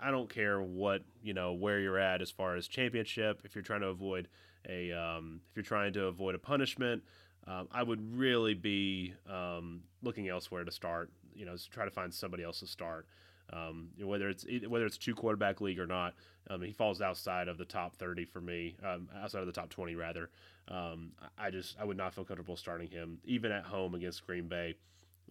I 0.00 0.10
don't 0.10 0.28
care 0.28 0.60
what 0.60 1.02
you 1.22 1.34
know 1.34 1.52
where 1.52 1.80
you're 1.80 1.98
at 1.98 2.22
as 2.22 2.30
far 2.30 2.56
as 2.56 2.68
championship. 2.68 3.42
If 3.44 3.54
you're 3.54 3.62
trying 3.62 3.80
to 3.80 3.88
avoid 3.88 4.28
a, 4.68 4.92
um, 4.92 5.40
if 5.50 5.56
you're 5.56 5.64
trying 5.64 5.92
to 5.94 6.04
avoid 6.04 6.34
a 6.34 6.38
punishment, 6.38 7.02
um, 7.46 7.68
I 7.72 7.82
would 7.82 8.16
really 8.16 8.54
be 8.54 9.14
um, 9.28 9.82
looking 10.02 10.28
elsewhere 10.28 10.64
to 10.64 10.70
start. 10.70 11.10
You 11.34 11.46
know, 11.46 11.56
try 11.70 11.84
to 11.84 11.90
find 11.90 12.12
somebody 12.12 12.42
else 12.42 12.60
to 12.60 12.66
start. 12.66 13.06
Um, 13.52 13.88
whether 13.98 14.28
it's 14.28 14.44
whether 14.68 14.86
it's 14.86 14.98
two 14.98 15.14
quarterback 15.14 15.60
league 15.60 15.78
or 15.80 15.86
not, 15.86 16.14
um, 16.48 16.62
he 16.62 16.72
falls 16.72 17.00
outside 17.00 17.48
of 17.48 17.58
the 17.58 17.64
top 17.64 17.96
thirty 17.96 18.24
for 18.24 18.40
me, 18.40 18.76
um, 18.84 19.08
outside 19.20 19.40
of 19.40 19.46
the 19.46 19.52
top 19.52 19.70
twenty 19.70 19.94
rather. 19.94 20.30
Um, 20.68 21.12
I 21.38 21.50
just 21.50 21.76
I 21.80 21.84
would 21.84 21.96
not 21.96 22.14
feel 22.14 22.24
comfortable 22.24 22.56
starting 22.56 22.88
him 22.88 23.18
even 23.24 23.50
at 23.50 23.64
home 23.64 23.94
against 23.94 24.26
Green 24.26 24.48
Bay. 24.48 24.76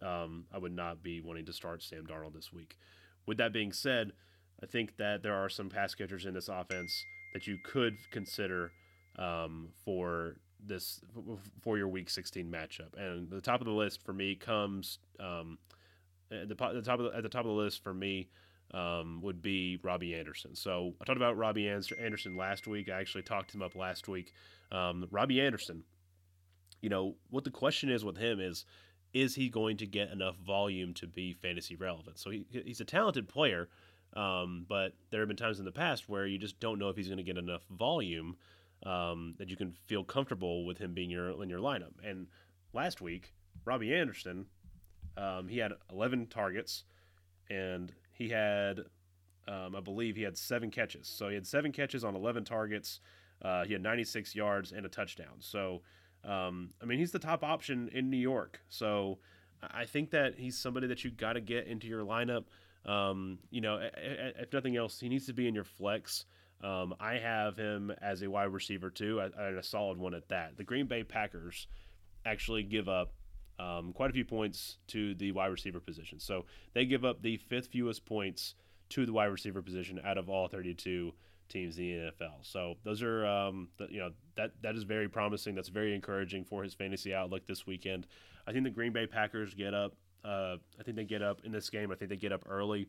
I 0.02 0.58
would 0.58 0.74
not 0.74 1.02
be 1.02 1.20
wanting 1.20 1.46
to 1.46 1.52
start 1.52 1.82
Sam 1.82 2.06
Darnold 2.06 2.34
this 2.34 2.52
week. 2.52 2.76
With 3.26 3.38
that 3.38 3.52
being 3.52 3.72
said, 3.72 4.12
I 4.62 4.66
think 4.66 4.96
that 4.96 5.22
there 5.22 5.34
are 5.34 5.48
some 5.48 5.68
pass 5.68 5.94
catchers 5.94 6.26
in 6.26 6.34
this 6.34 6.48
offense 6.48 7.04
that 7.32 7.46
you 7.46 7.58
could 7.62 7.96
consider 8.10 8.72
for 9.84 10.36
this 10.66 11.00
for 11.62 11.78
your 11.78 11.88
Week 11.88 12.10
16 12.10 12.50
matchup. 12.50 12.96
And 12.96 13.30
the 13.30 13.40
top 13.40 13.60
of 13.60 13.66
the 13.66 13.72
list 13.72 14.02
for 14.04 14.12
me 14.12 14.34
comes 14.34 14.98
um, 15.18 15.58
at 16.30 16.48
the, 16.48 16.54
the 16.54 16.82
top 16.82 17.00
of 17.00 17.06
the, 17.06 17.16
at 17.16 17.22
the 17.22 17.28
top 17.28 17.44
of 17.44 17.50
the 17.50 17.56
list 17.56 17.82
for 17.82 17.94
me 17.94 18.28
um, 18.72 19.20
would 19.22 19.42
be 19.42 19.78
Robbie 19.82 20.14
Anderson. 20.14 20.54
So 20.54 20.94
I 21.00 21.04
talked 21.04 21.16
about 21.16 21.36
Robbie 21.36 21.68
Anderson 21.68 22.36
last 22.36 22.66
week. 22.66 22.88
I 22.88 23.00
actually 23.00 23.22
talked 23.22 23.54
him 23.54 23.62
up 23.62 23.74
last 23.74 24.08
week. 24.08 24.32
Um, 24.70 25.06
Robbie 25.10 25.40
Anderson. 25.40 25.84
You 26.80 26.88
know 26.88 27.16
what 27.28 27.44
the 27.44 27.50
question 27.50 27.90
is 27.90 28.04
with 28.04 28.16
him 28.16 28.40
is 28.40 28.64
is 29.12 29.34
he 29.34 29.48
going 29.48 29.76
to 29.78 29.86
get 29.86 30.10
enough 30.10 30.36
volume 30.36 30.94
to 30.94 31.06
be 31.06 31.32
fantasy 31.32 31.74
relevant? 31.74 32.18
So 32.18 32.30
he, 32.30 32.44
he's 32.50 32.80
a 32.80 32.84
talented 32.84 33.28
player, 33.28 33.68
um, 34.14 34.66
but 34.68 34.92
there 35.10 35.20
have 35.20 35.28
been 35.28 35.36
times 35.36 35.58
in 35.58 35.64
the 35.64 35.72
past 35.72 36.08
where 36.08 36.26
you 36.26 36.38
just 36.38 36.60
don't 36.60 36.78
know 36.78 36.88
if 36.88 36.96
he's 36.96 37.08
going 37.08 37.18
to 37.18 37.24
get 37.24 37.36
enough 37.36 37.62
volume 37.70 38.36
um, 38.86 39.34
that 39.38 39.48
you 39.48 39.56
can 39.56 39.74
feel 39.86 40.04
comfortable 40.04 40.64
with 40.64 40.78
him 40.78 40.94
being 40.94 41.10
your 41.10 41.42
in 41.42 41.50
your 41.50 41.60
lineup. 41.60 41.92
And 42.04 42.28
last 42.72 43.00
week, 43.00 43.32
Robbie 43.64 43.94
Anderson, 43.94 44.46
um, 45.16 45.48
he 45.48 45.58
had 45.58 45.72
11 45.92 46.26
targets, 46.26 46.84
and 47.48 47.92
he 48.12 48.28
had, 48.28 48.80
um, 49.48 49.74
I 49.74 49.80
believe, 49.80 50.16
he 50.16 50.22
had 50.22 50.36
seven 50.36 50.70
catches. 50.70 51.08
So 51.08 51.28
he 51.28 51.34
had 51.34 51.46
seven 51.46 51.72
catches 51.72 52.04
on 52.04 52.14
11 52.14 52.44
targets. 52.44 53.00
Uh, 53.42 53.64
he 53.64 53.72
had 53.72 53.82
96 53.82 54.34
yards 54.34 54.72
and 54.72 54.84
a 54.84 54.88
touchdown. 54.88 55.36
So, 55.38 55.82
um, 56.24 56.70
I 56.82 56.84
mean, 56.84 56.98
he's 56.98 57.12
the 57.12 57.18
top 57.18 57.42
option 57.42 57.88
in 57.92 58.10
New 58.10 58.18
York. 58.18 58.60
So 58.68 59.18
I 59.62 59.84
think 59.84 60.10
that 60.10 60.38
he's 60.38 60.58
somebody 60.58 60.86
that 60.88 61.04
you 61.04 61.10
got 61.10 61.34
to 61.34 61.40
get 61.40 61.66
into 61.66 61.86
your 61.86 62.04
lineup. 62.04 62.44
Um, 62.86 63.38
you 63.50 63.60
know, 63.60 63.80
if 63.96 64.52
nothing 64.52 64.76
else, 64.76 65.00
he 65.00 65.08
needs 65.08 65.26
to 65.26 65.32
be 65.32 65.48
in 65.48 65.54
your 65.54 65.64
flex. 65.64 66.24
Um, 66.62 66.94
I 67.00 67.14
have 67.14 67.56
him 67.56 67.90
as 68.02 68.22
a 68.22 68.28
wide 68.28 68.52
receiver 68.52 68.90
too, 68.90 69.20
and 69.20 69.58
a 69.58 69.62
solid 69.62 69.98
one 69.98 70.14
at 70.14 70.28
that. 70.28 70.56
The 70.56 70.64
Green 70.64 70.86
Bay 70.86 71.02
Packers 71.02 71.66
actually 72.26 72.62
give 72.62 72.88
up 72.88 73.12
um, 73.60 73.92
quite 73.92 74.10
a 74.10 74.12
few 74.12 74.24
points 74.24 74.78
to 74.88 75.14
the 75.14 75.32
wide 75.32 75.48
receiver 75.48 75.80
position. 75.80 76.18
So 76.18 76.46
they 76.72 76.86
give 76.86 77.04
up 77.04 77.22
the 77.22 77.36
fifth 77.36 77.68
fewest 77.68 78.06
points 78.06 78.54
to 78.90 79.04
the 79.04 79.12
wide 79.12 79.26
receiver 79.26 79.62
position 79.62 80.00
out 80.04 80.18
of 80.18 80.28
all 80.28 80.48
32 80.48 81.12
teams 81.48 81.78
in 81.78 81.84
the 81.84 82.10
NFL. 82.10 82.36
So 82.42 82.76
those 82.84 83.02
are, 83.02 83.26
um, 83.26 83.68
the, 83.76 83.88
you 83.90 83.98
know, 83.98 84.10
that 84.36 84.52
that 84.62 84.76
is 84.76 84.84
very 84.84 85.08
promising. 85.08 85.54
That's 85.54 85.68
very 85.68 85.94
encouraging 85.94 86.44
for 86.44 86.62
his 86.62 86.74
fantasy 86.74 87.12
outlook 87.12 87.46
this 87.46 87.66
weekend. 87.66 88.06
I 88.46 88.52
think 88.52 88.64
the 88.64 88.70
Green 88.70 88.92
Bay 88.92 89.06
Packers 89.06 89.52
get 89.52 89.74
up. 89.74 89.94
Uh, 90.24 90.56
I 90.78 90.82
think 90.84 90.96
they 90.96 91.04
get 91.04 91.22
up 91.22 91.40
in 91.44 91.52
this 91.52 91.68
game. 91.68 91.90
I 91.90 91.94
think 91.94 92.08
they 92.08 92.16
get 92.16 92.32
up 92.32 92.44
early. 92.48 92.88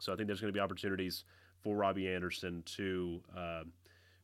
So 0.00 0.12
I 0.12 0.16
think 0.16 0.26
there's 0.26 0.40
going 0.40 0.52
to 0.52 0.56
be 0.56 0.60
opportunities 0.60 1.24
for 1.62 1.76
Robbie 1.76 2.08
Anderson 2.08 2.62
to 2.76 3.20
uh, 3.36 3.62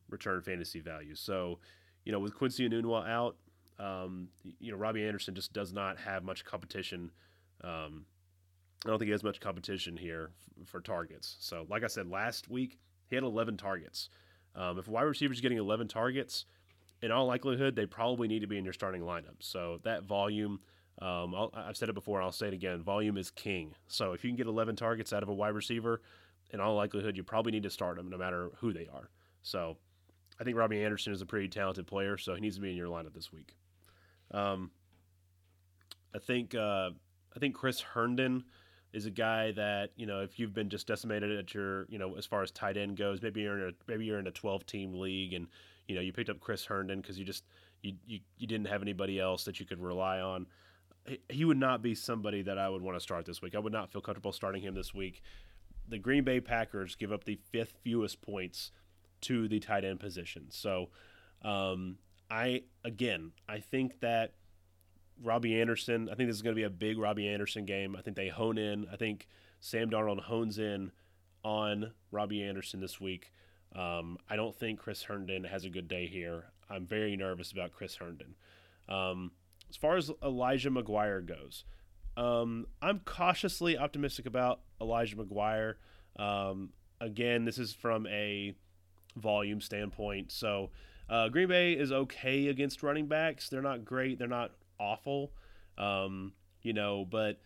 return 0.09 0.41
fantasy 0.41 0.79
value. 0.79 1.15
So, 1.15 1.59
you 2.03 2.11
know, 2.11 2.19
with 2.19 2.35
Quincy 2.35 2.67
Enunwa 2.67 3.07
out, 3.07 3.35
um, 3.79 4.29
you 4.59 4.71
know, 4.71 4.77
Robbie 4.77 5.05
Anderson 5.05 5.35
just 5.35 5.53
does 5.53 5.73
not 5.73 5.97
have 5.99 6.23
much 6.23 6.45
competition. 6.45 7.11
Um, 7.63 8.05
I 8.85 8.89
don't 8.89 8.99
think 8.99 9.07
he 9.07 9.11
has 9.11 9.23
much 9.23 9.39
competition 9.39 9.97
here 9.97 10.31
f- 10.61 10.67
for 10.67 10.79
targets. 10.79 11.37
So, 11.39 11.65
like 11.69 11.83
I 11.83 11.87
said 11.87 12.09
last 12.09 12.49
week, 12.49 12.79
he 13.09 13.15
had 13.15 13.23
11 13.23 13.57
targets. 13.57 14.09
Um, 14.55 14.79
if 14.79 14.87
a 14.87 14.91
wide 14.91 15.03
receiver 15.03 15.33
is 15.33 15.41
getting 15.41 15.57
11 15.57 15.87
targets, 15.87 16.45
in 17.01 17.11
all 17.11 17.27
likelihood, 17.27 17.75
they 17.75 17.85
probably 17.85 18.27
need 18.27 18.39
to 18.39 18.47
be 18.47 18.57
in 18.57 18.63
your 18.63 18.73
starting 18.73 19.01
lineup. 19.01 19.35
So 19.39 19.79
that 19.83 20.03
volume, 20.03 20.59
um, 21.01 21.35
i 21.53 21.67
have 21.67 21.77
said 21.77 21.89
it 21.89 21.95
before, 21.95 22.21
I'll 22.21 22.31
say 22.31 22.47
it 22.47 22.53
again. 22.53 22.81
Volume 22.81 23.17
is 23.17 23.29
king. 23.29 23.75
So 23.87 24.13
if 24.13 24.23
you 24.23 24.31
can 24.31 24.37
get 24.37 24.47
11 24.47 24.75
targets 24.75 25.13
out 25.13 25.21
of 25.21 25.29
a 25.29 25.33
wide 25.33 25.53
receiver, 25.53 26.01
in 26.51 26.59
all 26.59 26.75
likelihood, 26.75 27.15
you 27.15 27.23
probably 27.23 27.51
need 27.51 27.63
to 27.63 27.69
start 27.69 27.97
them 27.97 28.09
no 28.09 28.17
matter 28.17 28.51
who 28.57 28.73
they 28.73 28.87
are. 28.91 29.09
So 29.43 29.77
I 30.39 30.43
think 30.43 30.57
Robbie 30.57 30.83
Anderson 30.83 31.13
is 31.13 31.21
a 31.21 31.25
pretty 31.25 31.49
talented 31.49 31.87
player, 31.87 32.17
so 32.17 32.33
he 32.33 32.41
needs 32.41 32.55
to 32.55 32.61
be 32.61 32.71
in 32.71 32.77
your 32.77 32.87
lineup 32.87 33.13
this 33.13 33.31
week. 33.31 33.55
Um, 34.31 34.71
I 36.13 36.19
think 36.19 36.55
uh, 36.55 36.91
I 37.35 37.39
think 37.39 37.55
Chris 37.55 37.81
Herndon 37.81 38.43
is 38.93 39.05
a 39.05 39.11
guy 39.11 39.51
that 39.51 39.91
you 39.95 40.05
know 40.05 40.21
if 40.21 40.39
you've 40.39 40.53
been 40.53 40.69
just 40.69 40.87
decimated 40.87 41.37
at 41.37 41.53
your 41.53 41.85
you 41.89 41.97
know 41.97 42.15
as 42.15 42.25
far 42.25 42.41
as 42.41 42.51
tight 42.51 42.77
end 42.77 42.97
goes, 42.97 43.21
maybe 43.21 43.41
you're 43.41 43.59
in 43.59 43.69
a 43.69 43.71
maybe 43.87 44.05
you're 44.05 44.19
in 44.19 44.27
a 44.27 44.31
12 44.31 44.65
team 44.65 44.93
league 44.93 45.33
and 45.33 45.47
you 45.87 45.95
know 45.95 46.01
you 46.01 46.13
picked 46.13 46.29
up 46.29 46.39
Chris 46.39 46.65
Herndon 46.65 47.01
because 47.01 47.17
you 47.19 47.25
just 47.25 47.43
you, 47.81 47.93
you 48.05 48.19
you 48.37 48.47
didn't 48.47 48.67
have 48.67 48.81
anybody 48.81 49.19
else 49.19 49.45
that 49.45 49.59
you 49.59 49.65
could 49.65 49.81
rely 49.81 50.19
on. 50.19 50.47
He 51.29 51.45
would 51.45 51.57
not 51.57 51.81
be 51.81 51.95
somebody 51.95 52.41
that 52.41 52.57
I 52.57 52.67
would 52.67 52.81
want 52.81 52.97
to 52.97 52.99
start 52.99 53.25
this 53.25 53.41
week. 53.41 53.55
I 53.55 53.59
would 53.59 53.71
not 53.71 53.89
feel 53.89 54.01
comfortable 54.01 54.33
starting 54.33 54.61
him 54.61 54.75
this 54.75 54.93
week 54.93 55.21
the 55.87 55.97
Green 55.97 56.23
Bay 56.23 56.39
Packers 56.39 56.95
give 56.95 57.11
up 57.11 57.23
the 57.23 57.39
fifth 57.51 57.73
fewest 57.83 58.21
points 58.21 58.71
to 59.21 59.47
the 59.47 59.59
tight 59.59 59.85
end 59.85 59.99
position. 59.99 60.47
So, 60.49 60.89
um, 61.43 61.97
I 62.29 62.63
again, 62.83 63.31
I 63.47 63.59
think 63.59 63.99
that 64.01 64.33
Robbie 65.23 65.59
Anderson. 65.59 66.09
I 66.09 66.15
think 66.15 66.29
this 66.29 66.35
is 66.35 66.41
going 66.41 66.55
to 66.55 66.59
be 66.59 66.65
a 66.65 66.69
big 66.69 66.97
Robbie 66.97 67.27
Anderson 67.27 67.65
game. 67.65 67.95
I 67.95 68.01
think 68.01 68.15
they 68.15 68.27
hone 68.27 68.57
in. 68.57 68.87
I 68.91 68.95
think 68.95 69.27
Sam 69.59 69.89
Darnold 69.89 70.21
hones 70.21 70.59
in 70.59 70.91
on 71.43 71.91
Robbie 72.11 72.43
Anderson 72.43 72.79
this 72.79 72.99
week. 72.99 73.31
Um, 73.75 74.17
I 74.29 74.35
don't 74.35 74.55
think 74.55 74.79
Chris 74.79 75.03
Herndon 75.03 75.43
has 75.45 75.65
a 75.65 75.69
good 75.69 75.87
day 75.87 76.07
here. 76.07 76.45
I'm 76.69 76.85
very 76.85 77.15
nervous 77.15 77.51
about 77.51 77.71
Chris 77.71 77.95
Herndon. 77.95 78.35
Um, 78.89 79.31
as 79.69 79.75
far 79.75 79.97
as 79.97 80.11
Elijah 80.23 80.71
McGuire 80.71 81.25
goes, 81.25 81.63
um, 82.15 82.67
I'm 82.81 82.99
cautiously 82.99 83.77
optimistic 83.77 84.25
about 84.25 84.61
Elijah 84.81 85.15
McGuire. 85.15 85.75
Um, 86.17 86.71
again, 86.99 87.45
this 87.45 87.57
is 87.57 87.73
from 87.73 88.07
a 88.07 88.55
volume 89.15 89.61
standpoint. 89.61 90.31
So 90.31 90.71
uh, 91.09 91.29
Green 91.29 91.47
Bay 91.47 91.73
is 91.73 91.91
okay 91.91 92.47
against 92.47 92.83
running 92.83 93.07
backs. 93.07 93.49
They're 93.49 93.61
not 93.61 93.85
great. 93.85 94.19
They're 94.19 94.27
not 94.27 94.51
awful. 94.79 95.31
Um, 95.77 96.33
you 96.61 96.73
know, 96.73 97.05
but 97.05 97.39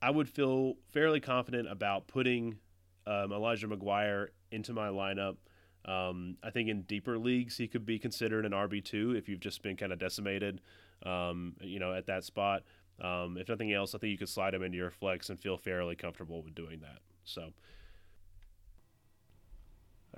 I 0.00 0.10
would 0.10 0.28
feel 0.28 0.74
fairly 0.92 1.20
confident 1.20 1.70
about 1.70 2.06
putting 2.06 2.58
um, 3.06 3.32
Elijah 3.32 3.66
McGuire 3.66 4.28
into 4.52 4.72
my 4.72 4.88
lineup. 4.88 5.36
Um, 5.84 6.36
I 6.42 6.50
think 6.50 6.68
in 6.68 6.82
deeper 6.82 7.18
leagues 7.18 7.56
he 7.56 7.66
could 7.66 7.86
be 7.86 7.98
considered 7.98 8.44
an 8.44 8.52
RB 8.52 8.84
two 8.84 9.14
if 9.16 9.28
you've 9.28 9.40
just 9.40 9.62
been 9.62 9.76
kind 9.76 9.92
of 9.92 9.98
decimated, 9.98 10.60
um, 11.04 11.56
you 11.60 11.78
know, 11.78 11.94
at 11.94 12.06
that 12.06 12.24
spot. 12.24 12.62
Um, 13.00 13.38
if 13.38 13.48
nothing 13.48 13.72
else, 13.72 13.94
I 13.94 13.98
think 13.98 14.10
you 14.10 14.18
could 14.18 14.28
slide 14.28 14.54
him 14.54 14.62
into 14.62 14.76
your 14.76 14.90
flex 14.90 15.30
and 15.30 15.38
feel 15.38 15.56
fairly 15.56 15.96
comfortable 15.96 16.42
with 16.42 16.54
doing 16.54 16.80
that. 16.80 16.98
So, 17.24 17.52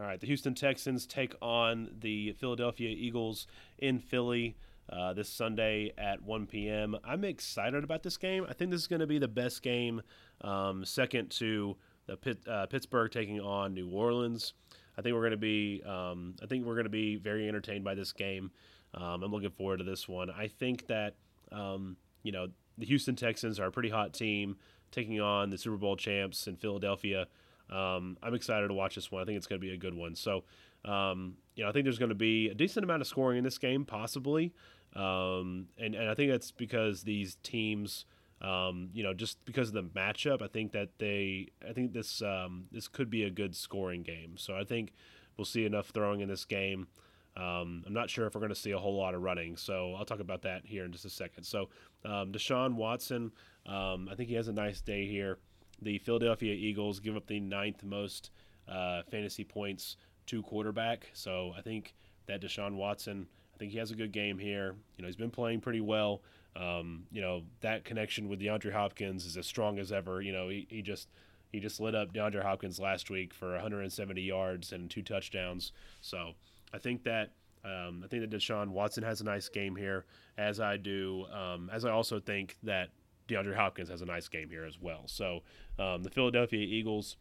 all 0.00 0.06
right, 0.06 0.18
the 0.18 0.26
Houston 0.26 0.54
Texans 0.54 1.06
take 1.06 1.34
on 1.42 1.90
the 2.00 2.32
Philadelphia 2.32 2.88
Eagles 2.88 3.46
in 3.78 3.98
Philly. 3.98 4.56
Uh, 4.88 5.12
this 5.12 5.28
Sunday 5.28 5.92
at 5.96 6.20
1 6.20 6.46
p.m. 6.46 6.96
I'm 7.04 7.22
excited 7.22 7.84
about 7.84 8.02
this 8.02 8.16
game. 8.16 8.44
I 8.48 8.54
think 8.54 8.72
this 8.72 8.80
is 8.80 8.88
going 8.88 8.98
to 8.98 9.06
be 9.06 9.20
the 9.20 9.28
best 9.28 9.62
game, 9.62 10.02
um, 10.40 10.84
second 10.84 11.30
to 11.32 11.76
the 12.06 12.16
Pitt, 12.16 12.40
uh, 12.48 12.66
Pittsburgh 12.66 13.08
taking 13.12 13.40
on 13.40 13.72
New 13.72 13.88
Orleans. 13.88 14.52
I 14.98 15.02
think 15.02 15.14
we're 15.14 15.20
going 15.20 15.30
to 15.30 15.36
be 15.36 15.80
um, 15.86 16.34
I 16.42 16.46
think 16.46 16.66
we're 16.66 16.74
going 16.74 16.84
to 16.84 16.90
be 16.90 17.14
very 17.14 17.46
entertained 17.46 17.84
by 17.84 17.94
this 17.94 18.12
game. 18.12 18.50
Um, 18.94 19.22
I'm 19.22 19.30
looking 19.30 19.50
forward 19.50 19.76
to 19.76 19.84
this 19.84 20.08
one. 20.08 20.28
I 20.28 20.48
think 20.48 20.88
that 20.88 21.14
um, 21.52 21.96
you 22.24 22.32
know 22.32 22.48
the 22.76 22.86
Houston 22.86 23.14
Texans 23.14 23.60
are 23.60 23.66
a 23.66 23.72
pretty 23.72 23.90
hot 23.90 24.12
team 24.12 24.56
taking 24.90 25.20
on 25.20 25.50
the 25.50 25.58
Super 25.58 25.76
Bowl 25.76 25.96
champs 25.96 26.48
in 26.48 26.56
Philadelphia. 26.56 27.28
Um, 27.70 28.16
I'm 28.22 28.34
excited 28.34 28.68
to 28.68 28.74
watch 28.74 28.96
this 28.96 29.10
one. 29.10 29.22
I 29.22 29.24
think 29.24 29.36
it's 29.36 29.46
going 29.46 29.60
to 29.60 29.66
be 29.66 29.72
a 29.72 29.78
good 29.78 29.94
one. 29.94 30.14
So, 30.14 30.44
um, 30.84 31.36
you 31.54 31.62
know, 31.62 31.70
I 31.70 31.72
think 31.72 31.84
there's 31.84 31.98
going 31.98 32.10
to 32.10 32.14
be 32.14 32.48
a 32.48 32.54
decent 32.54 32.84
amount 32.84 33.00
of 33.00 33.06
scoring 33.06 33.38
in 33.38 33.44
this 33.44 33.58
game, 33.58 33.84
possibly. 33.84 34.52
Um, 34.96 35.68
and, 35.78 35.94
and 35.94 36.08
I 36.08 36.14
think 36.14 36.32
that's 36.32 36.50
because 36.50 37.02
these 37.02 37.36
teams, 37.42 38.06
um, 38.40 38.90
you 38.92 39.02
know, 39.02 39.14
just 39.14 39.44
because 39.44 39.68
of 39.68 39.74
the 39.74 39.82
matchup, 39.82 40.42
I 40.42 40.48
think 40.48 40.72
that 40.72 40.88
they, 40.98 41.48
I 41.68 41.72
think 41.72 41.92
this, 41.92 42.22
um, 42.22 42.64
this 42.72 42.88
could 42.88 43.08
be 43.08 43.22
a 43.22 43.30
good 43.30 43.54
scoring 43.54 44.02
game. 44.02 44.36
So 44.36 44.56
I 44.56 44.64
think 44.64 44.92
we'll 45.36 45.44
see 45.44 45.64
enough 45.64 45.90
throwing 45.90 46.20
in 46.20 46.28
this 46.28 46.44
game. 46.44 46.88
Um, 47.36 47.84
I'm 47.86 47.92
not 47.92 48.10
sure 48.10 48.26
if 48.26 48.34
we're 48.34 48.40
going 48.40 48.50
to 48.50 48.56
see 48.56 48.72
a 48.72 48.78
whole 48.78 48.96
lot 48.96 49.14
of 49.14 49.22
running, 49.22 49.56
so 49.56 49.94
I'll 49.94 50.04
talk 50.04 50.18
about 50.18 50.42
that 50.42 50.62
here 50.66 50.84
in 50.84 50.90
just 50.90 51.04
a 51.04 51.10
second. 51.10 51.44
So, 51.44 51.68
um, 52.04 52.32
Deshaun 52.32 52.74
Watson, 52.74 53.30
um, 53.66 54.08
I 54.10 54.16
think 54.16 54.28
he 54.28 54.34
has 54.34 54.48
a 54.48 54.52
nice 54.52 54.80
day 54.80 55.06
here. 55.06 55.38
The 55.82 55.98
Philadelphia 55.98 56.54
Eagles 56.54 57.00
give 57.00 57.16
up 57.16 57.26
the 57.26 57.40
ninth 57.40 57.82
most 57.82 58.30
uh, 58.68 59.02
fantasy 59.10 59.44
points 59.44 59.96
to 60.26 60.42
quarterback, 60.42 61.10
so 61.12 61.52
I 61.56 61.62
think 61.62 61.94
that 62.26 62.42
Deshaun 62.42 62.74
Watson 62.74 63.26
I 63.60 63.62
think 63.62 63.72
he 63.72 63.78
has 63.78 63.90
a 63.90 63.94
good 63.94 64.12
game 64.12 64.38
here. 64.38 64.74
You 64.96 65.02
know, 65.02 65.06
he's 65.06 65.16
been 65.16 65.30
playing 65.30 65.60
pretty 65.60 65.82
well. 65.82 66.22
Um, 66.56 67.04
you 67.12 67.20
know, 67.20 67.42
that 67.60 67.84
connection 67.84 68.26
with 68.26 68.40
DeAndre 68.40 68.72
Hopkins 68.72 69.26
is 69.26 69.36
as 69.36 69.46
strong 69.46 69.78
as 69.78 69.92
ever. 69.92 70.22
You 70.22 70.32
know, 70.32 70.48
he, 70.48 70.66
he 70.70 70.80
just 70.80 71.08
he 71.52 71.60
just 71.60 71.78
lit 71.78 71.94
up 71.94 72.10
DeAndre 72.14 72.42
Hopkins 72.42 72.80
last 72.80 73.10
week 73.10 73.34
for 73.34 73.50
170 73.52 74.22
yards 74.22 74.72
and 74.72 74.88
two 74.88 75.02
touchdowns. 75.02 75.72
So 76.00 76.32
I 76.72 76.78
think 76.78 77.04
that 77.04 77.32
um, 77.62 78.00
I 78.02 78.08
think 78.08 78.22
that 78.22 78.30
Deshaun 78.30 78.68
Watson 78.68 79.02
has 79.02 79.20
a 79.20 79.24
nice 79.24 79.50
game 79.50 79.76
here, 79.76 80.06
as 80.38 80.58
I 80.58 80.78
do. 80.78 81.26
Um, 81.30 81.68
as 81.70 81.84
I 81.84 81.90
also 81.90 82.18
think 82.18 82.56
that 82.62 82.88
DeAndre 83.30 83.54
Hopkins 83.54 83.88
has 83.88 84.02
a 84.02 84.06
nice 84.06 84.28
game 84.28 84.50
here 84.50 84.64
as 84.64 84.78
well. 84.80 85.02
So 85.06 85.42
um, 85.78 86.02
the 86.02 86.10
Philadelphia 86.10 86.60
Eagles 86.60 87.16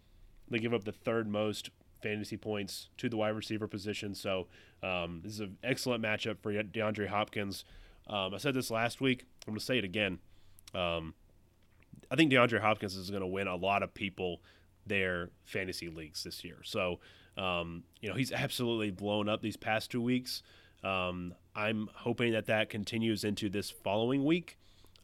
they 0.49 0.59
give 0.59 0.73
up 0.73 0.83
the 0.83 0.91
third 0.91 1.27
most 1.27 1.69
fantasy 2.01 2.37
points 2.37 2.89
to 2.97 3.09
the 3.09 3.17
wide 3.17 3.29
receiver 3.29 3.67
position. 3.67 4.15
So 4.15 4.47
um, 4.81 5.21
this 5.23 5.33
is 5.33 5.39
an 5.41 5.57
excellent 5.63 6.03
matchup 6.03 6.39
for 6.41 6.51
DeAndre 6.51 7.07
Hopkins. 7.07 7.65
Um, 8.07 8.33
I 8.33 8.37
said 8.37 8.53
this 8.53 8.71
last 8.71 9.01
week. 9.01 9.25
I'm 9.47 9.53
going 9.53 9.59
to 9.59 9.65
say 9.65 9.77
it 9.77 9.83
again. 9.83 10.19
Um, 10.73 11.13
I 12.09 12.15
think 12.15 12.31
DeAndre 12.31 12.61
Hopkins 12.61 12.95
is 12.95 13.09
going 13.09 13.21
to 13.21 13.27
win 13.27 13.47
a 13.47 13.55
lot 13.55 13.83
of 13.83 13.93
people 13.93 14.41
their 14.85 15.29
fantasy 15.45 15.89
leagues 15.89 16.23
this 16.23 16.43
year. 16.43 16.57
So, 16.63 16.99
um, 17.37 17.83
you 18.01 18.09
know, 18.09 18.15
he's 18.15 18.31
absolutely 18.31 18.91
blown 18.91 19.29
up 19.29 19.41
these 19.41 19.57
past 19.57 19.91
two 19.91 20.01
weeks. 20.01 20.41
Um, 20.83 21.35
I'm 21.55 21.89
hoping 21.93 22.31
that 22.31 22.45
that 22.47 22.69
continues 22.69 23.23
into 23.23 23.49
this 23.49 23.69
following 23.69 24.23
week. 24.23 24.57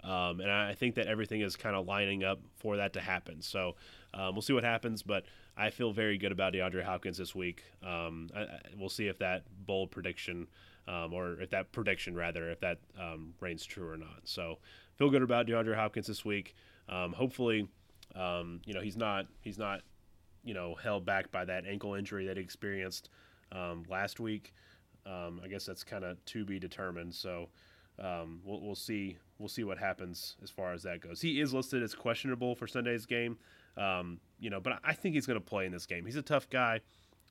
Um, 0.05 0.39
and 0.39 0.51
I 0.51 0.75
think 0.75 0.95
that 0.95 1.07
everything 1.07 1.41
is 1.41 1.55
kind 1.55 1.75
of 1.75 1.87
lining 1.87 2.23
up 2.23 2.39
for 2.57 2.77
that 2.77 2.93
to 2.93 3.01
happen. 3.01 3.41
So 3.41 3.75
we'll 4.13 4.41
see 4.41 4.53
what 4.53 4.63
happens. 4.63 5.01
But 5.01 5.25
I 5.57 5.69
feel 5.69 5.91
very 5.91 6.17
good 6.17 6.31
about 6.31 6.53
DeAndre 6.53 6.83
Hopkins 6.83 7.17
this 7.17 7.33
week. 7.33 7.63
Um, 7.83 8.29
I, 8.35 8.41
I, 8.41 8.59
we'll 8.77 8.89
see 8.89 9.07
if 9.07 9.17
that 9.19 9.43
bold 9.65 9.89
prediction, 9.91 10.47
um, 10.87 11.13
or 11.13 11.39
if 11.39 11.49
that 11.51 11.71
prediction 11.71 12.13
rather, 12.15 12.49
if 12.49 12.59
that 12.59 12.79
um, 12.99 13.33
reigns 13.39 13.65
true 13.65 13.87
or 13.87 13.97
not. 13.97 14.21
So 14.25 14.57
feel 14.95 15.09
good 15.09 15.21
about 15.21 15.47
DeAndre 15.47 15.75
Hopkins 15.75 16.07
this 16.07 16.25
week. 16.25 16.55
Um, 16.89 17.13
hopefully, 17.13 17.69
um, 18.15 18.61
you 18.65 18.73
know 18.73 18.81
he's 18.81 18.97
not 18.97 19.27
he's 19.41 19.57
not 19.57 19.81
you 20.43 20.53
know 20.53 20.75
held 20.75 21.05
back 21.05 21.31
by 21.31 21.45
that 21.45 21.65
ankle 21.65 21.95
injury 21.95 22.27
that 22.27 22.37
he 22.37 22.43
experienced 22.43 23.09
um, 23.51 23.83
last 23.89 24.19
week. 24.19 24.53
I 25.07 25.47
guess 25.47 25.65
that's 25.65 25.83
kind 25.83 26.03
of 26.03 26.23
to 26.25 26.43
be 26.43 26.59
determined. 26.59 27.13
So 27.13 27.49
we'll, 27.99 28.61
we'll 28.61 28.75
see 28.75 29.17
we'll 29.39 29.49
see 29.49 29.63
what 29.63 29.77
happens 29.77 30.35
as 30.43 30.49
far 30.49 30.73
as 30.73 30.83
that 30.83 31.01
goes. 31.01 31.21
He 31.21 31.41
is 31.41 31.53
listed 31.53 31.83
as 31.83 31.93
questionable 31.93 32.55
for 32.55 32.67
Sunday's 32.67 33.05
game. 33.05 33.37
Um, 33.77 34.19
you 34.39 34.49
know, 34.49 34.59
but 34.59 34.79
I 34.83 34.93
think 34.93 35.15
he's 35.15 35.25
going 35.25 35.39
to 35.39 35.45
play 35.45 35.65
in 35.65 35.71
this 35.71 35.85
game. 35.85 36.05
He's 36.05 36.15
a 36.15 36.21
tough 36.21 36.49
guy. 36.49 36.81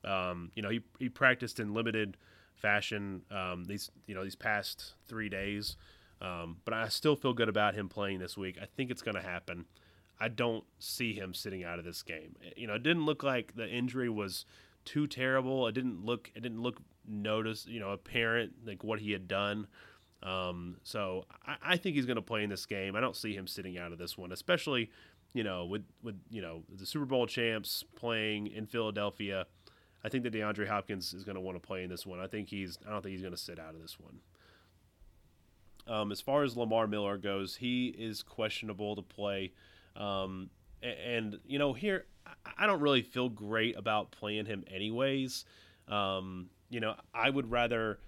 Um, 0.05 0.51
you 0.55 0.63
know, 0.63 0.69
he, 0.69 0.81
he 0.99 1.09
practiced 1.09 1.59
in 1.61 1.73
limited 1.73 2.17
fashion 2.57 3.23
um, 3.31 3.65
these 3.65 3.91
you 4.07 4.15
know 4.15 4.23
these 4.23 4.37
past 4.37 4.95
three 5.07 5.29
days, 5.29 5.77
um, 6.21 6.59
but 6.65 6.75
I 6.75 6.89
still 6.89 7.17
feel 7.17 7.33
good 7.33 7.49
about 7.49 7.75
him 7.75 7.89
playing 7.89 8.19
this 8.19 8.37
week. 8.37 8.59
I 8.61 8.67
think 8.67 8.91
it's 8.91 9.03
going 9.03 9.17
to 9.17 9.23
happen. 9.23 9.67
I 10.21 10.29
don't 10.29 10.65
see 10.79 11.13
him 11.13 11.35
sitting 11.35 11.65
out 11.65 11.79
of 11.79 11.85
this 11.85 12.03
game. 12.03 12.37
You 12.57 12.67
know, 12.67 12.75
it 12.75 12.83
didn't 12.83 13.05
look 13.05 13.23
like 13.23 13.57
the 13.57 13.69
injury 13.69 14.09
was 14.09 14.45
too 14.85 15.07
terrible. 15.07 15.67
It 15.67 15.73
didn't 15.73 16.05
look 16.05 16.31
it 16.35 16.43
didn't 16.43 16.63
look 16.63 16.81
notice 17.07 17.67
you 17.67 17.81
know 17.81 17.91
apparent 17.91 18.53
like 18.67 18.85
what 18.85 19.01
he 19.01 19.13
had 19.13 19.29
done. 19.29 19.67
Um, 20.25 20.79
so 20.85 21.27
I, 21.47 21.57
I, 21.63 21.77
think 21.77 21.97
he's 21.97 22.07
going 22.07 22.17
to 22.17 22.23
play 22.23 22.43
in 22.45 22.49
this 22.49 22.65
game. 22.65 22.97
I 22.97 23.01
don't 23.01 23.15
see 23.15 23.35
him 23.35 23.47
sitting 23.47 23.77
out 23.77 23.93
of 23.93 23.99
this 23.99 24.17
one, 24.17 24.33
especially 24.33 24.91
you 25.35 25.43
know, 25.43 25.67
with 25.67 25.83
with 26.03 26.19
you 26.31 26.41
know 26.41 26.63
the 26.75 26.87
Super 26.87 27.05
Bowl 27.05 27.27
champs 27.27 27.85
playing 27.97 28.47
in 28.47 28.67
Philadelphia, 28.67 29.47
I 30.05 30.09
think 30.09 30.23
that 30.25 30.33
DeAndre 30.33 30.69
Hopkins 30.69 31.13
is 31.13 31.25
going 31.25 31.35
to 31.35 31.41
want 31.41 31.61
to 31.61 31.67
play 31.67 31.83
in 31.83 31.91
this 31.91 32.07
one. 32.07 32.21
I 32.21 32.29
think 32.29 32.49
he's 32.49 32.79
I 32.87 32.91
don't 32.91 33.03
think 33.03 33.13
he's 33.13 33.21
going 33.21 33.35
to 33.35 33.41
sit 33.41 33.59
out 33.59 33.75
of 33.75 33.83
this 33.83 33.99
one. 33.99 34.21
Um, 35.87 36.13
as 36.13 36.21
far 36.21 36.45
as 36.45 36.57
Lamar 36.57 36.87
Miller 36.87 37.19
goes, 37.19 37.57
he 37.57 37.89
is 37.89 38.23
questionable 38.23 38.97
to 38.97 39.03
play, 39.03 39.53
um, 39.97 40.49
and, 40.83 40.99
and, 40.99 41.39
you 41.47 41.59
know 41.59 41.75
here 41.75 42.07
I 42.57 42.67
don't 42.67 42.81
really 42.81 43.03
feel 43.03 43.29
great 43.29 43.77
about 43.77 44.13
playing 44.13 44.47
him 44.47 44.65
anyways. 44.73 45.45
Um, 45.89 46.49
you 46.71 46.81
know, 46.81 46.95
I 47.13 47.29
would 47.29 47.51
rather. 47.51 47.99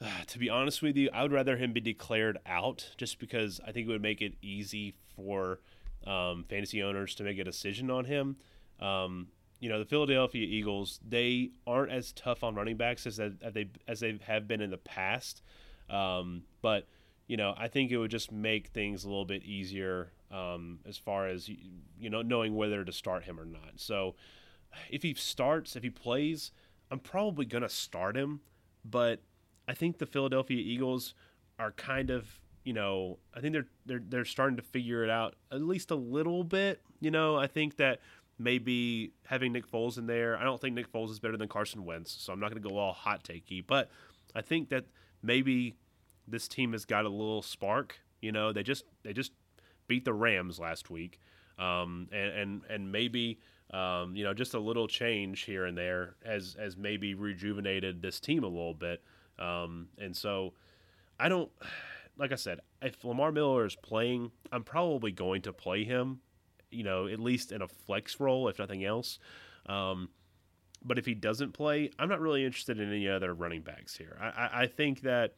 To 0.26 0.38
be 0.38 0.50
honest 0.50 0.82
with 0.82 0.96
you, 0.96 1.08
I 1.12 1.22
would 1.22 1.32
rather 1.32 1.56
him 1.56 1.72
be 1.72 1.80
declared 1.80 2.38
out 2.46 2.90
just 2.96 3.18
because 3.18 3.60
I 3.66 3.72
think 3.72 3.88
it 3.88 3.90
would 3.90 4.02
make 4.02 4.20
it 4.20 4.34
easy 4.42 4.94
for 5.14 5.60
um, 6.06 6.44
fantasy 6.48 6.82
owners 6.82 7.14
to 7.16 7.24
make 7.24 7.38
a 7.38 7.44
decision 7.44 7.90
on 7.90 8.04
him. 8.04 8.36
Um, 8.80 9.28
you 9.58 9.68
know, 9.68 9.78
the 9.78 9.86
Philadelphia 9.86 10.46
Eagles 10.46 11.00
they 11.06 11.50
aren't 11.66 11.90
as 11.90 12.12
tough 12.12 12.44
on 12.44 12.54
running 12.54 12.76
backs 12.76 13.06
as, 13.06 13.18
as 13.18 13.32
they 13.54 13.70
as 13.88 14.00
they 14.00 14.18
have 14.26 14.46
been 14.46 14.60
in 14.60 14.70
the 14.70 14.76
past, 14.76 15.42
um, 15.88 16.42
but 16.60 16.86
you 17.26 17.36
know, 17.36 17.54
I 17.56 17.68
think 17.68 17.90
it 17.90 17.96
would 17.96 18.10
just 18.10 18.30
make 18.30 18.68
things 18.68 19.04
a 19.04 19.08
little 19.08 19.24
bit 19.24 19.42
easier 19.42 20.12
um, 20.30 20.80
as 20.86 20.96
far 20.98 21.26
as 21.26 21.48
you 21.48 22.10
know 22.10 22.22
knowing 22.22 22.54
whether 22.54 22.84
to 22.84 22.92
start 22.92 23.24
him 23.24 23.40
or 23.40 23.46
not. 23.46 23.72
So, 23.76 24.14
if 24.90 25.02
he 25.02 25.14
starts, 25.14 25.74
if 25.74 25.82
he 25.82 25.90
plays, 25.90 26.52
I'm 26.90 27.00
probably 27.00 27.46
gonna 27.46 27.70
start 27.70 28.14
him, 28.14 28.40
but 28.84 29.20
I 29.68 29.74
think 29.74 29.98
the 29.98 30.06
Philadelphia 30.06 30.58
Eagles 30.58 31.14
are 31.58 31.72
kind 31.72 32.10
of 32.10 32.40
you 32.66 32.72
know, 32.72 33.18
I 33.32 33.40
think 33.40 33.52
they're 33.52 33.68
they're 33.86 34.02
they're 34.06 34.24
starting 34.24 34.56
to 34.56 34.62
figure 34.62 35.04
it 35.04 35.08
out 35.10 35.36
at 35.52 35.62
least 35.62 35.92
a 35.92 35.94
little 35.94 36.42
bit. 36.42 36.82
You 37.00 37.12
know, 37.12 37.36
I 37.36 37.46
think 37.46 37.76
that 37.76 38.00
maybe 38.40 39.12
having 39.24 39.52
Nick 39.52 39.70
Foles 39.70 39.98
in 39.98 40.06
there. 40.06 40.36
I 40.36 40.42
don't 40.42 40.60
think 40.60 40.74
Nick 40.74 40.92
Foles 40.92 41.10
is 41.10 41.20
better 41.20 41.36
than 41.36 41.48
Carson 41.48 41.84
Wentz, 41.84 42.10
so 42.12 42.32
I'm 42.32 42.40
not 42.40 42.50
going 42.50 42.60
to 42.60 42.68
go 42.68 42.76
all 42.76 42.92
hot 42.92 43.22
takey. 43.22 43.64
But 43.64 43.88
I 44.34 44.42
think 44.42 44.68
that 44.70 44.86
maybe 45.22 45.76
this 46.26 46.48
team 46.48 46.72
has 46.72 46.84
got 46.84 47.04
a 47.04 47.08
little 47.08 47.40
spark. 47.40 48.00
You 48.20 48.32
know, 48.32 48.52
they 48.52 48.64
just 48.64 48.84
they 49.04 49.12
just 49.12 49.30
beat 49.86 50.04
the 50.04 50.12
Rams 50.12 50.58
last 50.58 50.90
week, 50.90 51.20
um, 51.60 52.08
and 52.10 52.32
and 52.32 52.62
and 52.68 52.92
maybe 52.92 53.38
um, 53.72 54.16
you 54.16 54.24
know 54.24 54.34
just 54.34 54.54
a 54.54 54.60
little 54.60 54.88
change 54.88 55.42
here 55.42 55.66
and 55.66 55.78
there 55.78 56.16
has 56.24 56.56
has 56.58 56.76
maybe 56.76 57.14
rejuvenated 57.14 58.02
this 58.02 58.18
team 58.18 58.42
a 58.42 58.48
little 58.48 58.74
bit. 58.74 59.04
Um, 59.38 59.88
and 59.98 60.16
so 60.16 60.54
I 61.18 61.28
don't 61.28 61.50
like 62.18 62.32
I 62.32 62.36
said, 62.36 62.60
if 62.80 63.04
Lamar 63.04 63.30
Miller 63.30 63.66
is 63.66 63.76
playing, 63.76 64.30
I'm 64.50 64.64
probably 64.64 65.12
going 65.12 65.42
to 65.42 65.52
play 65.52 65.84
him 65.84 66.20
you 66.70 66.82
know, 66.82 67.06
at 67.06 67.20
least 67.20 67.52
in 67.52 67.62
a 67.62 67.68
flex 67.68 68.20
role, 68.20 68.48
if 68.48 68.58
nothing 68.58 68.84
else. 68.84 69.18
Um, 69.66 70.10
but 70.84 70.98
if 70.98 71.06
he 71.06 71.14
doesn't 71.14 71.52
play, 71.52 71.90
I'm 71.98 72.08
not 72.08 72.20
really 72.20 72.44
interested 72.44 72.78
in 72.78 72.90
any 72.90 73.08
other 73.08 73.34
running 73.34 73.62
backs 73.62 73.96
here. 73.96 74.16
I, 74.20 74.26
I, 74.26 74.50
I 74.62 74.66
think 74.66 75.00
that 75.02 75.34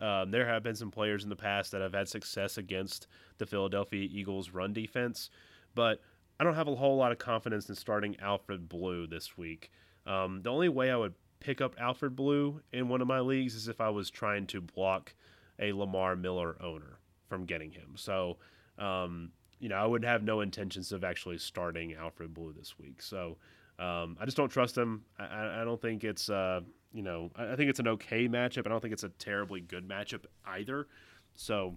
um, 0.00 0.30
there 0.30 0.46
have 0.46 0.62
been 0.62 0.76
some 0.76 0.90
players 0.90 1.24
in 1.24 1.30
the 1.30 1.36
past 1.36 1.72
that 1.72 1.80
have 1.80 1.94
had 1.94 2.08
success 2.08 2.58
against 2.58 3.06
the 3.38 3.46
Philadelphia 3.46 4.08
Eagles' 4.10 4.50
run 4.50 4.72
defense, 4.72 5.30
but 5.74 6.00
I 6.38 6.44
don't 6.44 6.54
have 6.54 6.68
a 6.68 6.74
whole 6.74 6.96
lot 6.96 7.12
of 7.12 7.18
confidence 7.18 7.68
in 7.68 7.74
starting 7.74 8.16
Alfred 8.20 8.68
Blue 8.68 9.06
this 9.06 9.36
week. 9.36 9.70
Um, 10.06 10.42
the 10.42 10.50
only 10.50 10.68
way 10.68 10.90
I 10.90 10.96
would 10.96 11.14
pick 11.42 11.60
up 11.60 11.74
Alfred 11.78 12.16
Blue 12.16 12.60
in 12.72 12.88
one 12.88 13.00
of 13.00 13.08
my 13.08 13.20
leagues 13.20 13.54
is 13.54 13.68
if 13.68 13.80
I 13.80 13.90
was 13.90 14.10
trying 14.10 14.46
to 14.48 14.60
block 14.60 15.14
a 15.58 15.72
Lamar 15.72 16.16
Miller 16.16 16.56
owner 16.62 16.98
from 17.28 17.44
getting 17.44 17.70
him. 17.70 17.92
So 17.96 18.38
um, 18.78 19.30
you 19.62 19.68
know, 19.68 19.76
I 19.76 19.86
would 19.86 20.04
have 20.04 20.24
no 20.24 20.40
intentions 20.40 20.90
of 20.90 21.04
actually 21.04 21.38
starting 21.38 21.94
Alfred 21.94 22.34
Blue 22.34 22.52
this 22.52 22.78
week. 22.80 23.00
So 23.00 23.36
um, 23.78 24.16
I 24.20 24.24
just 24.24 24.36
don't 24.36 24.48
trust 24.48 24.76
him. 24.76 25.04
I, 25.20 25.60
I 25.60 25.64
don't 25.64 25.80
think 25.80 26.02
it's, 26.02 26.28
uh, 26.28 26.62
you 26.92 27.02
know, 27.02 27.30
I 27.36 27.54
think 27.54 27.70
it's 27.70 27.78
an 27.78 27.86
okay 27.86 28.26
matchup. 28.26 28.66
I 28.66 28.70
don't 28.70 28.80
think 28.80 28.92
it's 28.92 29.04
a 29.04 29.08
terribly 29.10 29.60
good 29.60 29.88
matchup 29.88 30.24
either. 30.44 30.88
So 31.36 31.76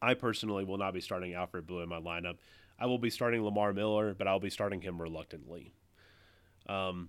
I 0.00 0.14
personally 0.14 0.64
will 0.64 0.78
not 0.78 0.94
be 0.94 1.00
starting 1.00 1.34
Alfred 1.34 1.66
Blue 1.66 1.80
in 1.80 1.88
my 1.88 2.00
lineup. 2.00 2.36
I 2.78 2.86
will 2.86 2.98
be 2.98 3.10
starting 3.10 3.42
Lamar 3.42 3.72
Miller, 3.72 4.14
but 4.14 4.28
I'll 4.28 4.38
be 4.38 4.50
starting 4.50 4.80
him 4.80 5.02
reluctantly. 5.02 5.74
Um, 6.68 7.08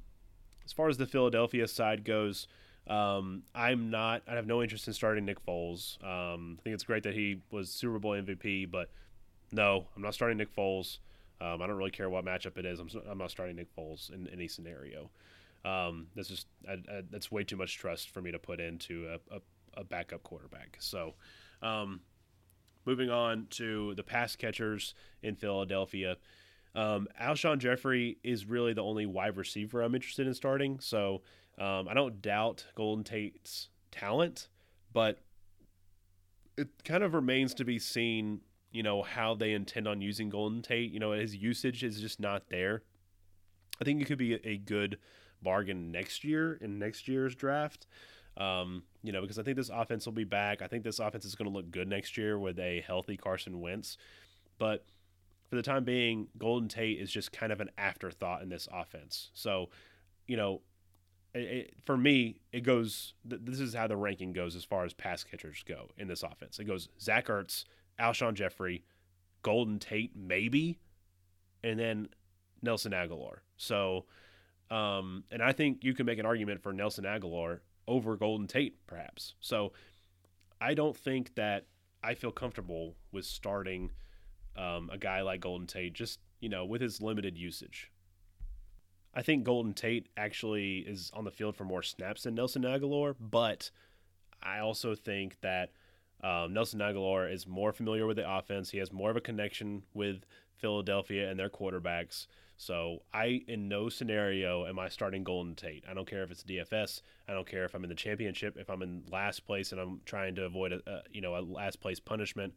as 0.66 0.74
far 0.74 0.90
as 0.90 0.98
the 0.98 1.06
Philadelphia 1.06 1.68
side 1.68 2.04
goes, 2.04 2.48
um, 2.88 3.44
I'm 3.54 3.90
not. 3.90 4.24
I 4.28 4.36
have 4.36 4.48
no 4.48 4.62
interest 4.62 4.88
in 4.88 4.94
starting 4.94 5.26
Nick 5.26 5.44
Foles. 5.46 6.04
Um, 6.04 6.58
I 6.60 6.62
think 6.64 6.74
it's 6.74 6.84
great 6.84 7.04
that 7.04 7.14
he 7.14 7.42
was 7.52 7.70
Super 7.70 8.00
Bowl 8.00 8.12
MVP, 8.12 8.70
but 8.70 8.90
no, 9.52 9.88
I'm 9.96 10.02
not 10.02 10.14
starting 10.14 10.38
Nick 10.38 10.56
Foles. 10.56 11.00
Um, 11.42 11.62
I 11.62 11.68
don't 11.68 11.76
really 11.76 11.92
care 11.92 12.10
what 12.10 12.26
matchup 12.26 12.58
it 12.58 12.66
is. 12.66 12.80
I'm, 12.80 12.90
I'm 13.10 13.18
not 13.18 13.32
starting 13.32 13.56
Nick 13.56 13.76
Foles 13.76 14.14
in 14.14 14.28
any 14.30 14.48
scenario. 14.48 15.10
Um, 15.66 16.08
that's 16.16 16.30
just 16.30 16.48
I, 16.68 16.74
I, 16.74 17.02
that's 17.10 17.32
way 17.32 17.44
too 17.44 17.58
much 17.58 17.78
trust 17.78 18.10
for 18.10 18.22
me 18.22 18.32
to 18.32 18.40
put 18.40 18.60
into 18.60 19.08
a, 19.08 19.36
a, 19.36 19.42
a 19.82 19.84
backup 19.84 20.22
quarterback. 20.24 20.78
So, 20.80 21.16
um, 21.64 22.02
moving 22.86 23.10
on 23.10 23.48
to 23.52 23.96
the 23.96 24.04
pass 24.04 24.36
catchers 24.36 24.94
in 25.24 25.36
Philadelphia. 25.36 26.18
Um, 26.76 27.08
Alshon 27.22 27.60
Jeffery 27.60 28.18
is 28.24 28.46
really 28.46 28.74
the 28.74 28.84
only 28.84 29.06
wide 29.06 29.38
receiver 29.38 29.82
I'm 29.82 29.96
interested 29.96 30.28
in 30.28 30.34
starting. 30.34 30.80
So 30.80 31.22
um, 31.58 31.88
I 31.88 31.94
don't 31.94 32.22
doubt 32.22 32.66
Golden 32.76 33.04
Tate's 33.04 33.70
talent, 33.92 34.50
but 34.92 35.20
it 36.58 36.68
kind 36.84 37.04
of 37.04 37.14
remains 37.14 37.54
to 37.56 37.66
be 37.66 37.80
seen 37.80 38.42
you 38.76 38.84
know, 38.84 39.02
how 39.02 39.34
they 39.34 39.54
intend 39.54 39.88
on 39.88 40.02
using 40.02 40.28
Golden 40.28 40.62
Tate. 40.62 40.92
You 40.92 41.00
know, 41.00 41.14
his 41.14 41.34
usage 41.34 41.82
is 41.82 42.02
just 42.02 42.20
not 42.20 42.50
there. 42.50 42.84
I 43.80 43.86
think 43.86 44.02
it 44.02 44.06
could 44.06 44.18
be 44.18 44.34
a 44.34 44.58
good 44.58 44.98
bargain 45.42 45.94
next 45.94 46.26
year 46.26 46.56
in 46.60 46.78
next 46.78 47.08
year's 47.08 47.36
draft. 47.36 47.88
Um, 48.36 48.84
you 49.02 49.14
know, 49.14 49.22
because 49.22 49.40
I 49.40 49.44
think 49.44 49.56
this 49.56 49.72
offense 49.74 50.06
will 50.06 50.12
be 50.12 50.26
back. 50.26 50.62
I 50.62 50.68
think 50.68 50.84
this 50.84 51.00
offense 51.00 51.24
is 51.24 51.36
going 51.36 51.50
to 51.50 51.56
look 51.56 51.72
good 51.72 51.88
next 51.88 52.18
year 52.18 52.38
with 52.38 52.60
a 52.60 52.84
healthy 52.86 53.16
Carson 53.16 53.62
Wentz. 53.62 53.98
But 54.60 54.84
for 55.56 55.62
the 55.62 55.64
time 55.72 55.86
being, 55.86 56.28
Golden 56.38 56.68
Tate 56.68 57.00
is 57.00 57.10
just 57.10 57.32
kind 57.32 57.54
of 57.54 57.62
an 57.62 57.70
afterthought 57.78 58.42
in 58.42 58.50
this 58.50 58.68
offense. 58.74 59.30
So, 59.34 59.70
you 60.28 60.36
know, 60.36 60.60
it, 61.34 61.40
it, 61.40 61.74
for 61.86 61.96
me, 61.96 62.42
it 62.52 62.62
goes. 62.62 63.14
Th- 63.30 63.42
this 63.42 63.62
is 63.62 63.74
how 63.74 63.88
the 63.88 63.96
ranking 63.96 64.34
goes 64.34 64.54
as 64.54 64.66
far 64.66 64.84
as 64.84 64.94
pass 64.94 65.24
catchers 65.24 65.64
go 65.66 65.88
in 65.98 66.10
this 66.10 66.24
offense. 66.24 66.60
It 66.60 66.66
goes 66.66 66.90
Zach 67.00 67.28
Ertz, 67.28 67.64
Alshon 67.98 68.34
Jeffery, 68.34 68.84
Golden 69.44 69.80
Tate, 69.80 70.14
maybe, 70.14 70.78
and 71.64 71.80
then 71.80 72.10
Nelson 72.62 72.92
Agholor. 72.92 73.38
So, 73.56 74.04
um, 74.70 75.24
and 75.32 75.42
I 75.42 75.54
think 75.54 75.86
you 75.86 75.94
can 75.94 76.06
make 76.06 76.20
an 76.20 76.26
argument 76.26 76.62
for 76.62 76.74
Nelson 76.74 77.06
Agholor 77.06 77.60
over 77.88 78.18
Golden 78.18 78.48
Tate, 78.48 78.76
perhaps. 78.88 79.36
So, 79.40 79.72
I 80.60 80.74
don't 80.74 80.98
think 80.98 81.36
that 81.36 81.68
I 82.04 82.14
feel 82.14 82.32
comfortable 82.32 82.98
with 83.14 83.24
starting 83.24 83.92
um, 84.58 84.90
a 84.92 84.98
guy 84.98 85.22
like 85.22 85.42
Golden 85.42 85.68
Tate, 85.68 85.94
just 85.94 86.20
you 86.40 86.50
know, 86.50 86.66
with 86.66 86.82
his 86.82 87.02
limited 87.02 87.38
usage. 87.38 87.92
I 89.14 89.22
think 89.22 89.46
Golden 89.46 89.74
Tate 89.74 90.10
actually 90.18 90.80
is 90.80 91.10
on 91.14 91.24
the 91.24 91.32
field 91.32 91.56
for 91.56 91.64
more 91.64 91.82
snaps 91.82 92.24
than 92.24 92.36
Nelson 92.36 92.64
Agholor, 92.64 93.16
but 93.20 93.72
I 94.44 94.60
also 94.60 94.94
think 94.94 95.38
that 95.42 95.72
um, 96.22 96.54
Nelson 96.54 96.80
Agholor 96.80 97.32
is 97.32 97.48
more 97.48 97.72
familiar 97.72 98.06
with 98.06 98.18
the 98.18 98.30
offense. 98.30 98.70
He 98.70 98.78
has 98.80 98.92
more 98.92 99.10
of 99.10 99.16
a 99.16 99.22
connection 99.22 99.84
with 99.94 100.26
Philadelphia 100.58 101.30
and 101.30 101.40
their 101.40 101.50
quarterbacks. 101.50 102.28
So 102.58 103.04
I, 103.14 103.44
in 103.48 103.68
no 103.68 103.90
scenario, 103.90 104.66
am 104.66 104.80
I 104.80 104.88
starting 104.88 105.24
Golden 105.24 105.56
Tate. 105.56 105.84
I 105.90 105.94
don't 105.94 106.08
care 106.10 106.24
if 106.24 106.32
it's 106.32 106.44
DFS. 106.44 107.02
I 107.28 107.34
don't 107.34 107.48
care 107.48 107.66
if 107.66 107.74
I'm 107.74 107.84
in 107.84 107.90
the 107.90 107.96
championship. 107.96 108.56
If 108.58 108.70
I'm 108.70 108.82
in 108.82 109.04
last 109.12 109.46
place 109.46 109.72
and 109.72 109.82
I'm 109.82 110.02
trying 110.06 110.36
to 110.36 110.46
avoid 110.46 110.72
a, 110.72 110.82
a 110.88 111.02
you 111.12 111.22
know 111.22 111.36
a 111.38 111.42
last 111.42 111.82
place 111.82 112.00
punishment, 112.00 112.54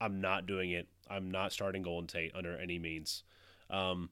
I'm 0.00 0.20
not 0.20 0.46
doing 0.46 0.70
it. 0.70 0.88
I'm 1.10 1.30
not 1.30 1.52
starting 1.52 1.82
Golden 1.82 2.06
Tate 2.06 2.32
under 2.34 2.56
any 2.56 2.78
means. 2.78 3.24
Um, 3.70 4.10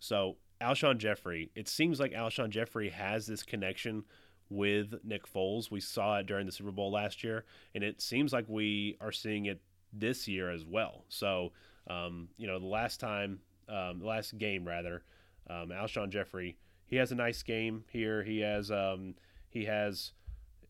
so 0.00 0.36
Alshon 0.60 0.98
Jeffery, 0.98 1.50
it 1.54 1.68
seems 1.68 2.00
like 2.00 2.12
Alshon 2.12 2.50
Jeffery 2.50 2.90
has 2.90 3.26
this 3.26 3.42
connection 3.42 4.04
with 4.48 4.94
Nick 5.04 5.26
Foles. 5.26 5.70
We 5.70 5.80
saw 5.80 6.18
it 6.18 6.26
during 6.26 6.46
the 6.46 6.52
Super 6.52 6.70
Bowl 6.70 6.92
last 6.92 7.24
year, 7.24 7.44
and 7.74 7.82
it 7.82 8.00
seems 8.00 8.32
like 8.32 8.44
we 8.48 8.96
are 9.00 9.12
seeing 9.12 9.46
it 9.46 9.60
this 9.92 10.28
year 10.28 10.50
as 10.50 10.64
well. 10.64 11.04
So, 11.08 11.52
um, 11.88 12.28
you 12.36 12.46
know, 12.46 12.58
the 12.58 12.66
last 12.66 13.00
time, 13.00 13.40
um, 13.68 13.98
the 13.98 14.06
last 14.06 14.38
game 14.38 14.66
rather, 14.66 15.02
um, 15.48 15.68
Alshon 15.70 16.10
Jeffery, 16.10 16.56
he 16.86 16.96
has 16.96 17.12
a 17.12 17.16
nice 17.16 17.42
game 17.42 17.84
here. 17.90 18.22
He 18.22 18.40
has 18.40 18.70
um, 18.70 19.14
he 19.48 19.64
has 19.64 20.12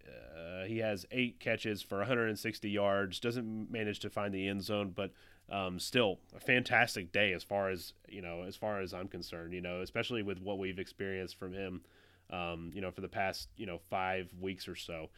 uh, 0.06 0.64
he 0.64 0.78
has 0.78 1.06
eight 1.10 1.40
catches 1.40 1.82
for 1.82 1.98
160 1.98 2.70
yards. 2.70 3.20
Doesn't 3.20 3.70
manage 3.70 4.00
to 4.00 4.10
find 4.10 4.32
the 4.32 4.48
end 4.48 4.62
zone, 4.62 4.92
but 4.94 5.12
um, 5.50 5.78
still 5.78 6.18
a 6.34 6.40
fantastic 6.40 7.12
day 7.12 7.32
as 7.32 7.42
far 7.42 7.70
as 7.70 7.92
you 8.08 8.22
know, 8.22 8.42
as 8.42 8.56
far 8.56 8.80
as 8.80 8.92
I'm 8.92 9.08
concerned. 9.08 9.52
You 9.52 9.60
know, 9.60 9.80
especially 9.80 10.22
with 10.22 10.40
what 10.40 10.58
we've 10.58 10.78
experienced 10.78 11.38
from 11.38 11.52
him 11.52 11.82
um, 12.30 12.70
you 12.74 12.80
know, 12.80 12.90
for 12.90 13.00
the 13.00 13.08
past, 13.08 13.48
you 13.56 13.66
know, 13.66 13.78
five 13.90 14.28
weeks 14.40 14.68
or 14.68 14.76
so. 14.76 15.10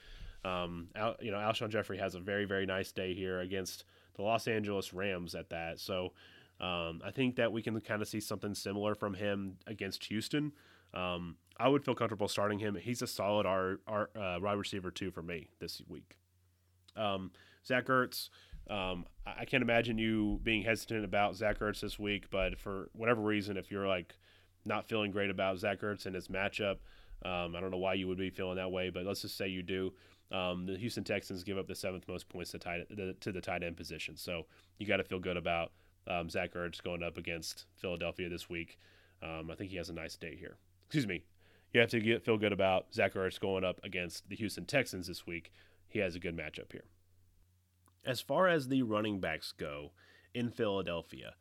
Um, 0.44 0.89
Al, 0.94 1.16
you 1.20 1.31
know, 1.31 1.39
Alshon 1.39 1.70
Jeffery 1.70 1.98
has 1.98 2.15
a 2.15 2.20
very, 2.20 2.44
very 2.44 2.66
nice 2.66 2.93
day 2.93 3.15
here 3.15 3.40
against 3.40 3.85
the 4.15 4.23
Los 4.23 4.47
Angeles 4.47 4.93
Rams 4.93 5.35
at 5.35 5.51
that. 5.51 5.81
So 5.81 6.12
um, 6.60 7.02
I 7.05 7.10
think 7.12 7.36
that 7.36 7.52
we 7.52 7.62
can 7.62 7.81
kind 7.81 8.02
of 8.02 8.09
see 8.09 8.20
something 8.20 8.55
similar 8.55 8.94
from 8.94 9.15
him 9.15 9.56
against 9.66 10.05
Houston. 10.05 10.52
Um, 10.94 11.36
I 11.59 11.69
would 11.69 11.85
feel 11.85 11.95
comfortable 11.95 12.29
starting 12.29 12.59
him. 12.59 12.77
He's 12.77 13.03
a 13.03 13.07
solid 13.07 13.47
our, 13.47 13.81
our 13.87 14.11
uh, 14.17 14.39
wide 14.41 14.53
receiver 14.53 14.91
too 14.91 15.11
for 15.11 15.23
me 15.23 15.49
this 15.59 15.83
week. 15.89 16.17
Um, 16.97 17.33
Zach 17.67 17.87
Ertz, 17.87 18.29
um, 18.71 19.07
I 19.27 19.45
can't 19.45 19.63
imagine 19.63 19.99
you 19.99 20.41
being 20.43 20.63
hesitant 20.63 21.05
about 21.05 21.37
Zach 21.37 21.59
Ertz 21.59 21.81
this 21.81 21.99
week, 21.99 22.31
but 22.31 22.59
for 22.59 22.91
whatever 22.93 23.21
reason, 23.21 23.57
if 23.57 23.71
you're 23.71 23.89
like 23.89 24.15
not 24.65 24.89
feeling 24.89 25.11
great 25.11 25.31
about 25.31 25.59
Zach 25.59 25.81
Ertz 25.81 26.07
and 26.07 26.15
his 26.15 26.29
matchup, 26.29 26.77
um, 27.25 27.57
I 27.57 27.61
don't 27.61 27.71
know 27.71 27.79
why 27.79 27.95
you 27.95 28.07
would 28.09 28.19
be 28.19 28.31
feeling 28.31 28.57
that 28.57 28.71
way, 28.71 28.91
but 28.91 29.05
let's 29.05 29.23
just 29.23 29.37
say 29.37 29.49
you 29.49 29.63
do. 29.63 29.93
Um, 30.31 30.67
the 30.67 30.77
Houston 30.77 31.05
Texans 31.05 31.43
give 31.43 31.57
up 31.57 31.67
the 31.67 31.75
seventh 31.75 32.07
most 32.07 32.29
points 32.29 32.51
to, 32.53 32.59
tight, 32.59 32.87
to 33.21 33.33
the 33.33 33.41
tight 33.41 33.63
end 33.63 33.77
position, 33.77 34.17
so 34.17 34.47
you 34.79 34.87
got 34.87 34.99
to 34.99 35.05
feel 35.05 35.19
good 35.19 35.37
about 35.39 35.73
um, 36.07 36.29
Zach 36.29 36.55
Ertz 36.55 36.83
going 36.83 37.03
up 37.03 37.17
against 37.17 37.67
Philadelphia 37.77 38.29
this 38.29 38.49
week. 38.49 38.79
Um, 39.23 39.51
I 39.51 39.55
think 39.55 39.71
he 39.71 39.77
has 39.79 39.89
a 39.89 39.95
nice 39.95 40.17
day 40.17 40.37
here. 40.37 40.59
Excuse 40.87 41.07
me. 41.07 41.25
You 41.73 41.81
have 41.81 41.90
to 41.90 42.01
get, 42.01 42.24
feel 42.24 42.39
good 42.39 42.53
about 42.53 42.86
Zach 42.95 43.15
Ertz 43.15 43.39
going 43.39 43.65
up 43.65 43.81
against 43.85 44.28
the 44.28 44.36
Houston 44.36 44.65
Texans 44.65 45.07
this 45.07 45.27
week. 45.27 45.53
He 45.86 45.99
has 45.99 46.15
a 46.15 46.20
good 46.20 46.36
matchup 46.36 46.73
here. 46.73 46.85
As 48.05 48.20
far 48.20 48.49
as 48.49 48.69
the 48.69 48.82
running 48.82 49.20
backs 49.20 49.53
go 49.53 49.93
in 50.32 50.51
Philadelphia, 50.51 51.35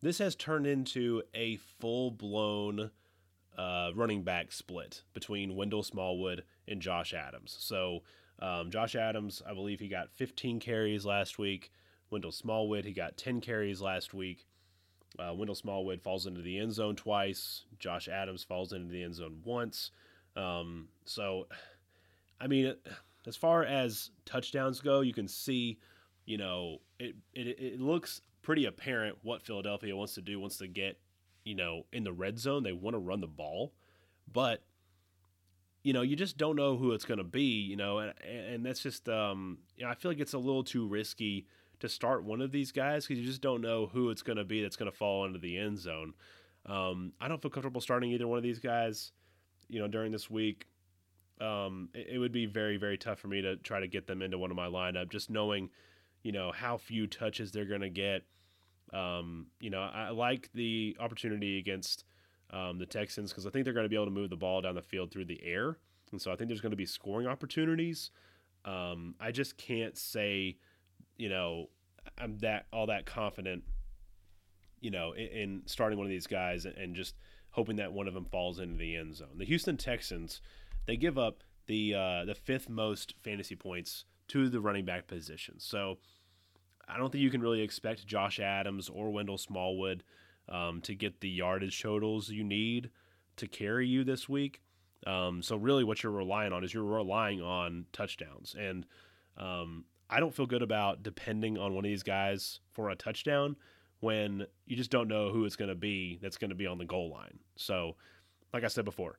this 0.00 0.18
has 0.18 0.34
turned 0.34 0.66
into 0.66 1.22
a 1.34 1.56
full 1.56 2.10
blown 2.10 2.90
uh, 3.56 3.90
running 3.94 4.22
back 4.22 4.52
split 4.52 5.02
between 5.12 5.56
Wendell 5.56 5.82
Smallwood 5.82 6.44
and 6.66 6.80
Josh 6.80 7.12
Adams. 7.12 7.56
So 7.58 8.02
um, 8.38 8.70
Josh 8.70 8.94
Adams, 8.94 9.42
I 9.46 9.52
believe 9.52 9.80
he 9.80 9.88
got 9.88 10.10
15 10.14 10.60
carries 10.60 11.04
last 11.04 11.38
week. 11.38 11.70
Wendell 12.10 12.32
Smallwood, 12.32 12.84
he 12.84 12.92
got 12.92 13.16
10 13.16 13.40
carries 13.40 13.82
last 13.82 14.14
week. 14.14 14.46
Uh, 15.18 15.34
Wendell 15.34 15.54
Smallwood 15.54 16.02
falls 16.02 16.26
into 16.26 16.42
the 16.42 16.58
end 16.58 16.72
zone 16.72 16.96
twice. 16.96 17.64
Josh 17.78 18.08
Adams 18.08 18.44
falls 18.44 18.72
into 18.72 18.92
the 18.92 19.02
end 19.02 19.14
zone 19.14 19.40
once. 19.44 19.90
Um, 20.36 20.88
so, 21.04 21.48
I 22.40 22.46
mean, 22.46 22.74
as 23.26 23.36
far 23.36 23.64
as 23.64 24.10
touchdowns 24.24 24.80
go, 24.80 25.00
you 25.00 25.12
can 25.12 25.28
see, 25.28 25.78
you 26.24 26.38
know, 26.38 26.78
it, 26.98 27.16
it, 27.34 27.58
it 27.58 27.80
looks 27.80 28.20
pretty 28.42 28.66
apparent 28.66 29.18
what 29.22 29.42
Philadelphia 29.42 29.96
wants 29.96 30.14
to 30.14 30.22
do, 30.22 30.38
wants 30.38 30.58
to 30.58 30.68
get, 30.68 30.98
you 31.44 31.54
know, 31.54 31.84
in 31.92 32.04
the 32.04 32.12
red 32.12 32.38
zone. 32.38 32.62
They 32.62 32.72
want 32.72 32.94
to 32.94 33.00
run 33.00 33.20
the 33.20 33.26
ball, 33.26 33.72
but 34.32 34.62
you 35.84 35.92
know, 35.92 36.02
you 36.02 36.16
just 36.16 36.36
don't 36.36 36.56
know 36.56 36.76
who 36.76 36.92
it's 36.92 37.04
going 37.04 37.18
to 37.18 37.24
be, 37.24 37.62
you 37.62 37.76
know, 37.76 37.98
and, 37.98 38.12
and 38.28 38.66
that's 38.66 38.82
just, 38.82 39.08
um, 39.08 39.58
you 39.76 39.84
know, 39.84 39.90
I 39.90 39.94
feel 39.94 40.10
like 40.10 40.20
it's 40.20 40.34
a 40.34 40.38
little 40.38 40.64
too 40.64 40.86
risky 40.86 41.46
to 41.80 41.88
start 41.88 42.24
one 42.24 42.40
of 42.40 42.52
these 42.52 42.72
guys 42.72 43.06
because 43.06 43.20
you 43.20 43.26
just 43.26 43.42
don't 43.42 43.60
know 43.60 43.86
who 43.86 44.10
it's 44.10 44.22
going 44.22 44.38
to 44.38 44.44
be 44.44 44.62
that's 44.62 44.76
going 44.76 44.90
to 44.90 44.96
fall 44.96 45.24
into 45.24 45.38
the 45.38 45.56
end 45.56 45.78
zone. 45.78 46.14
Um, 46.66 47.12
I 47.20 47.28
don't 47.28 47.40
feel 47.40 47.50
comfortable 47.50 47.80
starting 47.80 48.10
either 48.12 48.26
one 48.26 48.38
of 48.38 48.42
these 48.42 48.58
guys, 48.58 49.12
you 49.68 49.80
know, 49.80 49.88
during 49.88 50.12
this 50.12 50.28
week. 50.28 50.66
Um, 51.40 51.88
it, 51.94 52.08
it, 52.14 52.18
would 52.18 52.32
be 52.32 52.46
very, 52.46 52.76
very 52.76 52.98
tough 52.98 53.20
for 53.20 53.28
me 53.28 53.40
to 53.42 53.56
try 53.56 53.78
to 53.80 53.86
get 53.86 54.06
them 54.06 54.22
into 54.22 54.38
one 54.38 54.50
of 54.50 54.56
my 54.56 54.66
lineup, 54.66 55.08
just 55.08 55.30
knowing, 55.30 55.70
you 56.22 56.32
know, 56.32 56.50
how 56.50 56.76
few 56.76 57.06
touches 57.06 57.52
they're 57.52 57.64
going 57.64 57.80
to 57.80 57.88
get. 57.88 58.22
Um, 58.92 59.46
you 59.60 59.70
know, 59.70 59.80
I 59.80 60.10
like 60.10 60.50
the 60.52 60.96
opportunity 60.98 61.58
against 61.58 62.04
um, 62.50 62.78
the 62.78 62.86
Texans 62.86 63.30
because 63.30 63.46
I 63.46 63.50
think 63.50 63.64
they're 63.64 63.74
going 63.74 63.84
to 63.84 63.90
be 63.90 63.96
able 63.96 64.06
to 64.06 64.10
move 64.10 64.30
the 64.30 64.36
ball 64.36 64.62
down 64.62 64.74
the 64.74 64.82
field 64.82 65.10
through 65.10 65.26
the 65.26 65.40
air, 65.44 65.76
and 66.10 66.20
so 66.20 66.32
I 66.32 66.36
think 66.36 66.48
there's 66.48 66.60
going 66.60 66.70
to 66.70 66.76
be 66.76 66.86
scoring 66.86 67.26
opportunities. 67.26 68.10
Um, 68.64 69.14
I 69.20 69.30
just 69.30 69.56
can't 69.56 69.96
say, 69.96 70.56
you 71.18 71.28
know, 71.28 71.66
I'm 72.16 72.38
that 72.38 72.66
all 72.72 72.86
that 72.86 73.04
confident, 73.04 73.64
you 74.80 74.90
know, 74.90 75.12
in, 75.12 75.26
in 75.26 75.62
starting 75.66 75.98
one 75.98 76.06
of 76.06 76.10
these 76.10 76.26
guys 76.26 76.64
and, 76.64 76.96
just 76.96 77.14
hoping 77.50 77.76
that 77.76 77.92
one 77.92 78.08
of 78.08 78.14
them 78.14 78.24
falls 78.24 78.58
into 78.58 78.76
the 78.76 78.96
end 78.96 79.16
zone. 79.16 79.36
The 79.36 79.44
Houston 79.44 79.76
Texans, 79.76 80.40
they 80.86 80.96
give 80.96 81.18
up 81.18 81.42
the 81.66 81.94
uh, 81.94 82.24
the 82.24 82.34
fifth 82.34 82.68
most 82.68 83.14
fantasy 83.22 83.56
points 83.56 84.04
to 84.28 84.48
the 84.48 84.60
running 84.60 84.84
back 84.84 85.06
position, 85.06 85.56
so. 85.58 85.98
I 86.90 86.96
don't 86.96 87.12
think 87.12 87.20
you 87.20 87.28
can 87.28 87.42
really 87.42 87.60
expect 87.60 88.06
Josh 88.06 88.40
Adams 88.40 88.88
or 88.88 89.10
Wendell 89.10 89.36
Smallwood 89.36 90.04
um, 90.48 90.80
to 90.80 90.94
get 90.94 91.20
the 91.20 91.28
yardage 91.28 91.82
totals 91.82 92.30
you 92.30 92.42
need 92.42 92.88
to 93.36 93.46
carry 93.46 93.86
you 93.86 94.04
this 94.04 94.26
week. 94.26 94.62
Um, 95.06 95.42
so 95.42 95.56
really, 95.56 95.84
what 95.84 96.02
you're 96.02 96.12
relying 96.12 96.52
on 96.52 96.64
is 96.64 96.74
you're 96.74 96.82
relying 96.82 97.40
on 97.40 97.86
touchdowns, 97.92 98.56
and 98.58 98.84
um, 99.36 99.84
I 100.10 100.20
don't 100.20 100.34
feel 100.34 100.46
good 100.46 100.62
about 100.62 101.02
depending 101.02 101.58
on 101.58 101.74
one 101.74 101.84
of 101.84 101.88
these 101.88 102.02
guys 102.02 102.60
for 102.72 102.90
a 102.90 102.96
touchdown 102.96 103.56
when 104.00 104.46
you 104.66 104.76
just 104.76 104.90
don't 104.90 105.08
know 105.08 105.30
who 105.30 105.44
it's 105.44 105.56
going 105.56 105.68
to 105.68 105.74
be 105.74 106.18
that's 106.22 106.38
going 106.38 106.50
to 106.50 106.56
be 106.56 106.66
on 106.66 106.78
the 106.78 106.84
goal 106.84 107.10
line. 107.10 107.38
So, 107.56 107.96
like 108.52 108.64
I 108.64 108.68
said 108.68 108.84
before, 108.84 109.18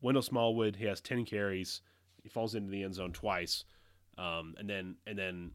Wendell 0.00 0.22
Smallwood 0.22 0.76
he 0.76 0.86
has 0.86 1.00
10 1.00 1.24
carries, 1.24 1.82
he 2.22 2.28
falls 2.28 2.54
into 2.54 2.70
the 2.70 2.82
end 2.82 2.94
zone 2.94 3.12
twice, 3.12 3.64
um, 4.16 4.54
and 4.58 4.68
then 4.68 4.96
and 5.06 5.18
then 5.18 5.50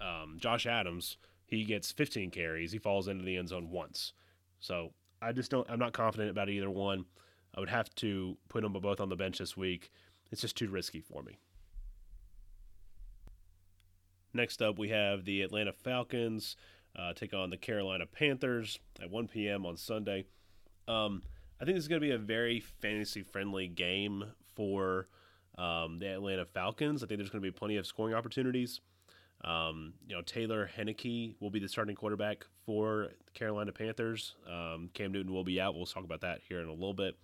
um, 0.00 0.36
Josh 0.38 0.66
Adams 0.66 1.16
he 1.46 1.64
gets 1.64 1.90
15 1.90 2.30
carries, 2.30 2.72
he 2.72 2.78
falls 2.78 3.08
into 3.08 3.24
the 3.24 3.36
end 3.36 3.48
zone 3.48 3.70
once. 3.70 4.12
So 4.60 4.92
I 5.20 5.32
just 5.32 5.50
don't. 5.50 5.68
I'm 5.70 5.78
not 5.78 5.92
confident 5.92 6.30
about 6.30 6.48
either 6.48 6.70
one. 6.70 7.04
I 7.54 7.60
would 7.60 7.68
have 7.70 7.92
to 7.96 8.36
put 8.48 8.62
them 8.62 8.72
both 8.72 9.00
on 9.00 9.08
the 9.08 9.16
bench 9.16 9.38
this 9.38 9.56
week. 9.56 9.90
It's 10.30 10.42
just 10.42 10.56
too 10.56 10.68
risky 10.68 11.00
for 11.00 11.22
me. 11.22 11.38
Next 14.32 14.60
up, 14.62 14.78
we 14.78 14.90
have 14.90 15.24
the 15.24 15.42
Atlanta 15.42 15.72
Falcons 15.72 16.56
uh, 16.96 17.12
take 17.14 17.32
on 17.32 17.50
the 17.50 17.56
Carolina 17.56 18.06
Panthers 18.06 18.78
at 19.00 19.10
1 19.10 19.28
p.m. 19.28 19.64
on 19.64 19.76
Sunday. 19.76 20.24
Um, 20.86 21.22
I 21.60 21.64
think 21.64 21.76
this 21.76 21.84
is 21.84 21.88
going 21.88 22.00
to 22.00 22.06
be 22.06 22.12
a 22.12 22.18
very 22.18 22.60
fantasy 22.60 23.22
friendly 23.22 23.68
game 23.68 24.24
for 24.54 25.08
um, 25.56 25.98
the 25.98 26.06
Atlanta 26.08 26.44
Falcons. 26.44 27.02
I 27.02 27.06
think 27.06 27.18
there's 27.18 27.30
going 27.30 27.42
to 27.42 27.46
be 27.46 27.56
plenty 27.56 27.76
of 27.76 27.86
scoring 27.86 28.14
opportunities. 28.14 28.80
Um, 29.44 29.94
you 30.06 30.14
know, 30.14 30.22
Taylor 30.22 30.68
Heinicke 30.76 31.34
will 31.40 31.50
be 31.50 31.60
the 31.60 31.68
starting 31.68 31.94
quarterback 31.94 32.44
for 32.66 33.08
the 33.24 33.32
Carolina 33.32 33.72
Panthers. 33.72 34.34
Um, 34.50 34.90
Cam 34.94 35.12
Newton 35.12 35.32
will 35.32 35.44
be 35.44 35.60
out. 35.60 35.74
We'll 35.74 35.86
talk 35.86 36.04
about 36.04 36.20
that 36.22 36.40
here 36.48 36.60
in 36.60 36.68
a 36.68 36.72
little 36.72 36.94
bit. 36.94 37.16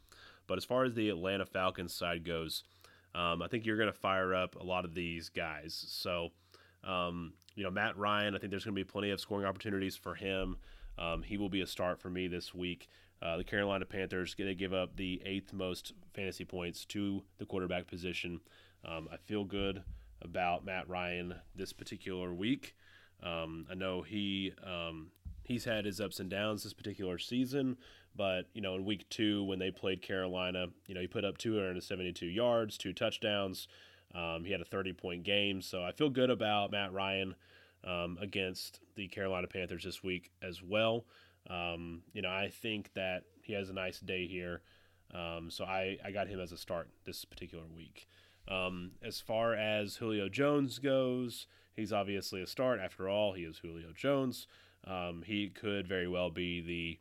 But 0.46 0.58
as 0.58 0.64
far 0.64 0.84
as 0.84 0.94
the 0.94 1.08
Atlanta 1.08 1.46
Falcons 1.46 1.92
side 1.92 2.24
goes, 2.24 2.62
um, 3.14 3.42
I 3.42 3.48
think 3.48 3.64
you're 3.64 3.76
going 3.76 3.92
to 3.92 3.98
fire 3.98 4.34
up 4.34 4.56
a 4.56 4.62
lot 4.62 4.84
of 4.84 4.94
these 4.94 5.28
guys. 5.28 5.84
So, 5.88 6.30
um, 6.86 7.32
you 7.54 7.62
know, 7.62 7.70
Matt 7.70 7.96
Ryan, 7.96 8.34
I 8.34 8.38
think 8.38 8.50
there's 8.50 8.64
going 8.64 8.74
to 8.74 8.80
be 8.80 8.84
plenty 8.84 9.10
of 9.10 9.20
scoring 9.20 9.46
opportunities 9.46 9.96
for 9.96 10.14
him. 10.14 10.56
Um, 10.98 11.22
he 11.22 11.36
will 11.36 11.48
be 11.48 11.60
a 11.60 11.66
start 11.66 12.00
for 12.00 12.10
me 12.10 12.28
this 12.28 12.54
week. 12.54 12.88
Uh, 13.22 13.36
the 13.36 13.44
Carolina 13.44 13.84
Panthers 13.84 14.34
going 14.34 14.48
to 14.48 14.54
give 14.54 14.74
up 14.74 14.96
the 14.96 15.22
eighth 15.24 15.52
most 15.52 15.92
fantasy 16.12 16.44
points 16.44 16.84
to 16.86 17.22
the 17.38 17.46
quarterback 17.46 17.86
position. 17.86 18.40
Um, 18.84 19.08
I 19.12 19.16
feel 19.16 19.44
good 19.44 19.82
about 20.20 20.64
Matt 20.64 20.88
Ryan 20.88 21.34
this 21.54 21.72
particular 21.72 22.34
week. 22.34 22.74
Um, 23.22 23.66
I 23.70 23.74
know 23.74 24.02
he 24.02 24.52
um, 24.62 25.10
he's 25.42 25.64
had 25.64 25.84
his 25.84 26.00
ups 26.00 26.20
and 26.20 26.28
downs 26.28 26.64
this 26.64 26.74
particular 26.74 27.18
season, 27.18 27.78
but 28.14 28.42
you 28.52 28.60
know 28.60 28.74
in 28.74 28.84
week 28.84 29.08
two 29.08 29.44
when 29.44 29.58
they 29.58 29.70
played 29.70 30.02
Carolina, 30.02 30.66
you 30.86 30.94
know 30.94 31.00
he 31.00 31.06
put 31.06 31.24
up 31.24 31.38
272 31.38 32.26
yards, 32.26 32.76
two 32.76 32.92
touchdowns. 32.92 33.68
Um, 34.14 34.44
he 34.44 34.52
had 34.52 34.60
a 34.60 34.64
30 34.64 34.92
point 34.92 35.22
game, 35.24 35.60
so 35.60 35.82
I 35.82 35.92
feel 35.92 36.10
good 36.10 36.30
about 36.30 36.70
Matt 36.70 36.92
Ryan 36.92 37.34
um, 37.84 38.18
against 38.20 38.80
the 38.94 39.08
Carolina 39.08 39.46
Panthers 39.46 39.84
this 39.84 40.02
week 40.02 40.30
as 40.42 40.62
well. 40.62 41.04
Um, 41.50 42.02
you 42.12 42.22
know 42.22 42.30
I 42.30 42.48
think 42.48 42.92
that 42.94 43.24
he 43.42 43.52
has 43.52 43.68
a 43.68 43.74
nice 43.74 44.00
day 44.00 44.26
here, 44.26 44.62
um, 45.12 45.50
so 45.50 45.64
I 45.64 45.98
I 46.04 46.10
got 46.10 46.28
him 46.28 46.40
as 46.40 46.52
a 46.52 46.56
start 46.56 46.88
this 47.04 47.24
particular 47.24 47.64
week. 47.76 48.08
Um, 48.48 48.92
as 49.02 49.20
far 49.20 49.54
as 49.54 49.96
Julio 49.96 50.28
Jones 50.28 50.78
goes, 50.78 51.46
he's 51.74 51.92
obviously 51.92 52.40
a 52.42 52.46
start. 52.46 52.80
After 52.80 53.08
all, 53.08 53.32
he 53.32 53.42
is 53.42 53.58
Julio 53.58 53.92
Jones. 53.94 54.46
Um, 54.86 55.22
he 55.26 55.48
could 55.48 55.86
very 55.86 56.08
well 56.08 56.30
be 56.30 56.60
the 56.60 56.98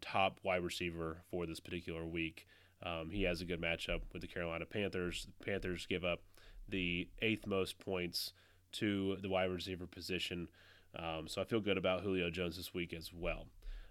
top 0.00 0.38
wide 0.42 0.62
receiver 0.62 1.18
for 1.30 1.46
this 1.46 1.58
particular 1.60 2.04
week. 2.04 2.46
Um, 2.82 3.10
he 3.10 3.22
has 3.22 3.40
a 3.40 3.44
good 3.44 3.60
matchup 3.60 4.02
with 4.12 4.22
the 4.22 4.28
Carolina 4.28 4.66
Panthers. 4.66 5.26
The 5.38 5.44
Panthers 5.44 5.86
give 5.86 6.04
up 6.04 6.20
the 6.68 7.08
eighth 7.22 7.46
most 7.46 7.78
points 7.78 8.32
to 8.72 9.16
the 9.20 9.28
wide 9.28 9.50
receiver 9.50 9.86
position. 9.86 10.48
Um, 10.96 11.26
so 11.26 11.40
I 11.40 11.44
feel 11.44 11.60
good 11.60 11.78
about 11.78 12.02
Julio 12.02 12.30
Jones 12.30 12.56
this 12.56 12.72
week 12.72 12.92
as 12.92 13.12
well. 13.12 13.46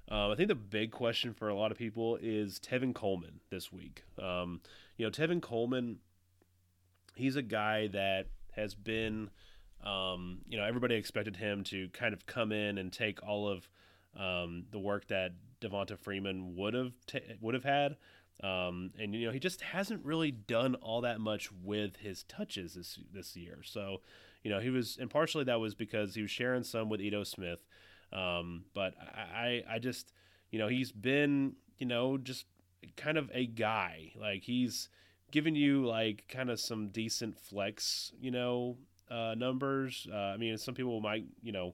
Um, 0.10 0.32
I 0.32 0.36
think 0.36 0.50
the 0.50 0.56
big 0.56 0.92
question 0.92 1.34
for 1.34 1.48
a 1.50 1.56
lot 1.56 1.72
of 1.72 1.78
people 1.78 2.18
is 2.22 2.60
Tevin 2.60 2.94
Coleman 2.94 3.40
this 3.50 3.72
week. 3.72 4.04
Um, 4.22 4.62
you 4.98 5.06
know, 5.06 5.12
Tevin 5.12 5.42
Coleman 5.42 6.00
he's 7.16 7.36
a 7.36 7.42
guy 7.42 7.88
that 7.88 8.28
has 8.52 8.76
been, 8.76 9.30
um, 9.84 10.40
you 10.48 10.58
know, 10.58 10.64
everybody 10.64 10.96
expected 10.96 11.36
him 11.36 11.64
to 11.66 11.90
kind 11.90 12.14
of 12.14 12.26
come 12.26 12.52
in 12.52 12.78
and 12.78 12.92
take 12.92 13.24
all 13.24 13.48
of 13.48 13.68
um, 14.18 14.66
the 14.72 14.80
work 14.80 15.08
that 15.08 15.34
Devonta 15.62 15.98
Freeman 15.98 16.56
would 16.56 16.74
have 16.74 16.94
would 17.42 17.54
have 17.54 17.64
had. 17.64 17.96
Um, 18.42 18.92
and 19.00 19.14
you 19.14 19.28
know 19.28 19.32
he 19.32 19.40
just 19.40 19.62
hasn't 19.62 20.04
really 20.04 20.32
done 20.32 20.76
all 20.76 21.02
that 21.02 21.20
much 21.20 21.50
with 21.52 21.98
his 21.98 22.24
touches 22.24 22.74
this 22.74 23.00
this 23.14 23.36
year. 23.36 23.60
So, 23.64 24.02
you 24.44 24.52
know 24.52 24.60
he 24.60 24.70
was, 24.70 24.98
and 25.00 25.10
partially 25.10 25.44
that 25.46 25.60
was 25.60 25.76
because 25.76 26.16
he 26.16 26.22
was 26.22 26.32
sharing 26.32 26.64
some 26.64 26.90
with 26.90 27.02
Ito 27.02 27.24
Smith. 27.24 27.60
Um, 28.12 28.66
but 28.74 28.94
I, 28.98 29.64
I 29.68 29.80
just, 29.80 30.14
you 30.52 30.60
know, 30.60 30.68
he's 30.68 30.92
been, 30.92 31.56
you 31.80 31.88
know, 31.88 32.18
just 32.18 32.46
kind 32.96 33.18
of 33.18 33.30
a 33.34 33.48
guy. 33.48 34.12
Like 34.20 34.44
he's 34.44 34.90
giving 35.32 35.56
you 35.56 35.86
like 35.86 36.26
kind 36.30 36.50
of 36.50 36.60
some 36.60 36.90
decent 36.90 37.38
flex, 37.38 38.12
you 38.22 38.30
know, 38.30 38.78
uh, 39.10 39.36
numbers. 39.36 40.08
Uh, 40.12 40.16
I 40.16 40.38
mean, 40.38 40.58
some 40.58 40.76
people 40.76 41.00
might, 41.02 41.26
you 41.42 41.52
know, 41.52 41.74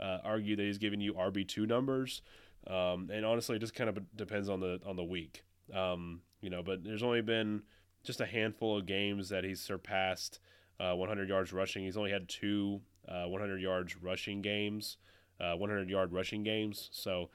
uh, 0.00 0.18
argue 0.24 0.56
that 0.56 0.62
he's 0.62 0.78
giving 0.78 1.00
you 1.00 1.14
RB 1.14 1.46
two 1.46 1.66
numbers, 1.66 2.22
um, 2.66 3.10
and 3.12 3.24
honestly, 3.24 3.56
it 3.56 3.60
just 3.60 3.74
kind 3.74 3.88
of 3.88 3.98
depends 4.16 4.48
on 4.48 4.60
the 4.60 4.80
on 4.84 4.96
the 4.96 5.04
week. 5.04 5.44
Um, 5.72 6.20
you 6.40 6.50
know, 6.50 6.62
but 6.62 6.84
there's 6.84 7.02
only 7.02 7.22
been 7.22 7.62
just 8.02 8.20
a 8.20 8.26
handful 8.26 8.78
of 8.78 8.86
games 8.86 9.28
that 9.30 9.44
he's 9.44 9.60
surpassed 9.60 10.40
uh, 10.78 10.94
100 10.94 11.28
yards 11.28 11.52
rushing. 11.52 11.84
He's 11.84 11.96
only 11.96 12.10
had 12.10 12.28
two 12.28 12.80
uh, 13.08 13.24
100 13.24 13.60
yards 13.60 13.96
rushing 13.96 14.42
games, 14.42 14.98
uh, 15.40 15.54
100 15.54 15.88
yard 15.88 16.12
rushing 16.12 16.42
games. 16.42 16.88
So, 16.92 17.30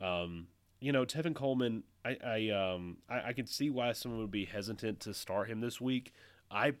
um, 0.00 0.46
you 0.80 0.92
know, 0.92 1.04
Tevin 1.04 1.34
Coleman, 1.34 1.84
I, 2.04 2.16
I 2.24 2.48
um 2.50 2.98
I, 3.08 3.28
I 3.28 3.32
can 3.32 3.46
see 3.46 3.70
why 3.70 3.92
someone 3.92 4.20
would 4.20 4.30
be 4.32 4.44
hesitant 4.44 5.00
to 5.00 5.14
start 5.14 5.48
him 5.48 5.60
this 5.60 5.80
week. 5.80 6.12
I 6.50 6.74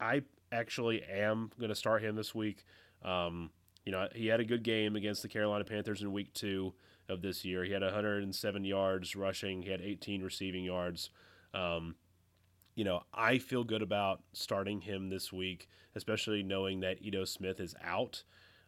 I 0.00 0.22
actually 0.50 1.02
am 1.02 1.50
going 1.58 1.68
to 1.68 1.74
start 1.74 2.02
him 2.02 2.16
this 2.16 2.34
week. 2.34 2.64
Um, 3.04 3.50
you 3.84 3.92
know, 3.92 4.08
he 4.14 4.26
had 4.26 4.40
a 4.40 4.44
good 4.44 4.62
game 4.62 4.96
against 4.96 5.22
the 5.22 5.28
Carolina 5.28 5.64
Panthers 5.64 6.02
in 6.02 6.12
week 6.12 6.32
two 6.34 6.74
of 7.08 7.22
this 7.22 7.44
year. 7.44 7.64
He 7.64 7.72
had 7.72 7.82
107 7.82 8.64
yards 8.64 9.14
rushing. 9.16 9.62
He 9.62 9.70
had 9.70 9.80
18 9.80 10.22
receiving 10.22 10.64
yards. 10.64 11.10
Um, 11.52 11.96
you 12.74 12.84
know, 12.84 13.02
I 13.12 13.38
feel 13.38 13.64
good 13.64 13.82
about 13.82 14.22
starting 14.32 14.80
him 14.80 15.08
this 15.10 15.32
week, 15.32 15.68
especially 15.94 16.42
knowing 16.42 16.80
that 16.80 17.02
Ito 17.02 17.24
Smith 17.24 17.60
is 17.60 17.74
out. 17.84 18.24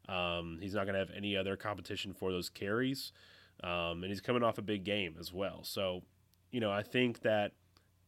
Um, 0.09 0.59
he's 0.63 0.75
not 0.75 0.85
going 0.85 0.95
to 0.95 1.01
have 1.01 1.11
any 1.17 1.37
other 1.37 1.57
competition 1.57 2.15
for 2.15 2.31
those 2.31 2.49
carries. 2.49 3.13
um, 3.63 4.03
and 4.03 4.07
he's 4.07 4.21
coming 4.21 4.43
off 4.43 4.59
a 4.59 4.63
big 4.63 4.85
game 4.85 5.17
as 5.19 5.33
well. 5.33 5.61
So, 5.65 6.03
you 6.51 6.61
know, 6.61 6.71
I 6.71 6.83
think 6.83 7.21
that 7.23 7.53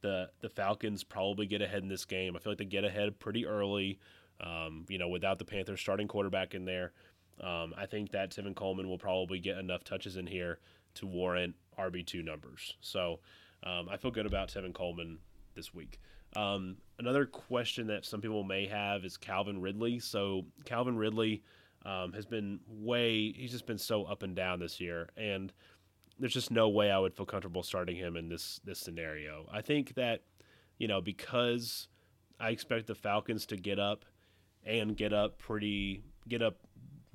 the 0.02 0.30
the 0.40 0.48
Falcons 0.48 1.04
probably 1.04 1.46
get 1.46 1.62
ahead 1.62 1.82
in 1.82 1.88
this 1.88 2.04
game. 2.04 2.36
I 2.36 2.38
feel 2.38 2.52
like 2.52 2.58
they 2.58 2.64
get 2.64 2.84
ahead 2.84 3.18
pretty 3.18 3.46
early. 3.46 3.98
Um, 4.40 4.86
you 4.88 4.98
know, 4.98 5.08
without 5.08 5.38
the 5.38 5.44
Panthers 5.44 5.80
starting 5.80 6.06
quarterback 6.06 6.54
in 6.54 6.64
there, 6.64 6.92
um, 7.40 7.74
I 7.76 7.86
think 7.86 8.12
that 8.12 8.30
Tevin 8.30 8.54
Coleman 8.54 8.88
will 8.88 8.98
probably 8.98 9.38
get 9.38 9.58
enough 9.58 9.84
touches 9.84 10.16
in 10.16 10.26
here 10.26 10.58
to 10.94 11.06
warrant 11.06 11.54
RB 11.78 12.06
two 12.06 12.22
numbers. 12.22 12.74
So 12.80 13.20
um, 13.62 13.88
I 13.90 13.96
feel 13.96 14.10
good 14.10 14.26
about 14.26 14.48
Tevin 14.48 14.74
Coleman 14.74 15.18
this 15.54 15.74
week. 15.74 16.00
Um, 16.36 16.76
another 16.98 17.26
question 17.26 17.86
that 17.88 18.04
some 18.04 18.20
people 18.20 18.44
may 18.44 18.66
have 18.66 19.04
is 19.04 19.16
Calvin 19.16 19.60
Ridley. 19.60 19.98
So 19.98 20.44
Calvin 20.64 20.96
Ridley 20.96 21.42
um, 21.84 22.12
has 22.12 22.26
been 22.26 22.60
way 22.68 23.32
he's 23.32 23.52
just 23.52 23.66
been 23.66 23.78
so 23.78 24.04
up 24.04 24.22
and 24.22 24.34
down 24.34 24.60
this 24.60 24.80
year, 24.80 25.08
and 25.16 25.52
there's 26.18 26.34
just 26.34 26.50
no 26.50 26.68
way 26.68 26.90
I 26.90 26.98
would 26.98 27.14
feel 27.14 27.26
comfortable 27.26 27.62
starting 27.62 27.96
him 27.96 28.16
in 28.16 28.28
this 28.28 28.60
this 28.64 28.78
scenario. 28.78 29.48
I 29.52 29.62
think 29.62 29.94
that 29.94 30.22
you 30.78 30.88
know 30.88 31.00
because 31.00 31.88
I 32.40 32.50
expect 32.50 32.88
the 32.88 32.94
Falcons 32.94 33.46
to 33.46 33.56
get 33.56 33.78
up 33.78 34.04
and 34.64 34.96
get 34.96 35.12
up 35.12 35.38
pretty 35.38 36.02
get 36.28 36.42
up 36.42 36.56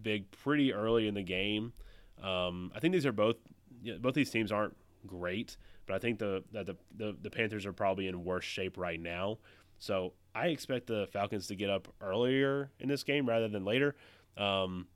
big 0.03 0.29
pretty 0.31 0.73
early 0.73 1.07
in 1.07 1.13
the 1.13 1.23
game. 1.23 1.73
Um, 2.21 2.71
I 2.75 2.79
think 2.79 2.93
these 2.93 3.05
are 3.05 3.11
both 3.11 3.37
you 3.81 3.93
know, 3.93 3.99
both 3.99 4.13
these 4.13 4.29
teams 4.29 4.51
aren't 4.51 4.75
great, 5.07 5.57
but 5.85 5.95
I 5.95 5.99
think 5.99 6.19
the 6.19 6.43
that 6.51 6.65
the, 6.65 6.75
the 6.95 7.15
the 7.21 7.29
Panthers 7.29 7.65
are 7.65 7.73
probably 7.73 8.07
in 8.07 8.23
worse 8.23 8.45
shape 8.45 8.77
right 8.77 8.99
now. 8.99 9.39
So 9.79 10.13
I 10.33 10.47
expect 10.47 10.87
the 10.87 11.07
Falcons 11.11 11.47
to 11.47 11.55
get 11.55 11.69
up 11.69 11.93
earlier 12.01 12.71
in 12.79 12.87
this 12.87 13.03
game 13.03 13.27
rather 13.27 13.47
than 13.47 13.65
later. 13.65 13.95
Um, 14.37 14.87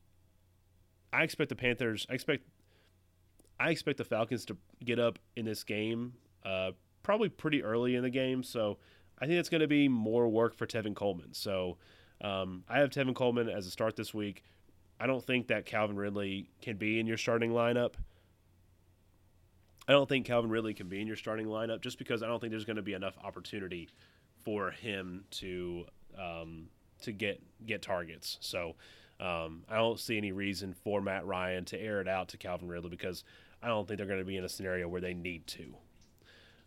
I 1.12 1.24
expect 1.24 1.50
the 1.50 1.56
Panthers. 1.56 2.06
I 2.10 2.14
expect. 2.14 2.44
I 3.60 3.72
expect 3.72 3.98
the 3.98 4.06
Falcons 4.06 4.46
to 4.46 4.58
get 4.86 5.00
up 5.00 5.18
in 5.36 5.46
this 5.46 5.64
game, 5.64 6.14
uh, 6.46 6.72
probably 7.02 7.28
pretty 7.28 7.64
early 7.64 7.96
in 7.96 8.04
the 8.04 8.10
game. 8.10 8.44
So 8.44 8.78
I 9.20 9.26
think 9.26 9.40
it's 9.40 9.50
going 9.50 9.62
to 9.62 9.68
be 9.68 9.88
more 9.88 10.30
work 10.30 10.54
for 10.56 10.68
Tevin 10.68 10.96
Coleman. 10.96 11.34
So 11.34 11.78
um, 12.22 12.64
I 12.70 12.80
have 12.80 12.92
Tevin 12.92 13.16
Coleman 13.16 13.50
as 13.50 13.66
a 13.66 13.72
start 13.72 13.96
this 13.96 14.14
week. 14.14 14.44
I 15.00 15.08
don't 15.08 15.24
think 15.24 15.48
that 15.48 15.66
Calvin 15.66 15.96
Ridley 15.96 16.50
can 16.62 16.78
be 16.78 17.00
in 17.00 17.08
your 17.08 17.18
starting 17.18 17.52
lineup. 17.52 17.94
I 19.88 19.94
don't 19.94 20.10
think 20.10 20.26
Calvin 20.26 20.50
Ridley 20.50 20.74
can 20.74 20.90
be 20.90 21.00
in 21.00 21.08
your 21.08 21.16
starting 21.16 21.48
lineup 21.48 21.82
just 21.82 21.98
because 21.98 22.24
I 22.24 22.28
don't 22.28 22.40
think 22.40 22.52
there's 22.52 22.66
going 22.66 22.78
to 22.78 22.82
be 22.82 22.94
enough 22.94 23.18
opportunity 23.24 23.88
for 24.44 24.72
him 24.72 25.24
to 25.32 25.86
um, 26.18 26.70
to 27.02 27.12
get 27.12 27.42
get 27.66 27.82
targets. 27.82 28.38
So 28.42 28.76
um, 29.20 29.64
I 29.70 29.78
don't 29.78 30.00
see 30.00 30.18
any 30.18 30.32
reason 30.32 30.74
for 30.74 31.02
Matt 31.02 31.26
Ryan 31.26 31.66
to 31.66 31.80
air 31.80 32.02
it 32.02 32.08
out 32.08 32.30
to 32.30 32.38
Calvin 32.38 32.68
Ridley 32.68 32.90
because 32.90 33.24
I 33.62 33.68
don't 33.68 33.88
think 33.88 33.98
they're 33.98 34.08
going 34.08 34.20
to 34.20 34.26
be 34.26 34.38
in 34.38 34.44
a 34.44 34.50
scenario 34.50 34.88
where 34.88 35.02
they 35.02 35.14
need 35.14 35.48
to. 35.48 35.76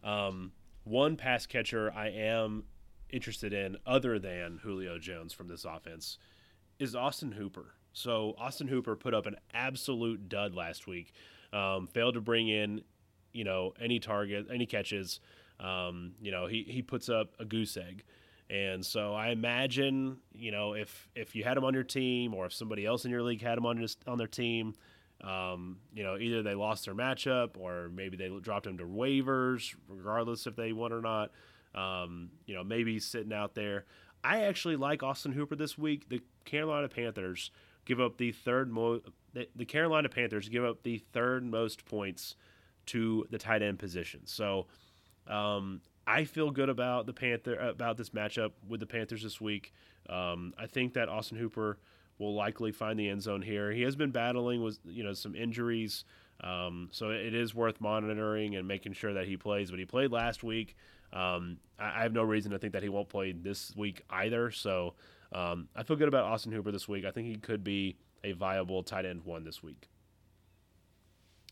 Um, 0.03 0.53
one 0.85 1.17
pass 1.17 1.47
catcher 1.47 1.93
I 1.95 2.09
am 2.09 2.65
interested 3.11 3.53
in, 3.53 3.77
other 3.87 4.19
than 4.19 4.61
Julio 4.63 4.99
Jones 4.99 5.33
from 5.33 5.49
this 5.49 5.65
offense, 5.65 6.19
is 6.79 6.95
Austin 6.95 7.33
Hooper. 7.33 7.75
So 7.93 8.35
Austin 8.39 8.69
Hooper 8.69 8.97
put 8.97 9.15
up 9.15 9.27
an 9.27 9.37
absolute 9.53 10.29
dud 10.29 10.55
last 10.55 10.87
week. 10.87 11.13
Um, 11.53 11.89
failed 11.89 12.15
to 12.15 12.21
bring 12.21 12.49
in, 12.49 12.83
you 13.33 13.45
know, 13.45 13.75
any 13.81 13.99
target, 13.99 14.47
any 14.53 14.67
catches. 14.67 15.21
Um, 15.59 16.13
you 16.21 16.31
know, 16.31 16.47
he 16.47 16.65
he 16.69 16.83
puts 16.83 17.09
up 17.09 17.35
a 17.39 17.45
goose 17.45 17.77
egg. 17.77 18.05
And 18.49 18.85
so 18.85 19.15
I 19.15 19.29
imagine, 19.29 20.19
you 20.35 20.51
know, 20.51 20.75
if 20.75 21.09
if 21.15 21.37
you 21.37 21.45
had 21.45 21.57
him 21.57 21.65
on 21.65 21.75
your 21.75 21.85
team 21.85 22.35
or 22.35 22.47
if 22.47 22.53
somebody 22.53 22.85
else 22.85 23.05
in 23.05 23.11
your 23.11 23.23
league 23.23 23.43
had 23.43 23.57
him 23.59 23.67
on 23.67 23.77
his, 23.77 23.97
on 24.07 24.19
their 24.19 24.27
team, 24.27 24.75
um, 25.23 25.79
you 25.95 26.03
know, 26.03 26.17
either 26.17 26.43
they 26.43 26.55
lost 26.55 26.87
their 26.87 26.95
matchup 26.95 27.51
or 27.59 27.91
maybe 27.95 28.17
they 28.17 28.29
dropped 28.41 28.67
him 28.67 28.79
to 28.79 28.85
waivers, 28.85 29.75
regardless 29.89 30.47
if 30.47 30.57
they 30.57 30.73
won 30.73 30.93
or 30.93 31.01
not. 31.01 31.31
Um, 31.75 32.31
you 32.47 32.55
know, 32.55 32.65
maybe 32.65 32.99
sitting 32.99 33.33
out 33.33 33.55
there. 33.55 33.85
I 34.25 34.43
actually 34.43 34.77
like 34.77 35.03
Austin 35.03 35.33
Hooper 35.33 35.55
this 35.55 35.79
week. 35.79 36.09
The 36.09 36.21
Carolina 36.45 36.89
Panthers 36.89 37.51
give 37.85 38.01
up 38.01 38.17
the 38.17 38.33
third 38.33 38.71
most. 38.71 39.05
The, 39.33 39.65
Carolina 39.65 40.09
Panthers 40.09 40.49
give 40.49 40.65
up 40.65 40.83
the 40.83 40.99
third 41.13 41.45
most 41.45 41.85
points 41.85 42.35
to 42.87 43.27
the 43.31 43.39
tight 43.39 43.63
end 43.63 43.79
position. 43.79 44.23
So 44.27 44.67
um, 45.29 45.81
I 46.07 46.25
feel 46.25 46.51
good 46.51 46.69
about 46.69 47.07
the 47.07 47.13
Panther 47.13 47.55
about 47.55 47.97
this 47.97 48.11
matchup 48.11 48.53
with 48.69 48.81
the 48.81 48.87
Panthers 48.87 49.23
this 49.23 49.41
week. 49.41 49.73
Um, 50.09 50.55
I 50.59 50.67
think 50.67 50.95
that 50.95 51.09
Austin 51.09 51.39
Hooper 51.39 51.79
will 52.19 52.35
likely 52.35 52.73
find 52.73 52.99
the 52.99 53.09
end 53.09 53.23
zone 53.23 53.43
here. 53.43 53.71
He 53.71 53.83
has 53.83 53.97
been 53.97 54.11
battling 54.11 54.63
with 54.63 54.79
you 54.85 55.05
know 55.05 55.13
some 55.13 55.35
injuries, 55.35 56.05
um, 56.43 56.89
so 56.93 57.11
it 57.11 57.35
is 57.35 57.55
worth 57.55 57.81
monitoring 57.81 58.57
and 58.57 58.67
making 58.67 58.93
sure 58.95 59.15
that 59.15 59.27
he 59.27 59.37
plays. 59.37 59.71
But 59.71 59.79
he 59.79 59.87
played 59.87 60.11
last 60.11 60.43
week. 60.43 60.77
Um, 61.13 61.59
I, 61.79 62.01
I, 62.01 62.03
have 62.03 62.13
no 62.13 62.23
reason 62.23 62.53
to 62.53 62.59
think 62.59 62.73
that 62.75 62.85
he 62.85 62.89
won't 62.89 63.09
play 63.09 63.33
this 63.33 63.75
week 63.75 64.03
either. 64.11 64.51
So 64.53 64.95
um, 65.33 65.69
I 65.77 65.83
feel 65.83 65.97
good 65.97 66.09
about 66.09 66.25
Austin 66.25 66.53
Hooper 66.53 66.73
this 66.73 66.89
week. 66.89 67.05
I 67.05 67.11
think 67.11 67.29
he 67.29 67.37
could 67.37 67.63
be 67.63 67.97
a 68.25 68.33
viable 68.33 68.83
tight 68.83 69.05
end 69.05 69.25
one 69.25 69.45
this 69.45 69.63
week. 69.63 69.89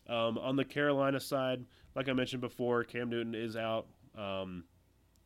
Um, 0.07 0.37
on 0.39 0.55
the 0.55 0.65
Carolina 0.65 1.19
side, 1.19 1.65
like 1.95 2.09
I 2.09 2.13
mentioned 2.13 2.41
before, 2.41 2.83
Cam 2.83 3.09
Newton 3.09 3.35
is 3.35 3.55
out 3.55 3.87
um, 4.17 4.63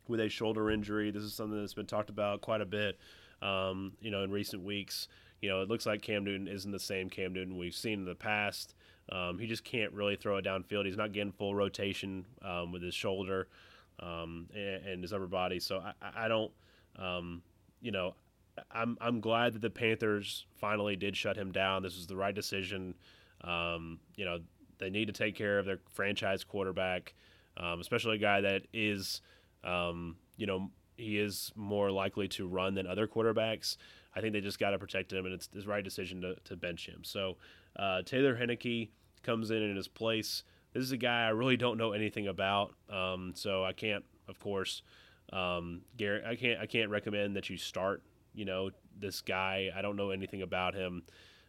with 0.08 0.20
a 0.20 0.28
shoulder 0.28 0.70
injury. 0.70 1.10
This 1.10 1.22
is 1.22 1.34
something 1.34 1.58
that's 1.58 1.74
been 1.74 1.86
talked 1.86 2.10
about 2.10 2.42
quite 2.42 2.60
a 2.60 2.66
bit, 2.66 2.98
um, 3.42 3.92
you 4.00 4.10
know, 4.10 4.22
in 4.22 4.30
recent 4.30 4.62
weeks. 4.62 5.08
You 5.40 5.48
know, 5.48 5.62
it 5.62 5.68
looks 5.68 5.86
like 5.86 6.02
Cam 6.02 6.24
Newton 6.24 6.48
isn't 6.48 6.70
the 6.70 6.78
same 6.78 7.08
Cam 7.08 7.32
Newton 7.32 7.58
we've 7.58 7.74
seen 7.74 8.00
in 8.00 8.04
the 8.04 8.14
past. 8.14 8.74
Um, 9.10 9.38
he 9.38 9.46
just 9.46 9.64
can't 9.64 9.92
really 9.92 10.16
throw 10.16 10.36
it 10.36 10.44
downfield. 10.44 10.86
He's 10.86 10.96
not 10.96 11.12
getting 11.12 11.32
full 11.32 11.54
rotation 11.54 12.24
um, 12.42 12.70
with 12.70 12.82
his 12.82 12.94
shoulder 12.94 13.48
and, 13.98 14.48
and, 14.54 15.02
his 15.02 15.12
upper 15.12 15.26
body. 15.26 15.60
So 15.60 15.82
I, 16.00 16.24
I 16.24 16.28
don't, 16.28 16.50
you 17.82 17.90
know, 17.90 18.14
I'm 18.70 18.96
I'm 19.00 19.20
glad 19.20 19.54
that 19.54 19.62
the 19.62 19.70
Panthers 19.70 20.46
finally 20.56 20.96
did 20.96 21.16
shut 21.16 21.36
him 21.36 21.52
down. 21.52 21.82
This 21.82 21.96
was 21.96 22.06
the 22.06 22.16
right 22.16 22.34
decision. 22.34 22.94
Um, 23.42 23.98
you 24.16 24.24
know, 24.24 24.38
they 24.78 24.90
need 24.90 25.06
to 25.06 25.12
take 25.12 25.34
care 25.34 25.58
of 25.58 25.66
their 25.66 25.80
franchise 25.92 26.44
quarterback 26.44 27.14
um, 27.56 27.80
especially 27.80 28.16
a 28.16 28.20
guy 28.20 28.40
that 28.40 28.62
is, 28.72 29.20
um, 29.62 30.16
you 30.36 30.46
know, 30.46 30.70
he 30.96 31.18
is 31.18 31.52
more 31.54 31.90
likely 31.90 32.28
to 32.28 32.46
run 32.46 32.74
than 32.74 32.86
other 32.86 33.06
quarterbacks. 33.06 33.76
I 34.14 34.20
think 34.20 34.32
they 34.32 34.40
just 34.40 34.58
got 34.58 34.70
to 34.70 34.78
protect 34.78 35.12
him, 35.12 35.24
and 35.24 35.34
it's 35.34 35.48
the 35.48 35.62
right 35.62 35.82
decision 35.82 36.20
to, 36.22 36.36
to 36.44 36.56
bench 36.56 36.86
him. 36.86 37.02
So 37.02 37.36
uh, 37.76 38.02
Taylor 38.02 38.36
Heinicke 38.36 38.90
comes 39.22 39.50
in 39.50 39.62
in 39.62 39.76
his 39.76 39.88
place. 39.88 40.44
This 40.72 40.84
is 40.84 40.92
a 40.92 40.96
guy 40.96 41.26
I 41.26 41.30
really 41.30 41.56
don't 41.56 41.78
know 41.78 41.92
anything 41.92 42.28
about, 42.28 42.74
um, 42.90 43.32
so 43.34 43.64
I 43.64 43.72
can't, 43.72 44.04
of 44.28 44.38
course, 44.38 44.82
um, 45.32 45.82
Garrett. 45.96 46.24
I 46.24 46.36
can't 46.36 46.60
I 46.60 46.66
can't 46.66 46.90
recommend 46.90 47.36
that 47.36 47.48
you 47.48 47.56
start. 47.56 48.02
You 48.34 48.44
know, 48.44 48.70
this 48.98 49.20
guy. 49.20 49.70
I 49.74 49.82
don't 49.82 49.96
know 49.96 50.10
anything 50.10 50.42
about 50.42 50.74
him. 50.74 51.02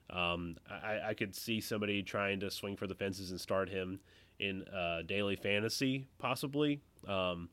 Um, 0.10 0.58
I, 0.70 1.00
I 1.10 1.14
could 1.14 1.36
see 1.36 1.60
somebody 1.60 2.04
trying 2.04 2.40
to 2.42 2.52
swing 2.52 2.76
for 2.76 2.88
the 2.88 2.96
fences 2.96 3.32
and 3.32 3.42
start 3.42 3.70
him 3.70 4.00
in 4.40 4.64
uh, 4.68 5.02
daily 5.06 5.36
fantasy, 5.36 6.06
possibly. 6.20 6.80
Um, 7.08 7.50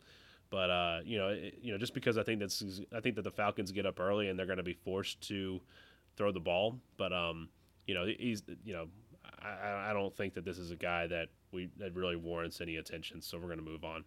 but 0.51 0.71
uh, 0.71 1.01
you 1.05 1.19
know, 1.19 1.29
it, 1.29 1.59
you 1.63 1.73
know, 1.73 1.79
just 1.79 1.95
because 1.95 2.19
I 2.19 2.23
think 2.23 2.41
that's 2.41 2.63
I 2.95 3.01
think 3.01 3.17
that 3.17 3.23
the 3.23 3.31
Falcons 3.31 3.73
get 3.73 3.87
up 3.87 3.99
early 3.99 4.29
and 4.29 4.39
they're 4.39 4.47
going 4.47 4.59
to 4.59 4.63
be 4.63 4.75
forced 4.75 5.21
to 5.29 5.61
throw 6.17 6.31
the 6.31 6.41
ball. 6.41 6.79
But 6.99 7.13
um, 7.13 7.49
you 7.87 7.95
know, 7.95 8.05
he's 8.07 8.43
you 8.65 8.75
know, 8.75 8.89
I, 9.41 9.91
I 9.91 9.93
don't 9.93 10.15
think 10.15 10.35
that 10.35 10.45
this 10.45 10.59
is 10.59 10.71
a 10.71 10.77
guy 10.77 11.07
that 11.07 11.29
we 11.53 11.71
that 11.79 11.95
really 11.95 12.17
warrants 12.17 12.61
any 12.61 12.77
attention. 12.77 13.23
So 13.23 13.39
we're 13.39 13.47
going 13.47 13.59
to 13.59 13.65
move 13.65 13.85
on. 13.85 14.05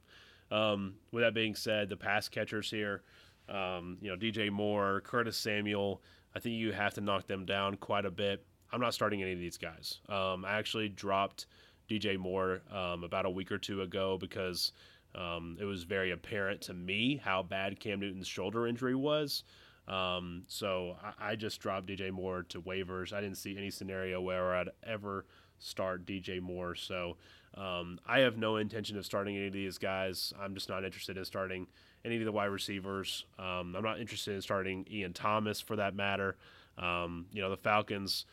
Um, 0.51 0.95
with 1.11 1.23
that 1.23 1.33
being 1.33 1.55
said, 1.55 1.89
the 1.89 1.97
pass 1.97 2.29
catchers 2.29 2.69
here, 2.69 3.01
um, 3.49 3.97
you 4.01 4.09
know, 4.09 4.17
DJ 4.17 4.49
Moore, 4.51 5.01
Curtis 5.01 5.37
Samuel, 5.37 6.01
I 6.35 6.39
think 6.39 6.55
you 6.55 6.71
have 6.71 6.93
to 6.95 7.01
knock 7.01 7.27
them 7.27 7.45
down 7.45 7.77
quite 7.77 8.05
a 8.05 8.11
bit. 8.11 8.45
I'm 8.71 8.81
not 8.81 8.93
starting 8.93 9.21
any 9.21 9.33
of 9.33 9.39
these 9.39 9.57
guys. 9.57 9.99
Um, 10.09 10.43
I 10.43 10.53
actually 10.53 10.89
dropped 10.89 11.45
DJ 11.89 12.17
Moore 12.17 12.61
um, 12.71 13.03
about 13.03 13.25
a 13.25 13.29
week 13.29 13.51
or 13.51 13.57
two 13.57 13.81
ago 13.81 14.17
because 14.19 14.71
um, 15.13 15.57
it 15.59 15.65
was 15.65 15.83
very 15.83 16.11
apparent 16.11 16.61
to 16.61 16.73
me 16.73 17.21
how 17.23 17.41
bad 17.43 17.79
Cam 17.79 17.99
Newton's 17.99 18.27
shoulder 18.27 18.67
injury 18.67 18.95
was. 18.95 19.43
Um, 19.87 20.43
so 20.47 20.97
I, 21.01 21.31
I, 21.31 21.35
just 21.35 21.61
dropped 21.61 21.85
DJ 21.85 22.11
Moore 22.11 22.43
to 22.49 22.59
waivers. 22.59 23.13
I 23.13 23.21
didn't 23.21 23.37
see 23.37 23.55
any 23.55 23.69
scenario 23.69 24.19
where 24.19 24.55
I'd 24.55 24.69
ever 24.83 25.25
start 25.59 26.07
DJ 26.07 26.41
Moore. 26.41 26.73
So 26.73 27.17
um, 27.55 27.99
I 28.07 28.19
have 28.19 28.35
no 28.35 28.57
intention 28.57 28.97
of 28.97 29.05
starting 29.05 29.37
any 29.37 29.47
of 29.47 29.53
these 29.53 29.77
guys. 29.77 30.33
I'm 30.41 30.55
just 30.55 30.69
not 30.69 30.83
interested 30.83 31.17
in 31.17 31.25
starting 31.25 31.67
any 32.05 32.17
of 32.17 32.25
the 32.25 32.31
wide 32.31 32.45
receivers. 32.45 33.25
Um, 33.39 33.75
I'm 33.75 33.83
not 33.83 33.99
interested 33.99 34.35
in 34.35 34.41
starting 34.41 34.85
Ian 34.89 35.13
Thomas 35.13 35.59
for 35.59 35.75
that 35.75 35.95
matter. 35.95 36.37
Um, 36.77 37.25
you 37.31 37.41
know, 37.41 37.49
the 37.49 37.57
Falcons 37.57 38.25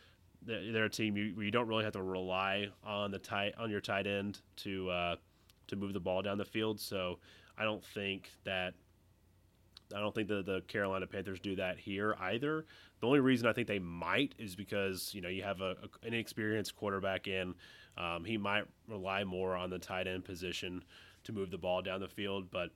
they're 0.44 0.84
a 0.84 0.90
team 0.90 1.16
you, 1.16 1.24
you 1.40 1.50
don't 1.50 1.68
really 1.68 1.84
have 1.84 1.92
to 1.92 2.02
rely 2.02 2.68
on 2.84 3.10
the 3.10 3.18
tight 3.18 3.54
on 3.58 3.70
your 3.70 3.80
tight 3.80 4.06
end 4.06 4.40
to 4.56 4.90
uh, 4.90 5.16
to 5.68 5.76
move 5.76 5.92
the 5.92 6.00
ball 6.00 6.22
down 6.22 6.38
the 6.38 6.44
field. 6.44 6.80
So 6.80 7.18
I 7.56 7.64
don't 7.64 7.84
think 7.84 8.30
that 8.44 8.74
I 9.94 10.00
don't 10.00 10.14
think 10.14 10.28
that 10.28 10.46
the 10.46 10.62
Carolina 10.62 11.06
Panthers 11.06 11.40
do 11.40 11.56
that 11.56 11.78
here 11.78 12.16
either. 12.20 12.64
The 13.00 13.06
only 13.06 13.20
reason 13.20 13.46
I 13.46 13.52
think 13.52 13.68
they 13.68 13.78
might 13.78 14.34
is 14.38 14.56
because 14.56 15.12
you 15.14 15.20
know 15.20 15.28
you 15.28 15.42
have 15.42 15.60
a, 15.60 15.76
a 15.82 16.06
an 16.06 16.14
inexperienced 16.14 16.76
quarterback 16.76 17.26
in. 17.28 17.54
Um, 17.98 18.24
he 18.24 18.38
might 18.38 18.64
rely 18.88 19.22
more 19.22 19.54
on 19.54 19.68
the 19.68 19.78
tight 19.78 20.06
end 20.06 20.24
position 20.24 20.82
to 21.24 21.32
move 21.32 21.50
the 21.50 21.58
ball 21.58 21.82
down 21.82 22.00
the 22.00 22.08
field, 22.08 22.50
but 22.50 22.70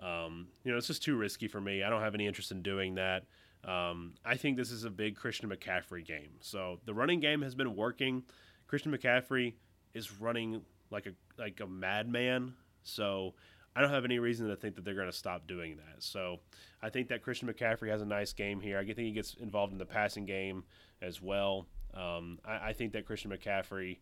um, 0.00 0.48
you 0.64 0.72
know 0.72 0.78
it's 0.78 0.86
just 0.86 1.02
too 1.02 1.16
risky 1.16 1.48
for 1.48 1.60
me. 1.60 1.82
I 1.82 1.90
don't 1.90 2.02
have 2.02 2.14
any 2.14 2.26
interest 2.26 2.50
in 2.50 2.62
doing 2.62 2.94
that. 2.96 3.24
Um, 3.64 4.14
I 4.24 4.36
think 4.36 4.56
this 4.56 4.70
is 4.70 4.84
a 4.84 4.90
big 4.90 5.16
Christian 5.16 5.50
McCaffrey 5.50 6.04
game. 6.06 6.30
So 6.40 6.78
the 6.84 6.94
running 6.94 7.20
game 7.20 7.42
has 7.42 7.54
been 7.54 7.74
working. 7.74 8.22
Christian 8.66 8.96
McCaffrey 8.96 9.54
is 9.94 10.12
running 10.20 10.62
like 10.90 11.06
a 11.06 11.12
like 11.38 11.60
a 11.60 11.66
madman. 11.66 12.54
So 12.82 13.34
I 13.74 13.80
don't 13.80 13.90
have 13.90 14.04
any 14.04 14.18
reason 14.18 14.48
to 14.48 14.56
think 14.56 14.74
that 14.76 14.84
they're 14.84 14.94
going 14.94 15.10
to 15.10 15.16
stop 15.16 15.46
doing 15.46 15.76
that. 15.76 16.02
So 16.02 16.40
I 16.82 16.88
think 16.88 17.08
that 17.08 17.22
Christian 17.22 17.52
McCaffrey 17.52 17.90
has 17.90 18.02
a 18.02 18.06
nice 18.06 18.32
game 18.32 18.60
here. 18.60 18.78
I 18.78 18.84
think 18.84 18.98
he 18.98 19.12
gets 19.12 19.34
involved 19.34 19.72
in 19.72 19.78
the 19.78 19.86
passing 19.86 20.24
game 20.24 20.64
as 21.02 21.22
well. 21.22 21.66
Um, 21.94 22.38
I, 22.44 22.68
I, 22.68 22.72
think 22.72 22.92
that 22.92 23.06
Christian 23.06 23.30
McCaffrey, 23.30 23.98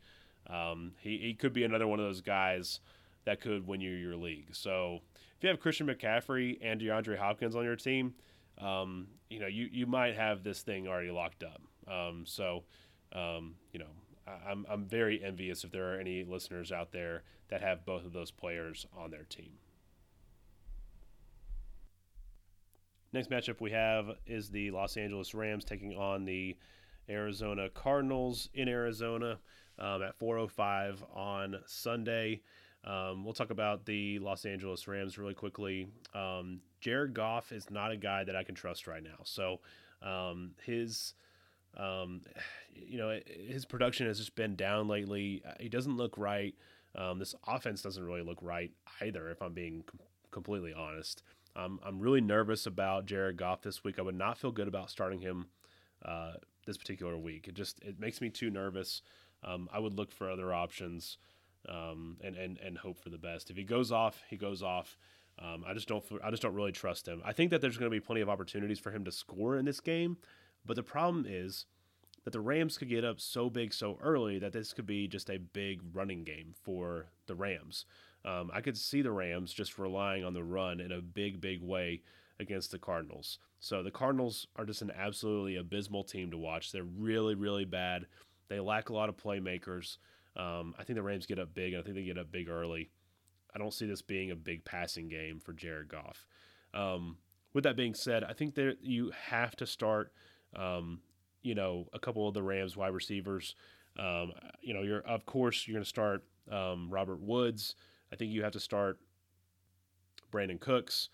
um, 0.48 0.92
he, 1.00 1.18
he 1.18 1.34
could 1.34 1.52
be 1.52 1.64
another 1.64 1.86
one 1.86 2.00
of 2.00 2.06
those 2.06 2.20
guys 2.20 2.80
that 3.26 3.40
could 3.40 3.66
win 3.66 3.80
you 3.80 3.90
your 3.90 4.16
league. 4.16 4.48
So 4.52 5.00
you 5.46 5.50
have 5.50 5.60
Christian 5.60 5.86
McCaffrey 5.86 6.58
and 6.60 6.80
DeAndre 6.80 7.16
Hopkins 7.16 7.54
on 7.54 7.64
your 7.64 7.76
team, 7.76 8.14
um, 8.58 9.06
you 9.30 9.38
know 9.38 9.46
you, 9.46 9.68
you 9.70 9.86
might 9.86 10.16
have 10.16 10.42
this 10.42 10.62
thing 10.62 10.88
already 10.88 11.10
locked 11.10 11.44
up. 11.44 11.62
Um, 11.88 12.24
so 12.26 12.64
um, 13.12 13.54
you 13.72 13.78
know 13.78 13.86
I'm 14.48 14.66
I'm 14.68 14.84
very 14.86 15.22
envious 15.24 15.62
if 15.62 15.70
there 15.70 15.94
are 15.94 16.00
any 16.00 16.24
listeners 16.24 16.72
out 16.72 16.90
there 16.90 17.22
that 17.48 17.60
have 17.60 17.86
both 17.86 18.04
of 18.04 18.12
those 18.12 18.32
players 18.32 18.86
on 18.96 19.10
their 19.10 19.22
team. 19.22 19.52
Next 23.12 23.30
matchup 23.30 23.60
we 23.60 23.70
have 23.70 24.10
is 24.26 24.50
the 24.50 24.72
Los 24.72 24.96
Angeles 24.96 25.32
Rams 25.32 25.64
taking 25.64 25.96
on 25.96 26.24
the 26.24 26.56
Arizona 27.08 27.68
Cardinals 27.70 28.48
in 28.52 28.68
Arizona 28.68 29.38
um, 29.78 30.02
at 30.02 30.18
4:05 30.18 31.02
on 31.14 31.60
Sunday. 31.66 32.40
Um, 32.86 33.24
we'll 33.24 33.34
talk 33.34 33.50
about 33.50 33.84
the 33.84 34.18
Los 34.20 34.44
Angeles 34.44 34.86
Rams 34.86 35.18
really 35.18 35.34
quickly. 35.34 35.88
Um, 36.14 36.60
Jared 36.80 37.14
Goff 37.14 37.50
is 37.50 37.68
not 37.68 37.90
a 37.90 37.96
guy 37.96 38.22
that 38.22 38.36
I 38.36 38.44
can 38.44 38.54
trust 38.54 38.86
right 38.86 39.02
now. 39.02 39.18
So 39.24 39.60
um, 40.02 40.52
his, 40.64 41.14
um, 41.76 42.22
you 42.72 42.96
know, 42.96 43.18
his 43.26 43.64
production 43.64 44.06
has 44.06 44.18
just 44.18 44.36
been 44.36 44.54
down 44.54 44.86
lately. 44.86 45.42
He 45.58 45.68
doesn't 45.68 45.96
look 45.96 46.16
right. 46.16 46.54
Um, 46.94 47.18
this 47.18 47.34
offense 47.46 47.82
doesn't 47.82 48.02
really 48.02 48.22
look 48.22 48.38
right 48.40 48.70
either, 49.00 49.30
if 49.30 49.42
I'm 49.42 49.52
being 49.52 49.82
com- 49.86 50.00
completely 50.30 50.72
honest. 50.72 51.22
Um, 51.56 51.80
I'm 51.84 51.98
really 51.98 52.20
nervous 52.20 52.66
about 52.66 53.06
Jared 53.06 53.36
Goff 53.36 53.62
this 53.62 53.82
week. 53.82 53.98
I 53.98 54.02
would 54.02 54.14
not 54.14 54.38
feel 54.38 54.52
good 54.52 54.68
about 54.68 54.90
starting 54.90 55.20
him 55.20 55.46
uh, 56.04 56.34
this 56.66 56.76
particular 56.76 57.16
week. 57.18 57.48
It 57.48 57.54
just 57.54 57.80
it 57.82 57.98
makes 57.98 58.20
me 58.20 58.30
too 58.30 58.50
nervous. 58.50 59.02
I 59.72 59.78
would 59.78 59.94
look 59.94 60.10
for 60.10 60.28
other 60.28 60.52
options 60.52 61.18
um, 61.68 62.16
and 62.22 62.36
and 62.36 62.58
and 62.58 62.78
hope 62.78 62.98
for 62.98 63.10
the 63.10 63.18
best. 63.18 63.50
If 63.50 63.56
he 63.56 63.64
goes 63.64 63.92
off, 63.92 64.22
he 64.28 64.36
goes 64.36 64.62
off. 64.62 64.98
Um, 65.38 65.64
I 65.66 65.74
just 65.74 65.88
don't 65.88 66.04
I 66.24 66.30
just 66.30 66.42
don't 66.42 66.54
really 66.54 66.72
trust 66.72 67.06
him. 67.06 67.22
I 67.24 67.32
think 67.32 67.50
that 67.50 67.60
there's 67.60 67.76
going 67.76 67.90
to 67.90 67.94
be 67.94 68.00
plenty 68.00 68.22
of 68.22 68.28
opportunities 68.28 68.78
for 68.78 68.90
him 68.90 69.04
to 69.04 69.12
score 69.12 69.56
in 69.56 69.64
this 69.64 69.80
game, 69.80 70.16
but 70.64 70.76
the 70.76 70.82
problem 70.82 71.26
is 71.28 71.66
that 72.24 72.32
the 72.32 72.40
Rams 72.40 72.76
could 72.76 72.88
get 72.88 73.04
up 73.04 73.20
so 73.20 73.48
big 73.48 73.72
so 73.72 73.98
early 74.02 74.38
that 74.40 74.52
this 74.52 74.72
could 74.72 74.86
be 74.86 75.06
just 75.06 75.30
a 75.30 75.38
big 75.38 75.80
running 75.92 76.24
game 76.24 76.54
for 76.60 77.06
the 77.26 77.36
Rams. 77.36 77.84
Um, 78.24 78.50
I 78.52 78.60
could 78.60 78.76
see 78.76 79.00
the 79.00 79.12
Rams 79.12 79.52
just 79.52 79.78
relying 79.78 80.24
on 80.24 80.34
the 80.34 80.42
run 80.42 80.80
in 80.80 80.90
a 80.90 81.00
big, 81.00 81.40
big 81.40 81.62
way 81.62 82.02
against 82.40 82.72
the 82.72 82.80
Cardinals. 82.80 83.38
So 83.60 83.84
the 83.84 83.92
Cardinals 83.92 84.48
are 84.56 84.64
just 84.64 84.82
an 84.82 84.90
absolutely 84.96 85.54
abysmal 85.54 86.02
team 86.02 86.32
to 86.32 86.36
watch. 86.36 86.72
They're 86.72 86.82
really, 86.82 87.36
really 87.36 87.64
bad. 87.64 88.06
They 88.48 88.58
lack 88.58 88.88
a 88.88 88.94
lot 88.94 89.08
of 89.08 89.16
playmakers. 89.16 89.98
Um, 90.36 90.74
I 90.78 90.84
think 90.84 90.96
the 90.96 91.02
Rams 91.02 91.26
get 91.26 91.38
up 91.38 91.54
big, 91.54 91.72
and 91.72 91.80
I 91.80 91.84
think 91.84 91.96
they 91.96 92.04
get 92.04 92.18
up 92.18 92.30
big 92.30 92.48
early. 92.48 92.90
I 93.54 93.58
don't 93.58 93.72
see 93.72 93.86
this 93.86 94.02
being 94.02 94.30
a 94.30 94.36
big 94.36 94.64
passing 94.64 95.08
game 95.08 95.40
for 95.40 95.52
Jared 95.52 95.88
Goff. 95.88 96.26
Um, 96.74 97.16
with 97.54 97.64
that 97.64 97.76
being 97.76 97.94
said, 97.94 98.22
I 98.22 98.34
think 98.34 98.54
that 98.56 98.78
you 98.82 99.12
have 99.28 99.56
to 99.56 99.66
start, 99.66 100.12
um, 100.54 101.00
you 101.42 101.54
know, 101.54 101.86
a 101.94 101.98
couple 101.98 102.28
of 102.28 102.34
the 102.34 102.42
Rams 102.42 102.76
wide 102.76 102.92
receivers. 102.92 103.54
Um, 103.98 104.32
you 104.60 104.74
know, 104.74 104.82
you're 104.82 105.00
of 105.00 105.24
course 105.24 105.66
you're 105.66 105.74
going 105.74 105.84
to 105.84 105.88
start 105.88 106.22
um, 106.52 106.90
Robert 106.90 107.20
Woods. 107.20 107.76
I 108.12 108.16
think 108.16 108.30
you 108.30 108.42
have 108.42 108.52
to 108.52 108.60
start 108.60 108.98
Brandin 110.30 110.60
Cooks. 110.60 111.08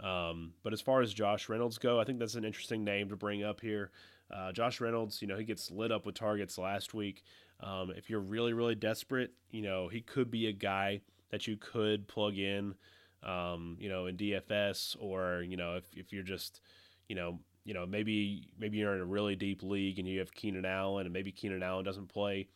Um, 0.00 0.54
but 0.62 0.72
as 0.72 0.80
far 0.80 1.02
as 1.02 1.12
Josh 1.12 1.48
Reynolds 1.48 1.78
go, 1.78 2.00
I 2.00 2.04
think 2.04 2.18
that's 2.18 2.34
an 2.34 2.44
interesting 2.44 2.84
name 2.84 3.08
to 3.10 3.16
bring 3.16 3.44
up 3.44 3.60
here. 3.60 3.90
Uh, 4.30 4.50
Josh 4.50 4.80
Reynolds, 4.80 5.20
you 5.20 5.28
know, 5.28 5.36
he 5.36 5.44
gets 5.44 5.70
lit 5.70 5.92
up 5.92 6.06
with 6.06 6.14
targets 6.14 6.56
last 6.56 6.94
week. 6.94 7.22
Um, 7.62 7.92
if 7.96 8.10
you're 8.10 8.20
really, 8.20 8.52
really 8.52 8.74
desperate, 8.74 9.32
you 9.50 9.62
know, 9.62 9.88
he 9.88 10.00
could 10.00 10.30
be 10.30 10.48
a 10.48 10.52
guy 10.52 11.00
that 11.30 11.46
you 11.46 11.56
could 11.56 12.08
plug 12.08 12.36
in, 12.36 12.74
um, 13.22 13.76
you 13.78 13.88
know, 13.88 14.06
in 14.06 14.16
DFS 14.16 14.96
or, 15.00 15.42
you 15.42 15.56
know, 15.56 15.76
if, 15.76 15.84
if 15.94 16.12
you're 16.12 16.22
just, 16.22 16.60
you 17.08 17.14
know, 17.14 17.38
you 17.64 17.74
know, 17.74 17.86
maybe 17.86 18.48
maybe 18.58 18.78
you're 18.78 18.94
in 18.94 19.00
a 19.00 19.04
really 19.04 19.36
deep 19.36 19.62
league 19.62 19.98
and 19.98 20.08
you 20.08 20.18
have 20.18 20.34
Keenan 20.34 20.64
Allen 20.64 21.06
and 21.06 21.12
maybe 21.12 21.30
Keenan 21.30 21.62
Allen 21.62 21.84
doesn't 21.84 22.08
play 22.08 22.48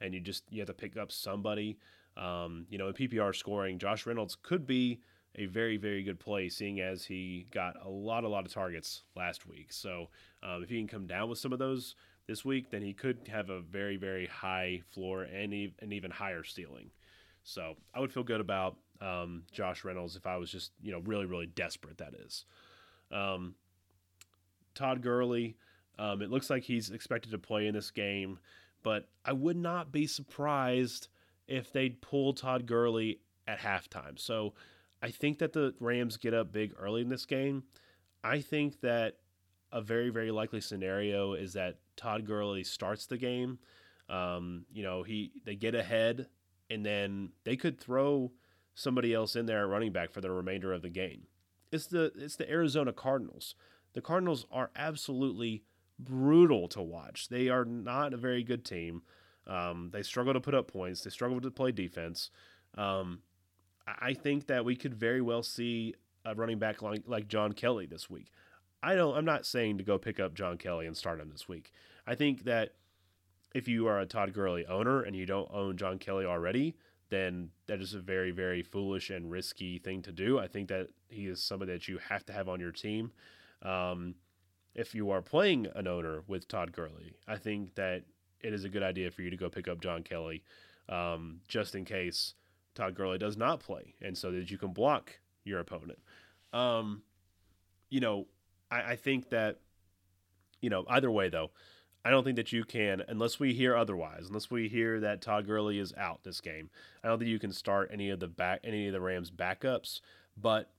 and 0.00 0.14
you 0.14 0.20
just 0.20 0.44
you 0.50 0.60
have 0.60 0.68
to 0.68 0.74
pick 0.74 0.96
up 0.96 1.12
somebody 1.12 1.76
um, 2.16 2.66
you 2.68 2.78
know, 2.78 2.88
in 2.88 2.94
PPR 2.94 3.34
scoring, 3.34 3.78
Josh 3.78 4.06
Reynolds 4.06 4.36
could 4.40 4.66
be 4.66 5.00
a 5.36 5.46
very, 5.46 5.76
very 5.76 6.02
good 6.02 6.20
play, 6.20 6.48
seeing 6.48 6.80
as 6.80 7.04
he 7.04 7.46
got 7.50 7.74
a 7.84 7.88
lot, 7.88 8.24
a 8.24 8.28
lot 8.28 8.46
of 8.46 8.52
targets 8.52 9.02
last 9.16 9.46
week. 9.46 9.72
So 9.72 10.10
um, 10.42 10.62
if 10.62 10.68
he 10.68 10.78
can 10.78 10.86
come 10.86 11.06
down 11.06 11.28
with 11.28 11.38
some 11.38 11.52
of 11.52 11.58
those 11.58 11.96
this 12.26 12.44
week, 12.44 12.70
then 12.70 12.82
he 12.82 12.92
could 12.92 13.28
have 13.28 13.50
a 13.50 13.60
very, 13.60 13.96
very 13.96 14.26
high 14.26 14.82
floor 14.92 15.22
and 15.22 15.52
an 15.52 15.92
even 15.92 16.10
higher 16.10 16.44
ceiling. 16.44 16.90
So 17.42 17.74
I 17.94 18.00
would 18.00 18.12
feel 18.12 18.22
good 18.22 18.40
about 18.40 18.76
um, 19.00 19.42
Josh 19.52 19.84
Reynolds 19.84 20.16
if 20.16 20.26
I 20.26 20.36
was 20.36 20.50
just, 20.50 20.72
you 20.80 20.92
know, 20.92 21.00
really, 21.00 21.26
really 21.26 21.46
desperate. 21.46 21.98
That 21.98 22.14
is. 22.14 22.44
Um, 23.12 23.54
Todd 24.74 25.02
Gurley. 25.02 25.56
Um, 25.98 26.22
it 26.22 26.30
looks 26.30 26.50
like 26.50 26.64
he's 26.64 26.90
expected 26.90 27.30
to 27.32 27.38
play 27.38 27.66
in 27.66 27.74
this 27.74 27.90
game, 27.90 28.38
but 28.82 29.08
I 29.24 29.32
would 29.32 29.56
not 29.56 29.92
be 29.92 30.06
surprised 30.06 31.08
if 31.46 31.72
they'd 31.72 32.00
pull 32.00 32.32
Todd 32.32 32.66
Gurley 32.66 33.20
at 33.46 33.60
halftime. 33.60 34.18
So 34.18 34.54
I 35.02 35.10
think 35.10 35.38
that 35.38 35.52
the 35.52 35.74
Rams 35.78 36.16
get 36.16 36.34
up 36.34 36.50
big 36.50 36.72
early 36.78 37.02
in 37.02 37.10
this 37.10 37.26
game. 37.26 37.64
I 38.24 38.40
think 38.40 38.80
that 38.80 39.18
a 39.70 39.82
very, 39.82 40.08
very 40.08 40.30
likely 40.30 40.60
scenario 40.60 41.34
is 41.34 41.52
that 41.52 41.76
Todd 41.96 42.26
Gurley 42.26 42.64
starts 42.64 43.06
the 43.06 43.16
game. 43.16 43.58
Um, 44.08 44.66
you 44.72 44.82
know, 44.82 45.02
he 45.02 45.32
they 45.44 45.56
get 45.56 45.74
ahead 45.74 46.28
and 46.70 46.84
then 46.84 47.30
they 47.44 47.56
could 47.56 47.78
throw 47.78 48.32
somebody 48.74 49.14
else 49.14 49.36
in 49.36 49.46
there 49.46 49.62
at 49.62 49.68
running 49.68 49.92
back 49.92 50.12
for 50.12 50.20
the 50.20 50.30
remainder 50.30 50.72
of 50.72 50.82
the 50.82 50.90
game. 50.90 51.26
It's 51.70 51.86
the 51.86 52.12
it's 52.16 52.36
the 52.36 52.50
Arizona 52.50 52.92
Cardinals. 52.92 53.54
The 53.94 54.00
Cardinals 54.00 54.46
are 54.50 54.70
absolutely 54.76 55.64
brutal 55.98 56.68
to 56.68 56.82
watch. 56.82 57.28
They 57.28 57.48
are 57.48 57.64
not 57.64 58.12
a 58.12 58.16
very 58.16 58.42
good 58.42 58.64
team. 58.64 59.02
Um, 59.46 59.90
they 59.92 60.02
struggle 60.02 60.32
to 60.32 60.40
put 60.40 60.54
up 60.54 60.72
points. 60.72 61.02
They 61.02 61.10
struggle 61.10 61.40
to 61.40 61.50
play 61.50 61.70
defense. 61.70 62.30
Um, 62.76 63.20
I 63.86 64.14
think 64.14 64.46
that 64.46 64.64
we 64.64 64.76
could 64.76 64.94
very 64.94 65.20
well 65.20 65.42
see 65.42 65.94
a 66.24 66.34
running 66.34 66.58
back 66.58 66.82
like, 66.82 67.02
like 67.06 67.28
John 67.28 67.52
Kelly 67.52 67.86
this 67.86 68.08
week. 68.08 68.32
I 68.84 68.94
don't. 68.94 69.16
I'm 69.16 69.24
not 69.24 69.46
saying 69.46 69.78
to 69.78 69.84
go 69.84 69.96
pick 69.96 70.20
up 70.20 70.34
John 70.34 70.58
Kelly 70.58 70.86
and 70.86 70.94
start 70.94 71.18
him 71.18 71.30
this 71.30 71.48
week. 71.48 71.72
I 72.06 72.14
think 72.14 72.44
that 72.44 72.74
if 73.54 73.66
you 73.66 73.86
are 73.86 73.98
a 73.98 74.06
Todd 74.06 74.34
Gurley 74.34 74.66
owner 74.66 75.02
and 75.02 75.16
you 75.16 75.24
don't 75.24 75.50
own 75.50 75.78
John 75.78 75.98
Kelly 75.98 76.26
already, 76.26 76.76
then 77.08 77.48
that 77.66 77.80
is 77.80 77.94
a 77.94 78.00
very, 78.00 78.30
very 78.30 78.62
foolish 78.62 79.08
and 79.08 79.30
risky 79.30 79.78
thing 79.78 80.02
to 80.02 80.12
do. 80.12 80.38
I 80.38 80.48
think 80.48 80.68
that 80.68 80.88
he 81.08 81.26
is 81.28 81.42
somebody 81.42 81.72
that 81.72 81.88
you 81.88 81.98
have 82.10 82.26
to 82.26 82.34
have 82.34 82.46
on 82.46 82.60
your 82.60 82.72
team. 82.72 83.12
Um, 83.62 84.16
if 84.74 84.94
you 84.94 85.10
are 85.10 85.22
playing 85.22 85.66
an 85.74 85.86
owner 85.86 86.22
with 86.26 86.46
Todd 86.46 86.72
Gurley, 86.72 87.14
I 87.26 87.36
think 87.36 87.76
that 87.76 88.02
it 88.42 88.52
is 88.52 88.64
a 88.64 88.68
good 88.68 88.82
idea 88.82 89.10
for 89.10 89.22
you 89.22 89.30
to 89.30 89.36
go 89.36 89.48
pick 89.48 89.66
up 89.66 89.80
John 89.80 90.02
Kelly 90.02 90.42
um, 90.90 91.40
just 91.48 91.74
in 91.74 91.86
case 91.86 92.34
Todd 92.74 92.94
Gurley 92.94 93.16
does 93.16 93.38
not 93.38 93.60
play, 93.60 93.94
and 94.02 94.18
so 94.18 94.30
that 94.32 94.50
you 94.50 94.58
can 94.58 94.72
block 94.72 95.20
your 95.44 95.60
opponent. 95.60 96.00
Um, 96.52 97.02
you 97.88 98.00
know, 98.00 98.26
I, 98.74 98.92
I 98.92 98.96
think 98.96 99.30
that, 99.30 99.60
you 100.60 100.70
know, 100.70 100.84
either 100.88 101.10
way 101.10 101.28
though, 101.28 101.50
I 102.04 102.10
don't 102.10 102.24
think 102.24 102.36
that 102.36 102.52
you 102.52 102.64
can, 102.64 103.02
unless 103.08 103.40
we 103.40 103.54
hear 103.54 103.76
otherwise, 103.76 104.26
unless 104.28 104.50
we 104.50 104.68
hear 104.68 105.00
that 105.00 105.22
Todd 105.22 105.46
Gurley 105.46 105.78
is 105.78 105.94
out 105.96 106.22
this 106.22 106.40
game. 106.40 106.68
I 107.02 107.08
don't 107.08 107.18
think 107.18 107.30
you 107.30 107.38
can 107.38 107.52
start 107.52 107.90
any 107.92 108.10
of 108.10 108.20
the 108.20 108.28
back, 108.28 108.60
any 108.62 108.88
of 108.88 108.92
the 108.92 109.00
Rams 109.00 109.30
backups. 109.30 110.00
But 110.36 110.70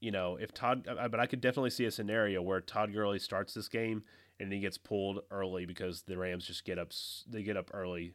you 0.00 0.10
know, 0.10 0.36
if 0.36 0.52
Todd, 0.52 0.84
but 0.84 1.20
I 1.20 1.26
could 1.26 1.40
definitely 1.40 1.70
see 1.70 1.84
a 1.84 1.90
scenario 1.90 2.42
where 2.42 2.60
Todd 2.60 2.92
Gurley 2.92 3.20
starts 3.20 3.54
this 3.54 3.68
game 3.68 4.02
and 4.40 4.52
he 4.52 4.58
gets 4.58 4.76
pulled 4.76 5.20
early 5.30 5.64
because 5.64 6.02
the 6.02 6.18
Rams 6.18 6.44
just 6.44 6.64
get 6.64 6.78
up. 6.78 6.90
They 7.28 7.44
get 7.44 7.56
up 7.56 7.70
early. 7.72 8.14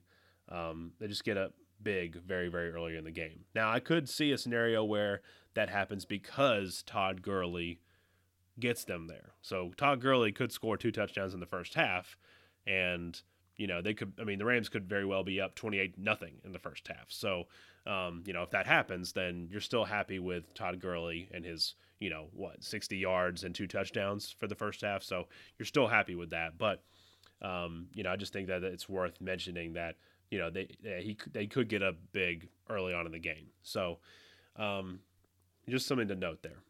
Um, 0.49 0.91
they 0.99 1.07
just 1.07 1.23
get 1.23 1.37
up 1.37 1.53
big 1.81 2.21
very 2.23 2.49
very 2.49 2.71
early 2.71 2.97
in 2.97 3.05
the 3.05 3.11
game. 3.11 3.45
Now 3.55 3.71
I 3.71 3.79
could 3.79 4.09
see 4.09 4.31
a 4.31 4.37
scenario 4.37 4.83
where 4.83 5.21
that 5.53 5.69
happens 5.69 6.05
because 6.05 6.83
Todd 6.85 7.21
Gurley 7.21 7.79
gets 8.59 8.83
them 8.83 9.07
there. 9.07 9.33
So 9.41 9.71
Todd 9.77 10.01
Gurley 10.01 10.31
could 10.31 10.51
score 10.51 10.77
two 10.77 10.91
touchdowns 10.91 11.33
in 11.33 11.39
the 11.39 11.45
first 11.45 11.73
half, 11.73 12.17
and 12.65 13.19
you 13.55 13.67
know 13.67 13.81
they 13.81 13.93
could. 13.93 14.13
I 14.19 14.23
mean, 14.23 14.39
the 14.39 14.45
Rams 14.45 14.69
could 14.69 14.87
very 14.87 15.05
well 15.05 15.23
be 15.23 15.41
up 15.41 15.55
twenty 15.55 15.79
eight 15.79 15.97
nothing 15.97 16.35
in 16.43 16.51
the 16.51 16.59
first 16.59 16.87
half. 16.87 17.05
So 17.09 17.45
um, 17.85 18.23
you 18.25 18.33
know 18.33 18.43
if 18.43 18.51
that 18.51 18.67
happens, 18.67 19.13
then 19.13 19.47
you're 19.51 19.61
still 19.61 19.85
happy 19.85 20.19
with 20.19 20.53
Todd 20.53 20.79
Gurley 20.79 21.29
and 21.33 21.45
his 21.45 21.75
you 21.99 22.09
know 22.09 22.27
what 22.33 22.63
sixty 22.63 22.97
yards 22.97 23.43
and 23.43 23.53
two 23.53 23.67
touchdowns 23.67 24.35
for 24.37 24.47
the 24.47 24.55
first 24.55 24.81
half. 24.81 25.03
So 25.03 25.27
you're 25.57 25.65
still 25.65 25.87
happy 25.87 26.15
with 26.15 26.31
that, 26.31 26.57
but. 26.57 26.83
Um, 27.39 27.89
you 27.93 28.01
know, 28.01 28.09
I 28.09 28.15
just 28.15 28.33
think 28.33 28.47
that 28.47 28.63
it's 28.63 28.89
worth 28.89 29.21
mentioning 29.21 29.73
that 29.73 29.97
you 30.31 30.39
know 30.39 30.49
they 30.49 30.67
he 30.81 31.15
they 31.31 31.45
could 31.45 31.69
get 31.69 31.83
a 31.83 31.93
big 32.11 32.49
early 32.67 32.95
on 32.95 33.05
in 33.05 33.11
the 33.11 33.19
game. 33.19 33.47
So 33.61 33.99
um, 34.55 35.01
just 35.69 35.87
something 35.87 36.07
to 36.07 36.15
note 36.15 36.41
there. 36.41 36.63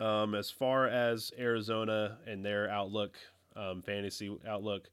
Um, 0.00 0.34
as 0.34 0.50
far 0.50 0.88
as 0.88 1.30
Arizona 1.38 2.18
and 2.26 2.44
their 2.44 2.68
outlook, 2.70 3.18
um, 3.54 3.82
fantasy 3.82 4.36
outlook, 4.48 4.90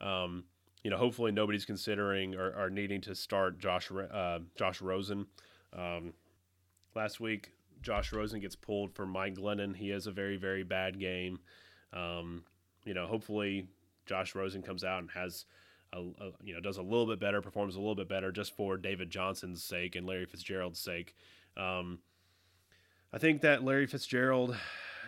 um, 0.00 0.44
you 0.82 0.90
know, 0.90 0.96
hopefully 0.96 1.32
nobody's 1.32 1.64
considering 1.64 2.34
or, 2.34 2.54
or 2.56 2.70
needing 2.70 3.00
to 3.02 3.14
start 3.14 3.58
Josh 3.58 3.90
uh, 3.90 4.38
Josh 4.56 4.80
Rosen. 4.80 5.26
Um, 5.72 6.14
last 6.94 7.20
week, 7.20 7.52
Josh 7.82 8.12
Rosen 8.12 8.40
gets 8.40 8.56
pulled 8.56 8.94
for 8.94 9.04
Mike 9.04 9.34
Glennon. 9.34 9.76
He 9.76 9.90
has 9.90 10.06
a 10.06 10.12
very 10.12 10.36
very 10.36 10.62
bad 10.62 10.98
game. 10.98 11.40
Um, 11.92 12.44
you 12.84 12.94
know, 12.94 13.06
hopefully 13.06 13.68
Josh 14.06 14.34
Rosen 14.34 14.62
comes 14.62 14.84
out 14.84 15.00
and 15.00 15.10
has. 15.10 15.44
A, 15.92 15.98
a, 15.98 16.30
you 16.42 16.52
know, 16.52 16.60
does 16.60 16.78
a 16.78 16.82
little 16.82 17.06
bit 17.06 17.20
better, 17.20 17.40
performs 17.40 17.76
a 17.76 17.78
little 17.78 17.94
bit 17.94 18.08
better, 18.08 18.32
just 18.32 18.56
for 18.56 18.76
David 18.76 19.08
Johnson's 19.08 19.62
sake 19.62 19.94
and 19.94 20.04
Larry 20.04 20.26
Fitzgerald's 20.26 20.80
sake. 20.80 21.14
Um, 21.56 22.00
I 23.16 23.18
think 23.18 23.40
that 23.40 23.64
Larry 23.64 23.86
Fitzgerald, 23.86 24.54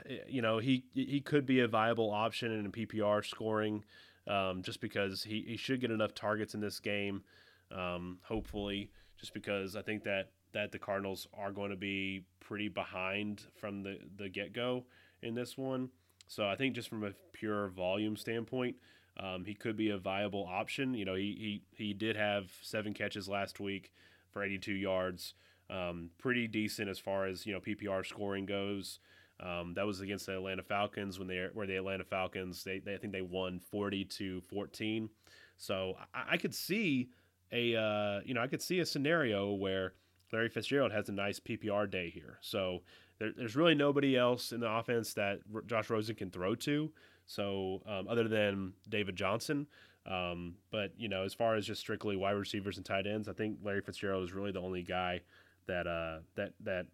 eh, 0.08 0.16
you 0.26 0.40
know, 0.40 0.56
he 0.56 0.84
he 0.94 1.20
could 1.20 1.44
be 1.44 1.60
a 1.60 1.68
viable 1.68 2.10
option 2.10 2.50
in 2.52 2.72
PPR 2.72 3.22
scoring, 3.22 3.84
um, 4.26 4.62
just 4.62 4.80
because 4.80 5.22
he, 5.22 5.44
he 5.46 5.58
should 5.58 5.82
get 5.82 5.90
enough 5.90 6.14
targets 6.14 6.54
in 6.54 6.60
this 6.62 6.80
game. 6.80 7.22
Um, 7.70 8.18
hopefully, 8.22 8.90
just 9.18 9.34
because 9.34 9.76
I 9.76 9.82
think 9.82 10.04
that 10.04 10.30
that 10.54 10.72
the 10.72 10.78
Cardinals 10.78 11.28
are 11.34 11.52
going 11.52 11.68
to 11.68 11.76
be 11.76 12.24
pretty 12.40 12.68
behind 12.68 13.42
from 13.54 13.82
the 13.82 13.98
the 14.16 14.30
get 14.30 14.54
go 14.54 14.86
in 15.20 15.34
this 15.34 15.58
one. 15.58 15.90
So 16.28 16.48
I 16.48 16.56
think 16.56 16.74
just 16.74 16.88
from 16.88 17.04
a 17.04 17.12
pure 17.34 17.68
volume 17.68 18.16
standpoint, 18.16 18.76
um, 19.20 19.44
he 19.44 19.52
could 19.52 19.76
be 19.76 19.90
a 19.90 19.98
viable 19.98 20.48
option. 20.50 20.94
You 20.94 21.04
know, 21.04 21.14
he, 21.14 21.60
he 21.76 21.84
he 21.84 21.92
did 21.92 22.16
have 22.16 22.50
seven 22.62 22.94
catches 22.94 23.28
last 23.28 23.60
week 23.60 23.92
for 24.32 24.42
82 24.42 24.72
yards 24.72 25.34
um, 25.70 26.10
pretty 26.18 26.46
decent 26.46 26.88
as 26.88 26.98
far 26.98 27.26
as 27.26 27.46
you 27.46 27.52
know 27.52 27.60
PPR 27.60 28.06
scoring 28.06 28.46
goes. 28.46 29.00
Um, 29.40 29.74
that 29.74 29.86
was 29.86 30.00
against 30.00 30.26
the 30.26 30.34
Atlanta 30.34 30.62
Falcons 30.62 31.18
when 31.18 31.28
they 31.28 31.46
were 31.54 31.66
the 31.66 31.76
Atlanta 31.76 32.04
Falcons. 32.04 32.64
They, 32.64 32.80
they 32.80 32.94
I 32.94 32.98
think 32.98 33.12
they 33.12 33.22
won 33.22 33.60
forty 33.60 34.04
to 34.04 34.40
fourteen. 34.42 35.10
So 35.56 35.94
I, 36.14 36.34
I 36.34 36.36
could 36.36 36.54
see 36.54 37.10
a 37.52 37.76
uh, 37.76 38.20
you 38.24 38.34
know 38.34 38.42
I 38.42 38.46
could 38.46 38.62
see 38.62 38.80
a 38.80 38.86
scenario 38.86 39.52
where 39.52 39.94
Larry 40.32 40.48
Fitzgerald 40.48 40.92
has 40.92 41.08
a 41.08 41.12
nice 41.12 41.40
PPR 41.40 41.90
day 41.90 42.10
here. 42.10 42.38
So 42.40 42.82
there, 43.18 43.32
there's 43.36 43.56
really 43.56 43.74
nobody 43.74 44.16
else 44.16 44.52
in 44.52 44.60
the 44.60 44.70
offense 44.70 45.14
that 45.14 45.40
Josh 45.66 45.90
Rosen 45.90 46.16
can 46.16 46.30
throw 46.30 46.54
to. 46.56 46.90
So 47.26 47.82
um, 47.86 48.08
other 48.08 48.28
than 48.28 48.72
David 48.88 49.16
Johnson. 49.16 49.66
Um, 50.06 50.54
but 50.70 50.92
you 50.96 51.08
know, 51.08 51.22
as 51.22 51.34
far 51.34 51.54
as 51.54 51.66
just 51.66 51.80
strictly 51.80 52.16
wide 52.16 52.32
receivers 52.32 52.76
and 52.78 52.86
tight 52.86 53.06
ends, 53.06 53.28
I 53.28 53.32
think 53.34 53.58
Larry 53.62 53.82
Fitzgerald 53.82 54.24
is 54.24 54.32
really 54.32 54.52
the 54.52 54.60
only 54.60 54.82
guy 54.82 55.20
that 55.68 55.86
uh 55.86 56.18
that 56.34 56.52
that 56.64 56.86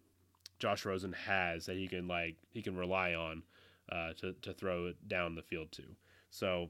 Josh 0.59 0.85
Rosen 0.85 1.13
has 1.13 1.65
that 1.65 1.75
he 1.75 1.87
can 1.87 2.07
like 2.07 2.35
he 2.51 2.61
can 2.61 2.75
rely 2.75 3.13
on 3.13 3.43
uh, 3.91 4.13
to 4.17 4.33
to 4.41 4.53
throw 4.53 4.87
it 4.87 5.07
down 5.07 5.35
the 5.35 5.41
field 5.41 5.71
to. 5.73 5.83
So 6.29 6.69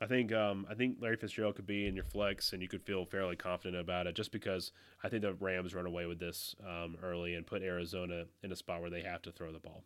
I 0.00 0.06
think 0.06 0.32
um, 0.32 0.66
I 0.70 0.74
think 0.74 0.98
Larry 1.00 1.16
Fitzgerald 1.16 1.56
could 1.56 1.66
be 1.66 1.86
in 1.86 1.94
your 1.94 2.04
flex, 2.04 2.52
and 2.52 2.62
you 2.62 2.68
could 2.68 2.82
feel 2.82 3.04
fairly 3.04 3.36
confident 3.36 3.80
about 3.80 4.06
it, 4.06 4.14
just 4.14 4.30
because 4.30 4.72
I 5.02 5.08
think 5.08 5.22
the 5.22 5.34
Rams 5.34 5.74
run 5.74 5.86
away 5.86 6.06
with 6.06 6.20
this 6.20 6.54
um, 6.66 6.96
early 7.02 7.34
and 7.34 7.46
put 7.46 7.62
Arizona 7.62 8.24
in 8.42 8.52
a 8.52 8.56
spot 8.56 8.80
where 8.80 8.90
they 8.90 9.02
have 9.02 9.22
to 9.22 9.32
throw 9.32 9.52
the 9.52 9.58
ball. 9.58 9.82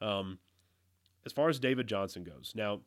Um, 0.00 0.38
as 1.24 1.32
far 1.32 1.48
as 1.48 1.58
David 1.58 1.86
Johnson 1.86 2.24
goes, 2.24 2.52
now 2.54 2.80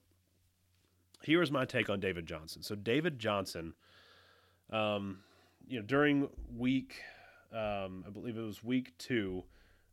here 1.24 1.41
is 1.41 1.52
my 1.52 1.66
take 1.66 1.90
on 1.90 1.99
David 1.99 2.26
Johnson. 2.26 2.64
So 2.64 2.76
David 2.76 3.20
Johnson, 3.20 3.74
um, 4.72 5.20
you 5.68 5.80
know, 5.80 5.86
during 5.86 6.30
week 6.56 7.02
um, 7.52 8.04
I 8.06 8.10
believe 8.12 8.38
it 8.38 8.42
was 8.42 8.64
week 8.64 8.98
two, 8.98 9.44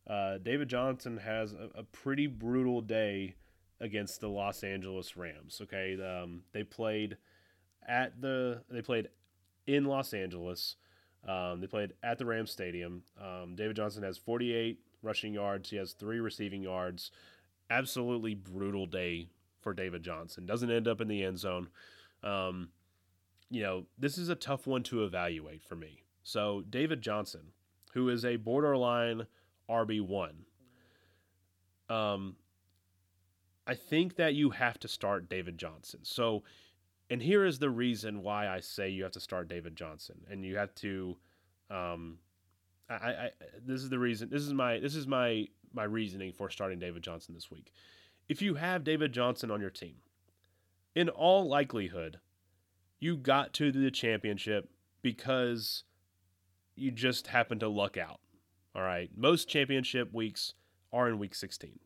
uh, 0.07 0.39
David 0.39 0.69
Johnson 0.69 1.19
has 1.19 1.53
a, 1.53 1.70
a, 1.81 1.83
pretty 1.83 2.27
brutal 2.27 2.81
day 2.81 3.35
against 3.81 4.20
the 4.20 4.28
Los 4.28 4.62
Angeles 4.62 5.16
Rams. 5.16 5.61
Okay, 5.62 5.99
um, 6.01 6.43
they 6.53 6.62
played 6.62 7.16
at 7.89 8.20
the 8.20 8.62
they 8.70 8.83
played 8.83 9.09
in 9.66 9.85
Los 9.85 10.15
Angeles. 10.15 10.77
Um, 11.27 11.61
they 11.61 11.66
played 11.66 11.95
at 12.03 12.19
the 12.19 12.27
Rams 12.27 12.53
Stadium. 12.53 13.03
Um, 13.20 13.57
David 13.57 13.74
Johnson 13.74 14.05
has 14.05 14.16
48 14.16 14.78
rushing 15.03 15.35
yards. 15.35 15.70
He 15.70 15.77
has 15.77 15.93
three 15.93 16.20
receiving 16.20 16.62
yards. 16.62 17.11
Absolutely 17.69 18.35
brutal 18.35 18.87
day 18.87 19.31
for 19.61 19.74
David 19.74 20.05
Johnson. 20.05 20.47
Doesn't 20.47 20.70
end 20.70 20.87
up 20.87 21.01
in 21.01 21.09
the 21.09 21.24
end 21.24 21.41
zone. 21.41 21.69
Um, 22.23 22.69
you 23.51 23.62
know, 23.62 23.87
this 23.99 24.19
is 24.19 24.28
a 24.28 24.37
tough 24.37 24.66
one 24.66 24.85
to 24.85 25.05
evaluate 25.05 25.65
for 25.65 25.74
me. 25.74 26.03
So 26.27 26.65
David 26.69 27.03
Johnson, 27.03 27.53
who 27.93 28.09
is 28.09 28.24
a 28.24 28.35
borderline 28.35 29.28
RB 29.70 30.01
one, 30.01 30.44
um, 31.89 32.35
I 33.65 33.77
think 33.77 34.16
that 34.16 34.35
you 34.35 34.51
have 34.51 34.77
to 34.81 34.89
start 34.89 35.28
David 35.28 35.57
Johnson. 35.57 36.01
So, 36.03 36.43
and 37.11 37.23
here 37.23 37.44
is 37.44 37.61
the 37.61 37.70
reason 37.70 38.24
why 38.24 38.48
I 38.48 38.59
say 38.59 38.89
you 38.89 39.05
have 39.05 39.12
to 39.12 39.20
start 39.20 39.47
David 39.47 39.77
Johnson, 39.77 40.16
and 40.28 40.44
you 40.44 40.57
have 40.57 40.74
to. 40.77 41.16
Um, 41.70 42.19
I, 42.90 42.94
I 42.94 43.31
this 43.65 43.81
is 43.81 43.89
the 43.89 44.01
reason. 44.01 44.28
This 44.28 44.43
is 44.43 44.53
my 44.53 44.81
this 44.81 44.97
is 44.97 45.07
my 45.07 45.47
my 45.73 45.85
reasoning 45.85 46.32
for 46.32 46.51
starting 46.51 46.81
David 46.81 47.05
Johnson 47.05 47.35
this 47.35 47.53
week. 47.53 47.70
If 48.28 48.43
you 48.43 48.57
have 48.57 48.82
David 48.82 49.12
Johnson 49.12 49.53
on 49.53 49.61
your 49.61 49.70
team, 49.70 49.98
in 50.97 51.09
all 51.09 51.48
likelihood, 51.48 52.19
you 52.98 53.16
got 53.16 53.53
to 53.55 53.70
the 53.70 53.93
championship 53.93 54.69
because 55.03 55.85
you 56.77 56.90
just 56.90 57.27
happen 57.27 57.59
to 57.59 57.69
luck 57.69 57.97
out. 57.97 58.20
All 58.74 58.82
right. 58.82 59.11
Most 59.16 59.48
championship 59.48 60.12
weeks 60.12 60.55
are 60.93 61.09
in 61.09 61.19
week 61.19 61.35
16. 61.35 61.78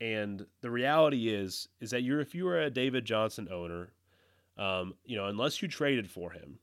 And 0.00 0.46
the 0.62 0.70
reality 0.70 1.28
is, 1.28 1.68
is 1.80 1.90
that 1.90 2.02
you're 2.02 2.20
if 2.20 2.34
you 2.34 2.46
are 2.48 2.60
a 2.60 2.70
David 2.70 3.04
Johnson 3.04 3.48
owner, 3.52 3.92
um, 4.56 4.94
you 5.04 5.16
know, 5.16 5.26
unless 5.26 5.60
you 5.60 5.68
traded 5.68 6.10
for 6.10 6.30
him, 6.30 6.58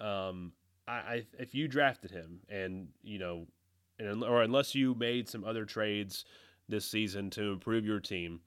um, 0.00 0.52
I, 0.86 0.92
I 0.92 1.26
if 1.38 1.54
you 1.54 1.68
drafted 1.68 2.10
him 2.10 2.40
and 2.48 2.88
you 3.02 3.18
know, 3.18 3.46
and 3.98 4.22
or 4.22 4.42
unless 4.42 4.74
you 4.74 4.94
made 4.94 5.28
some 5.28 5.44
other 5.44 5.64
trades 5.64 6.24
this 6.68 6.84
season 6.84 7.30
to 7.30 7.52
improve 7.52 7.86
your 7.86 8.00
team, 8.00 8.40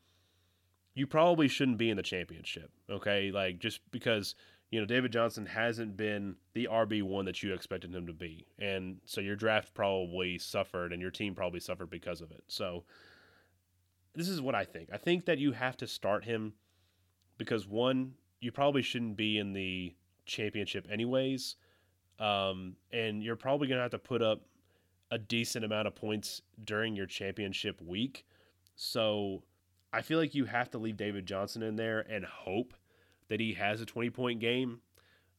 you 0.94 1.08
probably 1.08 1.48
shouldn't 1.48 1.78
be 1.78 1.90
in 1.90 1.98
the 1.98 2.04
championship. 2.04 2.70
Okay, 2.90 3.32
like 3.32 3.58
just 3.58 3.80
because 3.92 4.36
you 4.72 4.80
know, 4.80 4.86
David 4.86 5.12
Johnson 5.12 5.46
hasn't 5.46 5.98
been 5.98 6.36
the 6.54 6.70
RB1 6.72 7.26
that 7.26 7.44
you 7.44 7.54
expected 7.54 7.94
him 7.94 8.08
to 8.08 8.14
be. 8.14 8.46
And 8.58 9.02
so 9.06 9.20
your 9.20 9.36
draft 9.36 9.74
probably 9.74 10.38
suffered 10.38 10.94
and 10.94 11.02
your 11.02 11.12
team 11.12 11.36
probably 11.36 11.60
suffered 11.60 11.90
because 11.90 12.22
of 12.22 12.32
it. 12.32 12.44
So 12.48 12.86
this 14.16 14.30
is 14.30 14.42
what 14.42 14.56
I 14.56 14.64
think. 14.64 14.90
I 14.94 14.98
think 14.98 15.26
that 15.26 15.40
you 15.40 15.52
have 15.52 15.76
to 15.78 15.88
start 15.88 16.24
him 16.24 16.54
because 17.38 17.68
one, 17.68 18.14
you 18.40 18.54
probably 18.54 18.82
shouldn't 18.82 19.18
be 19.18 19.38
in 19.38 19.52
the 19.52 19.94
championship 20.26 20.88
anyways. 20.90 21.58
Um, 22.18 22.78
and 22.94 23.22
you're 23.22 23.36
probably 23.36 23.68
going 23.68 23.78
to 23.78 23.84
have 23.84 23.92
to 23.92 24.00
put 24.00 24.22
up 24.22 24.42
a 25.12 25.18
decent 25.18 25.66
amount 25.66 25.88
of 25.88 25.96
points 25.96 26.42
during 26.64 26.96
your 26.96 27.08
championship 27.08 27.82
week. 27.82 28.26
So 28.78 29.44
I 29.92 30.02
feel 30.02 30.18
like 30.18 30.34
you 30.34 30.46
have 30.46 30.72
to 30.72 30.78
leave 30.78 30.96
David 30.96 31.26
Johnson 31.26 31.62
in 31.62 31.76
there 31.76 32.00
and 32.10 32.24
hope 32.24 32.74
that 33.32 33.40
he 33.40 33.54
has 33.54 33.80
a 33.80 33.86
20 33.86 34.10
point 34.10 34.42
game. 34.42 34.82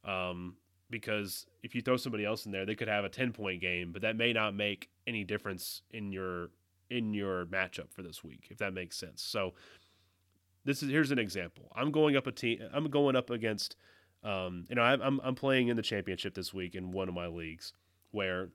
Um, 0.03 0.57
because 0.89 1.47
if 1.63 1.75
you 1.75 1.83
throw 1.83 1.99
somebody 1.99 2.25
else 2.25 2.47
in 2.47 2.53
there, 2.53 2.65
they 2.65 2.75
could 2.75 2.89
have 2.89 3.05
a 3.05 3.09
10 3.09 3.33
point 3.33 3.61
game, 3.61 3.93
but 3.93 4.01
that 4.01 4.17
may 4.17 4.33
not 4.33 4.55
make 4.55 4.89
any 5.07 5.25
difference 5.25 5.83
in 5.91 6.11
your 6.11 6.49
in 6.91 7.15
your 7.15 7.47
matchup 7.47 7.93
for 7.93 8.03
this 8.03 8.25
week, 8.25 8.49
if 8.51 8.59
that 8.59 8.75
makes 8.75 8.97
sense. 8.97 9.23
So 9.23 9.53
this 10.65 10.83
is 10.83 10.91
here's 10.91 11.11
an 11.11 11.19
example. 11.19 11.71
I'm 11.77 11.91
going 11.91 12.17
up 12.17 12.27
a 12.27 12.33
team. 12.33 12.61
I'm 12.73 12.89
going 12.91 13.15
up 13.15 13.31
against. 13.31 13.77
Um, 14.25 14.65
you 14.71 14.77
know, 14.77 14.83
I'm 14.83 15.21
I'm 15.23 15.35
playing 15.35 15.69
in 15.69 15.77
the 15.77 15.83
championship 15.83 16.35
this 16.35 16.55
week 16.55 16.75
in 16.75 16.93
one 16.93 17.09
of 17.09 17.15
my 17.15 17.27
leagues 17.27 17.75
where 18.11 18.49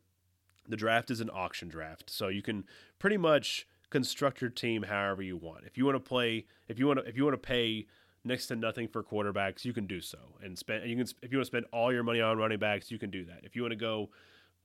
the 0.68 0.78
draft 0.78 1.12
is 1.12 1.22
an 1.22 1.30
auction 1.32 1.68
draft, 1.70 2.10
so 2.10 2.28
you 2.28 2.42
can 2.42 2.66
pretty 2.98 3.18
much 3.18 3.68
construct 3.92 4.42
your 4.42 4.50
team 4.50 4.84
however 4.84 5.22
you 5.22 5.38
want. 5.38 5.64
If 5.66 5.78
you 5.78 5.86
want 5.86 5.96
to 5.96 6.10
play, 6.10 6.46
if 6.68 6.80
you 6.80 6.88
want 6.88 7.00
to, 7.00 7.06
if 7.08 7.16
you 7.16 7.24
want 7.24 7.36
to 7.36 7.48
pay 7.48 7.86
next 8.28 8.48
to 8.48 8.56
nothing 8.56 8.88
for 8.88 9.04
quarterbacks, 9.04 9.66
you 9.66 9.74
can 9.74 9.88
do 9.88 10.02
so 10.02 10.20
and 10.44 10.58
spend. 10.58 10.90
You 10.90 10.96
can 10.96 11.08
if 11.22 11.32
you 11.32 11.38
want 11.38 11.46
to 11.46 11.48
spend 11.48 11.66
all 11.72 11.92
your 11.92 12.04
money 12.04 12.22
on 12.22 12.38
running 12.38 12.60
backs, 12.60 12.92
you 12.92 13.00
can 13.00 13.10
do 13.10 13.26
that. 13.26 13.40
If 13.44 13.56
you 13.56 13.62
want 13.64 13.72
to 13.72 13.78
go 13.78 14.10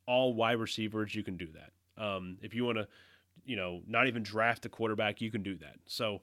all 0.07 0.35
wide 0.35 0.59
receivers, 0.59 1.15
you 1.15 1.23
can 1.23 1.37
do 1.37 1.49
that. 1.53 2.03
Um, 2.03 2.39
if 2.43 2.55
you 2.55 2.65
want 2.65 2.79
to 2.79 2.89
you 3.45 3.57
know, 3.57 3.83
not 3.87 4.07
even 4.07 4.23
draft 4.23 4.67
a 4.67 4.69
quarterback, 4.69 5.21
you 5.21 5.31
can 5.31 5.43
do 5.43 5.57
that. 5.57 5.77
So, 5.87 6.21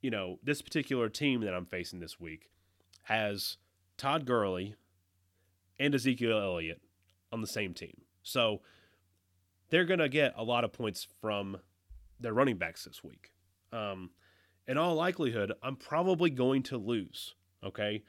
you 0.00 0.10
know, 0.10 0.38
this 0.42 0.62
particular 0.62 1.08
team 1.08 1.40
that 1.42 1.54
I'm 1.54 1.66
facing 1.66 2.00
this 2.00 2.20
week 2.20 2.50
has 3.04 3.56
Todd 3.96 4.26
Gurley 4.26 4.74
and 5.78 5.94
Ezekiel 5.94 6.38
Elliott 6.38 6.80
on 7.32 7.40
the 7.40 7.46
same 7.46 7.74
team. 7.74 8.02
So 8.22 8.60
they're 9.70 9.84
going 9.84 10.00
to 10.00 10.08
get 10.08 10.34
a 10.36 10.44
lot 10.44 10.64
of 10.64 10.72
points 10.72 11.06
from 11.20 11.58
their 12.20 12.34
running 12.34 12.56
backs 12.56 12.84
this 12.84 13.02
week. 13.02 13.32
Um, 13.72 14.10
in 14.66 14.78
all 14.78 14.94
likelihood, 14.94 15.52
I'm 15.62 15.76
probably 15.76 16.30
going 16.30 16.62
to 16.64 16.76
lose. 16.76 17.34
Okay. 17.64 18.02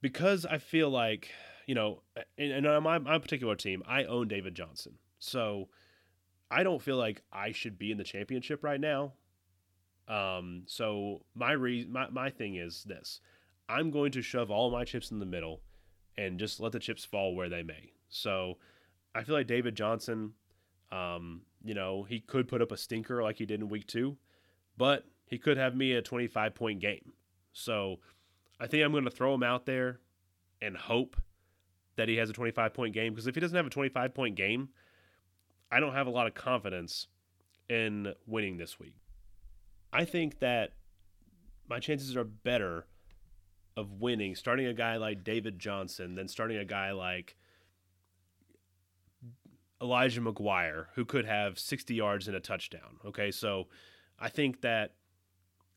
Because 0.00 0.46
I 0.46 0.58
feel 0.58 0.90
like, 0.90 1.30
you 1.66 1.74
know, 1.74 2.02
and, 2.38 2.66
on 2.66 2.82
my, 2.82 2.98
my 2.98 3.18
particular 3.18 3.54
team, 3.54 3.82
I 3.86 4.04
own 4.04 4.28
David 4.28 4.54
Johnson. 4.54 4.94
So 5.18 5.68
I 6.50 6.62
don't 6.62 6.82
feel 6.82 6.96
like 6.96 7.22
I 7.32 7.52
should 7.52 7.78
be 7.78 7.92
in 7.92 7.98
the 7.98 8.04
championship 8.04 8.64
right 8.64 8.80
now. 8.80 9.12
Um, 10.08 10.64
so 10.66 11.24
my, 11.34 11.52
re- 11.52 11.86
my 11.88 12.10
my 12.10 12.30
thing 12.30 12.56
is 12.56 12.82
this: 12.82 13.20
I'm 13.68 13.92
going 13.92 14.10
to 14.12 14.22
shove 14.22 14.50
all 14.50 14.70
my 14.70 14.84
chips 14.84 15.12
in 15.12 15.20
the 15.20 15.26
middle, 15.26 15.60
and 16.18 16.38
just 16.38 16.58
let 16.58 16.72
the 16.72 16.80
chips 16.80 17.04
fall 17.04 17.36
where 17.36 17.48
they 17.48 17.62
may. 17.62 17.92
So 18.08 18.58
I 19.14 19.22
feel 19.22 19.36
like 19.36 19.46
David 19.46 19.76
Johnson, 19.76 20.32
um, 20.90 21.42
you 21.64 21.74
know, 21.74 22.02
he 22.02 22.18
could 22.18 22.48
put 22.48 22.62
up 22.62 22.72
a 22.72 22.76
stinker 22.76 23.22
like 23.22 23.38
he 23.38 23.46
did 23.46 23.60
in 23.60 23.68
week 23.68 23.86
two, 23.86 24.16
but 24.80 25.04
he 25.26 25.36
could 25.36 25.58
have 25.58 25.76
me 25.76 25.92
a 25.92 26.00
25 26.00 26.54
point 26.54 26.80
game. 26.80 27.12
So 27.52 27.98
I 28.58 28.66
think 28.66 28.82
I'm 28.82 28.92
going 28.92 29.04
to 29.04 29.10
throw 29.10 29.34
him 29.34 29.42
out 29.42 29.66
there 29.66 30.00
and 30.62 30.74
hope 30.74 31.16
that 31.96 32.08
he 32.08 32.16
has 32.16 32.30
a 32.30 32.32
25 32.32 32.72
point 32.72 32.94
game 32.94 33.12
because 33.12 33.26
if 33.26 33.34
he 33.34 33.42
doesn't 33.42 33.54
have 33.54 33.66
a 33.66 33.70
25 33.70 34.14
point 34.14 34.36
game, 34.36 34.70
I 35.70 35.80
don't 35.80 35.92
have 35.92 36.06
a 36.06 36.10
lot 36.10 36.26
of 36.26 36.32
confidence 36.32 37.08
in 37.68 38.14
winning 38.26 38.56
this 38.56 38.80
week. 38.80 38.96
I 39.92 40.06
think 40.06 40.38
that 40.38 40.72
my 41.68 41.78
chances 41.78 42.16
are 42.16 42.24
better 42.24 42.86
of 43.76 44.00
winning 44.00 44.34
starting 44.34 44.66
a 44.66 44.72
guy 44.72 44.96
like 44.96 45.24
David 45.24 45.58
Johnson 45.58 46.14
than 46.14 46.26
starting 46.26 46.56
a 46.56 46.64
guy 46.64 46.92
like 46.92 47.36
Elijah 49.82 50.22
McGuire, 50.22 50.86
who 50.94 51.04
could 51.04 51.26
have 51.26 51.58
60 51.58 51.94
yards 51.94 52.28
and 52.28 52.36
a 52.36 52.40
touchdown. 52.40 52.98
Okay, 53.04 53.30
so 53.30 53.66
I 54.20 54.28
think 54.28 54.60
that, 54.60 54.94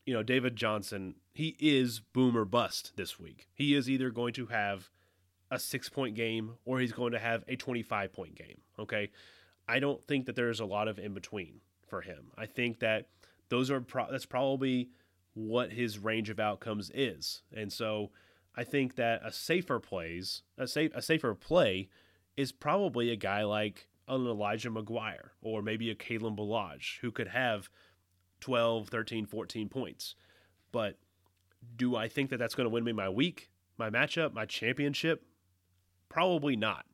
you 0.04 0.12
know, 0.12 0.22
David 0.22 0.56
Johnson, 0.56 1.14
he 1.32 1.56
is 1.58 2.00
boomer 2.00 2.44
bust 2.44 2.92
this 2.96 3.18
week. 3.18 3.48
He 3.54 3.74
is 3.74 3.88
either 3.88 4.10
going 4.10 4.34
to 4.34 4.46
have 4.46 4.90
a 5.50 5.58
six 5.58 5.88
point 5.88 6.14
game 6.14 6.54
or 6.64 6.80
he's 6.80 6.92
going 6.92 7.12
to 7.12 7.18
have 7.18 7.44
a 7.48 7.56
25 7.56 8.12
point 8.12 8.34
game. 8.34 8.60
Okay, 8.78 9.10
I 9.68 9.78
don't 9.78 10.02
think 10.02 10.26
that 10.26 10.36
there's 10.36 10.60
a 10.60 10.64
lot 10.64 10.88
of 10.88 10.98
in 10.98 11.14
between 11.14 11.60
for 11.86 12.02
him. 12.02 12.32
I 12.36 12.46
think 12.46 12.80
that 12.80 13.08
those 13.48 13.70
are 13.70 13.80
pro- 13.80 14.10
that's 14.10 14.26
probably 14.26 14.90
what 15.34 15.72
his 15.72 15.98
range 15.98 16.30
of 16.30 16.38
outcomes 16.40 16.90
is. 16.94 17.42
And 17.52 17.72
so 17.72 18.10
I 18.56 18.64
think 18.64 18.96
that 18.96 19.20
a 19.24 19.32
safer 19.32 19.80
plays, 19.80 20.42
a 20.58 20.66
safe 20.66 20.92
a 20.94 21.02
safer 21.02 21.34
play 21.34 21.88
is 22.36 22.52
probably 22.52 23.10
a 23.10 23.16
guy 23.16 23.44
like 23.44 23.88
an 24.08 24.26
Elijah 24.26 24.70
McGuire 24.70 25.30
or 25.40 25.62
maybe 25.62 25.90
a 25.90 25.94
Kalen 25.94 26.36
Ballage 26.36 26.98
who 27.00 27.10
could 27.10 27.28
have 27.28 27.68
12, 28.44 28.88
13, 28.88 29.26
14 29.26 29.68
points. 29.68 30.14
But 30.72 30.98
do 31.76 31.96
I 31.96 32.08
think 32.08 32.30
that 32.30 32.38
that's 32.38 32.54
going 32.54 32.66
to 32.66 32.70
win 32.70 32.84
me 32.84 32.92
my 32.92 33.08
week, 33.08 33.50
my 33.78 33.90
matchup, 33.90 34.32
my 34.32 34.44
championship? 34.44 35.24
Probably 36.08 36.56
not. 36.56 36.84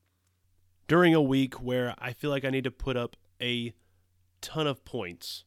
During 0.87 1.15
a 1.15 1.23
week 1.23 1.55
where 1.55 1.95
I 1.99 2.13
feel 2.13 2.31
like 2.31 2.45
I 2.45 2.51
need 2.51 2.65
to 2.65 2.71
put 2.71 2.97
up 2.97 3.17
a 3.41 3.75
ton 4.41 4.67
of 4.67 4.85
points 4.85 5.45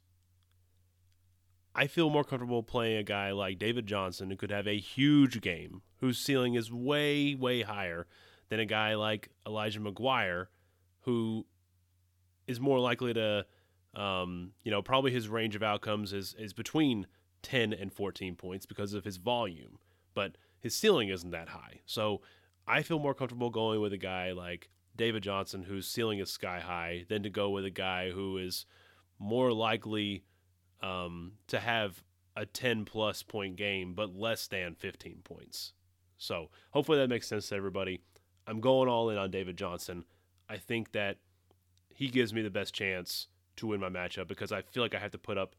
I 1.76 1.88
feel 1.88 2.10
more 2.10 2.24
comfortable 2.24 2.62
playing 2.62 2.98
a 2.98 3.04
guy 3.04 3.32
like 3.32 3.58
David 3.58 3.88
Johnson 3.88 4.30
who 4.30 4.36
could 4.36 4.52
have 4.52 4.68
a 4.68 4.78
huge 4.78 5.42
game, 5.42 5.82
whose 5.98 6.20
ceiling 6.20 6.54
is 6.54 6.72
way, 6.72 7.34
way 7.34 7.64
higher 7.64 8.06
than 8.50 8.60
a 8.60 8.66
guy 8.66 8.94
like 8.94 9.30
Elijah 9.48 9.80
McGuire, 9.80 10.48
who 11.02 11.48
is 12.48 12.60
more 12.60 12.80
likely 12.80 13.14
to, 13.16 13.46
um, 13.96 14.52
you 14.64 14.72
know, 14.72 14.82
probably 14.82 15.12
his 15.12 15.28
range 15.28 15.56
of 15.56 15.64
outcomes 15.64 16.14
is, 16.14 16.36
is 16.38 16.54
between 16.54 17.08
10 17.44 17.74
and 17.74 17.94
14 17.94 18.36
points 18.36 18.66
because 18.66 18.94
of 18.94 19.06
his 19.06 19.18
volume, 19.18 19.78
but 20.14 20.38
his 20.60 20.76
ceiling 20.76 21.10
isn't 21.10 21.32
that 21.32 21.50
high. 21.50 21.82
So 21.86 22.22
I 22.68 22.82
feel 22.82 23.00
more 23.00 23.14
comfortable 23.14 23.50
going 23.50 23.82
with 23.82 23.94
a 23.94 23.98
guy 23.98 24.32
like 24.32 24.70
David 24.96 25.24
Johnson, 25.24 25.64
whose 25.64 25.88
ceiling 25.88 26.20
is 26.20 26.32
sky 26.32 26.60
high, 26.60 27.06
than 27.10 27.24
to 27.24 27.30
go 27.30 27.50
with 27.50 27.66
a 27.66 27.70
guy 27.70 28.12
who 28.12 28.38
is 28.38 28.66
more 29.20 29.52
likely 29.52 30.24
um, 30.82 31.34
to 31.48 31.60
have 31.60 32.04
a 32.36 32.46
10 32.46 32.86
plus 32.86 33.22
point 33.24 33.56
game, 33.56 33.94
but 33.94 34.16
less 34.16 34.48
than 34.48 34.76
15 34.76 35.20
points. 35.24 35.74
So 36.18 36.50
hopefully 36.72 36.98
that 37.00 37.10
makes 37.10 37.28
sense 37.28 37.50
to 37.50 37.56
everybody. 37.56 38.02
I'm 38.48 38.60
going 38.60 38.90
all 38.90 39.10
in 39.10 39.18
on 39.18 39.32
David 39.32 39.58
Johnson. 39.58 40.06
I 40.50 40.58
think 40.58 40.92
that 40.94 41.18
he 41.90 42.08
gives 42.08 42.34
me 42.34 42.42
the 42.42 42.50
best 42.50 42.74
chance 42.74 43.28
to 43.58 43.68
win 43.68 43.80
my 43.80 43.90
matchup 43.90 44.28
because 44.28 44.52
I 44.52 44.62
feel 44.62 44.84
like 44.84 44.96
I 44.96 45.00
have 45.00 45.12
to 45.12 45.18
put 45.18 45.38
up 45.38 45.56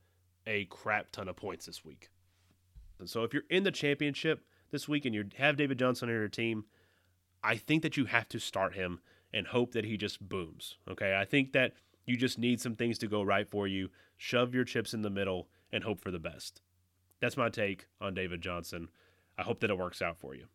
a 0.46 0.66
crap 0.66 1.10
ton 1.12 1.28
of 1.28 1.36
points 1.36 1.66
this 1.66 1.84
week. 1.84 2.10
And 2.98 3.08
so 3.08 3.24
if 3.24 3.32
you're 3.32 3.42
in 3.50 3.64
the 3.64 3.70
championship 3.70 4.44
this 4.70 4.88
week 4.88 5.04
and 5.04 5.14
you 5.14 5.24
have 5.36 5.56
David 5.56 5.78
Johnson 5.78 6.08
on 6.08 6.14
your 6.14 6.28
team, 6.28 6.64
I 7.42 7.56
think 7.56 7.82
that 7.82 7.96
you 7.96 8.06
have 8.06 8.28
to 8.30 8.38
start 8.38 8.74
him 8.74 9.00
and 9.32 9.46
hope 9.46 9.72
that 9.72 9.84
he 9.84 9.96
just 9.96 10.26
booms. 10.26 10.76
Okay. 10.88 11.16
I 11.18 11.24
think 11.24 11.52
that 11.52 11.72
you 12.06 12.16
just 12.16 12.38
need 12.38 12.60
some 12.60 12.74
things 12.74 12.98
to 12.98 13.06
go 13.06 13.22
right 13.22 13.48
for 13.48 13.66
you. 13.66 13.90
Shove 14.16 14.54
your 14.54 14.64
chips 14.64 14.94
in 14.94 15.02
the 15.02 15.10
middle 15.10 15.48
and 15.72 15.84
hope 15.84 16.00
for 16.00 16.10
the 16.10 16.18
best. 16.18 16.62
That's 17.20 17.36
my 17.36 17.48
take 17.48 17.86
on 18.00 18.14
David 18.14 18.40
Johnson. 18.42 18.88
I 19.36 19.42
hope 19.42 19.60
that 19.60 19.70
it 19.70 19.78
works 19.78 20.02
out 20.02 20.18
for 20.18 20.34
you. 20.34 20.46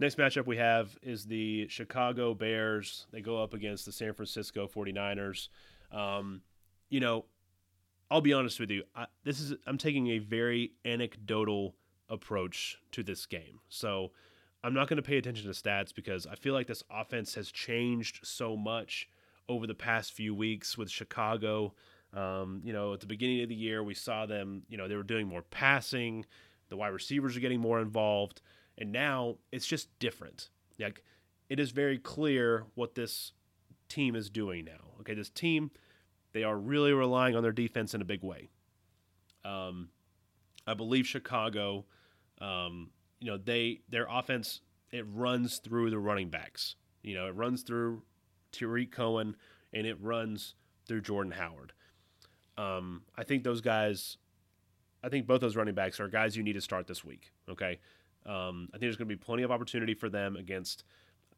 Next 0.00 0.16
matchup 0.16 0.46
we 0.46 0.56
have 0.58 0.96
is 1.02 1.26
the 1.26 1.66
Chicago 1.68 2.32
Bears. 2.32 3.06
They 3.10 3.20
go 3.20 3.42
up 3.42 3.52
against 3.52 3.84
the 3.84 3.92
San 3.92 4.14
Francisco 4.14 4.68
49ers. 4.68 5.48
Um, 5.90 6.42
you 6.88 7.00
know, 7.00 7.24
I'll 8.10 8.20
be 8.20 8.32
honest 8.32 8.60
with 8.60 8.70
you. 8.70 8.84
I, 8.94 9.06
this 9.24 9.40
is 9.40 9.54
I'm 9.66 9.78
taking 9.78 10.08
a 10.08 10.18
very 10.18 10.72
anecdotal 10.84 11.74
approach 12.08 12.78
to 12.92 13.02
this 13.02 13.26
game. 13.26 13.60
So 13.68 14.12
I'm 14.62 14.72
not 14.72 14.88
going 14.88 14.96
to 14.96 15.02
pay 15.02 15.18
attention 15.18 15.52
to 15.52 15.60
stats 15.60 15.94
because 15.94 16.26
I 16.26 16.36
feel 16.36 16.54
like 16.54 16.68
this 16.68 16.82
offense 16.90 17.34
has 17.34 17.50
changed 17.50 18.20
so 18.22 18.56
much 18.56 19.08
over 19.48 19.66
the 19.66 19.74
past 19.74 20.12
few 20.12 20.34
weeks 20.34 20.78
with 20.78 20.90
Chicago. 20.90 21.74
Um, 22.14 22.60
you 22.64 22.72
know, 22.72 22.94
at 22.94 23.00
the 23.00 23.06
beginning 23.06 23.42
of 23.42 23.48
the 23.48 23.54
year, 23.54 23.82
we 23.82 23.94
saw 23.94 24.26
them, 24.26 24.62
you 24.68 24.76
know, 24.76 24.88
they 24.88 24.96
were 24.96 25.02
doing 25.02 25.26
more 25.26 25.42
passing, 25.42 26.24
the 26.68 26.76
wide 26.76 26.88
receivers 26.88 27.36
are 27.36 27.40
getting 27.40 27.60
more 27.60 27.80
involved, 27.80 28.40
and 28.78 28.92
now 28.92 29.36
it's 29.52 29.66
just 29.66 29.88
different. 29.98 30.48
Like, 30.78 31.02
it 31.50 31.58
is 31.58 31.70
very 31.72 31.98
clear 31.98 32.64
what 32.74 32.94
this 32.94 33.32
team 33.88 34.14
is 34.14 34.30
doing 34.30 34.64
now. 34.64 35.00
Okay, 35.00 35.14
this 35.14 35.30
team, 35.30 35.70
they 36.32 36.44
are 36.44 36.56
really 36.56 36.92
relying 36.92 37.34
on 37.36 37.42
their 37.42 37.52
defense 37.52 37.94
in 37.94 38.00
a 38.00 38.04
big 38.04 38.22
way. 38.22 38.48
Um, 39.44 39.88
I 40.66 40.74
believe 40.74 41.06
Chicago, 41.06 41.86
um, 42.40 42.90
you 43.20 43.30
know, 43.30 43.38
they 43.38 43.80
their 43.88 44.06
offense 44.08 44.60
it 44.90 45.04
runs 45.12 45.58
through 45.58 45.90
the 45.90 45.98
running 45.98 46.30
backs. 46.30 46.76
You 47.02 47.14
know, 47.14 47.26
it 47.26 47.34
runs 47.34 47.62
through 47.62 48.02
Tarik 48.52 48.92
Cohen, 48.92 49.36
and 49.72 49.86
it 49.86 50.00
runs 50.00 50.54
through 50.86 51.02
Jordan 51.02 51.32
Howard. 51.32 51.72
Um, 52.56 53.02
I 53.16 53.24
think 53.24 53.44
those 53.44 53.60
guys, 53.60 54.16
I 55.02 55.08
think 55.08 55.26
both 55.26 55.40
those 55.40 55.56
running 55.56 55.74
backs 55.74 56.00
are 56.00 56.08
guys 56.08 56.36
you 56.36 56.42
need 56.42 56.54
to 56.54 56.60
start 56.60 56.86
this 56.86 57.04
week. 57.04 57.30
Okay. 57.48 57.78
Um, 58.26 58.68
I 58.70 58.72
think 58.72 58.82
there's 58.82 58.96
going 58.96 59.08
to 59.08 59.16
be 59.16 59.22
plenty 59.22 59.42
of 59.42 59.50
opportunity 59.50 59.94
for 59.94 60.08
them 60.08 60.36
against 60.36 60.84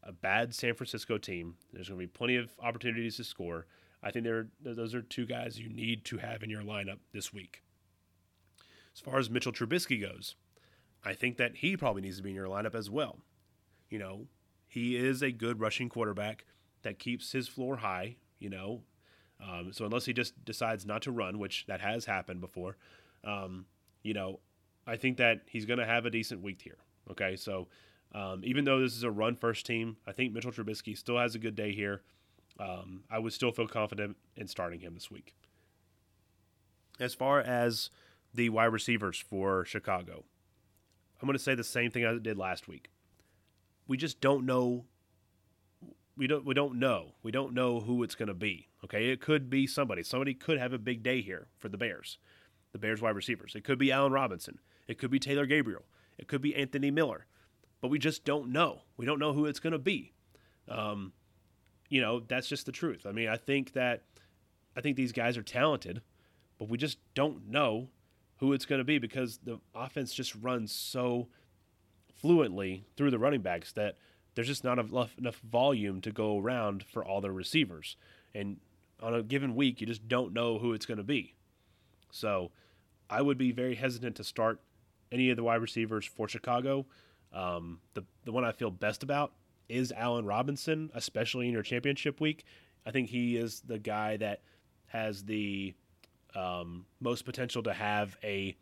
a 0.03 0.13
bad 0.13 0.55
San 0.55 0.75
Francisco 0.75 1.19
team. 1.19 1.57
There's 1.73 1.89
going 1.89 2.01
to 2.01 2.07
be 2.07 2.11
plenty 2.11 2.37
of 2.37 2.51
opportunities 2.61 3.17
to 3.17 3.25
score. 3.25 3.67
I 4.03 4.11
think 4.11 4.25
they're, 4.25 4.49
those 4.63 4.95
are 4.95 5.03
two 5.03 5.27
guys 5.27 5.59
you 5.59 5.69
need 5.69 6.05
to 6.07 6.19
have 6.19 6.43
in 6.43 6.51
your 6.51 6.63
lineup 6.63 6.99
this 7.13 7.33
week. 7.33 7.63
As 8.95 9.01
far 9.01 9.19
as 9.19 9.31
Mitchell 9.31 9.53
Trubisky 9.53 10.01
goes, 10.01 10.37
I 11.05 11.15
think 11.15 11.37
that 11.37 11.57
he 11.57 11.77
probably 11.77 12.03
needs 12.03 12.17
to 12.17 12.23
be 12.23 12.31
in 12.31 12.37
your 12.37 12.49
lineup 12.49 12.75
as 12.75 12.91
well. 12.91 13.19
You 13.89 13.99
know, 13.99 14.27
he 14.67 14.97
is 14.97 15.23
a 15.23 15.31
good 15.31 15.61
rushing 15.61 15.89
quarterback 15.89 16.45
that 16.83 16.99
keeps 16.99 17.33
his 17.33 17.49
floor 17.49 17.77
high, 17.77 18.17
you 18.39 18.49
know. 18.49 18.83
Um, 19.43 19.73
so 19.73 19.85
unless 19.85 20.05
he 20.05 20.13
just 20.13 20.45
decides 20.45 20.87
not 20.87 21.03
to 21.03 21.13
run, 21.13 21.39
which 21.39 21.67
that 21.67 21.81
has 21.81 22.05
happened 22.05 22.41
before, 22.41 22.77
um, 23.25 23.67
you 24.03 24.15
know, 24.15 24.41
I 24.87 24.97
think 24.97 25.19
that 25.19 25.43
he's 25.47 25.67
going 25.67 25.79
to 25.79 25.87
have 25.87 26.07
a 26.07 26.11
decent 26.11 26.43
week 26.43 26.63
here. 26.63 26.79
Okay, 27.11 27.37
so 27.37 27.69
um, 28.15 28.43
even 28.45 28.65
though 28.65 28.81
this 28.81 28.97
is 28.97 29.03
a 29.03 29.11
run 29.11 29.37
first 29.37 29.67
team, 29.67 29.97
I 30.07 30.13
think 30.13 30.33
Mitchell 30.33 30.53
Trubisky 30.53 30.97
still 30.97 31.19
has 31.19 31.35
a 31.35 31.39
good 31.39 31.55
day 31.55 31.73
here. 31.73 32.03
Um, 32.59 33.05
I 33.11 33.19
would 33.19 33.33
still 33.33 33.53
feel 33.53 33.67
confident 33.67 34.17
in 34.37 34.47
starting 34.47 34.81
him 34.81 34.95
this 34.95 35.11
week. 35.11 35.35
As 36.99 37.15
far 37.15 37.41
as 37.41 37.91
the 38.35 38.51
wide 38.51 38.67
receivers 38.67 39.19
for 39.19 39.65
Chicago, 39.65 40.25
I'm 41.21 41.27
going 41.27 41.37
to 41.37 41.43
say 41.43 41.55
the 41.55 41.65
same 41.65 41.91
thing 41.91 42.05
I 42.05 42.19
did 42.19 42.37
last 42.37 42.69
week. 42.69 42.91
We 43.87 43.97
just 43.97 44.21
don't 44.21 44.45
know 44.45 44.85
we 46.21 46.27
don't 46.27 46.45
we 46.45 46.53
don't 46.53 46.79
know. 46.79 47.15
We 47.23 47.31
don't 47.33 47.55
know 47.55 47.81
who 47.81 48.03
it's 48.03 48.15
going 48.15 48.29
to 48.29 48.35
be. 48.35 48.69
Okay, 48.85 49.09
it 49.09 49.23
could 49.23 49.49
be 49.49 49.67
somebody. 49.67 50.03
Somebody 50.03 50.35
could 50.35 50.59
have 50.59 50.75
a 50.75 50.79
big 50.79 51.03
day 51.03 51.23
here 51.23 51.47
for 51.59 51.71
the 51.71 51.79
Bears, 51.79 52.19
the 52.73 52.79
Bears 52.79 53.01
wide 53.01 53.17
receivers. 53.17 53.55
It 53.55 53.65
could 53.65 53.79
be 53.79 53.91
Allen 53.91 54.13
Robinson. 54.13 54.59
It 54.91 54.99
could 54.99 55.13
be 55.13 55.21
Taylor 55.21 55.47
Gabriel. 55.47 55.85
It 56.19 56.27
could 56.27 56.43
be 56.43 56.53
Anthony 56.57 56.91
Miller. 56.91 57.27
But 57.81 57.89
we 57.89 57.99
just 58.01 58.25
don't 58.25 58.51
know. 58.51 58.83
We 58.97 59.07
don't 59.07 59.21
know 59.21 59.33
who 59.33 59.47
it's 59.47 59.61
going 59.61 59.73
to 59.73 59.79
be. 59.79 60.13
Um, 60.69 61.13
you 61.89 62.01
know, 62.01 62.19
that's 62.19 62.49
just 62.49 62.67
the 62.67 62.73
truth. 62.73 63.07
I 63.07 63.13
mean, 63.13 63.29
I 63.29 63.37
think 63.37 63.75
that 63.75 64.03
I 64.77 64.81
think 64.81 64.97
these 64.97 65.13
guys 65.13 65.37
are 65.37 65.45
talented, 65.45 66.03
but 66.59 66.69
we 66.69 66.77
just 66.77 66.99
don't 67.15 67.49
know 67.49 67.89
who 68.39 68.53
it's 68.53 68.67
going 68.67 68.81
to 68.81 68.85
be 68.85 68.99
because 68.99 69.39
the 69.45 69.61
offense 69.77 70.13
just 70.13 70.35
runs 70.35 70.73
so 70.73 71.29
fluently 72.17 72.85
through 72.97 73.13
the 73.13 73.19
running 73.19 73.43
backs 73.43 73.73
that 73.75 73.97
there's 74.35 74.49
just 74.49 74.65
not 74.65 74.81
enough, 74.81 75.17
enough 75.19 75.39
volume 75.39 76.01
to 76.01 76.11
go 76.11 76.37
around 76.37 76.85
for 76.85 77.05
all 77.05 77.21
the 77.21 77.31
receivers. 77.31 77.97
And 78.35 78.57
on 79.01 79.15
a 79.15 79.23
given 79.23 79.55
week, 79.55 79.81
you 79.81 79.87
just 79.87 80.09
don't 80.09 80.33
know 80.33 80.59
who 80.59 80.73
it's 80.73 80.87
going 80.87 80.99
to 80.99 81.05
be. 81.05 81.37
So 82.11 82.51
I 83.09 83.23
would 83.23 83.39
be 83.39 83.53
very 83.53 83.77
hesitant 83.77 84.17
to 84.17 84.25
start 84.25 84.61
any 85.13 85.31
of 85.31 85.37
the 85.37 85.43
wide 85.43 85.61
receivers 85.61 86.07
for 86.07 86.29
Chicago. 86.29 86.87
Um, 87.33 87.81
the, 87.95 88.05
the 88.25 88.33
one 88.33 88.45
I 88.45 88.53
feel 88.53 88.71
best 88.71 89.03
about 89.03 89.33
is 89.69 89.93
Allen 89.93 90.27
Robinson, 90.27 90.91
especially 90.95 91.47
in 91.47 91.53
your 91.53 91.63
championship 91.63 92.21
week. 92.21 92.45
I 92.85 92.91
think 92.91 93.09
he 93.09 93.37
is 93.37 93.61
the 93.61 93.79
guy 93.79 94.17
that 94.17 94.41
has 94.87 95.25
the 95.25 95.75
um, 96.35 96.87
most 97.01 97.25
potential 97.25 97.63
to 97.65 97.73
have 97.73 98.17
a 98.23 98.57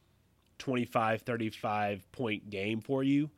25, 0.58 1.22
35 1.22 2.12
point 2.12 2.50
game 2.50 2.80
for 2.80 3.02
you. 3.02 3.30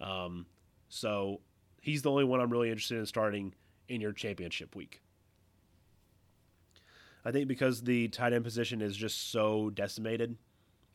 Um, 0.00 0.46
so 0.88 1.40
he's 1.80 2.02
the 2.02 2.10
only 2.10 2.24
one 2.24 2.40
I'm 2.40 2.50
really 2.50 2.68
interested 2.68 2.98
in 2.98 3.06
starting 3.06 3.54
in 3.88 4.00
your 4.00 4.12
championship 4.12 4.74
week. 4.74 5.00
I 7.24 7.32
think 7.32 7.48
because 7.48 7.82
the 7.82 8.08
tight 8.08 8.32
end 8.32 8.44
position 8.44 8.80
is 8.80 8.96
just 8.96 9.32
so 9.32 9.70
decimated, 9.70 10.36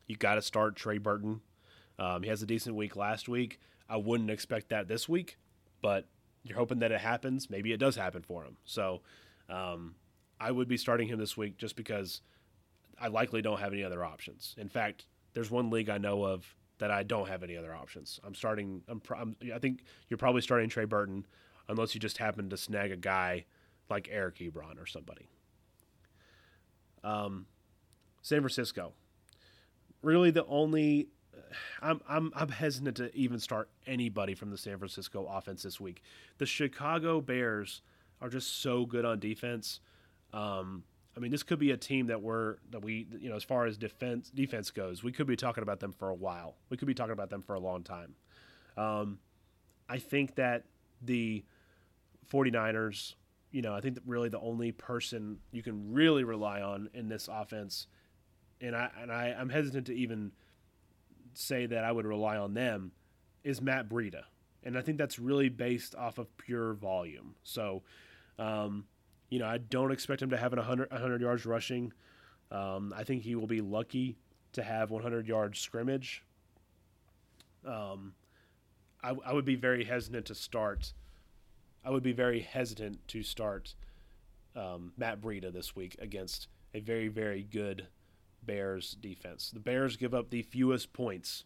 you 0.06 0.16
got 0.16 0.36
to 0.36 0.42
start 0.42 0.76
Trey 0.76 0.98
Burton. 0.98 1.40
Um, 1.98 2.22
he 2.22 2.28
has 2.28 2.42
a 2.42 2.46
decent 2.46 2.76
week 2.76 2.96
last 2.96 3.28
week. 3.28 3.60
I 3.88 3.96
wouldn't 3.96 4.30
expect 4.30 4.70
that 4.70 4.88
this 4.88 5.08
week, 5.08 5.38
but 5.80 6.06
you're 6.42 6.58
hoping 6.58 6.80
that 6.80 6.92
it 6.92 7.00
happens. 7.00 7.50
Maybe 7.50 7.72
it 7.72 7.78
does 7.78 7.96
happen 7.96 8.22
for 8.22 8.44
him. 8.44 8.56
So 8.64 9.02
um, 9.48 9.94
I 10.40 10.50
would 10.50 10.68
be 10.68 10.76
starting 10.76 11.08
him 11.08 11.18
this 11.18 11.36
week 11.36 11.56
just 11.58 11.76
because 11.76 12.22
I 13.00 13.08
likely 13.08 13.42
don't 13.42 13.60
have 13.60 13.72
any 13.72 13.84
other 13.84 14.04
options. 14.04 14.54
In 14.58 14.68
fact, 14.68 15.06
there's 15.34 15.50
one 15.50 15.70
league 15.70 15.88
I 15.88 15.98
know 15.98 16.24
of 16.24 16.56
that 16.78 16.90
I 16.90 17.02
don't 17.04 17.28
have 17.28 17.42
any 17.42 17.56
other 17.56 17.74
options. 17.74 18.18
I'm 18.24 18.34
starting. 18.34 18.82
I'm, 18.88 19.00
I'm, 19.16 19.36
i 19.54 19.58
think 19.58 19.84
you're 20.08 20.18
probably 20.18 20.40
starting 20.40 20.68
Trey 20.68 20.84
Burton, 20.84 21.26
unless 21.68 21.94
you 21.94 22.00
just 22.00 22.18
happen 22.18 22.50
to 22.50 22.56
snag 22.56 22.90
a 22.90 22.96
guy 22.96 23.44
like 23.88 24.08
Eric 24.10 24.38
Ebron 24.38 24.80
or 24.80 24.86
somebody. 24.86 25.28
Um, 27.04 27.46
San 28.20 28.40
Francisco, 28.40 28.94
really 30.02 30.30
the 30.30 30.44
only. 30.46 31.08
I'm 31.80 32.00
I'm 32.08 32.32
I'm 32.34 32.48
hesitant 32.48 32.96
to 32.98 33.14
even 33.14 33.38
start 33.38 33.68
anybody 33.86 34.34
from 34.34 34.50
the 34.50 34.58
San 34.58 34.78
Francisco 34.78 35.26
offense 35.30 35.62
this 35.62 35.80
week. 35.80 36.02
The 36.38 36.46
Chicago 36.46 37.20
Bears 37.20 37.82
are 38.20 38.28
just 38.28 38.62
so 38.62 38.86
good 38.86 39.04
on 39.04 39.18
defense. 39.18 39.80
Um, 40.32 40.84
I 41.16 41.20
mean, 41.20 41.30
this 41.30 41.42
could 41.42 41.58
be 41.58 41.72
a 41.72 41.76
team 41.76 42.06
that 42.06 42.22
we're 42.22 42.56
that 42.70 42.82
we 42.82 43.06
you 43.18 43.28
know 43.28 43.36
as 43.36 43.44
far 43.44 43.66
as 43.66 43.76
defense 43.76 44.30
defense 44.30 44.70
goes, 44.70 45.02
we 45.02 45.12
could 45.12 45.26
be 45.26 45.36
talking 45.36 45.62
about 45.62 45.80
them 45.80 45.92
for 45.92 46.08
a 46.08 46.14
while. 46.14 46.56
We 46.70 46.76
could 46.76 46.88
be 46.88 46.94
talking 46.94 47.12
about 47.12 47.30
them 47.30 47.42
for 47.42 47.54
a 47.54 47.60
long 47.60 47.82
time. 47.82 48.14
Um, 48.76 49.18
I 49.88 49.98
think 49.98 50.36
that 50.36 50.64
the 51.02 51.44
49ers, 52.32 53.14
you 53.50 53.60
know, 53.60 53.74
I 53.74 53.80
think 53.80 53.96
that 53.96 54.04
really 54.06 54.30
the 54.30 54.40
only 54.40 54.72
person 54.72 55.38
you 55.50 55.62
can 55.62 55.92
really 55.92 56.24
rely 56.24 56.62
on 56.62 56.88
in 56.94 57.08
this 57.08 57.28
offense, 57.30 57.88
and 58.60 58.74
I 58.74 58.90
and 59.00 59.12
I, 59.12 59.36
I'm 59.38 59.50
hesitant 59.50 59.86
to 59.88 59.94
even 59.94 60.32
say 61.34 61.66
that 61.66 61.84
I 61.84 61.92
would 61.92 62.06
rely 62.06 62.36
on 62.36 62.54
them, 62.54 62.92
is 63.44 63.60
Matt 63.60 63.88
Breida, 63.88 64.22
and 64.62 64.76
I 64.76 64.82
think 64.82 64.98
that's 64.98 65.18
really 65.18 65.48
based 65.48 65.94
off 65.94 66.18
of 66.18 66.36
pure 66.36 66.74
volume. 66.74 67.34
So. 67.42 67.82
Um, 68.38 68.84
you 69.32 69.38
know, 69.38 69.46
I 69.46 69.56
don't 69.56 69.92
expect 69.92 70.20
him 70.20 70.28
to 70.28 70.36
have 70.36 70.52
100, 70.52 70.90
100 70.90 71.22
yards 71.22 71.46
rushing. 71.46 71.90
Um, 72.50 72.92
I 72.94 73.02
think 73.02 73.22
he 73.22 73.34
will 73.34 73.46
be 73.46 73.62
lucky 73.62 74.18
to 74.52 74.62
have 74.62 74.90
100 74.90 75.26
yards 75.26 75.58
scrimmage. 75.58 76.22
Um, 77.66 78.12
I, 79.02 79.14
I 79.24 79.32
would 79.32 79.46
be 79.46 79.54
very 79.54 79.84
hesitant 79.84 80.26
to 80.26 80.34
start. 80.34 80.92
I 81.82 81.88
would 81.88 82.02
be 82.02 82.12
very 82.12 82.40
hesitant 82.40 83.08
to 83.08 83.22
start 83.22 83.74
um, 84.54 84.92
Matt 84.98 85.22
Breida 85.22 85.50
this 85.50 85.74
week 85.74 85.96
against 85.98 86.48
a 86.74 86.80
very, 86.80 87.08
very 87.08 87.42
good 87.42 87.86
Bears 88.44 88.96
defense. 89.00 89.50
The 89.50 89.60
Bears 89.60 89.96
give 89.96 90.14
up 90.14 90.30
the 90.30 90.42
fewest 90.42 90.92
points 90.92 91.44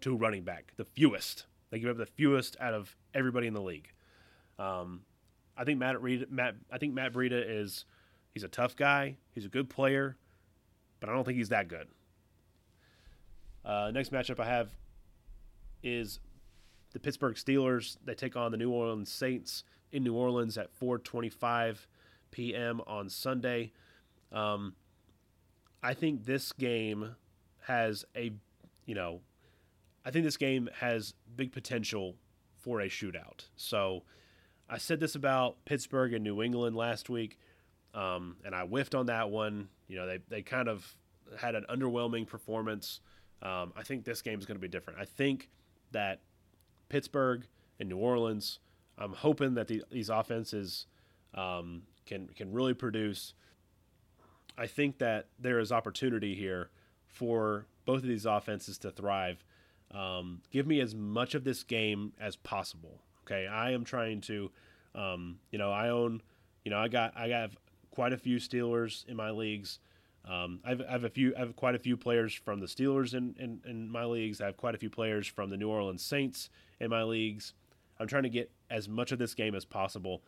to 0.00 0.16
running 0.16 0.44
back, 0.44 0.72
the 0.76 0.84
fewest. 0.84 1.46
They 1.70 1.78
give 1.78 1.90
up 1.90 1.96
the 1.96 2.06
fewest 2.06 2.56
out 2.60 2.74
of 2.74 2.96
everybody 3.14 3.46
in 3.46 3.54
the 3.54 3.60
league. 3.60 3.88
Um, 4.58 5.02
I 5.56 5.64
think 5.64 5.78
Matt 5.78 5.96
Breida, 5.96 6.30
Matt 6.30 6.54
I 6.70 6.78
think 6.78 6.94
Matt 6.94 7.12
Breida 7.12 7.42
is 7.46 7.84
he's 8.32 8.44
a 8.44 8.48
tough 8.48 8.76
guy. 8.76 9.16
He's 9.34 9.44
a 9.44 9.48
good 9.48 9.68
player, 9.68 10.16
but 11.00 11.08
I 11.08 11.12
don't 11.12 11.24
think 11.24 11.38
he's 11.38 11.50
that 11.50 11.68
good. 11.68 11.88
Uh, 13.64 13.90
next 13.92 14.10
matchup 14.10 14.40
I 14.40 14.46
have 14.46 14.70
is 15.82 16.20
the 16.92 16.98
Pittsburgh 16.98 17.36
Steelers. 17.36 17.98
They 18.04 18.14
take 18.14 18.36
on 18.36 18.50
the 18.50 18.56
New 18.56 18.70
Orleans 18.70 19.12
Saints 19.12 19.64
in 19.92 20.02
New 20.02 20.14
Orleans 20.14 20.56
at 20.58 20.70
4:25 20.78 21.86
p.m. 22.30 22.80
on 22.86 23.08
Sunday. 23.08 23.72
Um, 24.32 24.74
I 25.82 25.94
think 25.94 26.24
this 26.24 26.52
game 26.52 27.16
has 27.66 28.04
a, 28.16 28.32
you 28.86 28.94
know, 28.94 29.20
I 30.04 30.10
think 30.10 30.24
this 30.24 30.36
game 30.36 30.68
has 30.80 31.14
big 31.36 31.52
potential 31.52 32.16
for 32.58 32.80
a 32.80 32.88
shootout. 32.88 33.48
So 33.56 34.02
I 34.68 34.78
said 34.78 35.00
this 35.00 35.14
about 35.14 35.64
Pittsburgh 35.64 36.12
and 36.12 36.22
New 36.22 36.42
England 36.42 36.76
last 36.76 37.08
week, 37.08 37.38
um, 37.94 38.36
and 38.44 38.54
I 38.54 38.62
whiffed 38.62 38.94
on 38.94 39.06
that 39.06 39.30
one. 39.30 39.68
You 39.88 39.96
know, 39.96 40.06
they, 40.06 40.18
they 40.28 40.42
kind 40.42 40.68
of 40.68 40.96
had 41.38 41.54
an 41.54 41.64
underwhelming 41.68 42.26
performance. 42.26 43.00
Um, 43.42 43.72
I 43.76 43.82
think 43.82 44.04
this 44.04 44.22
game 44.22 44.38
is 44.38 44.46
going 44.46 44.56
to 44.56 44.60
be 44.60 44.68
different. 44.68 44.98
I 45.00 45.04
think 45.04 45.48
that 45.92 46.20
Pittsburgh 46.88 47.46
and 47.78 47.88
New 47.88 47.96
Orleans, 47.96 48.60
I'm 48.98 49.12
hoping 49.12 49.54
that 49.54 49.68
the, 49.68 49.82
these 49.90 50.10
offenses 50.10 50.86
um, 51.34 51.82
can 52.06 52.28
can 52.28 52.52
really 52.52 52.74
produce. 52.74 53.34
I 54.56 54.66
think 54.66 54.98
that 54.98 55.26
there 55.38 55.58
is 55.58 55.72
opportunity 55.72 56.34
here 56.34 56.70
for 57.06 57.66
both 57.84 57.98
of 57.98 58.08
these 58.08 58.26
offenses 58.26 58.78
to 58.78 58.90
thrive. 58.90 59.44
Um, 59.92 60.42
give 60.50 60.66
me 60.66 60.80
as 60.80 60.94
much 60.94 61.34
of 61.34 61.44
this 61.44 61.62
game 61.62 62.12
as 62.20 62.36
possible. 62.36 63.02
Okay, 63.24 63.46
I 63.46 63.72
am 63.72 63.84
trying 63.84 64.20
to, 64.22 64.50
um, 64.94 65.38
you 65.50 65.58
know, 65.58 65.70
I 65.70 65.88
own, 65.88 66.22
you 66.64 66.70
know, 66.70 66.78
I 66.78 66.88
got 66.88 67.16
I 67.16 67.28
have 67.28 67.56
quite 67.90 68.12
a 68.12 68.16
few 68.16 68.38
Steelers 68.38 69.06
in 69.06 69.16
my 69.16 69.30
leagues. 69.30 69.78
Um, 70.28 70.60
I've, 70.64 70.82
I 70.82 70.92
have 70.92 71.04
a 71.04 71.08
few, 71.08 71.34
I 71.36 71.40
have 71.40 71.56
quite 71.56 71.74
a 71.74 71.78
few 71.78 71.96
players 71.96 72.34
from 72.34 72.60
the 72.60 72.66
Steelers 72.66 73.14
in, 73.14 73.34
in, 73.38 73.60
in 73.66 73.90
my 73.90 74.04
leagues. 74.04 74.40
I 74.40 74.46
have 74.46 74.56
quite 74.56 74.74
a 74.74 74.78
few 74.78 74.90
players 74.90 75.26
from 75.26 75.50
the 75.50 75.56
New 75.56 75.68
Orleans 75.68 76.02
Saints 76.02 76.50
in 76.78 76.90
my 76.90 77.02
leagues. 77.02 77.54
I'm 77.98 78.06
trying 78.06 78.24
to 78.24 78.30
get 78.30 78.50
as 78.70 78.88
much 78.88 79.12
of 79.12 79.18
this 79.18 79.34
game 79.34 79.54
as 79.54 79.64
possible. 79.64 80.22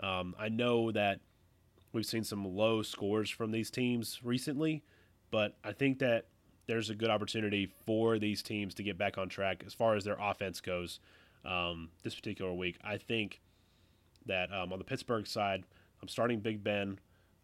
Um, 0.00 0.34
I 0.38 0.48
know 0.48 0.90
that 0.92 1.20
we've 1.96 2.06
seen 2.06 2.22
some 2.22 2.44
low 2.44 2.82
scores 2.82 3.30
from 3.30 3.50
these 3.50 3.70
teams 3.70 4.20
recently, 4.22 4.84
but 5.30 5.56
I 5.64 5.72
think 5.72 5.98
that 6.00 6.26
there's 6.66 6.90
a 6.90 6.94
good 6.94 7.10
opportunity 7.10 7.72
for 7.86 8.18
these 8.18 8.42
teams 8.42 8.74
to 8.74 8.82
get 8.82 8.98
back 8.98 9.18
on 9.18 9.28
track 9.28 9.64
as 9.66 9.72
far 9.72 9.96
as 9.96 10.04
their 10.04 10.18
offense 10.20 10.60
goes 10.60 11.00
um, 11.44 11.88
this 12.02 12.14
particular 12.14 12.52
week. 12.52 12.76
I 12.84 12.98
think 12.98 13.40
that 14.26 14.52
um, 14.52 14.72
on 14.72 14.78
the 14.78 14.84
Pittsburgh 14.84 15.26
side, 15.26 15.64
I'm 16.02 16.08
starting 16.08 16.40
Big 16.40 16.62
Ben. 16.62 16.98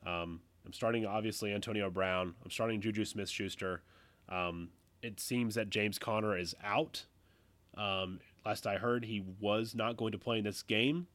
Um, 0.05 0.41
I'm 0.66 0.73
starting 0.73 1.07
obviously 1.07 1.55
Antonio 1.55 1.89
Brown. 1.89 2.35
I'm 2.45 2.51
starting 2.51 2.81
Juju 2.81 3.05
Smith 3.05 3.31
Schuster. 3.31 3.83
Um, 4.29 4.69
it 5.03 5.19
seems 5.19 5.55
that 5.55 5.70
James 5.70 5.99
Conner 5.99 6.37
is 6.37 6.55
out. 6.62 7.07
Um, 7.77 8.20
last 8.45 8.66
I 8.66 8.77
heard, 8.77 9.07
he 9.07 9.24
was 9.41 9.74
not 9.74 9.97
going 9.97 10.12
to 10.12 10.19
play 10.19 10.39
in 10.39 10.45
this 10.45 10.62
game. 10.62 11.07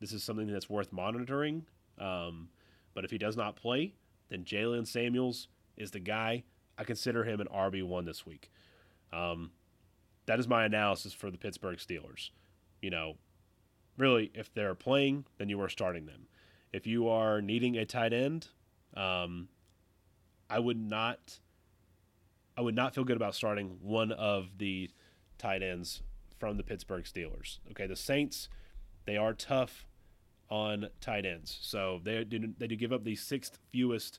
This 0.00 0.12
is 0.12 0.24
something 0.24 0.46
that's 0.48 0.68
worth 0.68 0.92
monitoring. 0.92 1.66
Um, 1.98 2.48
but 2.94 3.04
if 3.04 3.10
he 3.10 3.18
does 3.18 3.36
not 3.36 3.56
play, 3.56 3.94
then 4.28 4.44
Jaylen 4.44 4.86
Samuels 4.86 5.48
is 5.76 5.90
the 5.90 6.00
guy. 6.00 6.44
I 6.78 6.84
consider 6.84 7.24
him 7.24 7.40
an 7.40 7.48
RB1 7.48 8.06
this 8.06 8.24
week. 8.24 8.50
Um, 9.12 9.50
that 10.26 10.38
is 10.38 10.48
my 10.48 10.64
analysis 10.64 11.12
for 11.12 11.30
the 11.30 11.38
Pittsburgh 11.38 11.78
Steelers. 11.78 12.30
You 12.80 12.90
know, 12.90 13.16
really, 13.96 14.30
if 14.34 14.52
they're 14.54 14.74
playing, 14.74 15.24
then 15.38 15.48
you 15.48 15.60
are 15.60 15.68
starting 15.68 16.06
them. 16.06 16.28
If 16.72 16.86
you 16.86 17.08
are 17.08 17.42
needing 17.42 17.76
a 17.76 17.84
tight 17.84 18.12
end, 18.12 18.48
um, 18.96 19.48
I 20.48 20.58
would 20.58 20.78
not. 20.78 21.40
I 22.56 22.62
would 22.62 22.74
not 22.74 22.94
feel 22.94 23.04
good 23.04 23.16
about 23.16 23.34
starting 23.34 23.78
one 23.80 24.12
of 24.12 24.58
the 24.58 24.90
tight 25.38 25.62
ends 25.62 26.02
from 26.38 26.56
the 26.56 26.62
Pittsburgh 26.62 27.04
Steelers. 27.04 27.58
Okay, 27.70 27.86
the 27.86 27.96
Saints, 27.96 28.48
they 29.06 29.16
are 29.16 29.32
tough 29.32 29.86
on 30.50 30.88
tight 31.00 31.24
ends. 31.24 31.58
So 31.62 32.00
they 32.02 32.24
do, 32.24 32.52
they 32.58 32.66
do 32.66 32.76
give 32.76 32.92
up 32.92 33.04
the 33.04 33.14
sixth 33.14 33.58
fewest 33.72 34.18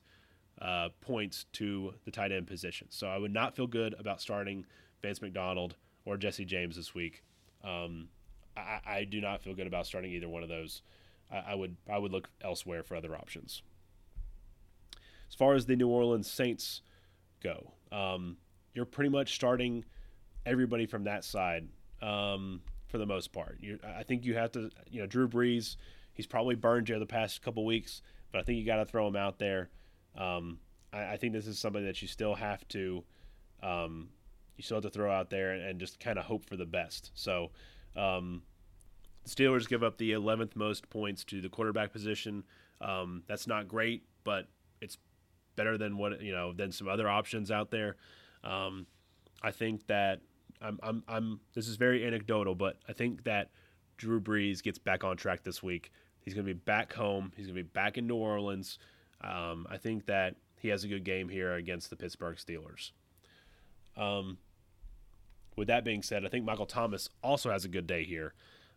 uh, 0.62 0.90
points 1.02 1.46
to 1.54 1.94
the 2.06 2.12
tight 2.12 2.32
end 2.32 2.48
position. 2.48 2.88
So 2.90 3.08
I 3.08 3.18
would 3.18 3.34
not 3.34 3.56
feel 3.56 3.68
good 3.68 3.96
about 4.00 4.22
starting 4.22 4.66
Vance 5.02 5.22
McDonald 5.22 5.76
or 6.06 6.18
Jesse 6.18 6.46
James 6.46 6.76
this 6.76 6.94
week. 6.94 7.24
Um, 7.64 8.10
I, 8.56 8.80
I, 8.86 9.04
do 9.04 9.22
not 9.22 9.42
feel 9.42 9.54
good 9.54 9.68
about 9.68 9.86
starting 9.86 10.12
either 10.12 10.28
one 10.28 10.44
of 10.44 10.50
those. 10.50 10.82
I, 11.32 11.52
I, 11.52 11.56
would 11.56 11.78
I 11.90 11.98
would 11.98 12.12
look 12.12 12.30
elsewhere 12.42 12.84
for 12.84 12.96
other 12.96 13.16
options. 13.16 13.62
As 15.30 15.36
far 15.36 15.54
as 15.54 15.66
the 15.66 15.76
New 15.76 15.88
Orleans 15.88 16.30
Saints 16.30 16.82
go, 17.42 17.72
um, 17.92 18.38
you're 18.74 18.86
pretty 18.86 19.10
much 19.10 19.36
starting 19.36 19.86
everybody 20.46 20.86
from 20.86 21.04
that 21.06 21.24
side 21.24 21.68
um, 22.02 22.62
for 22.88 22.98
the 22.98 23.06
most 23.06 23.32
part. 23.32 23.58
you 23.62 23.80
I 23.98 24.04
think 24.04 24.26
you 24.26 24.36
have 24.36 24.52
to, 24.54 24.70
you 24.90 25.02
know, 25.02 25.08
Drew 25.08 25.28
Brees. 25.28 25.78
He's 26.14 26.28
probably 26.28 26.56
burned 26.56 26.90
you 26.90 27.00
the 27.00 27.06
past 27.06 27.42
couple 27.42 27.66
weeks, 27.66 28.02
but 28.32 28.40
I 28.40 28.44
think 28.44 28.60
you 28.60 28.66
got 28.66 28.78
to 28.78 28.86
throw 28.86 29.08
him 29.08 29.16
out 29.16 29.40
there. 29.40 29.70
Um, 30.18 30.60
I, 30.92 31.14
I, 31.14 31.18
think 31.18 31.34
this 31.34 31.48
is 31.48 31.58
something 31.58 31.86
that 31.86 32.02
you 32.02 32.08
still 32.08 32.36
have 32.36 32.68
to, 32.70 33.04
um, 33.64 34.10
you 34.58 34.64
still 34.64 34.78
have 34.78 34.84
to 34.84 34.90
throw 34.90 35.12
out 35.12 35.30
there 35.30 35.52
and, 35.52 35.64
and 35.64 35.80
just 35.80 36.00
kind 36.00 36.20
of 36.20 36.26
hope 36.26 36.46
for 36.46 36.58
the 36.58 36.66
best. 36.66 37.12
So, 37.14 37.52
um, 37.96 38.44
the 39.24 39.30
Steelers 39.30 39.68
give 39.68 39.84
up 39.84 39.98
the 39.98 40.12
11th 40.12 40.56
most 40.56 40.90
points 40.90 41.24
to 41.26 41.42
the 41.42 41.50
quarterback 41.50 41.94
position. 41.94 42.44
Um, 42.82 43.24
that's 43.28 43.48
not 43.48 43.68
great, 43.68 44.04
but 44.24 44.48
it's 44.82 44.98
better 45.56 45.78
than 45.78 45.98
what 45.98 46.22
you 46.22 46.32
know 46.32 46.54
than 46.54 46.72
some 46.72 46.88
other 46.88 47.08
options 47.08 47.52
out 47.52 47.72
there. 47.72 47.96
Um, 48.44 48.88
I 49.44 49.52
think 49.52 49.88
that 49.88 50.22
I'm, 50.62 50.80
I'm, 50.82 51.04
I'm. 51.08 51.40
This 51.54 51.68
is 51.68 51.76
very 51.76 52.06
anecdotal, 52.06 52.56
but 52.56 52.78
I 52.88 52.94
think 52.94 53.24
that 53.24 53.52
Drew 54.02 54.20
Brees 54.20 54.64
gets 54.64 54.80
back 54.80 55.04
on 55.04 55.16
track 55.16 55.44
this 55.44 55.62
week. 55.62 55.92
He's 56.22 56.34
going 56.34 56.46
to 56.46 56.54
be 56.54 56.60
back 56.60 56.94
home. 56.94 57.32
He's 57.36 57.46
going 57.46 57.56
to 57.56 57.64
be 57.64 57.70
back 57.70 57.98
in 57.98 58.08
New 58.08 58.16
Orleans. 58.16 58.80
Um, 59.22 59.68
I 59.70 59.78
think 59.78 60.08
that 60.08 60.36
he 60.58 60.70
has 60.70 60.84
a 60.84 60.88
good 60.88 61.04
game 61.04 61.30
here 61.30 61.54
against 61.54 61.92
the 61.92 61.96
Pittsburgh 61.96 62.38
Steelers. 62.38 62.92
Um, 63.96 64.40
with 65.56 65.68
that 65.68 65.86
being 65.86 66.02
said, 66.02 66.26
I 66.26 66.30
think 66.30 66.46
Michael 66.46 66.66
Thomas 66.66 67.10
also 67.24 67.52
has 67.52 67.64
a 67.64 67.68
good 67.68 67.86
day 67.86 68.04
here. 68.04 68.34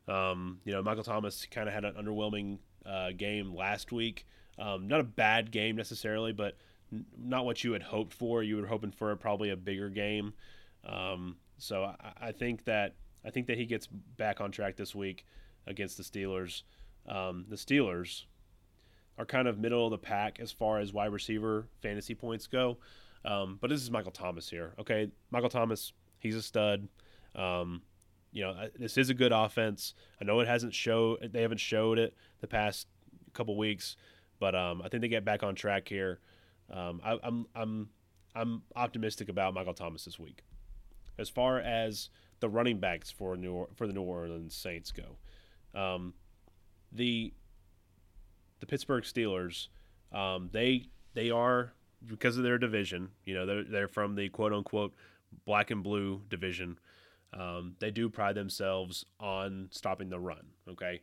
Um, 0.07 0.61
you 0.65 0.73
know, 0.73 0.83
Michael 0.83 1.05
Thomas 1.05 1.47
kind 1.51 1.69
of 1.69 1.75
had 1.75 1.87
an 1.87 1.95
underwhelming 1.95 2.59
uh, 2.85 3.13
game 3.17 3.55
last 3.55 3.93
week. 3.93 4.27
Um, 4.59 4.89
not 4.89 5.01
a 5.01 5.05
bad 5.05 5.51
game 5.51 5.77
necessarily, 5.77 6.33
but 6.33 6.59
n- 6.93 7.07
not 7.19 7.47
what 7.47 7.65
you 7.65 7.73
had 7.73 7.83
hoped 7.83 8.13
for. 8.13 8.43
You 8.43 8.59
were 8.59 8.67
hoping 8.67 8.93
for 8.93 9.17
probably 9.17 9.49
a 9.49 9.57
bigger 9.57 9.89
game. 9.89 10.35
Um, 10.85 11.37
so 11.57 11.85
I, 11.85 12.29
I, 12.29 12.33
think 12.33 12.65
that 12.65 12.95
I 13.25 13.31
think 13.31 13.47
that 13.47 13.59
he 13.59 13.67
gets 13.67 13.87
back 13.87 14.41
on 14.41 14.51
track 14.51 14.77
this 14.77 14.95
week 14.95 15.25
against 15.67 15.97
the 15.97 16.03
Steelers. 16.03 16.63
Um, 17.09 17.47
the 17.49 17.57
Steelers 17.57 18.25
are 19.19 19.25
kind 19.25 19.49
of 19.49 19.59
middle 19.59 19.87
of 19.87 19.91
the 19.91 19.99
pack 19.99 20.41
as 20.41 20.53
far 20.53 20.81
as 20.81 20.93
wide 20.93 21.13
receiver 21.13 21.69
fantasy 21.83 22.15
points 22.15 22.47
go. 22.47 22.79
Um, 23.25 23.59
but 23.61 23.71
this 23.71 23.81
is 23.81 23.91
Michael 23.91 24.13
Thomas 24.13 24.51
here. 24.51 24.75
Okay, 24.79 25.11
Michael 25.31 25.49
Thomas, 25.49 25.93
he's 26.19 26.37
a 26.37 26.43
stud. 26.43 26.89
Um, 27.35 27.83
you 28.33 28.43
know, 28.43 28.69
this 28.79 28.99
is 28.99 29.11
a 29.11 29.15
good 29.15 29.33
offense. 29.33 29.95
I 30.21 30.25
know 30.25 30.41
it 30.41 30.49
hasn't 30.49 30.75
show 30.75 31.17
they 31.23 31.43
haven't 31.43 31.61
showed 31.61 31.99
it 31.99 32.15
the 32.41 32.47
past 32.47 32.89
couple 33.33 33.57
weeks, 33.57 33.97
but 34.41 34.55
um, 34.55 34.83
I 34.83 34.89
think 34.89 35.01
they 35.01 35.09
get 35.09 35.25
back 35.25 35.43
on 35.43 35.55
track 35.55 35.89
here. 35.89 36.19
Um, 36.71 37.01
I, 37.05 37.19
I'm 37.23 37.47
I'm 37.55 37.89
I'm 38.35 38.63
optimistic 38.75 39.29
about 39.29 39.55
Michael 39.55 39.75
Thomas 39.75 40.05
this 40.05 40.19
week. 40.19 40.43
As 41.17 41.29
far 41.29 41.61
as 41.61 42.11
the 42.41 42.49
running 42.49 42.79
backs 42.79 43.11
for 43.11 43.37
New 43.37 43.69
for 43.75 43.87
the 43.87 43.93
New 43.93 44.03
Orleans 44.03 44.55
Saints 44.55 44.93
go, 44.93 45.17
um, 45.79 46.15
the 46.93 47.33
the 48.61 48.67
Pittsburgh 48.67 49.05
Steelers, 49.05 49.69
um, 50.13 50.49
they 50.53 50.87
they 51.15 51.31
are 51.31 51.73
because 52.07 52.37
of 52.37 52.45
their 52.45 52.59
division. 52.59 53.11
You 53.25 53.35
know, 53.35 53.47
they're 53.47 53.65
they're 53.65 53.89
from 53.89 54.15
the 54.15 54.29
quote 54.29 54.53
unquote 54.53 54.95
black 55.45 55.71
and 55.71 55.83
blue 55.83 56.23
division. 56.29 56.79
Um, 57.33 57.75
they 57.81 57.91
do 57.91 58.09
pride 58.09 58.37
themselves 58.37 59.05
on 59.19 59.69
stopping 59.71 60.09
the 60.09 60.21
run. 60.21 60.47
Okay, 60.69 61.03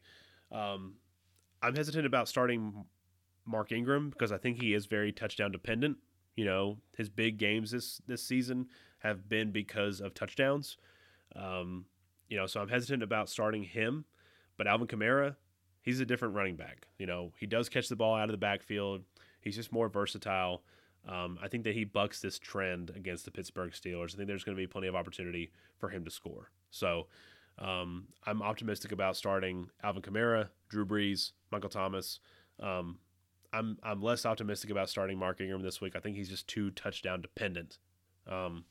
um, 0.51 0.95
I'm 1.61 1.75
hesitant 1.75 2.05
about 2.05 2.27
starting 2.27 2.85
Mark 3.45 3.71
Ingram 3.71 4.09
because 4.09 4.31
I 4.31 4.37
think 4.37 4.61
he 4.61 4.73
is 4.73 4.85
very 4.85 5.11
touchdown 5.11 5.51
dependent. 5.51 5.97
You 6.35 6.45
know, 6.45 6.77
his 6.95 7.09
big 7.09 7.37
games 7.37 7.71
this 7.71 8.01
this 8.07 8.23
season 8.23 8.67
have 8.99 9.27
been 9.27 9.51
because 9.51 9.99
of 9.99 10.13
touchdowns. 10.13 10.77
Um, 11.35 11.85
you 12.29 12.37
know, 12.37 12.45
so 12.45 12.61
I'm 12.61 12.69
hesitant 12.69 13.03
about 13.03 13.29
starting 13.29 13.63
him. 13.63 14.05
But 14.57 14.67
Alvin 14.67 14.87
Kamara, 14.87 15.35
he's 15.81 15.99
a 15.99 16.05
different 16.05 16.35
running 16.35 16.55
back. 16.55 16.87
You 16.99 17.05
know, 17.05 17.33
he 17.37 17.45
does 17.45 17.69
catch 17.69 17.89
the 17.89 17.95
ball 17.95 18.15
out 18.15 18.25
of 18.25 18.31
the 18.31 18.37
backfield. 18.37 19.03
He's 19.41 19.55
just 19.55 19.71
more 19.71 19.89
versatile. 19.89 20.63
Um, 21.07 21.39
I 21.41 21.47
think 21.47 21.63
that 21.63 21.73
he 21.73 21.83
bucks 21.83 22.21
this 22.21 22.37
trend 22.37 22.91
against 22.95 23.25
the 23.25 23.31
Pittsburgh 23.31 23.71
Steelers. 23.71 24.13
I 24.13 24.17
think 24.17 24.27
there's 24.27 24.43
going 24.43 24.55
to 24.55 24.61
be 24.61 24.67
plenty 24.67 24.87
of 24.87 24.95
opportunity 24.95 25.51
for 25.79 25.89
him 25.89 26.05
to 26.05 26.11
score. 26.11 26.51
So 26.69 27.07
um, 27.57 28.07
I'm 28.25 28.41
optimistic 28.41 28.91
about 28.91 29.17
starting 29.17 29.69
Alvin 29.83 30.03
Kamara, 30.03 30.49
Drew 30.69 30.85
Brees, 30.85 31.31
Michael 31.51 31.69
Thomas. 31.69 32.19
Um, 32.59 32.99
I'm 33.53 33.77
I'm 33.83 34.01
less 34.01 34.25
optimistic 34.25 34.69
about 34.69 34.89
starting 34.89 35.17
Mark 35.17 35.41
Ingram 35.41 35.61
this 35.61 35.81
week. 35.81 35.95
I 35.95 35.99
think 35.99 36.15
he's 36.15 36.29
just 36.29 36.47
too 36.47 36.71
touchdown 36.71 37.21
dependent. 37.21 37.79
Um, 38.27 38.65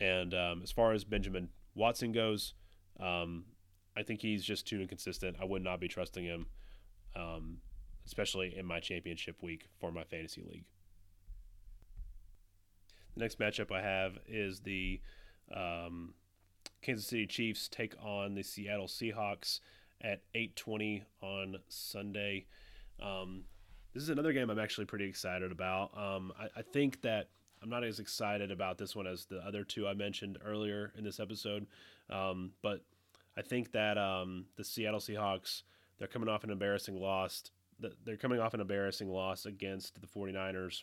and 0.00 0.34
um, 0.34 0.60
as 0.62 0.70
far 0.70 0.92
as 0.92 1.04
Benjamin 1.04 1.48
Watson 1.74 2.12
goes, 2.12 2.54
um, 3.00 3.44
I 3.96 4.02
think 4.02 4.20
he's 4.20 4.44
just 4.44 4.66
too 4.66 4.80
inconsistent. 4.80 5.36
I 5.40 5.44
would 5.44 5.62
not 5.62 5.80
be 5.80 5.88
trusting 5.88 6.24
him, 6.24 6.46
um, 7.14 7.58
especially 8.06 8.56
in 8.56 8.66
my 8.66 8.80
championship 8.80 9.42
week 9.42 9.68
for 9.80 9.90
my 9.90 10.04
fantasy 10.04 10.42
league. 10.42 10.64
The 13.14 13.20
next 13.20 13.38
matchup 13.38 13.72
I 13.72 13.80
have 13.80 14.18
is 14.28 14.60
the 14.60 15.00
um, 15.54 16.14
Kansas 16.82 17.06
City 17.06 17.26
Chiefs 17.26 17.68
take 17.68 17.94
on 18.02 18.34
the 18.34 18.42
Seattle 18.42 18.86
Seahawks 18.86 19.60
at 20.02 20.20
8:20 20.34 21.04
on 21.22 21.56
Sunday. 21.68 22.46
Um, 23.00 23.44
this 23.94 24.02
is 24.02 24.10
another 24.10 24.32
game 24.32 24.50
I'm 24.50 24.58
actually 24.58 24.84
pretty 24.84 25.06
excited 25.06 25.50
about. 25.50 25.96
Um, 25.96 26.32
I, 26.38 26.60
I, 26.60 26.62
think 26.62 27.02
that 27.02 27.28
I'm 27.62 27.70
not 27.70 27.84
as 27.84 28.00
excited 28.00 28.50
about 28.50 28.78
this 28.78 28.94
one 28.94 29.06
as 29.06 29.26
the 29.26 29.38
other 29.38 29.64
two 29.64 29.88
I 29.88 29.94
mentioned 29.94 30.38
earlier 30.44 30.92
in 30.96 31.04
this 31.04 31.20
episode, 31.20 31.66
um, 32.10 32.52
but 32.62 32.82
I 33.36 33.42
think 33.42 33.72
that 33.72 33.98
um, 33.98 34.46
the 34.56 34.64
Seattle 34.64 35.00
Seahawks 35.00 35.62
they're 35.98 36.08
coming 36.08 36.28
off 36.28 36.44
an 36.44 36.50
embarrassing 36.50 37.00
loss. 37.00 37.50
They're 38.04 38.16
coming 38.16 38.40
off 38.40 38.54
an 38.54 38.60
embarrassing 38.60 39.08
loss 39.08 39.46
against 39.46 40.00
the 40.00 40.06
49ers. 40.06 40.82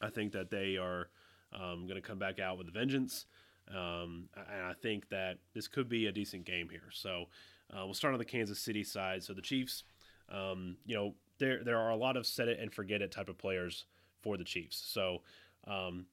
I 0.00 0.10
think 0.10 0.32
that 0.32 0.50
they 0.50 0.76
are 0.76 1.08
um, 1.54 1.86
going 1.86 2.00
to 2.00 2.06
come 2.06 2.18
back 2.18 2.38
out 2.38 2.58
with 2.58 2.68
a 2.68 2.70
vengeance. 2.70 3.26
Um, 3.68 4.28
and 4.36 4.62
I 4.66 4.74
think 4.74 5.08
that 5.08 5.38
this 5.54 5.68
could 5.68 5.88
be 5.88 6.06
a 6.06 6.12
decent 6.12 6.44
game 6.44 6.68
here. 6.68 6.90
So 6.92 7.26
uh, 7.72 7.84
we'll 7.84 7.94
start 7.94 8.14
on 8.14 8.18
the 8.18 8.24
Kansas 8.24 8.58
City 8.58 8.84
side. 8.84 9.22
So 9.22 9.32
the 9.32 9.42
Chiefs, 9.42 9.84
um, 10.30 10.76
you 10.84 10.94
know, 10.94 11.14
there 11.38 11.62
there 11.64 11.78
are 11.78 11.90
a 11.90 11.96
lot 11.96 12.16
of 12.16 12.26
set 12.26 12.48
it 12.48 12.58
and 12.60 12.72
forget 12.72 13.02
it 13.02 13.10
type 13.10 13.28
of 13.28 13.38
players 13.38 13.84
for 14.22 14.36
the 14.36 14.44
Chiefs. 14.44 14.76
So, 14.76 15.22
um, 15.66 16.06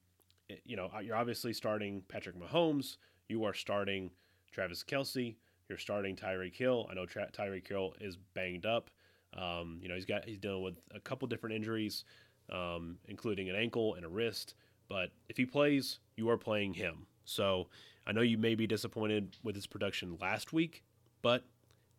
you 0.64 0.76
know, 0.76 0.90
you're 1.02 1.16
obviously 1.16 1.52
starting 1.52 2.02
Patrick 2.08 2.36
Mahomes. 2.38 2.96
You 3.28 3.44
are 3.44 3.54
starting 3.54 4.10
Travis 4.52 4.84
Kelce. 4.84 5.36
You're 5.68 5.78
starting 5.78 6.16
Tyreek 6.16 6.54
Hill. 6.54 6.86
I 6.90 6.94
know 6.94 7.06
Tra- 7.06 7.30
Tyreek 7.32 7.66
Hill 7.66 7.94
is 8.00 8.16
banged 8.34 8.66
up. 8.66 8.90
Um, 9.36 9.78
you 9.82 9.88
know, 9.88 9.94
he's 9.94 10.04
got 10.04 10.24
he's 10.26 10.38
dealing 10.38 10.62
with 10.62 10.74
a 10.94 11.00
couple 11.00 11.26
different 11.26 11.56
injuries, 11.56 12.04
um, 12.50 12.98
including 13.08 13.48
an 13.48 13.56
ankle 13.56 13.94
and 13.94 14.04
a 14.04 14.08
wrist. 14.08 14.54
But 14.88 15.10
if 15.28 15.36
he 15.36 15.46
plays, 15.46 15.98
you 16.16 16.28
are 16.28 16.36
playing 16.36 16.74
him. 16.74 17.06
So 17.24 17.68
I 18.06 18.12
know 18.12 18.20
you 18.20 18.38
may 18.38 18.54
be 18.54 18.66
disappointed 18.66 19.36
with 19.42 19.54
his 19.54 19.66
production 19.66 20.18
last 20.20 20.52
week, 20.52 20.84
but 21.22 21.44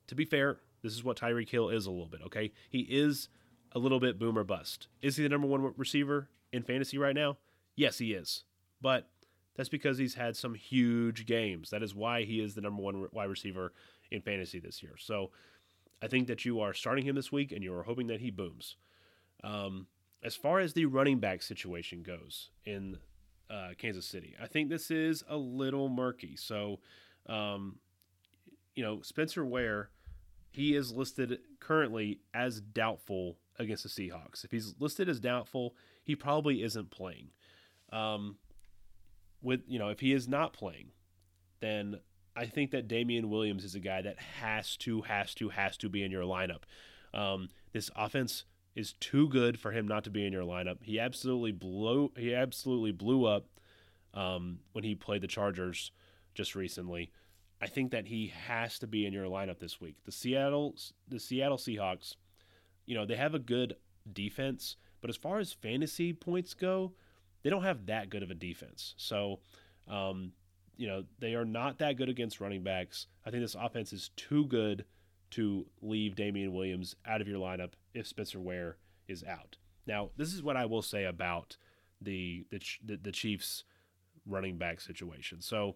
to 0.07 0.15
be 0.15 0.23
fair, 0.23 0.59
this 0.83 0.93
is 0.93 1.03
what 1.03 1.17
Tyreek 1.17 1.49
Hill 1.49 1.69
is 1.69 1.87
a 1.87 1.91
little 1.91 2.07
bit, 2.07 2.21
okay? 2.27 2.51
He 2.69 2.81
is 2.81 3.27
a 3.71 3.79
little 3.79 3.99
bit 3.99 4.19
boomer 4.19 4.43
bust. 4.43 4.87
Is 5.01 5.17
he 5.17 5.23
the 5.23 5.29
number 5.29 5.47
one 5.47 5.73
receiver 5.77 6.29
in 6.55 6.63
fantasy 6.63 6.97
right 6.97 7.15
now? 7.15 7.37
Yes, 7.75 7.97
he 7.97 8.13
is. 8.13 8.43
But 8.81 9.09
that's 9.55 9.69
because 9.69 9.97
he's 9.97 10.15
had 10.15 10.35
some 10.35 10.53
huge 10.53 11.25
games. 11.25 11.69
That 11.69 11.83
is 11.83 11.93
why 11.93 12.23
he 12.23 12.39
is 12.39 12.55
the 12.55 12.61
number 12.61 12.81
one 12.81 13.07
wide 13.11 13.29
receiver 13.29 13.73
in 14.11 14.21
fantasy 14.21 14.59
this 14.59 14.81
year. 14.81 14.95
So 14.97 15.31
I 16.01 16.07
think 16.07 16.27
that 16.27 16.45
you 16.45 16.59
are 16.61 16.73
starting 16.73 17.05
him 17.05 17.15
this 17.15 17.31
week 17.31 17.51
and 17.51 17.63
you 17.63 17.73
are 17.73 17.83
hoping 17.83 18.07
that 18.07 18.21
he 18.21 18.31
booms. 18.31 18.75
Um, 19.43 19.87
as 20.23 20.35
far 20.35 20.59
as 20.59 20.73
the 20.73 20.85
running 20.85 21.19
back 21.19 21.41
situation 21.41 22.03
goes 22.03 22.49
in 22.65 22.97
uh, 23.49 23.69
Kansas 23.77 24.05
City, 24.05 24.35
I 24.41 24.47
think 24.47 24.69
this 24.69 24.89
is 24.89 25.23
a 25.29 25.37
little 25.37 25.89
murky. 25.89 26.35
So, 26.35 26.79
um, 27.27 27.79
you 28.75 28.83
know, 28.83 29.01
Spencer 29.01 29.45
Ware 29.45 29.89
he 30.55 30.73
is 30.73 30.93
listed 30.93 31.39
currently 31.59 32.21
as 32.33 32.61
doubtful 32.61 33.37
against 33.59 33.83
the 33.83 33.89
Seahawks. 33.89 34.45
If 34.45 34.51
he's 34.51 34.73
listed 34.79 35.09
as 35.09 35.19
doubtful, 35.19 35.75
he 36.05 36.15
probably 36.15 36.63
isn't 36.63 36.91
playing. 36.91 37.31
Um, 37.91 38.37
with 39.41 39.61
you 39.67 39.77
know, 39.77 39.89
if 39.89 39.99
he 39.99 40.13
is 40.13 40.27
not 40.27 40.53
playing, 40.53 40.91
then 41.59 41.99
I 42.35 42.45
think 42.45 42.71
that 42.71 42.87
Damien 42.87 43.29
Williams 43.29 43.63
is 43.63 43.75
a 43.75 43.79
guy 43.79 44.01
that 44.01 44.19
has 44.19 44.77
to, 44.77 45.01
has 45.01 45.33
to, 45.35 45.49
has 45.49 45.77
to 45.77 45.89
be 45.89 46.03
in 46.03 46.11
your 46.11 46.23
lineup. 46.23 46.63
Um, 47.13 47.49
this 47.73 47.89
offense 47.95 48.45
is 48.75 48.93
too 48.93 49.29
good 49.29 49.59
for 49.59 49.71
him 49.71 49.87
not 49.87 50.03
to 50.03 50.09
be 50.09 50.25
in 50.25 50.33
your 50.33 50.43
lineup. 50.43 50.77
He 50.81 50.99
absolutely 50.99 51.53
blew. 51.53 52.11
He 52.17 52.33
absolutely 52.33 52.91
blew 52.91 53.25
up 53.25 53.45
um, 54.13 54.59
when 54.73 54.83
he 54.83 54.95
played 54.95 55.21
the 55.21 55.27
Chargers 55.27 55.91
just 56.33 56.55
recently. 56.55 57.11
I 57.61 57.67
think 57.67 57.91
that 57.91 58.07
he 58.07 58.33
has 58.47 58.77
to 58.79 58.87
be 58.87 59.05
in 59.05 59.13
your 59.13 59.25
lineup 59.25 59.59
this 59.59 59.79
week. 59.79 59.95
The 60.05 60.11
Seattle, 60.11 60.75
the 61.07 61.19
Seattle 61.19 61.57
Seahawks, 61.57 62.15
you 62.85 62.95
know, 62.95 63.05
they 63.05 63.15
have 63.15 63.33
a 63.33 63.39
good 63.39 63.77
defense, 64.11 64.75
but 65.05 65.11
as 65.11 65.17
far 65.17 65.37
as 65.37 65.53
fantasy 65.53 66.13
points 66.13 66.55
go, 66.55 66.91
they 67.43 67.51
don't 67.51 67.61
have 67.61 67.85
that 67.85 68.09
good 68.09 68.23
of 68.23 68.31
a 68.31 68.33
defense. 68.33 68.95
So, 68.97 69.39
um, 69.87 70.31
you 70.77 70.87
know, 70.87 71.03
they 71.19 71.35
are 71.35 71.45
not 71.45 71.77
that 71.77 71.95
good 71.95 72.09
against 72.09 72.41
running 72.41 72.63
backs. 72.63 73.05
I 73.23 73.29
think 73.29 73.43
this 73.43 73.53
offense 73.53 73.93
is 73.93 74.09
too 74.15 74.47
good 74.47 74.83
to 75.29 75.67
leave 75.79 76.15
Damien 76.15 76.55
Williams 76.55 76.95
out 77.05 77.21
of 77.21 77.27
your 77.27 77.37
lineup 77.37 77.73
if 77.93 78.07
Spencer 78.07 78.39
Ware 78.39 78.77
is 79.07 79.23
out. 79.23 79.57
Now, 79.85 80.09
this 80.17 80.33
is 80.33 80.41
what 80.41 80.57
I 80.57 80.65
will 80.65 80.81
say 80.81 81.05
about 81.05 81.55
the 82.01 82.47
the, 82.49 82.97
the 82.97 83.11
Chiefs 83.11 83.63
running 84.25 84.57
back 84.57 84.81
situation. 84.81 85.39
So, 85.39 85.75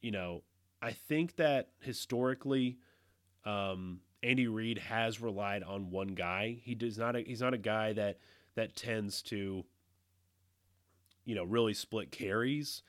you 0.00 0.12
know, 0.12 0.44
I 0.80 0.92
think 0.92 1.34
that 1.38 1.70
historically, 1.80 2.78
um, 3.44 3.98
Andy 4.22 4.46
Reid 4.46 4.78
has 4.78 5.20
relied 5.20 5.64
on 5.64 5.90
one 5.90 6.14
guy. 6.14 6.60
He 6.62 6.76
does 6.76 6.96
not. 6.96 7.16
He's 7.16 7.40
not 7.40 7.52
a 7.52 7.58
guy 7.58 7.94
that 7.94 8.18
that 8.54 8.76
tends 8.76 9.22
to, 9.22 9.64
you 11.24 11.34
know, 11.34 11.44
really 11.44 11.74
split 11.74 12.10
carries. 12.10 12.82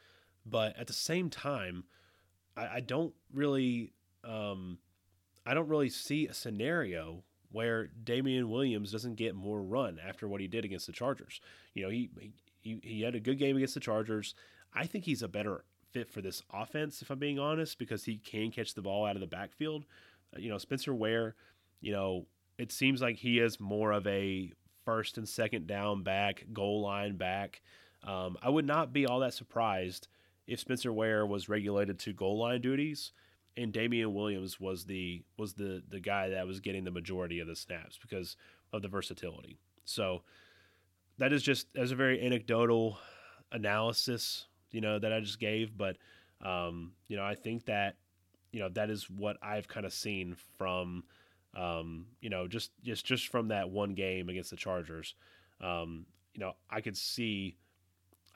But 0.46 0.78
at 0.78 0.88
the 0.88 0.94
same 0.94 1.30
time, 1.30 1.86
I, 2.56 2.68
I 2.68 2.80
don't 2.80 3.14
really, 3.34 3.94
um, 4.24 4.78
I 5.46 5.54
don't 5.54 5.68
really 5.68 5.90
see 5.90 6.28
a 6.28 6.34
scenario 6.34 7.24
where 7.52 7.88
Damien 7.88 8.50
Williams 8.50 8.92
doesn't 8.92 9.16
get 9.16 9.34
more 9.34 9.62
run 9.62 10.00
after 10.06 10.28
what 10.28 10.42
he 10.42 10.48
did 10.48 10.66
against 10.66 10.88
the 10.88 10.92
Chargers. 10.92 11.40
You 11.74 11.84
know, 11.84 11.90
he 11.90 12.10
he 12.62 12.80
he 12.84 13.02
had 13.02 13.16
a 13.16 13.20
good 13.20 13.40
game 13.40 13.56
against 13.56 13.76
the 13.76 13.80
Chargers. 13.80 14.36
I 14.74 14.86
think 14.86 15.06
he's 15.06 15.22
a 15.22 15.28
better 15.28 15.64
fit 15.92 16.10
for 16.12 16.22
this 16.22 16.44
offense, 16.52 17.02
if 17.02 17.10
I'm 17.10 17.20
being 17.20 17.40
honest, 17.40 17.80
because 17.80 18.04
he 18.04 18.18
can 18.18 18.52
catch 18.52 18.74
the 18.74 18.82
ball 18.82 19.06
out 19.06 19.16
of 19.16 19.22
the 19.22 19.28
backfield. 19.28 19.86
Uh, 20.36 20.40
you 20.40 20.50
know, 20.50 20.58
Spencer 20.58 20.94
Ware, 20.94 21.36
you 21.80 21.94
know, 21.94 22.26
it 22.58 22.74
seems 22.74 23.02
like 23.02 23.16
he 23.16 23.40
is 23.40 23.60
more 23.60 23.94
of 23.94 24.06
a 24.06 24.52
first 24.86 25.18
and 25.18 25.28
second 25.28 25.68
down 25.68 26.04
back, 26.04 26.46
goal 26.54 26.82
line 26.82 27.18
back. 27.18 27.62
Um, 28.04 28.38
I 28.42 28.50
would 28.50 28.66
not 28.66 28.94
be 28.94 29.06
all 29.06 29.20
that 29.22 29.34
surprised 29.34 30.08
if 30.48 30.60
Spencer 30.60 30.94
Ware 30.94 31.26
was 31.26 31.50
regulated 31.50 32.00
to 32.00 32.14
goal 32.14 32.40
line 32.40 32.62
duties 32.62 33.12
and 33.58 33.74
Damien 33.74 34.14
Williams 34.14 34.60
was 34.60 34.86
the 34.86 35.24
was 35.38 35.54
the 35.54 35.82
the 35.90 36.00
guy 36.00 36.30
that 36.30 36.46
was 36.46 36.60
getting 36.60 36.84
the 36.84 36.92
majority 36.92 37.40
of 37.40 37.48
the 37.48 37.56
snaps 37.56 37.98
because 38.00 38.38
of 38.72 38.82
the 38.82 38.88
versatility. 38.88 39.58
So 39.86 40.22
that 41.18 41.34
is 41.34 41.42
just 41.42 41.68
as 41.76 41.92
a 41.92 41.96
very 41.96 42.24
anecdotal 42.24 43.00
analysis 43.52 44.46
you 44.76 44.82
know, 44.82 45.00
that 45.00 45.14
I 45.14 45.22
just 45.22 45.40
gave. 45.40 45.76
But, 45.76 45.98
um, 46.42 46.92
you 47.08 47.16
know, 47.16 47.24
I 47.24 47.34
think 47.34 47.66
that, 47.66 47.96
you 48.52 48.60
know, 48.60 48.70
that 48.70 48.90
is 48.90 49.10
what 49.10 49.38
I've 49.42 49.70
kind 49.70 49.86
of 49.86 49.94
seen 49.94 50.36
from, 50.58 51.06
um, 51.56 52.08
you 52.22 52.30
know, 52.30 52.48
just, 52.48 52.72
just, 52.84 53.06
just 53.06 53.28
from 53.28 53.50
that 53.50 53.70
one 53.70 53.94
game 53.94 54.30
against 54.30 54.50
the 54.50 54.56
Chargers. 54.56 55.16
Um, 55.62 56.06
you 56.34 56.42
know, 56.42 56.54
I 56.70 56.82
could 56.82 56.98
see, 56.98 57.58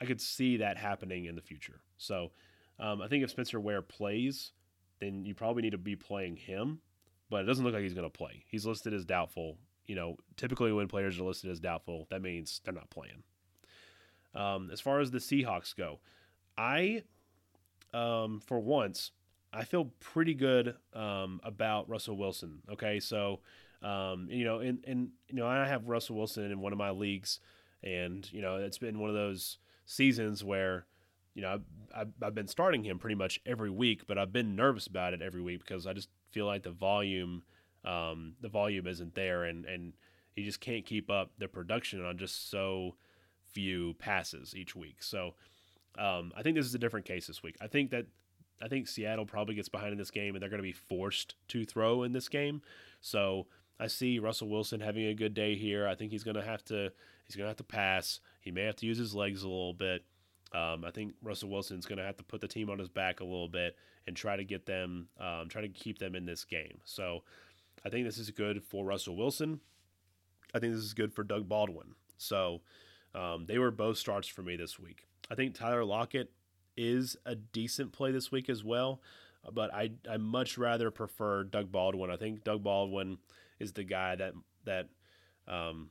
I 0.02 0.06
could 0.06 0.22
see 0.22 0.58
that 0.58 0.78
happening 0.78 1.26
in 1.26 1.36
the 1.36 1.42
future. 1.42 1.82
So, 1.98 2.32
um, 2.80 3.02
I 3.02 3.08
think 3.08 3.24
if 3.24 3.30
Spencer 3.30 3.60
Ware 3.60 3.82
plays, 3.82 4.54
then 5.00 5.26
you 5.26 5.36
probably 5.36 5.62
need 5.62 5.72
to 5.72 5.78
be 5.78 5.96
playing 5.96 6.38
him, 6.38 6.80
but 7.30 7.42
it 7.42 7.46
doesn't 7.46 7.64
look 7.64 7.74
like 7.74 7.84
he's 7.84 7.94
going 7.94 8.10
to 8.10 8.18
play. 8.18 8.44
He's 8.48 8.66
listed 8.66 8.94
as 8.94 9.06
doubtful. 9.06 9.58
You 9.86 9.96
know, 9.96 10.18
typically 10.38 10.72
when 10.72 10.88
players 10.88 11.20
are 11.20 11.24
listed 11.24 11.52
as 11.52 11.60
doubtful, 11.60 12.08
that 12.10 12.22
means 12.22 12.62
they're 12.64 12.74
not 12.74 12.90
playing. 12.90 13.24
Um, 14.36 14.70
as 14.72 14.80
far 14.80 15.00
as 15.00 15.12
the 15.12 15.18
Seahawks 15.18 15.76
go, 15.76 16.00
I, 16.58 17.04
um, 17.94 18.40
for 18.46 18.60
once, 18.60 19.12
I 19.52 19.64
feel 19.64 19.86
pretty 20.00 20.34
good 20.34 20.76
um, 20.94 21.42
about 21.44 21.90
Russell 21.90 22.18
Wilson. 22.18 22.62
Okay, 22.72 23.00
so 23.00 23.40
um, 23.82 24.28
you 24.30 24.44
know, 24.44 24.60
and 24.60 24.84
and 24.86 25.10
you 25.28 25.36
know, 25.36 25.48
I 25.48 25.68
have 25.68 25.88
Russell 25.88 26.16
Wilson 26.18 26.52
in 26.52 26.60
one 26.60 26.72
of 26.72 26.78
my 26.78 26.92
leagues, 26.92 27.40
and 27.84 28.32
you 28.32 28.42
know, 28.42 28.58
it's 28.58 28.78
been 28.78 29.00
one 29.00 29.10
of 29.10 29.16
those 29.16 29.58
seasons 29.86 30.44
where 30.44 30.86
you 31.34 31.42
know 31.42 31.62
I've, 31.96 32.10
I've 32.22 32.36
been 32.36 32.48
starting 32.48 32.84
him 32.84 33.00
pretty 33.00 33.16
much 33.16 33.40
every 33.46 33.70
week, 33.70 34.06
but 34.08 34.18
I've 34.18 34.34
been 34.34 34.56
nervous 34.56 34.88
about 34.88 35.14
it 35.14 35.22
every 35.22 35.42
week 35.42 35.66
because 35.66 35.88
I 35.88 35.94
just 35.94 36.10
feel 36.32 36.46
like 36.46 36.64
the 36.64 36.72
volume, 36.72 37.44
um, 37.86 38.34
the 38.42 38.50
volume 38.50 38.86
isn't 38.86 39.16
there, 39.16 39.46
and 39.46 39.66
and 39.66 39.94
he 40.36 40.44
just 40.44 40.60
can't 40.62 40.86
keep 40.86 41.10
up 41.10 41.32
the 41.40 41.48
production 41.48 42.04
on 42.06 42.18
just 42.18 42.52
so 42.52 42.96
few 43.52 43.96
passes 43.96 44.56
each 44.56 44.76
week. 44.76 45.02
So 45.02 45.34
um, 45.98 46.32
I 46.38 46.44
think 46.44 46.56
this 46.56 46.66
is 46.66 46.76
a 46.76 46.80
different 46.80 47.06
case 47.06 47.28
this 47.28 47.42
week. 47.42 47.56
I 47.60 47.68
think 47.68 47.92
that 47.92 48.06
I 48.62 48.68
think 48.68 48.88
Seattle 48.88 49.26
probably 49.26 49.56
gets 49.56 49.70
behind 49.70 49.92
in 49.92 49.98
this 49.98 50.12
game, 50.12 50.36
and 50.36 50.42
they're 50.42 50.50
going 50.50 50.62
to 50.62 50.64
be 50.64 50.74
forced 50.74 51.36
to 51.50 51.66
throw 51.66 52.04
in 52.04 52.12
this 52.12 52.28
game. 52.28 52.62
So 53.02 53.48
I 53.80 53.88
see 53.88 54.20
Russell 54.20 54.50
Wilson 54.50 54.82
having 54.82 55.06
a 55.06 55.14
good 55.14 55.34
day 55.34 55.56
here. 55.56 55.88
I 55.88 55.96
think 55.96 56.12
he's 56.12 56.24
going 56.24 56.36
to 56.36 56.44
have 56.44 56.64
to 56.66 56.92
he's 57.26 57.36
going 57.36 57.46
to 57.46 57.50
have 57.50 57.58
to 57.58 57.64
pass. 57.64 58.20
He 58.42 58.52
may 58.52 58.64
have 58.64 58.76
to 58.78 58.86
use 58.86 58.98
his 58.98 59.16
legs 59.16 59.44
a 59.44 59.48
little 59.48 59.74
bit. 59.74 60.04
Um, 60.52 60.84
I 60.84 60.92
think 60.92 61.14
Russell 61.22 61.50
Wilson's 61.50 61.86
going 61.86 62.00
to 62.00 62.04
have 62.04 62.18
to 62.18 62.24
put 62.24 62.42
the 62.42 62.48
team 62.48 62.70
on 62.70 62.80
his 62.80 62.90
back 62.90 63.20
a 63.20 63.24
little 63.24 63.48
bit 63.48 63.76
and 64.08 64.16
try 64.16 64.36
to 64.36 64.44
get 64.44 64.66
them, 64.66 65.08
um, 65.20 65.48
try 65.48 65.62
to 65.62 65.70
keep 65.70 66.00
them 66.00 66.16
in 66.16 66.26
this 66.26 66.44
game. 66.44 66.80
So 66.86 67.24
I 67.86 67.90
think 67.90 68.06
this 68.06 68.18
is 68.18 68.32
good 68.32 68.64
for 68.64 68.84
Russell 68.84 69.16
Wilson. 69.16 69.60
I 70.54 70.60
think 70.60 70.74
this 70.74 70.84
is 70.84 70.96
good 70.96 71.14
for 71.14 71.24
Doug 71.24 71.48
Baldwin. 71.48 71.94
So 72.18 72.62
um, 73.14 73.46
they 73.46 73.60
were 73.60 73.70
both 73.70 73.98
starts 73.98 74.28
for 74.28 74.42
me 74.42 74.56
this 74.56 74.80
week. 74.80 75.08
I 75.30 75.36
think 75.36 75.54
Tyler 75.54 75.86
Lockett 75.86 76.32
is 76.80 77.18
a 77.26 77.36
decent 77.36 77.92
play 77.92 78.12
this 78.12 78.32
week 78.32 78.50
as 78.50 78.64
well, 78.64 79.02
but 79.52 79.74
I 79.74 79.92
I 80.10 80.16
much 80.18 80.58
rather 80.58 80.90
prefer 80.90 81.44
Doug 81.44 81.72
Baldwin. 81.72 82.10
I 82.10 82.16
think 82.16 82.46
Doug 82.46 82.64
Baldwin 82.64 83.18
is 83.60 83.74
the 83.74 83.84
guy 83.84 84.16
that 84.16 84.34
that 84.66 84.88
um, 85.46 85.90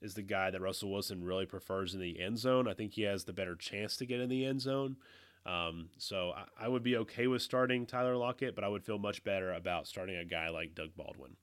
is 0.00 0.14
the 0.14 0.22
guy 0.22 0.50
that 0.50 0.60
Russell 0.60 0.90
Wilson 0.90 1.22
really 1.22 1.44
prefers 1.44 1.92
in 1.92 2.00
the 2.00 2.18
end 2.18 2.38
zone. 2.38 2.66
I 2.66 2.72
think 2.72 2.92
he 2.94 3.02
has 3.02 3.24
the 3.24 3.34
better 3.34 3.54
chance 3.54 3.96
to 3.98 4.06
get 4.06 4.20
in 4.20 4.30
the 4.30 4.46
end 4.46 4.62
zone. 4.62 4.96
Um, 5.44 5.90
so 5.98 6.32
I, 6.36 6.66
I, 6.66 6.68
would 6.68 6.84
be 6.84 6.96
okay 6.98 7.26
with 7.26 7.42
starting 7.42 7.84
Tyler 7.84 8.16
Lockett, 8.16 8.54
but 8.54 8.62
I 8.62 8.68
would 8.68 8.84
feel 8.84 8.98
much 8.98 9.24
better 9.24 9.52
about 9.52 9.88
starting 9.88 10.14
a 10.14 10.24
guy 10.24 10.50
like 10.50 10.76
Doug 10.76 10.90
Baldwin. 10.96 11.36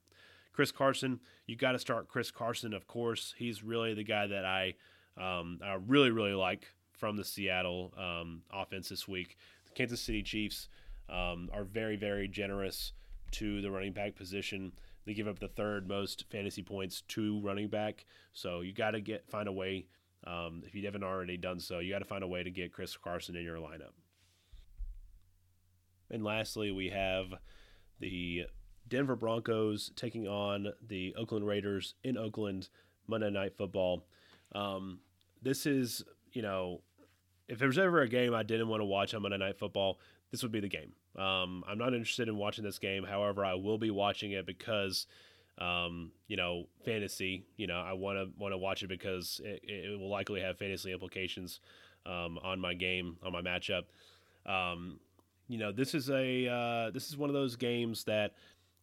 Chris 0.53 0.71
Carson, 0.71 1.19
you 1.47 1.57
got 1.57 1.73
to 1.73 1.79
start 1.79 2.07
Chris 2.07 2.31
Carson, 2.31 2.73
of 2.73 2.87
course. 2.87 3.35
He's 3.37 3.61
really 3.61 3.93
the 3.93 4.05
guy 4.05 4.27
that 4.27 4.45
I 4.45 4.75
um, 5.17 5.59
I 5.61 5.77
really 5.85 6.11
really 6.11 6.33
like 6.33 6.67
from 6.99 7.15
the 7.17 7.23
Seattle 7.23 7.93
um, 7.97 8.41
offense 8.51 8.89
this 8.89 9.07
week. 9.07 9.37
The 9.65 9.73
Kansas 9.73 10.01
City 10.01 10.21
Chiefs 10.21 10.67
um, 11.09 11.49
are 11.53 11.63
very, 11.63 11.95
very 11.95 12.27
generous 12.27 12.93
to 13.31 13.61
the 13.61 13.71
running 13.71 13.93
back 13.93 14.15
position. 14.15 14.73
They 15.05 15.13
give 15.13 15.27
up 15.27 15.39
the 15.39 15.47
third 15.47 15.87
most 15.87 16.25
fantasy 16.29 16.61
points 16.61 17.01
to 17.09 17.39
running 17.41 17.69
back. 17.69 18.05
So 18.33 18.61
you 18.61 18.73
got 18.73 18.91
to 18.91 19.01
get 19.01 19.29
find 19.29 19.47
a 19.47 19.51
way. 19.51 19.87
Um, 20.27 20.63
if 20.67 20.75
you 20.75 20.85
haven't 20.85 21.03
already 21.03 21.37
done 21.37 21.59
so, 21.59 21.79
you 21.79 21.91
got 21.91 21.99
to 21.99 22.05
find 22.05 22.23
a 22.23 22.27
way 22.27 22.43
to 22.43 22.51
get 22.51 22.73
Chris 22.73 22.95
Carson 22.97 23.35
in 23.35 23.43
your 23.43 23.57
lineup. 23.57 23.93
And 26.11 26.23
lastly, 26.23 26.71
we 26.71 26.89
have 26.89 27.27
the 27.99 28.45
Denver 28.87 29.15
Broncos 29.15 29.91
taking 29.95 30.27
on 30.27 30.67
the 30.85 31.15
Oakland 31.15 31.45
Raiders 31.45 31.93
in 32.03 32.17
Oakland 32.17 32.69
Monday 33.07 33.29
Night 33.29 33.55
Football. 33.57 34.05
Um, 34.53 34.99
this 35.41 35.65
is, 35.65 36.03
you 36.33 36.41
know, 36.41 36.81
if 37.49 37.57
there 37.57 37.67
was 37.67 37.77
ever 37.77 38.01
a 38.01 38.07
game 38.07 38.33
I 38.33 38.43
didn't 38.43 38.67
want 38.67 38.81
to 38.81 38.85
watch 38.85 39.13
on 39.13 39.23
Monday 39.23 39.37
Night 39.37 39.57
Football, 39.57 39.99
this 40.31 40.43
would 40.43 40.51
be 40.51 40.59
the 40.59 40.69
game. 40.69 40.93
Um, 41.17 41.63
I'm 41.67 41.79
not 41.79 41.93
interested 41.93 42.27
in 42.29 42.37
watching 42.37 42.63
this 42.63 42.77
game. 42.77 43.03
However, 43.03 43.43
I 43.43 43.55
will 43.55 43.79
be 43.79 43.89
watching 43.89 44.31
it 44.31 44.45
because, 44.45 45.07
um, 45.57 46.11
you 46.27 46.37
know, 46.37 46.67
fantasy. 46.85 47.45
You 47.57 47.65
know, 47.67 47.79
I 47.79 47.93
want 47.93 48.19
to 48.19 48.29
want 48.39 48.53
to 48.53 48.57
watch 48.57 48.83
it 48.83 48.87
because 48.87 49.41
it, 49.43 49.61
it, 49.63 49.99
will 49.99 50.09
likely 50.09 50.41
have 50.41 50.59
fantasy 50.59 50.93
implications 50.93 51.59
um, 52.05 52.37
on 52.43 52.59
my 52.59 52.75
game, 52.75 53.17
on 53.23 53.33
my 53.33 53.41
matchup. 53.41 53.83
Um, 54.45 54.99
you 55.47 55.57
know, 55.57 55.71
this 55.71 55.95
is 55.95 56.11
a 56.11 56.47
uh, 56.47 56.91
this 56.91 57.09
is 57.09 57.17
one 57.17 57.31
of 57.31 57.33
those 57.33 57.55
games 57.55 58.03
that 58.03 58.35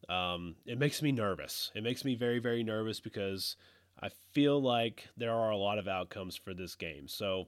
um, 0.09 0.57
it 0.67 0.79
makes 0.79 1.01
me 1.01 1.13
nervous. 1.13 1.71
It 1.77 1.85
makes 1.85 2.05
me 2.05 2.17
very 2.17 2.41
very 2.41 2.65
nervous 2.65 2.99
because 2.99 3.57
I 4.03 4.09
feel 4.33 4.61
like 4.61 5.09
there 5.17 5.33
are 5.33 5.51
a 5.51 5.57
lot 5.57 5.79
of 5.79 5.87
outcomes 5.87 6.35
for 6.35 6.53
this 6.53 6.75
game. 6.75 7.07
So 7.07 7.47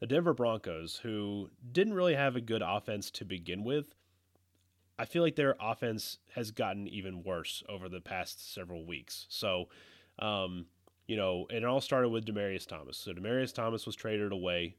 the 0.00 0.06
Denver 0.06 0.34
Broncos, 0.34 1.00
who 1.02 1.50
didn't 1.72 1.94
really 1.94 2.14
have 2.14 2.36
a 2.36 2.40
good 2.40 2.62
offense 2.64 3.10
to 3.12 3.24
begin 3.24 3.64
with, 3.64 3.94
I 4.98 5.04
feel 5.04 5.22
like 5.22 5.36
their 5.36 5.56
offense 5.60 6.18
has 6.34 6.50
gotten 6.50 6.88
even 6.88 7.22
worse 7.22 7.62
over 7.68 7.88
the 7.88 8.00
past 8.00 8.54
several 8.54 8.84
weeks. 8.84 9.26
So, 9.28 9.68
um, 10.18 10.66
you 11.06 11.16
know, 11.16 11.46
it 11.50 11.64
all 11.64 11.80
started 11.80 12.08
with 12.08 12.24
Demaryius 12.24 12.66
Thomas. 12.66 12.96
So 12.96 13.12
Demaryius 13.12 13.54
Thomas 13.54 13.86
was 13.86 13.94
traded 13.94 14.32
away, 14.32 14.76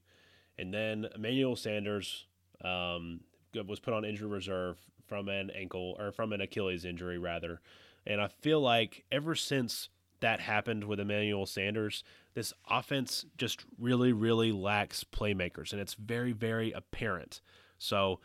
and 0.57 0.73
then 0.73 1.07
Emmanuel 1.15 1.55
Sanders 1.55 2.25
um, 2.63 3.21
was 3.67 3.79
put 3.79 3.93
on 3.93 4.05
injury 4.05 4.27
reserve 4.27 4.77
from 5.07 5.29
an 5.29 5.51
ankle 5.51 5.95
or 5.99 6.11
from 6.11 6.33
an 6.33 6.41
Achilles 6.41 6.83
injury 6.83 7.17
rather, 7.17 7.61
and 8.05 8.21
I 8.21 8.27
feel 8.27 8.59
like 8.59 9.03
ever 9.11 9.35
since 9.35 9.89
that 10.19 10.39
happened 10.39 10.83
with 10.85 10.99
Emmanuel 10.99 11.45
Sanders, 11.45 12.03
this 12.37 12.53
offense 12.69 13.25
just 13.35 13.65
really, 13.79 14.13
really 14.13 14.51
lacks 14.51 15.03
playmakers, 15.03 15.71
and 15.71 15.81
it's 15.81 15.95
very, 15.95 16.33
very 16.33 16.71
apparent. 16.71 17.41
So, 17.79 18.19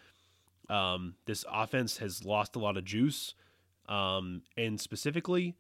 um, 0.69 1.15
this 1.25 1.47
offense 1.51 1.97
has 1.97 2.23
lost 2.23 2.55
a 2.55 2.59
lot 2.59 2.77
of 2.77 2.85
juice, 2.85 3.33
um, 3.89 4.43
and 4.55 4.79
specifically, 4.79 5.55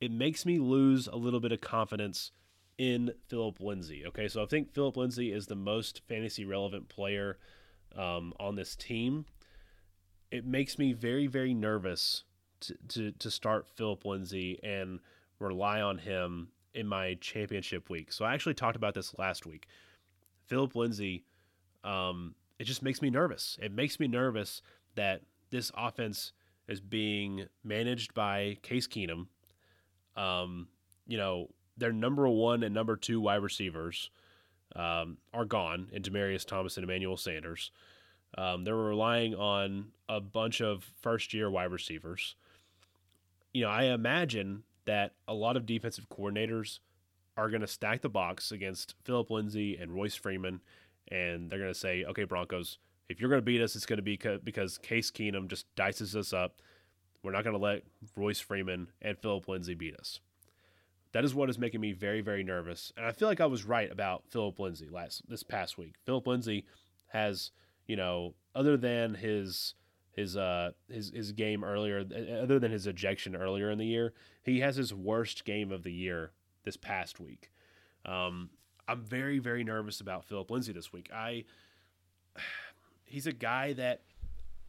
it 0.00 0.10
makes 0.10 0.46
me 0.46 0.58
lose 0.58 1.06
a 1.06 1.16
little 1.16 1.38
bit 1.38 1.52
of 1.52 1.60
confidence 1.60 2.30
in 2.78 3.12
Philip 3.28 3.60
Lindsay. 3.60 4.06
Okay, 4.06 4.26
so 4.26 4.42
I 4.42 4.46
think 4.46 4.72
Philip 4.72 4.96
Lindsay 4.96 5.30
is 5.30 5.46
the 5.46 5.54
most 5.54 6.00
fantasy 6.08 6.46
relevant 6.46 6.88
player 6.88 7.36
um, 7.94 8.32
on 8.40 8.56
this 8.56 8.74
team. 8.74 9.26
It 10.30 10.46
makes 10.46 10.78
me 10.78 10.94
very, 10.94 11.26
very 11.26 11.52
nervous 11.52 12.24
to, 12.60 12.74
to, 12.88 13.12
to 13.12 13.30
start 13.30 13.68
Philip 13.68 14.06
Lindsay 14.06 14.58
and 14.62 15.00
rely 15.38 15.82
on 15.82 15.98
him 15.98 16.52
in 16.74 16.86
my 16.86 17.14
championship 17.20 17.90
week. 17.90 18.12
So 18.12 18.24
I 18.24 18.34
actually 18.34 18.54
talked 18.54 18.76
about 18.76 18.94
this 18.94 19.16
last 19.18 19.46
week. 19.46 19.66
Philip 20.46 20.74
Lindsay, 20.74 21.24
um, 21.84 22.34
it 22.58 22.64
just 22.64 22.82
makes 22.82 23.02
me 23.02 23.10
nervous. 23.10 23.58
It 23.60 23.72
makes 23.72 24.00
me 24.00 24.08
nervous 24.08 24.62
that 24.94 25.22
this 25.50 25.70
offense 25.76 26.32
is 26.66 26.80
being 26.80 27.46
managed 27.64 28.14
by 28.14 28.58
Case 28.62 28.86
Keenum. 28.86 29.26
Um, 30.16 30.68
you 31.06 31.16
know, 31.16 31.48
their 31.76 31.92
number 31.92 32.28
one 32.28 32.62
and 32.62 32.74
number 32.74 32.96
two 32.96 33.20
wide 33.20 33.42
receivers 33.42 34.10
um, 34.76 35.18
are 35.32 35.44
gone 35.44 35.88
in 35.92 36.02
Demaryius 36.02 36.44
Thomas 36.46 36.76
and 36.76 36.84
Emmanuel 36.84 37.16
Sanders. 37.16 37.70
Um, 38.36 38.64
they're 38.64 38.76
relying 38.76 39.34
on 39.34 39.88
a 40.08 40.20
bunch 40.20 40.60
of 40.60 40.84
first 41.00 41.32
year 41.32 41.50
wide 41.50 41.72
receivers. 41.72 42.34
You 43.54 43.62
know, 43.62 43.70
I 43.70 43.84
imagine 43.84 44.64
that 44.88 45.12
a 45.28 45.34
lot 45.34 45.54
of 45.58 45.66
defensive 45.66 46.08
coordinators 46.08 46.78
are 47.36 47.50
going 47.50 47.60
to 47.60 47.66
stack 47.66 48.00
the 48.00 48.08
box 48.08 48.50
against 48.52 48.94
Phillip 49.04 49.30
Lindsay 49.30 49.76
and 49.76 49.92
Royce 49.92 50.14
Freeman, 50.14 50.62
and 51.12 51.50
they're 51.50 51.58
going 51.58 51.72
to 51.72 51.78
say, 51.78 52.04
okay, 52.04 52.24
Broncos, 52.24 52.78
if 53.10 53.20
you're 53.20 53.28
going 53.28 53.42
to 53.42 53.44
beat 53.44 53.60
us, 53.60 53.76
it's 53.76 53.84
going 53.84 53.98
to 53.98 54.02
be 54.02 54.18
because 54.42 54.78
Case 54.78 55.10
Keenum 55.10 55.46
just 55.46 55.66
dices 55.76 56.16
us 56.16 56.32
up. 56.32 56.62
We're 57.22 57.32
not 57.32 57.44
going 57.44 57.56
to 57.56 57.62
let 57.62 57.82
Royce 58.16 58.40
Freeman 58.40 58.88
and 59.02 59.18
Phillip 59.18 59.46
Lindsay 59.46 59.74
beat 59.74 59.94
us. 59.94 60.20
That 61.12 61.24
is 61.24 61.34
what 61.34 61.50
is 61.50 61.58
making 61.58 61.82
me 61.82 61.92
very, 61.92 62.22
very 62.22 62.42
nervous. 62.42 62.90
And 62.96 63.04
I 63.04 63.12
feel 63.12 63.28
like 63.28 63.40
I 63.42 63.46
was 63.46 63.64
right 63.64 63.92
about 63.92 64.24
Phillip 64.30 64.58
Lindsay 64.58 64.88
last 64.90 65.22
this 65.28 65.42
past 65.42 65.76
week. 65.76 65.96
Phillip 66.06 66.26
Lindsay 66.26 66.64
has, 67.08 67.50
you 67.86 67.96
know, 67.96 68.34
other 68.54 68.78
than 68.78 69.14
his 69.14 69.74
his 70.12 70.36
uh 70.36 70.70
his 70.90 71.10
his 71.14 71.32
game 71.32 71.62
earlier 71.62 72.04
other 72.42 72.58
than 72.58 72.72
his 72.72 72.86
ejection 72.86 73.36
earlier 73.36 73.70
in 73.70 73.78
the 73.78 73.86
year 73.86 74.12
he 74.42 74.60
has 74.60 74.76
his 74.76 74.92
worst 74.92 75.44
game 75.44 75.70
of 75.70 75.82
the 75.82 75.92
year 75.92 76.32
this 76.64 76.76
past 76.76 77.20
week. 77.20 77.50
Um 78.04 78.50
i'm 78.86 79.02
very 79.02 79.38
very 79.38 79.64
nervous 79.64 80.00
about 80.00 80.24
phillip 80.24 80.50
lindsay 80.50 80.72
this 80.72 80.92
week. 80.92 81.10
I 81.14 81.44
he's 83.04 83.26
a 83.26 83.32
guy 83.32 83.72
that 83.74 84.02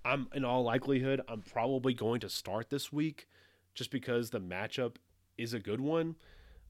i'm 0.05 0.27
in 0.33 0.45
all 0.45 0.63
likelihood 0.63 1.21
i'm 1.27 1.41
probably 1.41 1.93
going 1.93 2.19
to 2.21 2.29
start 2.29 2.69
this 2.69 2.91
week 2.93 3.27
just 3.73 3.91
because 3.91 4.29
the 4.29 4.39
matchup 4.39 4.95
is 5.37 5.53
a 5.53 5.59
good 5.59 5.81
one. 5.81 6.15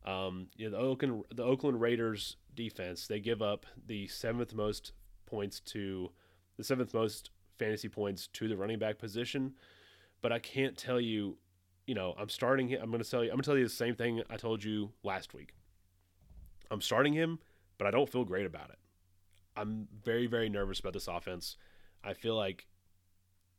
Um 0.06 0.48
you 0.56 0.70
know 0.70 0.78
the 0.78 0.84
oakland 0.84 1.24
the 1.34 1.44
oakland 1.44 1.82
raiders 1.82 2.38
defense 2.56 3.08
they 3.08 3.20
give 3.20 3.42
up 3.42 3.66
the 3.88 4.08
seventh 4.08 4.54
most 4.54 4.94
points 5.26 5.60
to 5.60 6.12
the 6.58 6.64
seventh 6.64 6.94
most 6.94 7.30
fantasy 7.60 7.90
points 7.90 8.28
to 8.34 8.48
the 8.48 8.58
running 8.58 8.80
back 8.80 8.98
position. 8.98 9.54
But 10.22 10.32
I 10.32 10.40
can't 10.40 10.76
tell 10.76 11.00
you, 11.00 11.38
you 11.86 11.96
know, 11.96 12.16
I'm 12.18 12.30
starting 12.30 12.68
him. 12.68 12.82
I'm 12.82 12.90
going 12.90 13.04
to 13.04 13.10
tell 13.10 13.24
you, 13.24 13.30
I'm 13.30 13.36
going 13.36 13.44
to 13.44 13.50
tell 13.50 13.58
you 13.58 13.66
the 13.66 13.70
same 13.70 13.96
thing 13.96 14.24
I 14.30 14.38
told 14.38 14.64
you 14.64 14.92
last 15.04 15.34
week. 15.34 15.54
I'm 16.72 16.82
starting 16.82 17.14
him, 17.14 17.40
but 17.78 17.88
I 17.88 17.92
don't 17.92 18.10
feel 18.10 18.26
great 18.26 18.46
about 18.46 18.70
it. 18.70 18.80
I'm 19.56 19.88
very, 20.04 20.28
very 20.28 20.50
nervous 20.50 20.80
about 20.80 20.94
this 20.94 21.08
offense. 21.08 21.58
I 22.04 22.14
feel 22.14 22.36
like 22.36 22.68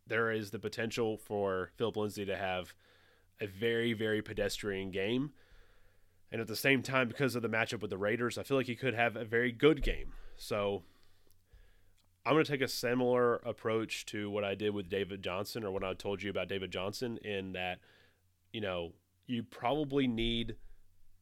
there 0.06 0.31
is 0.31 0.51
the 0.51 0.59
potential 0.59 1.16
for 1.16 1.70
Phillip 1.77 1.97
Lindsay 1.97 2.24
to 2.24 2.36
have 2.36 2.74
a 3.40 3.47
very, 3.47 3.93
very 3.93 4.22
pedestrian 4.22 4.90
game. 4.90 5.32
And 6.32 6.40
at 6.40 6.47
the 6.47 6.56
same 6.56 6.82
time, 6.82 7.09
because 7.09 7.35
of 7.35 7.43
the 7.43 7.48
matchup 7.48 7.81
with 7.81 7.90
the 7.90 7.98
Raiders, 7.98 8.39
I 8.39 8.43
feel 8.43 8.56
like 8.56 8.66
he 8.66 8.77
could 8.77 8.94
have 8.94 9.16
a 9.16 9.24
very 9.24 9.51
good 9.51 9.82
game. 9.82 10.12
So 10.36 10.82
I'm 12.24 12.34
going 12.34 12.44
to 12.44 12.51
take 12.51 12.60
a 12.60 12.68
similar 12.68 13.36
approach 13.36 14.05
to 14.06 14.30
what 14.30 14.44
I 14.44 14.55
did 14.55 14.74
with 14.74 14.90
David 14.90 15.22
Johnson 15.22 15.64
or 15.64 15.70
what 15.70 15.82
I 15.82 15.94
told 15.94 16.22
you 16.22 16.30
about 16.30 16.48
David 16.48 16.70
Johnson 16.70 17.18
in 17.18 17.52
that, 17.52 17.78
you 18.52 18.60
know, 18.60 18.92
you 19.26 19.42
probably 19.42 20.06
need 20.06 20.56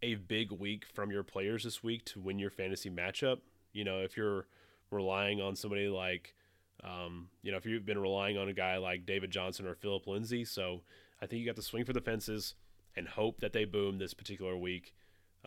a 0.02 0.16
big 0.16 0.50
week 0.50 0.84
from 0.92 1.10
your 1.10 1.22
players 1.22 1.64
this 1.64 1.82
week 1.82 2.04
to 2.06 2.20
win 2.20 2.38
your 2.38 2.50
fantasy 2.50 2.90
matchup. 2.90 3.38
You 3.72 3.84
know, 3.84 4.00
if 4.00 4.16
you're 4.16 4.46
relying 4.90 5.40
on 5.40 5.54
somebody 5.54 5.88
like, 5.88 6.34
um, 6.82 7.28
you 7.42 7.52
know, 7.52 7.58
if 7.58 7.66
you've 7.66 7.86
been 7.86 7.98
relying 7.98 8.36
on 8.36 8.48
a 8.48 8.52
guy 8.52 8.76
like 8.78 9.06
David 9.06 9.30
Johnson 9.30 9.66
or 9.66 9.74
Phillip 9.74 10.06
Lindsay. 10.06 10.44
So 10.44 10.82
I 11.22 11.26
think 11.26 11.40
you 11.40 11.46
got 11.46 11.56
to 11.56 11.62
swing 11.62 11.84
for 11.84 11.92
the 11.92 12.00
fences 12.00 12.54
and 12.96 13.06
hope 13.06 13.40
that 13.40 13.52
they 13.52 13.64
boom 13.64 13.98
this 13.98 14.14
particular 14.14 14.56
week. 14.56 14.94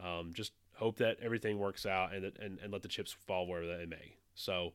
Um, 0.01 0.31
just 0.33 0.53
hope 0.75 0.97
that 0.97 1.17
everything 1.21 1.59
works 1.59 1.85
out 1.85 2.13
and, 2.13 2.25
and, 2.39 2.59
and 2.59 2.71
let 2.71 2.81
the 2.81 2.87
chips 2.87 3.11
fall 3.27 3.47
where 3.47 3.65
they 3.65 3.85
may. 3.85 4.15
So, 4.33 4.73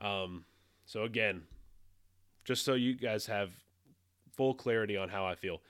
um, 0.00 0.44
so 0.84 1.04
again, 1.04 1.42
just 2.44 2.64
so 2.64 2.74
you 2.74 2.94
guys 2.94 3.26
have 3.26 3.50
full 4.32 4.54
clarity 4.54 4.96
on 4.96 5.08
how 5.08 5.24
I 5.26 5.34
feel, 5.34 5.62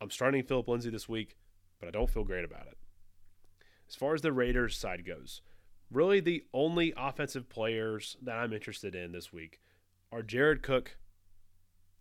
I'm 0.00 0.10
starting 0.10 0.42
Phillip 0.42 0.68
Lindsay 0.68 0.90
this 0.90 1.08
week, 1.08 1.36
but 1.78 1.88
I 1.88 1.90
don't 1.90 2.10
feel 2.10 2.24
great 2.24 2.44
about 2.44 2.66
it. 2.66 2.78
As 3.88 3.94
far 3.94 4.14
as 4.14 4.22
the 4.22 4.32
Raiders 4.32 4.76
side 4.76 5.04
goes, 5.04 5.42
really 5.90 6.20
the 6.20 6.44
only 6.54 6.94
offensive 6.96 7.48
players 7.48 8.16
that 8.22 8.36
I'm 8.36 8.52
interested 8.52 8.94
in 8.94 9.12
this 9.12 9.32
week 9.32 9.60
are 10.10 10.22
Jared 10.22 10.62
Cook 10.62 10.96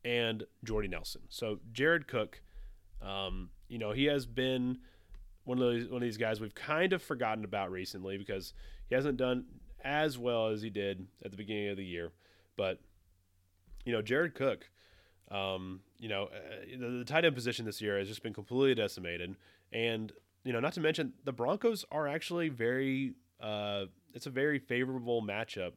and 0.03 0.43
Jordy 0.63 0.87
Nelson. 0.87 1.21
So 1.29 1.59
Jared 1.71 2.07
Cook, 2.07 2.41
um, 3.01 3.49
you 3.67 3.77
know, 3.77 3.91
he 3.91 4.05
has 4.05 4.25
been 4.25 4.79
one 5.43 5.57
of 5.57 5.63
those 5.63 5.87
one 5.87 5.97
of 5.97 6.07
these 6.07 6.17
guys 6.17 6.39
we've 6.39 6.55
kind 6.55 6.93
of 6.93 7.01
forgotten 7.01 7.43
about 7.43 7.71
recently 7.71 8.17
because 8.17 8.53
he 8.87 8.95
hasn't 8.95 9.17
done 9.17 9.45
as 9.83 10.17
well 10.17 10.47
as 10.47 10.61
he 10.61 10.69
did 10.69 11.07
at 11.23 11.31
the 11.31 11.37
beginning 11.37 11.69
of 11.69 11.77
the 11.77 11.85
year. 11.85 12.11
But 12.57 12.79
you 13.85 13.93
know, 13.93 14.01
Jared 14.01 14.35
Cook, 14.35 14.69
um, 15.29 15.81
you 15.97 16.09
know, 16.09 16.25
uh, 16.25 16.77
the, 16.79 16.89
the 16.99 17.05
tight 17.05 17.25
end 17.25 17.35
position 17.35 17.65
this 17.65 17.81
year 17.81 17.97
has 17.97 18.07
just 18.07 18.23
been 18.23 18.33
completely 18.33 18.75
decimated, 18.75 19.35
and 19.71 20.11
you 20.43 20.53
know, 20.53 20.59
not 20.59 20.73
to 20.73 20.81
mention 20.81 21.13
the 21.23 21.33
Broncos 21.33 21.85
are 21.91 22.07
actually 22.07 22.49
very. 22.49 23.13
Uh, 23.39 23.85
it's 24.13 24.27
a 24.27 24.29
very 24.29 24.59
favorable 24.59 25.23
matchup 25.23 25.71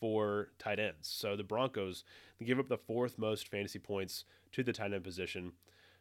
for 0.00 0.48
tight 0.58 0.80
ends. 0.80 1.08
So 1.08 1.36
the 1.36 1.44
Broncos 1.44 2.02
they 2.38 2.46
give 2.46 2.58
up 2.58 2.68
the 2.68 2.78
fourth 2.78 3.18
most 3.18 3.48
fantasy 3.48 3.78
points 3.78 4.24
to 4.52 4.62
the 4.62 4.72
tight 4.72 4.92
end 4.92 5.04
position. 5.04 5.52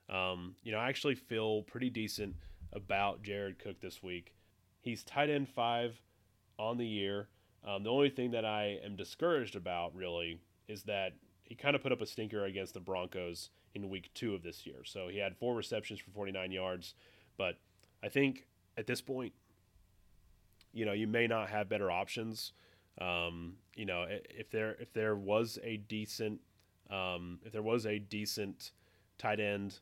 Um, 0.10 0.56
you 0.64 0.72
know, 0.72 0.80
I 0.80 0.90
actually 0.90 1.16
feel 1.16 1.62
pretty 1.64 1.90
decent 1.90 2.36
about 2.74 3.24
Jared 3.24 3.60
Cook 3.60 3.80
this 3.80 4.02
week. 4.02 4.34
He's 4.82 5.04
tight 5.04 5.30
end 5.30 5.48
five 5.48 6.02
on 6.60 6.78
the 6.78 6.86
year. 6.86 7.30
Um, 7.66 7.84
the 7.84 7.90
only 7.90 8.10
thing 8.10 8.32
that 8.32 8.46
I 8.46 8.80
am 8.84 8.96
discouraged 8.96 9.56
about 9.56 9.96
really 9.96 10.40
is 10.68 10.84
that 10.84 11.14
he 11.44 11.56
kind 11.56 11.76
of 11.76 11.84
put 11.84 11.92
up 11.92 12.02
a 12.02 12.06
stinker 12.06 12.46
against 12.46 12.74
the 12.74 12.80
Broncos 12.80 13.50
in 13.76 13.90
week 13.90 14.10
two 14.14 14.34
of 14.34 14.44
this 14.44 14.66
year. 14.66 14.84
So 14.84 15.08
he 15.08 15.18
had 15.18 15.36
four 15.38 15.56
receptions 15.56 16.00
for 16.00 16.12
49 16.12 16.52
yards. 16.52 16.96
But 17.38 17.58
I 18.04 18.10
think 18.10 18.48
at 18.78 18.88
this 18.88 19.02
point, 19.02 19.34
you 20.74 20.86
know, 20.86 20.94
you 20.94 21.08
may 21.08 21.28
not 21.28 21.50
have 21.50 21.70
better 21.70 21.92
options. 21.92 22.54
Um, 23.00 23.54
you 23.76 23.86
know, 23.86 24.06
if 24.10 24.50
there 24.52 24.76
if 24.80 24.94
there 24.94 25.16
was 25.16 25.58
a 25.64 25.78
decent 25.78 26.42
um, 26.90 27.40
if 27.44 27.52
there 27.52 27.62
was 27.62 27.86
a 27.86 28.00
decent 28.00 28.72
tight 29.18 29.40
end 29.40 29.80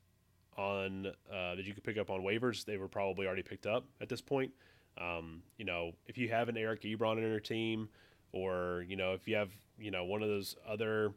on 0.58 1.08
uh, 1.32 1.56
that 1.56 1.66
you 1.66 1.74
could 1.74 1.84
pick 1.84 1.98
up 1.98 2.10
on 2.10 2.22
waivers, 2.22 2.66
they 2.66 2.78
were 2.78 2.88
probably 2.88 3.26
already 3.26 3.44
picked 3.44 3.66
up 3.66 3.86
at 4.00 4.10
this 4.10 4.22
point. 4.22 4.52
Um, 4.98 5.44
you 5.58 5.66
know, 5.66 5.92
if 6.08 6.18
you 6.18 6.30
have 6.30 6.50
an 6.50 6.58
Eric 6.58 6.82
Ebron 6.84 7.18
in 7.18 7.24
your 7.24 7.40
team, 7.40 7.90
or 8.34 8.86
you 8.88 8.96
know, 8.96 9.14
if 9.14 9.28
you 9.28 9.36
have 9.36 9.50
you 9.80 9.92
know 9.92 10.04
one 10.06 10.22
of 10.22 10.30
those 10.30 10.56
other 10.68 11.14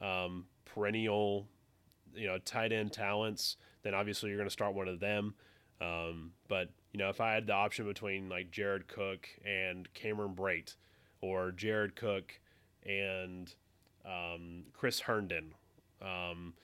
um, 0.00 0.46
perennial, 0.64 1.46
you 2.14 2.26
know, 2.26 2.38
tight 2.38 2.72
end 2.72 2.92
talents, 2.92 3.56
then 3.82 3.94
obviously 3.94 4.28
you're 4.28 4.38
going 4.38 4.48
to 4.48 4.52
start 4.52 4.74
one 4.74 4.88
of 4.88 5.00
them. 5.00 5.34
Um, 5.80 6.32
but 6.48 6.70
you 6.92 6.98
know, 6.98 7.10
if 7.10 7.20
I 7.20 7.32
had 7.32 7.46
the 7.46 7.52
option 7.52 7.86
between 7.86 8.28
like 8.28 8.50
Jared 8.50 8.88
Cook 8.88 9.28
and 9.44 9.92
Cameron 9.94 10.34
Brate, 10.34 10.76
or 11.20 11.52
Jared 11.52 11.96
Cook 11.96 12.40
and 12.84 13.52
um, 14.04 14.64
Chris 14.72 15.00
Herndon, 15.00 15.54
um, 16.00 16.54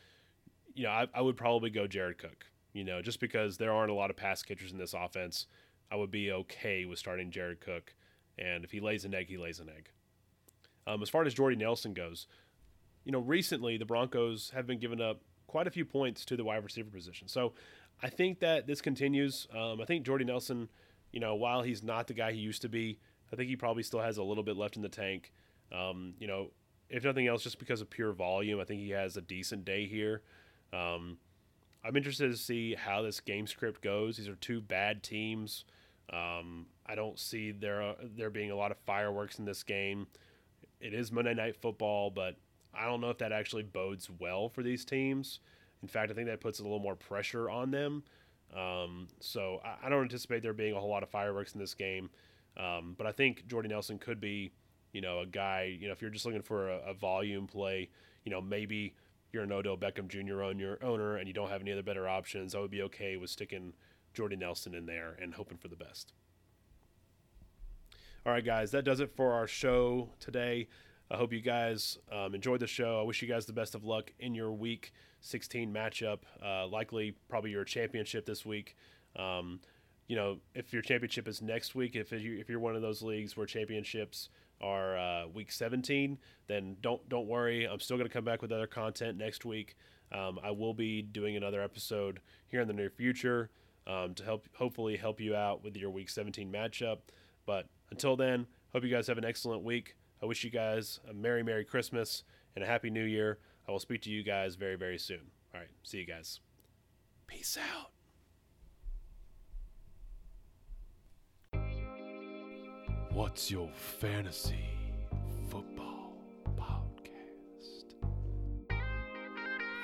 you 0.75 0.85
know, 0.85 0.91
I, 0.91 1.07
I 1.15 1.21
would 1.21 1.37
probably 1.37 1.71
go 1.71 1.87
Jared 1.87 2.19
Cook. 2.19 2.47
You 2.73 2.85
know, 2.85 3.03
just 3.03 3.21
because 3.21 3.59
there 3.59 3.71
aren't 3.71 3.91
a 3.91 3.95
lot 3.95 4.09
of 4.09 4.17
pass 4.17 4.43
catchers 4.43 4.73
in 4.73 4.79
this 4.79 4.95
offense. 4.95 5.47
I 5.93 5.97
would 5.97 6.11
be 6.11 6.33
okay 6.33 6.87
with 6.87 6.99
starting 6.99 7.31
Jared 7.31 7.61
Cook. 7.61 7.95
And 8.39 8.65
if 8.65 8.71
he 8.71 8.81
lays 8.81 9.05
an 9.05 9.15
egg, 9.15 9.29
he 9.29 9.37
lays 9.37 9.61
an 9.61 9.69
egg. 9.69 9.91
Um, 10.87 11.03
as 11.03 11.11
far 11.11 11.23
as 11.25 11.35
Jordy 11.35 11.57
Nelson 11.57 11.93
goes, 11.93 12.27
you 13.05 13.13
know, 13.13 13.19
recently 13.19 13.77
the 13.77 13.85
Broncos 13.85 14.51
have 14.55 14.67
been 14.67 14.79
giving 14.79 15.01
up 15.01 15.21
quite 15.47 15.67
a 15.67 15.71
few 15.71 15.85
points 15.85 16.25
to 16.25 16.37
the 16.37 16.45
wide 16.45 16.65
receiver 16.65 16.91
position. 16.91 17.29
So 17.29 17.53
I 18.03 18.09
think 18.09 18.41
that 18.41 18.67
this 18.67 18.81
continues. 18.81 19.47
Um, 19.55 19.81
I 19.81 19.85
think 19.85 20.07
Jordy 20.07 20.25
Nelson, 20.25 20.71
you 21.13 21.21
know, 21.21 21.35
while 21.35 21.63
he's 21.63 21.83
not 21.83 22.07
the 22.07 22.15
guy 22.15 22.33
he 22.33 22.39
used 22.39 22.63
to 22.63 22.69
be, 22.69 22.99
I 23.31 23.37
think 23.37 23.51
he 23.51 23.57
probably 23.57 23.83
still 23.83 24.01
has 24.01 24.17
a 24.17 24.23
little 24.23 24.43
bit 24.43 24.57
left 24.57 24.77
in 24.77 24.83
the 24.83 24.89
tank. 24.89 25.31
Um, 25.71 26.15
you 26.19 26.27
know, 26.27 26.53
if 26.89 27.05
nothing 27.05 27.27
else, 27.27 27.43
just 27.43 27.59
because 27.59 27.83
of 27.83 27.91
pure 27.91 28.13
volume, 28.13 28.61
I 28.61 28.65
think 28.65 28.81
he 28.81 28.91
has 28.91 29.17
a 29.17 29.23
decent 29.23 29.65
day 29.67 29.87
here. 29.87 30.23
Um, 30.73 31.19
I'm 31.85 31.97
interested 31.97 32.31
to 32.31 32.37
see 32.37 32.75
how 32.75 33.03
this 33.03 33.21
game 33.21 33.47
script 33.47 33.83
goes. 33.83 34.17
These 34.17 34.29
are 34.29 34.37
two 34.37 34.61
bad 34.61 35.03
teams. 35.03 35.65
Um, 36.13 36.67
I 36.87 36.95
don't 36.95 37.19
see 37.19 37.53
there 37.53 37.83
uh, 37.83 37.95
there 38.17 38.31
being 38.31 38.51
a 38.51 38.57
lot 38.57 38.71
of 38.71 38.77
fireworks 38.87 39.39
in 39.39 39.45
this 39.45 39.63
game. 39.63 40.07
It 40.81 40.95
is 40.95 41.13
Monday 41.13 41.35
Night 41.35 41.57
Football, 41.57 42.11
but 42.11 42.37
I 42.75 42.87
don't 42.87 43.01
know 43.01 43.11
if 43.11 43.19
that 43.19 43.33
actually 43.33 43.63
bodes 43.63 44.11
well 44.19 44.49
for 44.49 44.63
these 44.63 44.85
teams. 44.85 45.41
In 45.83 45.89
fact, 45.89 46.11
I 46.11 46.15
think 46.15 46.29
that 46.29 46.41
puts 46.41 46.59
a 46.59 46.63
little 46.63 46.79
more 46.79 46.97
pressure 46.97 47.51
on 47.51 47.71
them. 47.71 48.03
Um, 48.55 49.09
so 49.21 49.61
I, 49.65 49.87
I, 49.87 49.89
don't 49.89 50.03
anticipate 50.03 50.43
there 50.43 50.53
being 50.53 50.75
a 50.75 50.81
whole 50.81 50.91
lot 50.91 51.03
of 51.03 51.09
fireworks 51.09 51.55
in 51.55 51.61
this 51.61 51.73
game. 51.73 52.11
Um, 52.59 52.95
but 52.99 53.07
I 53.07 53.13
think 53.13 53.47
Jordy 53.47 53.69
Nelson 53.69 53.99
could 53.99 54.21
be, 54.21 54.53
you 54.93 55.01
know, 55.01 55.21
a 55.21 55.27
guy. 55.27 55.75
You 55.81 55.87
know, 55.87 55.93
if 55.93 56.03
you're 56.03 56.11
just 56.11 56.27
looking 56.27 56.43
for 56.43 56.69
a, 56.69 56.91
a 56.91 56.95
volume 56.95 57.47
play, 57.47 57.89
you 58.25 58.31
know, 58.31 58.43
maybe 58.43 58.95
you're 59.33 59.45
an 59.45 59.53
Odell 59.53 59.79
Beckham 59.79 60.09
Jr. 60.09 60.43
on 60.43 60.59
your 60.59 60.83
owner 60.85 61.17
and 61.17 61.27
you 61.27 61.33
don't 61.33 61.49
have 61.49 61.63
any 61.63 61.73
other 61.73 61.83
better 61.83 62.07
options. 62.07 62.55
I 62.55 62.61
would 62.61 62.71
be 62.71 62.83
okay 62.83 63.17
with 63.17 63.31
sticking 63.31 63.73
Jordy 64.13 64.37
Nelson 64.37 64.75
in 64.75 64.87
there 64.87 65.17
and 65.21 65.35
hoping 65.35 65.59
for 65.59 65.69
the 65.69 65.77
best. 65.77 66.13
All 68.25 68.33
right, 68.33 68.45
guys, 68.45 68.71
that 68.71 68.85
does 68.85 69.01
it 69.01 69.17
for 69.17 69.33
our 69.33 69.49
show 69.49 70.11
today. 70.21 70.69
I 71.11 71.17
hope 71.17 71.33
you 71.33 71.41
guys 71.41 71.99
um, 72.11 72.35
enjoyed 72.35 72.61
the 72.61 72.67
show. 72.67 73.01
I 73.01 73.03
wish 73.03 73.21
you 73.21 73.29
guys 73.29 73.47
the 73.47 73.53
best 73.53 73.75
of 73.75 73.85
luck 73.85 74.13
in 74.19 74.35
your 74.35 74.53
week 74.53 74.93
16 75.21 75.73
matchup. 75.73 76.21
Uh, 76.43 76.67
likely, 76.69 77.17
probably 77.29 77.51
your 77.51 77.65
championship 77.65 78.25
this 78.25 78.47
week. 78.47 78.77
Um, 79.17 79.61
you 80.07 80.17
know, 80.17 80.39
if 80.55 80.73
your 80.73 80.83
championship 80.83 81.27
is 81.27 81.43
next 81.43 81.75
week, 81.75 81.97
if 81.97 82.13
you 82.13 82.39
if 82.39 82.49
you're 82.49 82.61
one 82.61 82.77
of 82.77 82.83
those 82.83 83.03
leagues 83.03 83.37
where 83.37 83.47
championships 83.47 84.29
are 84.61 84.97
uh, 84.97 85.27
week 85.27 85.51
17, 85.51 86.19
then 86.47 86.77
don't 86.81 87.07
don't 87.09 87.27
worry. 87.27 87.65
I'm 87.65 87.81
still 87.81 87.97
going 87.97 88.09
to 88.09 88.13
come 88.13 88.25
back 88.25 88.41
with 88.41 88.53
other 88.53 88.67
content 88.67 89.19
next 89.19 89.45
week. 89.45 89.77
Um, 90.13 90.39
I 90.43 90.51
will 90.51 90.75
be 90.75 91.03
doing 91.03 91.37
another 91.37 91.61
episode 91.61 92.21
here 92.49 92.61
in 92.61 92.69
the 92.69 92.75
near 92.75 92.91
future 92.91 93.51
um, 93.87 94.15
to 94.15 94.25
help 94.25 94.47
hopefully 94.57 94.97
help 94.97 95.21
you 95.21 95.35
out 95.35 95.63
with 95.63 95.77
your 95.77 95.91
week 95.91 96.11
17 96.11 96.51
matchup. 96.53 96.99
But 97.47 97.67
until 97.91 98.17
then, 98.17 98.47
hope 98.73 98.85
you 98.85 98.91
guys 98.91 99.07
have 99.07 99.19
an 99.19 99.25
excellent 99.25 99.63
week. 99.63 99.97
I 100.23 100.27
wish 100.27 100.45
you 100.45 100.51
guys 100.51 101.01
a 101.09 101.13
Merry, 101.13 101.43
Merry 101.43 101.65
Christmas 101.65 102.23
and 102.55 102.63
a 102.63 102.67
Happy 102.67 102.91
New 102.91 103.05
Year. 103.05 103.39
I 103.67 103.73
will 103.73 103.81
speak 103.81 104.03
to 104.03 104.11
you 104.11 104.23
guys 104.23 104.55
very, 104.55 104.77
very 104.77 104.99
soon. 104.99 105.21
All 105.55 105.61
right. 105.61 105.71
See 105.83 105.99
you 105.99 106.07
guys. 106.07 106.41
Peace 107.27 107.59
out. 107.59 107.91
What's 113.13 113.51
your 113.51 113.69
fantasy 113.75 114.71
football 115.51 116.17
podcast? 116.57 117.93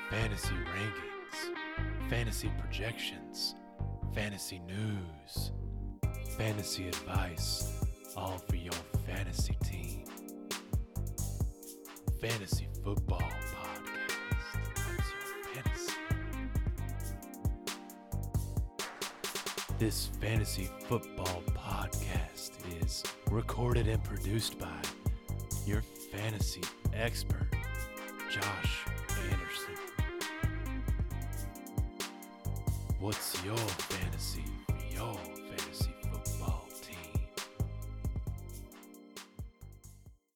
Fantasy 0.09 0.55
rankings, 0.55 2.09
fantasy 2.09 2.51
projections, 2.57 3.53
fantasy 4.13 4.59
news, 4.59 5.51
fantasy 6.37 6.87
advice, 6.87 7.81
all 8.15 8.37
for 8.37 8.55
your 8.55 8.73
fantasy 9.05 9.57
team. 9.63 10.05
Fantasy 12.21 12.67
Football 12.83 13.19
Podcast. 13.19 14.57
What's 14.87 15.09
your 15.11 15.63
fantasy? 15.63 15.93
This 19.77 20.09
Fantasy 20.19 20.69
Football 20.87 21.43
Podcast 21.53 22.51
is 22.83 23.03
recorded 23.31 23.87
and 23.87 24.03
produced 24.03 24.59
by 24.59 24.81
your 25.65 25.81
fantasy 26.11 26.63
expert, 26.93 27.47
Josh 28.29 28.85
What's 32.99 33.41
your 33.45 33.55
fantasy? 33.55 34.43
Fantasy 34.67 35.38